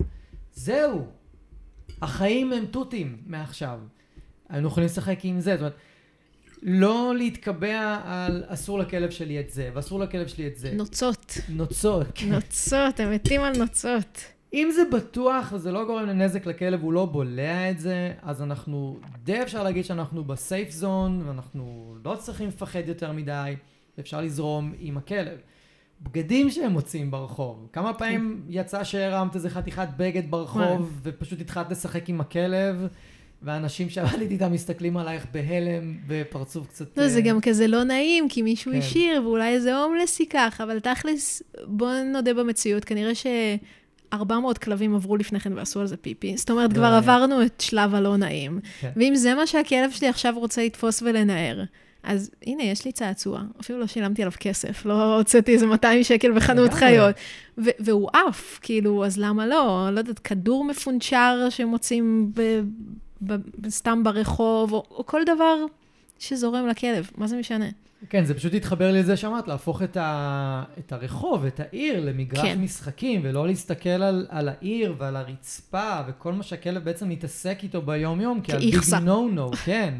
זהו. 0.52 1.06
החיים 2.02 2.52
הם 2.52 2.66
תותים 2.66 3.18
מעכשיו. 3.26 3.78
היינו 4.48 4.68
יכולים 4.68 4.86
לשחק 4.86 5.18
עם 5.22 5.40
זה, 5.40 5.50
זאת 5.50 5.60
אומרת, 5.60 5.76
לא 6.62 7.14
להתקבע 7.16 8.00
על 8.04 8.44
אסור 8.46 8.78
לכלב 8.78 9.10
שלי 9.10 9.40
את 9.40 9.50
זה, 9.50 9.70
ואסור 9.74 10.00
לכלב 10.00 10.26
שלי 10.26 10.46
את 10.46 10.56
זה. 10.56 10.72
נוצות. 10.74 11.38
נוצות. 11.48 12.22
נוצות, 12.26 13.00
הם 13.00 13.10
מתים 13.10 13.40
על 13.40 13.56
נוצות. 13.58 14.33
אם 14.54 14.70
זה 14.74 14.82
בטוח 14.92 15.52
וזה 15.52 15.72
לא 15.72 15.84
גורם 15.84 16.06
לנזק 16.06 16.46
לכלב, 16.46 16.82
הוא 16.82 16.92
לא 16.92 17.04
בולע 17.06 17.70
את 17.70 17.78
זה, 17.78 18.12
אז 18.22 18.42
אנחנו, 18.42 18.98
די 19.24 19.42
אפשר 19.42 19.62
להגיד 19.62 19.84
שאנחנו 19.84 20.24
בסייף 20.24 20.70
זון, 20.70 21.22
ואנחנו 21.26 21.94
לא 22.04 22.16
צריכים 22.16 22.48
לפחד 22.48 22.88
יותר 22.88 23.12
מדי, 23.12 23.54
אפשר 24.00 24.20
לזרום 24.20 24.72
עם 24.78 24.96
הכלב. 24.96 25.38
בגדים 26.02 26.50
שהם 26.50 26.72
מוצאים 26.72 27.10
ברחוב, 27.10 27.68
כמה 27.72 27.94
פעמים 27.94 28.42
כן. 28.46 28.52
יצא 28.52 28.84
שהרמת 28.84 29.34
איזה 29.34 29.50
חתיכת 29.50 29.88
בגד 29.96 30.30
ברחוב, 30.30 31.00
ופשוט 31.02 31.40
התחלת 31.40 31.70
לשחק 31.70 32.08
עם 32.08 32.20
הכלב, 32.20 32.86
ואנשים 33.42 33.90
שעבדתי 33.90 34.34
איתם 34.34 34.52
מסתכלים 34.52 34.96
עלייך 34.96 35.26
בהלם, 35.32 35.98
בפרצוף 36.06 36.66
קצת... 36.66 36.98
לא, 36.98 37.08
זה 37.08 37.18
אה, 37.18 37.24
גם 37.24 37.40
כזה 37.40 37.66
לא 37.66 37.84
נעים, 37.84 38.28
כי 38.28 38.42
מישהו 38.42 38.72
כן. 38.72 38.78
השאיר, 38.78 39.22
ואולי 39.22 39.54
איזה 39.54 39.76
הומלס 39.76 40.20
ייקח, 40.20 40.60
אבל 40.64 40.80
תכלס, 40.80 41.42
בוא 41.66 41.92
נודה 42.12 42.34
במציאות, 42.34 42.84
כנראה 42.84 43.14
ש... 43.14 43.26
400 44.12 44.58
כלבים 44.58 44.94
עברו 44.94 45.16
לפני 45.16 45.40
כן 45.40 45.52
ועשו 45.52 45.80
על 45.80 45.86
זה 45.86 45.96
פיפי. 45.96 46.36
זאת 46.36 46.50
אומרת, 46.50 46.72
כבר 46.72 46.86
עברנו 46.86 47.42
את 47.42 47.60
שלב 47.60 47.94
הלא 47.94 48.16
נעים. 48.16 48.60
כן. 48.80 48.90
ואם 48.96 49.14
זה 49.14 49.34
מה 49.34 49.46
שהכלב 49.46 49.90
שלי 49.90 50.08
עכשיו 50.08 50.34
רוצה 50.36 50.64
לתפוס 50.64 51.02
ולנער, 51.02 51.64
אז 52.02 52.30
הנה, 52.46 52.62
יש 52.62 52.84
לי 52.84 52.92
צעצוע, 52.92 53.42
אפילו 53.60 53.80
לא 53.80 53.86
שילמתי 53.86 54.22
עליו 54.22 54.32
כסף, 54.40 54.86
לא 54.86 55.16
הוצאתי 55.16 55.52
איזה 55.52 55.66
200 55.66 56.04
שקל 56.04 56.32
בחנות 56.32 56.72
חיות. 56.72 57.16
והוא 57.58 58.08
עף, 58.12 58.58
כאילו, 58.62 59.04
אז 59.04 59.18
למה 59.18 59.46
לא? 59.46 59.88
לא 59.92 59.98
יודעת, 59.98 60.18
כדור 60.18 60.64
מפונצ'ר 60.64 61.46
שמוצאים 61.50 62.32
סתם 63.68 64.02
ברחוב, 64.02 64.72
או 64.72 65.02
כל 65.06 65.20
דבר 65.26 65.56
שזורם 66.18 66.66
לכלב, 66.66 67.10
מה 67.16 67.26
זה 67.26 67.36
משנה? 67.36 67.66
כן, 68.10 68.24
זה 68.24 68.34
פשוט 68.34 68.54
התחבר 68.54 68.92
לי 68.92 68.98
לזה 68.98 69.16
שאמרת, 69.16 69.48
להפוך 69.48 69.82
את, 69.82 69.96
ה... 69.96 70.64
את 70.78 70.92
הרחוב, 70.92 71.44
את 71.44 71.60
העיר, 71.60 72.04
למגרש 72.04 72.42
כן. 72.42 72.60
משחקים, 72.60 73.20
ולא 73.24 73.46
להסתכל 73.46 73.88
על, 73.88 74.26
על 74.28 74.48
העיר 74.48 74.94
ועל 74.98 75.16
הרצפה, 75.16 76.00
וכל 76.08 76.32
מה 76.32 76.42
שהכלב 76.42 76.84
בעצם 76.84 77.08
מתעסק 77.08 77.58
איתו 77.62 77.82
ביום-יום, 77.82 78.40
כי 78.40 78.52
על 78.52 78.58
ביג 78.58 78.94
נו 79.02 79.28
נו, 79.28 79.50
כן. 79.64 79.94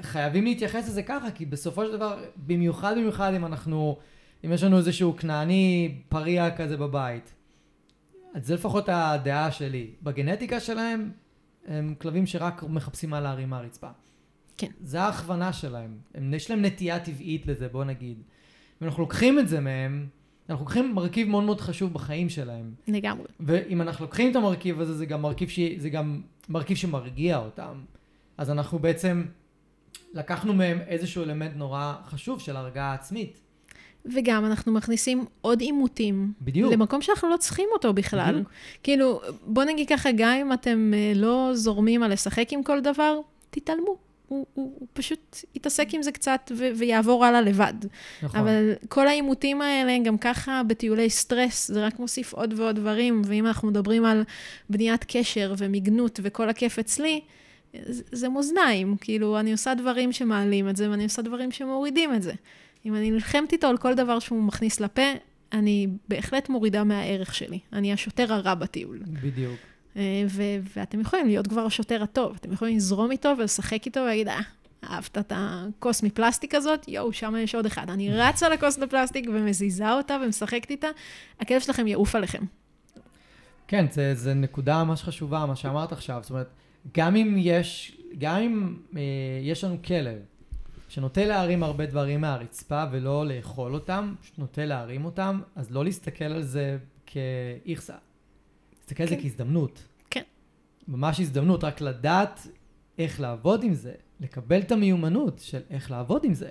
חייבים 0.00 0.44
להתייחס 0.44 0.88
לזה 0.88 1.02
ככה, 1.02 1.30
כי 1.30 1.46
בסופו 1.46 1.84
של 1.84 1.92
דבר, 1.92 2.24
במיוחד 2.36 2.94
במיוחד 2.96 3.34
אם 3.34 3.46
אנחנו, 3.46 3.98
אם 4.44 4.52
יש 4.52 4.62
לנו 4.62 4.78
איזשהו 4.78 5.16
כנעני 5.16 5.94
פריע 6.08 6.56
כזה 6.56 6.76
בבית, 6.76 7.34
אז 8.34 8.46
זה 8.46 8.54
לפחות 8.54 8.88
הדעה 8.88 9.52
שלי. 9.52 9.90
בגנטיקה 10.02 10.60
שלהם, 10.60 11.10
הם 11.66 11.94
כלבים 12.00 12.26
שרק 12.26 12.62
מחפשים 12.62 13.10
מה 13.10 13.20
להרים 13.20 13.50
מהרצפה. 13.50 13.88
כן. 14.58 14.70
זה 14.84 15.02
ההכוונה 15.02 15.52
שלהם. 15.52 15.96
הם, 16.14 16.34
יש 16.34 16.50
להם 16.50 16.64
נטייה 16.64 17.00
טבעית 17.00 17.46
לזה, 17.46 17.68
בוא 17.68 17.84
נגיד. 17.84 18.22
ואנחנו 18.80 19.02
לוקחים 19.02 19.38
את 19.38 19.48
זה 19.48 19.60
מהם, 19.60 20.06
אנחנו 20.48 20.64
לוקחים 20.64 20.94
מרכיב 20.94 21.28
מאוד 21.28 21.44
מאוד 21.44 21.60
חשוב 21.60 21.92
בחיים 21.92 22.28
שלהם. 22.28 22.74
לגמרי. 22.88 23.26
ואם 23.40 23.82
אנחנו 23.82 24.04
לוקחים 24.04 24.30
את 24.30 24.36
המרכיב 24.36 24.80
הזה, 24.80 24.94
זה 24.94 25.06
גם 25.06 25.22
מרכיב, 25.22 25.48
ש... 25.48 25.60
זה 25.76 25.88
גם 25.90 26.20
מרכיב 26.48 26.76
שמרגיע 26.76 27.38
אותם. 27.38 27.80
אז 28.38 28.50
אנחנו 28.50 28.78
בעצם 28.78 29.24
לקחנו 30.14 30.52
מהם 30.52 30.78
איזשהו 30.86 31.22
אלמנט 31.22 31.52
נורא 31.56 31.94
חשוב 32.06 32.40
של 32.40 32.56
הרגעה 32.56 32.94
עצמית. 32.94 33.40
וגם 34.14 34.44
אנחנו 34.44 34.72
מכניסים 34.72 35.24
עוד 35.40 35.60
עימותים. 35.60 36.32
בדיוק. 36.40 36.72
למקום 36.72 37.02
שאנחנו 37.02 37.28
לא 37.30 37.36
צריכים 37.36 37.68
אותו 37.72 37.92
בכלל. 37.92 38.32
בדיוק. 38.32 38.48
כאילו, 38.82 39.20
בוא 39.46 39.64
נגיד 39.64 39.88
ככה, 39.88 40.12
גם 40.12 40.32
אם 40.40 40.52
אתם 40.52 40.92
אה, 40.94 41.12
לא 41.14 41.50
זורמים 41.54 42.02
על 42.02 42.12
לשחק 42.12 42.48
עם 42.52 42.62
כל 42.62 42.80
דבר, 42.80 43.18
תתעלמו. 43.50 43.96
הוא, 44.28 44.46
הוא, 44.54 44.72
הוא 44.78 44.88
פשוט 44.92 45.36
יתעסק 45.54 45.88
עם 45.92 46.02
זה 46.02 46.12
קצת 46.12 46.52
ו- 46.56 46.68
ויעבור 46.76 47.24
הלאה 47.24 47.40
לבד. 47.40 47.74
נכון. 48.22 48.40
אבל 48.40 48.72
כל 48.88 49.08
העימותים 49.08 49.62
האלה, 49.62 49.98
גם 50.04 50.18
ככה 50.18 50.62
בטיולי 50.66 51.10
סטרס, 51.10 51.68
זה 51.68 51.86
רק 51.86 51.98
מוסיף 51.98 52.32
עוד 52.32 52.54
ועוד 52.56 52.76
דברים, 52.76 53.22
ואם 53.24 53.46
אנחנו 53.46 53.68
מדברים 53.68 54.04
על 54.04 54.24
בניית 54.70 55.04
קשר 55.08 55.54
ומיגנות 55.58 56.20
וכל 56.22 56.48
הכיף 56.48 56.78
אצלי, 56.78 57.20
זה, 57.86 58.02
זה 58.12 58.28
מאזניים. 58.28 58.96
כאילו, 59.00 59.40
אני 59.40 59.52
עושה 59.52 59.74
דברים 59.74 60.12
שמעלים 60.12 60.68
את 60.68 60.76
זה, 60.76 60.90
ואני 60.90 61.04
עושה 61.04 61.22
דברים 61.22 61.52
שמורידים 61.52 62.14
את 62.14 62.22
זה. 62.22 62.32
אם 62.86 62.94
אני 62.94 63.10
נלחמת 63.10 63.52
איתו 63.52 63.66
על 63.66 63.76
כל 63.76 63.94
דבר 63.94 64.18
שהוא 64.18 64.42
מכניס 64.42 64.80
לפה, 64.80 65.12
אני 65.52 65.86
בהחלט 66.08 66.48
מורידה 66.48 66.84
מהערך 66.84 67.34
שלי. 67.34 67.58
אני 67.72 67.92
השוטר 67.92 68.32
הרע 68.32 68.54
בטיול. 68.54 68.98
בדיוק. 69.06 69.56
אה, 69.96 70.02
ו- 70.28 70.58
ואתם 70.76 71.00
יכולים 71.00 71.26
להיות 71.26 71.46
כבר 71.46 71.60
השוטר 71.60 72.02
הטוב. 72.02 72.36
אתם 72.40 72.52
יכולים 72.52 72.76
לזרום 72.76 73.10
איתו 73.10 73.32
ולשחק 73.38 73.86
איתו 73.86 74.00
ולהגיד, 74.00 74.28
אה, 74.28 74.40
אהבת 74.90 75.18
את 75.18 75.32
הכוס 75.36 76.02
מפלסטיק 76.02 76.54
הזאת? 76.54 76.88
יואו, 76.88 77.12
שם 77.12 77.34
יש 77.38 77.54
עוד 77.54 77.66
אחד. 77.66 77.90
אני 77.90 78.10
רצה 78.10 78.48
לכוס 78.48 78.78
לפלסטיק 78.78 79.26
ומזיזה 79.28 79.92
אותה 79.92 80.16
ומשחקת 80.24 80.70
איתה, 80.70 80.88
הכלב 81.40 81.60
שלכם 81.60 81.86
יעוף 81.86 82.14
עליכם. 82.14 82.44
כן, 83.68 83.86
זה, 83.90 84.14
זה 84.14 84.34
נקודה 84.34 84.84
ממש 84.84 85.02
חשובה, 85.02 85.46
מה 85.46 85.56
שאמרת 85.56 85.92
עכשיו. 85.92 86.18
זאת 86.22 86.30
אומרת, 86.30 86.48
גם 86.96 87.16
אם 87.16 87.34
יש, 87.38 87.98
גם 88.18 88.36
אם 88.36 88.76
אה, 88.96 89.02
יש 89.42 89.64
לנו 89.64 89.76
כלב 89.84 90.18
שנוטה 90.88 91.24
להרים 91.24 91.62
הרבה 91.62 91.86
דברים 91.86 92.20
מהרצפה 92.20 92.84
ולא 92.92 93.26
לאכול 93.26 93.74
אותם, 93.74 94.14
פשוט 94.20 94.38
נוטה 94.38 94.64
להרים 94.64 95.04
אותם, 95.04 95.40
אז 95.56 95.70
לא 95.70 95.84
להסתכל 95.84 96.24
על 96.24 96.42
זה 96.42 96.76
כאיכסה. 97.06 97.94
להסתכל 98.84 99.02
על 99.02 99.08
זה 99.08 99.16
כן. 99.16 99.22
כהזדמנות. 99.22 99.82
כן. 100.10 100.22
ממש 100.88 101.20
הזדמנות, 101.20 101.64
רק 101.64 101.80
לדעת 101.80 102.46
איך 102.98 103.20
לעבוד 103.20 103.64
עם 103.64 103.74
זה, 103.74 103.92
לקבל 104.20 104.60
את 104.60 104.72
המיומנות 104.72 105.38
של 105.38 105.60
איך 105.70 105.90
לעבוד 105.90 106.24
עם 106.24 106.34
זה, 106.34 106.50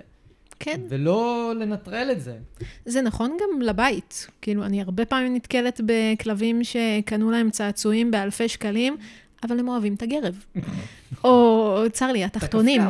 כן, 0.60 0.80
ולא 0.88 1.52
לנטרל 1.58 2.08
את 2.12 2.20
זה. 2.20 2.36
זה 2.84 3.02
נכון 3.02 3.36
גם 3.40 3.62
לבית. 3.62 4.26
כאילו, 4.42 4.64
אני 4.64 4.82
הרבה 4.82 5.04
פעמים 5.04 5.34
נתקלת 5.34 5.80
בכלבים 5.86 6.64
שקנו 6.64 7.30
להם 7.30 7.50
צעצועים 7.50 8.10
באלפי 8.10 8.48
שקלים, 8.48 8.96
אבל 9.42 9.58
הם 9.58 9.68
אוהבים 9.68 9.94
את 9.94 10.02
הגרב. 10.02 10.44
או, 11.24 11.84
צר 11.92 12.12
לי, 12.12 12.24
התחתונים. 12.24 12.82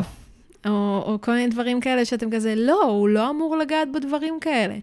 או, 0.66 1.02
או 1.06 1.18
כל 1.20 1.32
מיני 1.32 1.48
דברים 1.48 1.80
כאלה 1.80 2.04
שאתם 2.04 2.30
כזה, 2.30 2.54
לא, 2.54 2.84
הוא 2.84 3.08
לא 3.08 3.30
אמור 3.30 3.56
לגעת 3.56 3.88
בדברים 3.92 4.38
כאלה. 4.40 4.74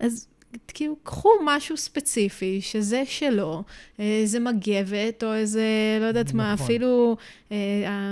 אז 0.00 0.26
כאילו, 0.68 0.96
קחו 1.02 1.30
משהו 1.44 1.76
ספציפי, 1.76 2.60
שזה 2.60 3.02
שלו, 3.06 3.62
איזה 3.98 4.40
מגבת, 4.40 5.24
או 5.24 5.34
איזה, 5.34 5.62
לא 6.00 6.06
יודעת 6.06 6.32
מה, 6.32 6.52
נכון. 6.52 6.64
אפילו 6.66 7.16
אה, 7.52 7.56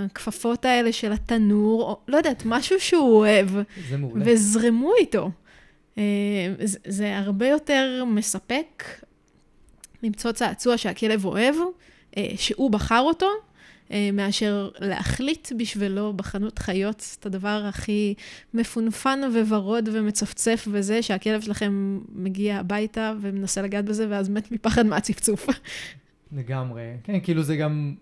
הכפפות 0.05 0.65
האלה 0.65 0.93
של 0.93 1.13
התנור, 1.13 1.83
או 1.83 2.01
לא 2.09 2.17
יודעת, 2.17 2.43
משהו 2.47 2.81
שהוא 2.81 3.17
אוהב, 3.17 3.49
זה 3.89 3.97
מעולה. 3.97 4.25
וזרמו 4.27 4.93
איתו. 5.01 5.31
אה, 5.99 6.03
זה, 6.65 6.79
זה 6.87 7.19
הרבה 7.19 7.49
יותר 7.49 8.05
מספק 8.07 8.85
למצוא 10.03 10.33
צעצוע 10.33 10.79
שהכלב 10.79 11.25
אוהב, 11.25 11.55
אה, 12.17 12.29
שהוא 12.37 12.71
בחר 12.71 13.01
אותו, 13.01 13.27
אה, 13.27 13.33
מאשר 14.13 14.71
להחליט 14.81 15.53
בשבילו 15.57 16.13
בחנות 16.13 16.59
חיות 16.59 17.17
את 17.21 17.27
הדבר 17.27 17.65
הכי 17.69 18.15
מפונפן 18.55 19.21
וורוד 19.49 19.89
ומצפצף 19.93 20.69
וזה, 20.71 21.03
שהכלב 21.03 21.41
שלכם 21.41 22.01
מגיע 22.13 22.57
הביתה 22.57 23.13
ומנסה 23.21 23.63
לגעת 23.63 23.85
בזה, 23.85 24.07
ואז 24.11 24.29
מת 24.29 24.53
מפחד 24.53 24.87
מהצפצוף. 24.87 25.47
לגמרי. 26.37 26.83
כן, 27.05 27.21
כאילו 27.21 27.43
זה 27.43 27.57
גם... 27.57 27.95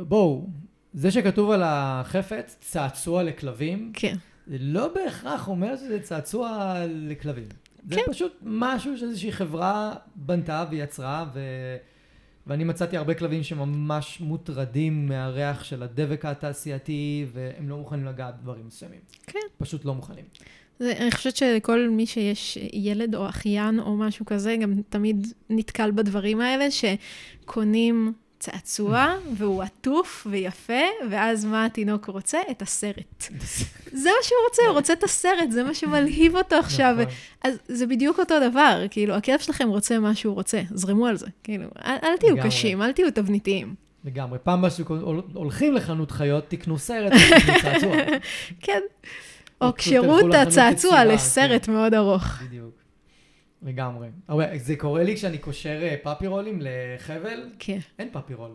בואו, 0.00 0.46
זה 0.94 1.10
שכתוב 1.10 1.50
על 1.50 1.62
החפץ, 1.64 2.56
צעצוע 2.60 3.22
לכלבים, 3.22 3.92
כן. 3.94 4.16
זה 4.46 4.56
לא 4.60 4.88
בהכרח 4.94 5.48
אומר 5.48 5.76
שזה 5.76 6.00
צעצוע 6.00 6.74
לכלבים. 6.86 7.44
זה 7.88 7.94
כן. 7.94 8.12
פשוט 8.12 8.32
משהו 8.42 8.98
שאיזושהי 8.98 9.32
חברה 9.32 9.94
בנתה 10.14 10.64
ויצרה, 10.70 11.26
ו... 11.34 11.40
ואני 12.48 12.64
מצאתי 12.64 12.96
הרבה 12.96 13.14
כלבים 13.14 13.42
שממש 13.42 14.20
מוטרדים 14.20 15.08
מהריח 15.08 15.64
של 15.64 15.82
הדבק 15.82 16.24
התעשייתי, 16.24 17.26
והם 17.32 17.68
לא 17.68 17.76
מוכנים 17.76 18.04
לגעת 18.06 18.40
בדברים 18.40 18.66
מסוימים. 18.66 19.00
כן. 19.26 19.38
פשוט 19.58 19.84
לא 19.84 19.94
מוכנים. 19.94 20.24
זה, 20.78 20.92
אני 21.00 21.10
חושבת 21.10 21.36
שלכל 21.36 21.88
מי 21.88 22.06
שיש 22.06 22.58
ילד 22.72 23.14
או 23.14 23.28
אחיין 23.28 23.80
או 23.80 23.96
משהו 23.96 24.26
כזה, 24.26 24.56
גם 24.56 24.74
תמיד 24.88 25.26
נתקל 25.50 25.90
בדברים 25.90 26.40
האלה, 26.40 26.66
שקונים 26.70 28.12
צעצוע 28.38 29.14
והוא 29.36 29.62
עטוף 29.62 30.26
ויפה, 30.30 30.82
ואז 31.10 31.44
מה 31.44 31.64
התינוק 31.64 32.06
רוצה? 32.06 32.38
את 32.50 32.62
הסרט. 32.62 33.24
זה 33.92 34.08
מה 34.08 34.22
שהוא 34.22 34.38
רוצה, 34.48 34.62
הוא 34.66 34.74
רוצה 34.74 34.92
את 34.92 35.04
הסרט, 35.04 35.50
זה 35.50 35.64
מה 35.64 35.74
שמלהיב 35.74 36.36
אותו 36.36 36.56
עכשיו. 36.56 36.96
נכון. 37.00 37.14
אז 37.44 37.58
זה 37.68 37.86
בדיוק 37.86 38.18
אותו 38.18 38.34
דבר, 38.50 38.84
כאילו, 38.90 39.14
הכלב 39.14 39.38
שלכם 39.38 39.68
רוצה 39.68 39.98
מה 39.98 40.14
שהוא 40.14 40.34
רוצה, 40.34 40.62
זרמו 40.70 41.06
על 41.06 41.16
זה. 41.16 41.26
כאילו, 41.44 41.64
אל, 41.84 41.96
אל 42.04 42.16
תהיו. 42.16 42.36
קשים, 42.42 42.82
אל 42.82 42.92
תהיו 42.92 43.10
תבניתיים. 43.10 43.74
לגמרי. 44.04 44.38
פעם 44.42 44.58
הבאה 44.58 44.70
שהולכים 44.70 45.74
לחנות 45.74 46.10
חיות, 46.10 46.44
תקנו 46.48 46.78
סרט, 46.78 47.12
תקנו 47.12 47.60
צעצוע. 47.62 47.96
כן. 48.64 48.80
או 49.60 49.72
קשרו 49.72 50.20
את 50.20 50.34
הצעצוע 50.34 51.04
לסרט 51.04 51.66
כן. 51.66 51.72
מאוד 51.72 51.94
ארוך. 51.94 52.24
בדיוק. 52.42 52.77
לגמרי. 53.62 54.08
הרבה, 54.28 54.44
זה 54.58 54.76
קורה 54.76 55.02
לי 55.02 55.16
כשאני 55.16 55.38
קושר 55.38 55.78
אה, 55.82 55.96
puppy 56.02 56.26
roll 56.26 56.47
ים 56.47 56.58
לחבל, 56.62 57.48
כן. 57.58 57.78
אין 57.98 58.08
puppy 58.12 58.34
roll. 58.34 58.50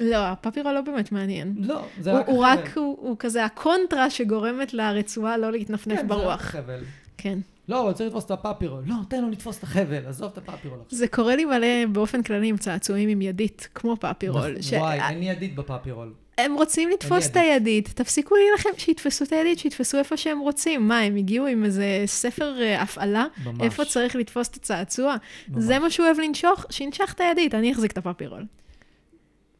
לא, 0.00 0.16
ה 0.26 0.31
puppy 0.31 0.54
roll 0.54 0.72
לא 0.74 0.80
באמת 0.80 1.12
מעניין. 1.12 1.54
לא, 1.58 1.84
זה 2.00 2.10
הוא, 2.10 2.18
רק 2.20 2.28
הוא 2.28 2.46
החבל. 2.46 2.62
רק, 2.62 2.76
הוא, 2.76 2.96
הוא 3.00 3.16
כזה 3.18 3.44
הקונטרה 3.44 4.10
שגורמת 4.10 4.74
לרצועה 4.74 5.36
לא 5.36 5.52
להתנפנף 5.52 5.98
כן, 5.98 6.08
זה 6.08 6.14
רק 6.14 6.20
ברוח. 6.20 6.40
החבל. 6.40 6.80
כן. 7.16 7.38
לא, 7.68 7.82
אבל 7.84 7.92
צריך 7.92 8.06
לתפוס 8.06 8.24
את 8.24 8.30
ה 8.30 8.66
puppy 8.66 8.74
roll. 8.74 8.82
לא, 8.86 8.94
תן 9.08 9.22
לו 9.22 9.30
לתפוס 9.30 9.58
את 9.58 9.62
החבל, 9.62 10.06
עזוב 10.06 10.30
את 10.32 10.38
ה 10.38 10.68
puppy 10.68 10.74
roll 10.74 10.78
עכשיו. 10.84 10.98
זה 10.98 11.08
קורה 11.08 11.36
לי 11.36 11.44
מלא 11.44 11.86
באופן 11.92 12.22
כללי 12.22 12.48
עם 12.48 12.56
צעצועים 12.56 13.08
עם 13.08 13.22
ידית, 13.22 13.68
כמו 13.74 13.96
puppy 14.00 14.28
roll. 14.28 14.56
נכון, 14.58 14.78
וואי, 14.78 15.00
אין 15.08 15.18
לי 15.18 15.24
ידית 15.24 15.54
ב 15.54 15.90
puppy 15.90 16.01
roll. 16.01 16.12
הם 16.38 16.54
רוצים 16.54 16.90
לתפוס 16.90 17.26
את 17.26 17.36
ידית. 17.36 17.42
הידית, 17.42 17.88
תפסיקו 17.88 18.34
להילחם, 18.36 18.68
שיתפסו 18.76 19.24
את 19.24 19.32
הידית, 19.32 19.58
שיתפסו 19.58 19.98
איפה 19.98 20.16
שהם 20.16 20.38
רוצים. 20.38 20.88
מה, 20.88 21.00
הם 21.00 21.16
הגיעו 21.16 21.46
עם 21.46 21.64
איזה 21.64 22.02
ספר 22.06 22.60
אה, 22.60 22.82
הפעלה? 22.82 23.26
ממש. 23.44 23.60
איפה 23.60 23.84
צריך 23.84 24.16
לתפוס 24.16 24.48
את 24.48 24.54
הצעצוע? 24.54 25.16
ממש. 25.48 25.64
זה 25.64 25.78
מה 25.78 25.90
שהוא 25.90 26.06
אוהב 26.06 26.18
לנשוך, 26.20 26.66
שינשך 26.70 27.12
את 27.16 27.20
הידית, 27.20 27.54
אני 27.54 27.72
אחזיק 27.72 27.92
את 27.92 27.98
הפפירול. 27.98 28.44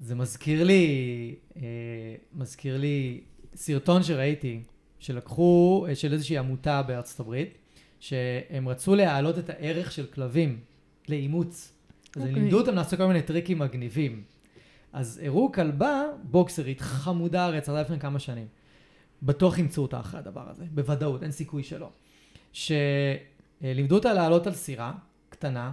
זה 0.01 0.15
מזכיר 0.15 0.65
לי, 0.65 1.35
אה, 1.57 1.63
מזכיר 2.35 2.77
לי 2.77 3.21
סרטון 3.55 4.03
שראיתי, 4.03 4.61
שלקחו, 4.99 5.87
אה, 5.89 5.95
של 5.95 6.13
איזושהי 6.13 6.39
עמותה 6.39 6.83
בארצות 6.83 7.21
הברית, 7.21 7.59
שהם 8.01 8.69
רצו 8.69 8.95
להעלות 8.95 9.39
את 9.39 9.51
הערך 9.51 9.93
של 9.93 10.07
כלבים 10.07 10.59
לאימוץ. 11.09 11.73
אז 12.17 12.23
הם 12.23 12.29
אוקיי. 12.29 12.43
לימדו 12.43 12.61
אותם 12.61 12.75
לעשות 12.75 12.99
כל 12.99 13.07
מיני 13.07 13.23
טריקים 13.23 13.59
מגניבים. 13.59 14.23
אז 14.93 15.21
הראו 15.25 15.53
כלבה 15.53 16.03
בוקסרית 16.23 16.81
חמודה 16.81 17.51
זה 17.65 17.73
היה 17.73 17.83
לפני 17.83 18.01
כמה 18.01 18.19
שנים. 18.19 18.47
בטוח 19.23 19.59
ימצאו 19.59 19.83
אותה 19.83 20.01
אחרי 20.01 20.21
הדבר 20.21 20.51
הזה, 20.51 20.65
בוודאות, 20.71 21.23
אין 21.23 21.31
סיכוי 21.31 21.63
שלא. 21.63 21.91
שלימדו 22.53 23.95
אותה 23.95 24.13
לעלות 24.13 24.47
על 24.47 24.55
סירה 24.55 24.93
קטנה, 25.29 25.73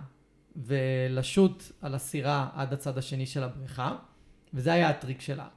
ולשוט 0.56 1.64
על 1.82 1.96
הסירה 1.96 2.50
עד 2.54 2.74
הצד 2.74 2.98
השני 2.98 3.26
של 3.26 3.44
הבריכה, 3.44 3.96
וזה 4.54 4.74
היה 4.74 4.90
הטריק 4.90 5.22
שלה. 5.22 5.48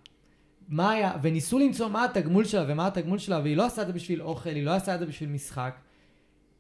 מה 0.69 0.91
היה, 0.91 1.13
וניסו 1.23 1.59
למצוא 1.59 1.89
מה 1.89 2.05
התגמול 2.05 2.45
שלה 2.45 2.65
ומה 2.69 2.87
התגמול 2.87 3.19
שלה, 3.19 3.41
והיא 3.41 3.57
לא 3.57 3.67
עשתה 3.67 3.83
את 3.83 3.87
זה 3.87 3.93
בשביל 3.93 4.23
אוכל, 4.23 4.51
היא 4.51 4.65
לא 4.65 4.71
עשתה 4.71 4.95
את 4.95 5.01
זה 5.01 5.07
בשביל 5.07 5.29
משחק. 5.29 5.75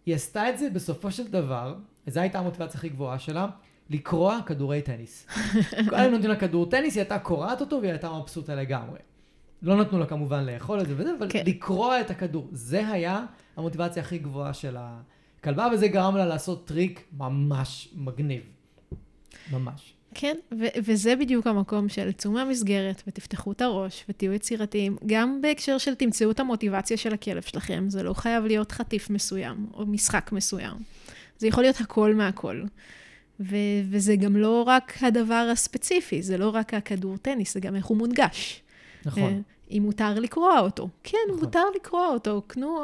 היא 0.07 0.15
עשתה 0.15 0.51
את 0.51 0.59
זה 0.59 0.71
בסופו 0.71 1.11
של 1.11 1.31
דבר, 1.31 1.75
וזו 2.07 2.21
הייתה 2.21 2.39
המוטיבציה 2.39 2.79
הכי 2.79 2.89
גבוהה 2.89 3.19
שלה, 3.19 3.47
לקרוע 3.91 4.39
כדורי 4.47 4.83
טניס. 4.83 5.27
כל 5.91 5.95
היום 5.95 6.13
נותנים 6.13 6.31
לה 6.31 6.37
כדור 6.37 6.71
טניס, 6.71 6.95
היא 6.95 7.01
הייתה 7.01 7.19
קורעת 7.19 7.61
אותו 7.61 7.79
והיא 7.81 7.91
הייתה 7.91 8.13
מבסוטה 8.13 8.55
לגמרי. 8.55 8.99
לא 9.63 9.77
נתנו 9.77 9.99
לה 9.99 10.07
כמובן 10.07 10.45
לאכול 10.45 10.81
את 10.81 10.87
זה 10.87 10.95
וזה, 10.97 11.11
אבל 11.19 11.27
כן. 11.31 11.43
לקרוע 11.47 12.01
את 12.01 12.11
הכדור. 12.11 12.49
זה 12.53 12.89
היה 12.89 13.25
המוטיבציה 13.57 14.03
הכי 14.03 14.19
גבוהה 14.19 14.55
של 14.55 14.77
הכלבה, 14.79 15.69
וזה 15.73 15.89
גרם 15.89 16.17
לה 16.17 16.27
לעשות 16.27 16.67
טריק 16.67 17.05
ממש 17.13 17.89
מגניב. 17.95 18.43
ממש. 19.53 19.95
כן, 20.15 20.37
ו- 20.61 20.79
וזה 20.85 21.17
בדיוק 21.17 21.47
המקום 21.47 21.89
של 21.89 22.13
צאו 22.13 22.33
מהמסגרת 22.33 23.03
ותפתחו 23.07 23.53
את 23.53 23.61
הראש 23.61 24.05
ותהיו 24.09 24.33
יצירתיים, 24.33 24.97
גם 25.07 25.41
בהקשר 25.43 25.79
של 25.79 25.95
תמצאו 25.95 26.31
את 26.31 26.41
המוטיבציה 26.41 26.97
של 26.97 27.15
הכלב 27.15 27.43
שלכם, 27.43 27.85
זה 27.89 28.03
לא 28.03 28.13
חייב 28.13 28.45
להיות 28.45 28.73
חטיף 28.73 29.11
מסוים 29.11 29.67
או 29.75 29.87
משחק 29.87 30.33
מסוים. 30.33 30.77
זה 31.39 31.47
יכול 31.47 31.65
להיות 31.65 31.81
הכל 31.81 32.15
מהכל. 32.15 32.63
ו- 33.41 33.57
וזה 33.91 34.17
גם 34.17 34.37
לא 34.37 34.63
רק 34.67 34.95
הדבר 35.01 35.49
הספציפי, 35.53 36.23
זה 36.23 36.39
לא 36.39 36.49
רק 36.49 36.75
הכדור 36.75 37.17
טניס, 37.17 37.55
זה 37.55 37.61
גם 37.61 37.77
איך 37.77 37.87
הוא 37.87 37.97
מונגש. 37.97 38.63
נכון. 39.05 39.43
אם 39.71 39.83
מותר 39.85 40.15
לקרוע 40.15 40.59
אותו. 40.59 40.89
כן, 41.05 41.19
נכון. 41.29 41.45
מותר 41.45 41.65
לקרוע 41.77 42.07
אותו. 42.07 42.43
קנו 42.47 42.79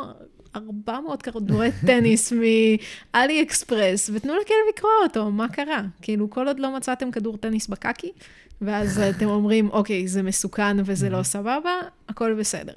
400 0.57 1.23
כדורי 1.23 1.71
טניס 1.87 2.33
מאלי 2.33 3.43
אקספרס, 3.43 4.11
ותנו 4.15 4.33
לכלב 4.35 4.57
לקרוא 4.75 4.91
אותו, 5.03 5.31
מה 5.31 5.49
קרה? 5.49 5.83
כאילו, 6.03 6.31
כל 6.31 6.49
עוד 6.49 6.61
לא 6.61 6.77
מצאתם 6.77 7.11
כדור 7.11 7.37
טניס 7.37 7.69
בקקי, 7.69 8.13
ואז 8.61 8.99
אתם 9.17 9.27
אומרים, 9.27 9.71
אוקיי, 9.71 10.09
זה 10.09 10.23
מסוכן 10.23 10.77
וזה 10.85 11.11
לא 11.11 11.23
סבבה, 11.23 11.73
הכל 12.09 12.35
בסדר. 12.35 12.75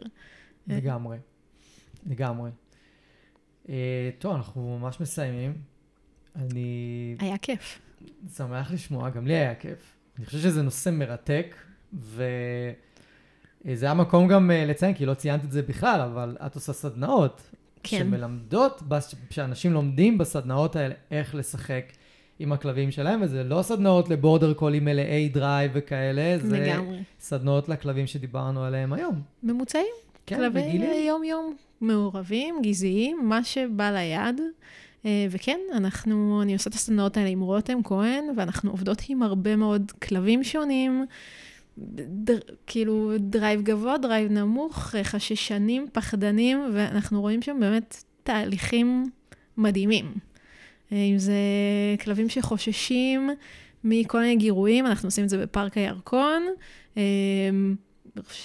לגמרי, 0.68 1.18
לגמרי. 2.06 2.49
אה, 3.70 4.10
טוב, 4.20 4.36
אנחנו 4.36 4.78
ממש 4.80 5.02
מסיימים. 5.02 5.77
אני 6.38 7.15
היה 7.19 7.38
כיף. 7.38 7.80
שמח 8.35 8.72
לשמוע, 8.72 9.09
גם 9.09 9.27
לי 9.27 9.34
היה 9.34 9.55
כיף. 9.55 9.93
אני 10.18 10.26
חושב 10.26 10.38
שזה 10.38 10.61
נושא 10.61 10.89
מרתק, 10.89 11.55
וזה 11.93 12.76
היה 13.81 13.93
מקום 13.93 14.27
גם 14.27 14.51
אה, 14.51 14.65
לציין, 14.65 14.93
כי 14.93 15.05
לא 15.05 15.14
ציינת 15.14 15.43
את 15.43 15.51
זה 15.51 15.61
בכלל, 15.61 16.01
אבל 16.01 16.38
את 16.45 16.55
עושה 16.55 16.73
סדנאות. 16.73 17.41
כן. 17.84 17.99
שמלמדות, 17.99 18.84
שאנשים 19.30 19.73
לומדים 19.73 20.18
בסדנאות 20.18 20.76
האלה 20.76 20.95
איך 21.11 21.35
לשחק 21.35 21.84
עם 22.39 22.51
הכלבים 22.51 22.91
שלהם, 22.91 23.22
וזה 23.22 23.43
לא 23.43 23.61
סדנאות 23.61 24.09
לבורדר 24.09 24.53
קולים 24.53 24.85
מלאי 24.85 25.30
drive 25.30 25.72
וכאלה, 25.73 26.38
זה 26.39 26.59
לגמרי. 26.59 27.03
סדנאות 27.19 27.69
לכלבים 27.69 28.07
שדיברנו 28.07 28.64
עליהם 28.64 28.93
היום. 28.93 29.22
ממוצעים, 29.43 29.93
כן, 30.26 30.35
כלבי. 30.35 30.59
יום-יום, 31.07 31.55
מעורבים, 31.81 32.55
גזעיים, 32.64 33.19
מה 33.23 33.43
שבא 33.43 33.91
ליד. 33.91 34.41
אה, 35.06 35.28
וכן, 35.30 35.60
אנחנו, 35.74 36.41
אני 36.41 36.53
עושה 36.53 36.69
את 36.69 36.76
הסדנאות 36.76 37.18
האלה 37.18 37.30
עם 37.30 37.41
רותם 37.41 37.84
כהן, 37.84 38.24
ואנחנו 38.36 38.72
עובדות 38.72 39.02
עם 39.10 39.24
הרבה 39.24 39.56
מאוד 39.56 39.91
כלבים 39.91 40.44
שונים, 40.44 41.06
דר, 41.78 42.40
כאילו 42.68 43.11
drive 43.19 43.61
גבוה, 43.61 43.98
drive 43.98 44.31
נמוך, 44.32 44.95
אה, 44.95 45.03
חששנים, 45.03 45.86
פחדנים, 45.94 46.60
ואנחנו 46.74 47.22
רואים 47.22 47.41
שם 47.41 47.57
באמת 47.60 48.03
תהליכים 48.24 49.10
מדהימים. 49.57 50.14
אה, 50.91 50.98
אם 50.98 51.18
זה 51.18 51.34
כלבים 52.03 52.30
שחוששים 52.30 53.30
מכל 53.84 54.19
מיני 54.19 54.36
גירויים, 54.36 54.86
אנחנו 54.86 55.07
עושים 55.07 55.24
את 55.24 55.30
זה 55.30 55.38
בפארק 55.38 55.78
הירקון. 55.78 56.44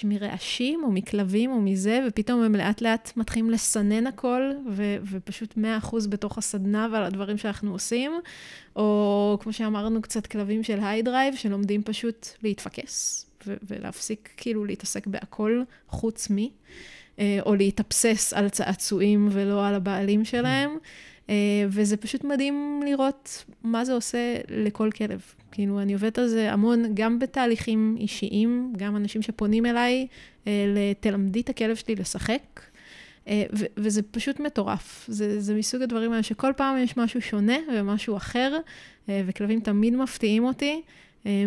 מרעשים 0.04 0.80
או 0.84 0.92
מכלבים 0.92 1.50
או 1.50 1.60
מזה, 1.60 2.04
ופתאום 2.08 2.42
הם 2.42 2.54
לאט 2.54 2.80
לאט 2.80 3.12
מתחילים 3.16 3.50
לסנן 3.50 4.06
הכל, 4.06 4.52
ו- 4.70 4.96
ופשוט 5.10 5.54
100% 5.82 6.08
בתוך 6.08 6.38
הסדנה 6.38 6.88
ועל 6.92 7.02
הדברים 7.04 7.38
שאנחנו 7.38 7.72
עושים. 7.72 8.12
או 8.76 9.38
כמו 9.42 9.52
שאמרנו, 9.52 10.02
קצת 10.02 10.26
כלבים 10.26 10.62
של 10.62 10.78
high 10.82 11.03
drive, 11.03 11.34
שלומדים 11.34 11.82
פשוט 11.82 12.28
להתפקס, 12.42 13.26
ו- 13.46 13.56
ולהפסיק 13.62 14.28
כאילו 14.36 14.64
להתעסק 14.64 15.06
בהכל 15.06 15.62
חוץ 15.88 16.30
מ... 16.30 16.36
אה, 17.18 17.38
או 17.46 17.54
להתאבסס 17.54 18.32
על 18.32 18.48
צעצועים 18.48 19.28
ולא 19.32 19.66
על 19.66 19.74
הבעלים 19.74 20.24
שלהם. 20.24 20.70
אה, 21.30 21.34
וזה 21.68 21.96
פשוט 21.96 22.24
מדהים 22.24 22.80
לראות 22.84 23.44
מה 23.62 23.84
זה 23.84 23.92
עושה 23.92 24.36
לכל 24.48 24.90
כלב. 24.90 25.22
כאילו, 25.52 25.80
אני 25.80 25.92
עובדת 25.92 26.18
על 26.18 26.28
זה 26.28 26.52
המון, 26.52 26.84
גם 26.94 27.18
בתהליכים 27.18 27.96
אישיים, 28.00 28.72
גם 28.76 28.96
אנשים 28.96 29.22
שפונים 29.22 29.66
אליי, 29.66 30.06
אה, 30.46 30.64
לתלמדי 30.68 31.40
את 31.40 31.48
הכלב 31.48 31.76
שלי 31.76 31.94
לשחק, 31.94 32.60
אה, 33.28 33.44
ו- 33.58 33.66
וזה 33.76 34.02
פשוט 34.02 34.40
מטורף. 34.40 35.04
זה, 35.08 35.40
זה 35.40 35.54
מסוג 35.54 35.82
הדברים 35.82 36.12
האלה 36.12 36.22
שכל 36.22 36.52
פעם 36.56 36.78
יש 36.78 36.96
משהו 36.96 37.22
שונה 37.22 37.56
ומשהו 37.74 38.16
אחר, 38.16 38.58
אה, 39.08 39.22
וכלבים 39.26 39.60
תמיד 39.60 39.96
מפתיעים 39.96 40.44
אותי. 40.44 40.82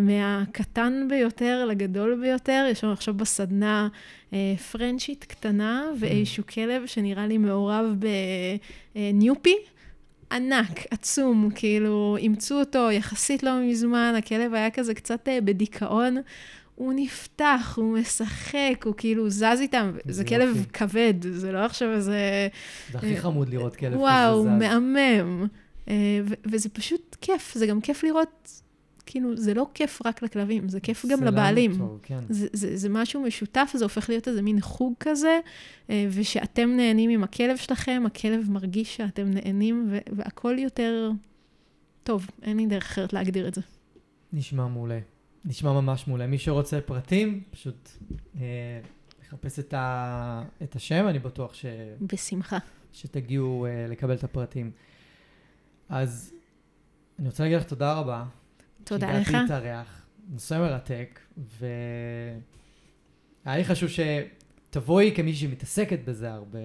מהקטן 0.02 1.08
ביותר 1.10 1.66
לגדול 1.66 2.20
ביותר, 2.22 2.68
יש 2.72 2.84
לנו 2.84 2.94
עכשיו 2.94 3.14
בסדנה 3.14 3.88
אה, 4.34 4.54
פרנצ'ית 4.72 5.24
קטנה 5.24 5.84
ואיזשהו 6.00 6.44
כלב 6.48 6.86
שנראה 6.86 7.28
לי 7.28 7.38
מעורב 7.38 7.86
בניופי. 8.96 9.56
ענק, 10.32 10.80
עצום, 10.92 11.50
כאילו, 11.56 12.18
אימצו 12.20 12.60
אותו 12.60 12.92
יחסית 12.92 13.44
לא 13.44 13.52
מזמן, 13.62 14.14
הכלב 14.18 14.54
היה 14.54 14.70
כזה 14.70 14.94
קצת 14.94 15.28
אה, 15.28 15.42
בדיכאון. 15.42 16.18
הוא 16.76 16.94
נפתח, 16.96 17.74
הוא 17.78 17.98
משחק, 17.98 18.84
הוא 18.86 18.94
כאילו 18.98 19.30
זז 19.30 19.58
איתם, 19.60 19.92
זה 20.06 20.14
זה 20.14 20.24
כלב 20.26 20.48
יופי. 20.48 20.70
כבד, 20.74 21.14
זה 21.32 21.52
לא 21.52 21.60
עכשיו 21.60 21.92
איזה... 21.92 22.48
זה 22.92 22.98
הכי 22.98 23.16
אה, 23.16 23.22
חמוד 23.22 23.50
לראות 23.50 23.76
כלב 23.76 23.92
כזה 23.92 24.00
וואו, 24.02 24.42
זז. 24.44 24.50
מהמם. 24.50 25.48
אה, 25.90 25.94
ו- 26.24 26.34
וזה 26.52 26.70
פשוט 26.70 27.16
כיף, 27.22 27.54
זה 27.56 27.68
גם 27.68 27.82
כיף 27.82 28.04
לראות, 28.04 28.62
כאילו, 29.16 29.38
זה 29.38 29.54
לא 29.54 29.68
כיף 29.74 30.02
רק 30.06 30.22
לכלבים, 30.22 30.70
זה 30.70 30.80
כיף 30.80 31.06
גם 31.06 31.24
לבעלים. 31.24 31.78
טוב, 31.78 32.00
כן. 32.04 32.20
זה, 32.30 32.48
זה, 32.54 32.78
זה 32.78 32.90
משהו 32.90 33.22
משותף, 33.22 33.72
זה 33.74 33.86
הופך 33.86 34.10
להיות 34.10 34.28
איזה 34.28 34.42
מין 34.42 34.62
חוג 34.62 34.94
כזה, 35.00 35.40
אה, 35.90 36.08
ושאתם 36.12 36.70
נהנים 36.70 37.10
עם 37.10 37.24
הכלב 37.24 37.58
שלכם, 37.58 38.04
הכלב 38.06 38.52
מרגיש 38.52 38.96
שאתם 38.96 39.32
נהנים, 39.32 39.88
ו- 39.92 40.16
והכל 40.16 40.56
יותר 40.60 41.12
טוב, 42.04 42.28
אין 42.42 42.58
לי 42.58 42.66
דרך 42.66 42.84
אחרת 42.84 43.14
להגדיר 43.14 43.48
את 43.48 43.54
זה. 43.54 43.62
נשמע 44.34 44.68
מעולה. 44.68 45.00
נשמע 45.46 45.72
ממש 45.74 46.08
מעולה. 46.08 46.28
מי 46.28 46.38
שרוצה 46.38 46.82
פרטים, 46.82 47.44
פשוט 47.52 47.90
אה, 48.42 48.80
לחפש 49.22 49.60
את, 49.60 49.74
ה, 49.74 50.44
את 50.64 50.76
השם, 50.76 51.08
אני 51.08 51.20
בטוח 51.20 51.54
ש, 51.54 51.66
בשמחה. 52.02 52.58
שתגיעו 52.94 53.66
אה, 53.66 53.88
לקבל 53.90 54.14
את 54.14 54.24
הפרטים. 54.24 54.72
אז 55.90 56.34
אני 57.20 57.28
רוצה 57.28 57.44
להגיד 57.44 57.58
לך 57.58 57.64
תודה 57.64 57.94
רבה. 57.94 58.26
תודה 58.86 59.20
לך. 59.20 59.32
להתארח. 59.32 60.06
נושא 60.30 60.54
מרתק, 60.54 61.20
והיה 61.38 62.38
לי 63.58 63.66
חשוב 63.66 63.90
שתבואי 63.90 65.12
כמישהי 65.16 65.48
שמתעסקת 65.48 66.00
בזה 66.06 66.34
הרבה. 66.34 66.60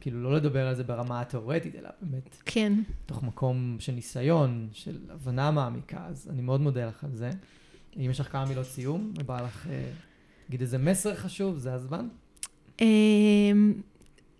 כאילו, 0.00 0.22
לא 0.22 0.36
לדבר 0.36 0.66
על 0.66 0.74
זה 0.74 0.84
ברמה 0.84 1.20
התיאורטית, 1.20 1.74
אלא 1.74 1.88
באמת 2.02 2.36
כן, 2.44 2.72
תוך 3.06 3.22
מקום 3.22 3.76
של 3.78 3.92
ניסיון, 3.92 4.68
של 4.72 4.98
הבנה 5.10 5.50
מעמיקה, 5.50 6.06
אז 6.06 6.30
אני 6.30 6.42
מאוד 6.42 6.60
מודה 6.60 6.86
לך 6.86 7.04
על 7.04 7.14
זה. 7.14 7.30
אם 7.96 8.10
יש 8.10 8.20
לך 8.20 8.32
כמה 8.32 8.44
מילות 8.44 8.66
סיום, 8.66 9.12
ובא 9.18 9.42
לך 9.42 9.66
אה, 9.70 9.90
להגיד 10.48 10.60
איזה 10.60 10.78
מסר 10.78 11.14
חשוב, 11.14 11.58
זה 11.58 11.72
הזמן. 11.74 12.08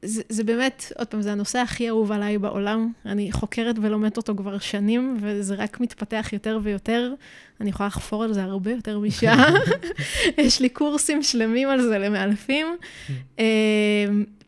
זה, 0.06 0.22
זה 0.28 0.44
באמת, 0.44 0.92
עוד 0.98 1.06
פעם, 1.06 1.22
זה 1.22 1.32
הנושא 1.32 1.58
הכי 1.58 1.88
אהוב 1.88 2.12
עליי 2.12 2.38
בעולם. 2.38 2.92
אני 3.06 3.32
חוקרת 3.32 3.76
ולומדת 3.82 4.16
אותו 4.16 4.36
כבר 4.36 4.58
שנים, 4.58 5.16
וזה 5.20 5.54
רק 5.54 5.80
מתפתח 5.80 6.28
יותר 6.32 6.58
ויותר. 6.62 7.14
אני 7.60 7.70
יכולה 7.70 7.86
לחפור 7.86 8.24
על 8.24 8.32
זה 8.32 8.42
הרבה 8.42 8.70
יותר 8.70 8.98
משעה. 8.98 9.48
יש 10.38 10.60
לי 10.60 10.68
קורסים 10.68 11.22
שלמים 11.22 11.68
על 11.68 11.82
זה 11.82 11.98
למאלפים. 11.98 12.66
אמ, 13.38 13.44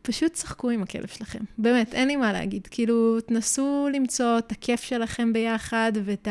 פשוט 0.02 0.36
שחקו 0.36 0.70
עם 0.70 0.82
הכלב 0.82 1.06
שלכם. 1.06 1.38
באמת, 1.58 1.94
אין 1.94 2.08
לי 2.08 2.16
מה 2.16 2.32
להגיד. 2.32 2.68
כאילו, 2.70 3.20
תנסו 3.20 3.88
למצוא 3.92 4.38
את 4.38 4.52
הכיף 4.52 4.82
שלכם 4.82 5.32
ביחד, 5.32 5.92
ואת 6.04 6.28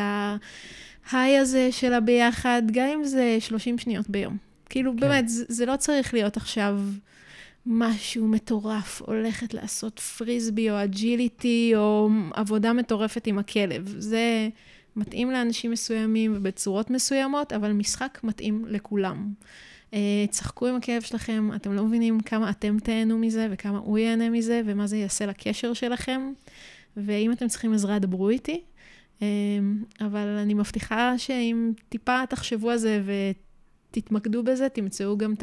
ה 1.10 1.16
high 1.16 1.38
הזה 1.38 1.68
של 1.72 1.92
הביחד, 1.92 2.62
גם 2.72 2.88
אם 2.88 3.04
זה 3.04 3.36
30 3.40 3.78
שניות 3.78 4.10
ביום. 4.10 4.36
כאילו, 4.68 4.92
כן. 4.92 5.00
באמת, 5.00 5.28
זה, 5.28 5.44
זה 5.48 5.66
לא 5.66 5.76
צריך 5.76 6.14
להיות 6.14 6.36
עכשיו... 6.36 6.80
משהו 7.66 8.28
מטורף, 8.28 9.02
הולכת 9.02 9.54
לעשות 9.54 9.98
פריסבי 9.98 10.70
או 10.70 10.84
agility 10.84 11.72
או 11.76 12.08
עבודה 12.34 12.72
מטורפת 12.72 13.26
עם 13.26 13.38
הכלב. 13.38 13.94
זה 13.98 14.48
מתאים 14.96 15.30
לאנשים 15.30 15.70
מסוימים 15.70 16.32
ובצורות 16.36 16.90
מסוימות, 16.90 17.52
אבל 17.52 17.72
משחק 17.72 18.20
מתאים 18.24 18.64
לכולם. 18.68 19.32
אה, 19.94 20.24
תשחקו 20.30 20.66
עם 20.66 20.76
הכלב 20.76 21.02
שלכם, 21.02 21.50
אתם 21.56 21.72
לא 21.72 21.84
מבינים 21.84 22.20
כמה 22.20 22.50
אתם 22.50 22.76
תהנו 22.78 23.18
מזה 23.18 23.48
וכמה 23.50 23.78
הוא 23.78 23.98
ייהנה 23.98 24.30
מזה 24.30 24.62
ומה 24.64 24.86
זה 24.86 24.96
יעשה 24.96 25.26
לקשר 25.26 25.72
שלכם. 25.72 26.32
ואם 26.96 27.32
אתם 27.32 27.48
צריכים 27.48 27.72
עזרה, 27.72 27.98
דברו 27.98 28.28
איתי. 28.28 28.60
אה, 29.22 29.26
אבל 30.00 30.26
אני 30.26 30.54
מבטיחה 30.54 31.18
שאם 31.18 31.72
טיפה 31.88 32.22
תחשבו 32.28 32.70
על 32.70 32.76
זה 32.76 33.02
ו... 33.04 33.12
תתמקדו 33.90 34.42
בזה, 34.44 34.68
תמצאו 34.68 35.18
גם 35.18 35.34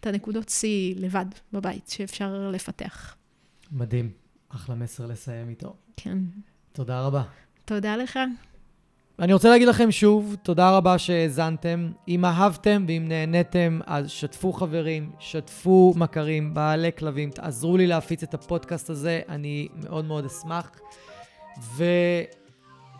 את 0.00 0.06
הנקודות 0.06 0.48
שיא 0.48 0.94
לבד 0.96 1.26
בבית 1.52 1.88
שאפשר 1.88 2.50
לפתח. 2.52 3.16
מדהים. 3.72 4.10
אחלה 4.48 4.74
מסר 4.74 5.06
לסיים 5.06 5.48
איתו. 5.48 5.76
כן. 5.96 6.18
תודה 6.72 7.00
רבה. 7.00 7.22
תודה 7.64 7.96
לך. 7.96 8.18
אני 9.18 9.32
רוצה 9.32 9.50
להגיד 9.50 9.68
לכם 9.68 9.90
שוב, 9.90 10.36
תודה 10.42 10.76
רבה 10.76 10.98
שהאזנתם. 10.98 11.90
אם 12.08 12.24
אהבתם 12.24 12.84
ואם 12.88 13.04
נהניתם, 13.08 13.80
אז 13.86 14.10
שתפו 14.10 14.52
חברים, 14.52 15.12
שתפו 15.18 15.94
מכרים, 15.96 16.54
בעלי 16.54 16.90
כלבים, 16.98 17.30
תעזרו 17.30 17.76
לי 17.76 17.86
להפיץ 17.86 18.22
את 18.22 18.34
הפודקאסט 18.34 18.90
הזה, 18.90 19.20
אני 19.28 19.68
מאוד 19.82 20.04
מאוד 20.04 20.24
אשמח. 20.24 20.70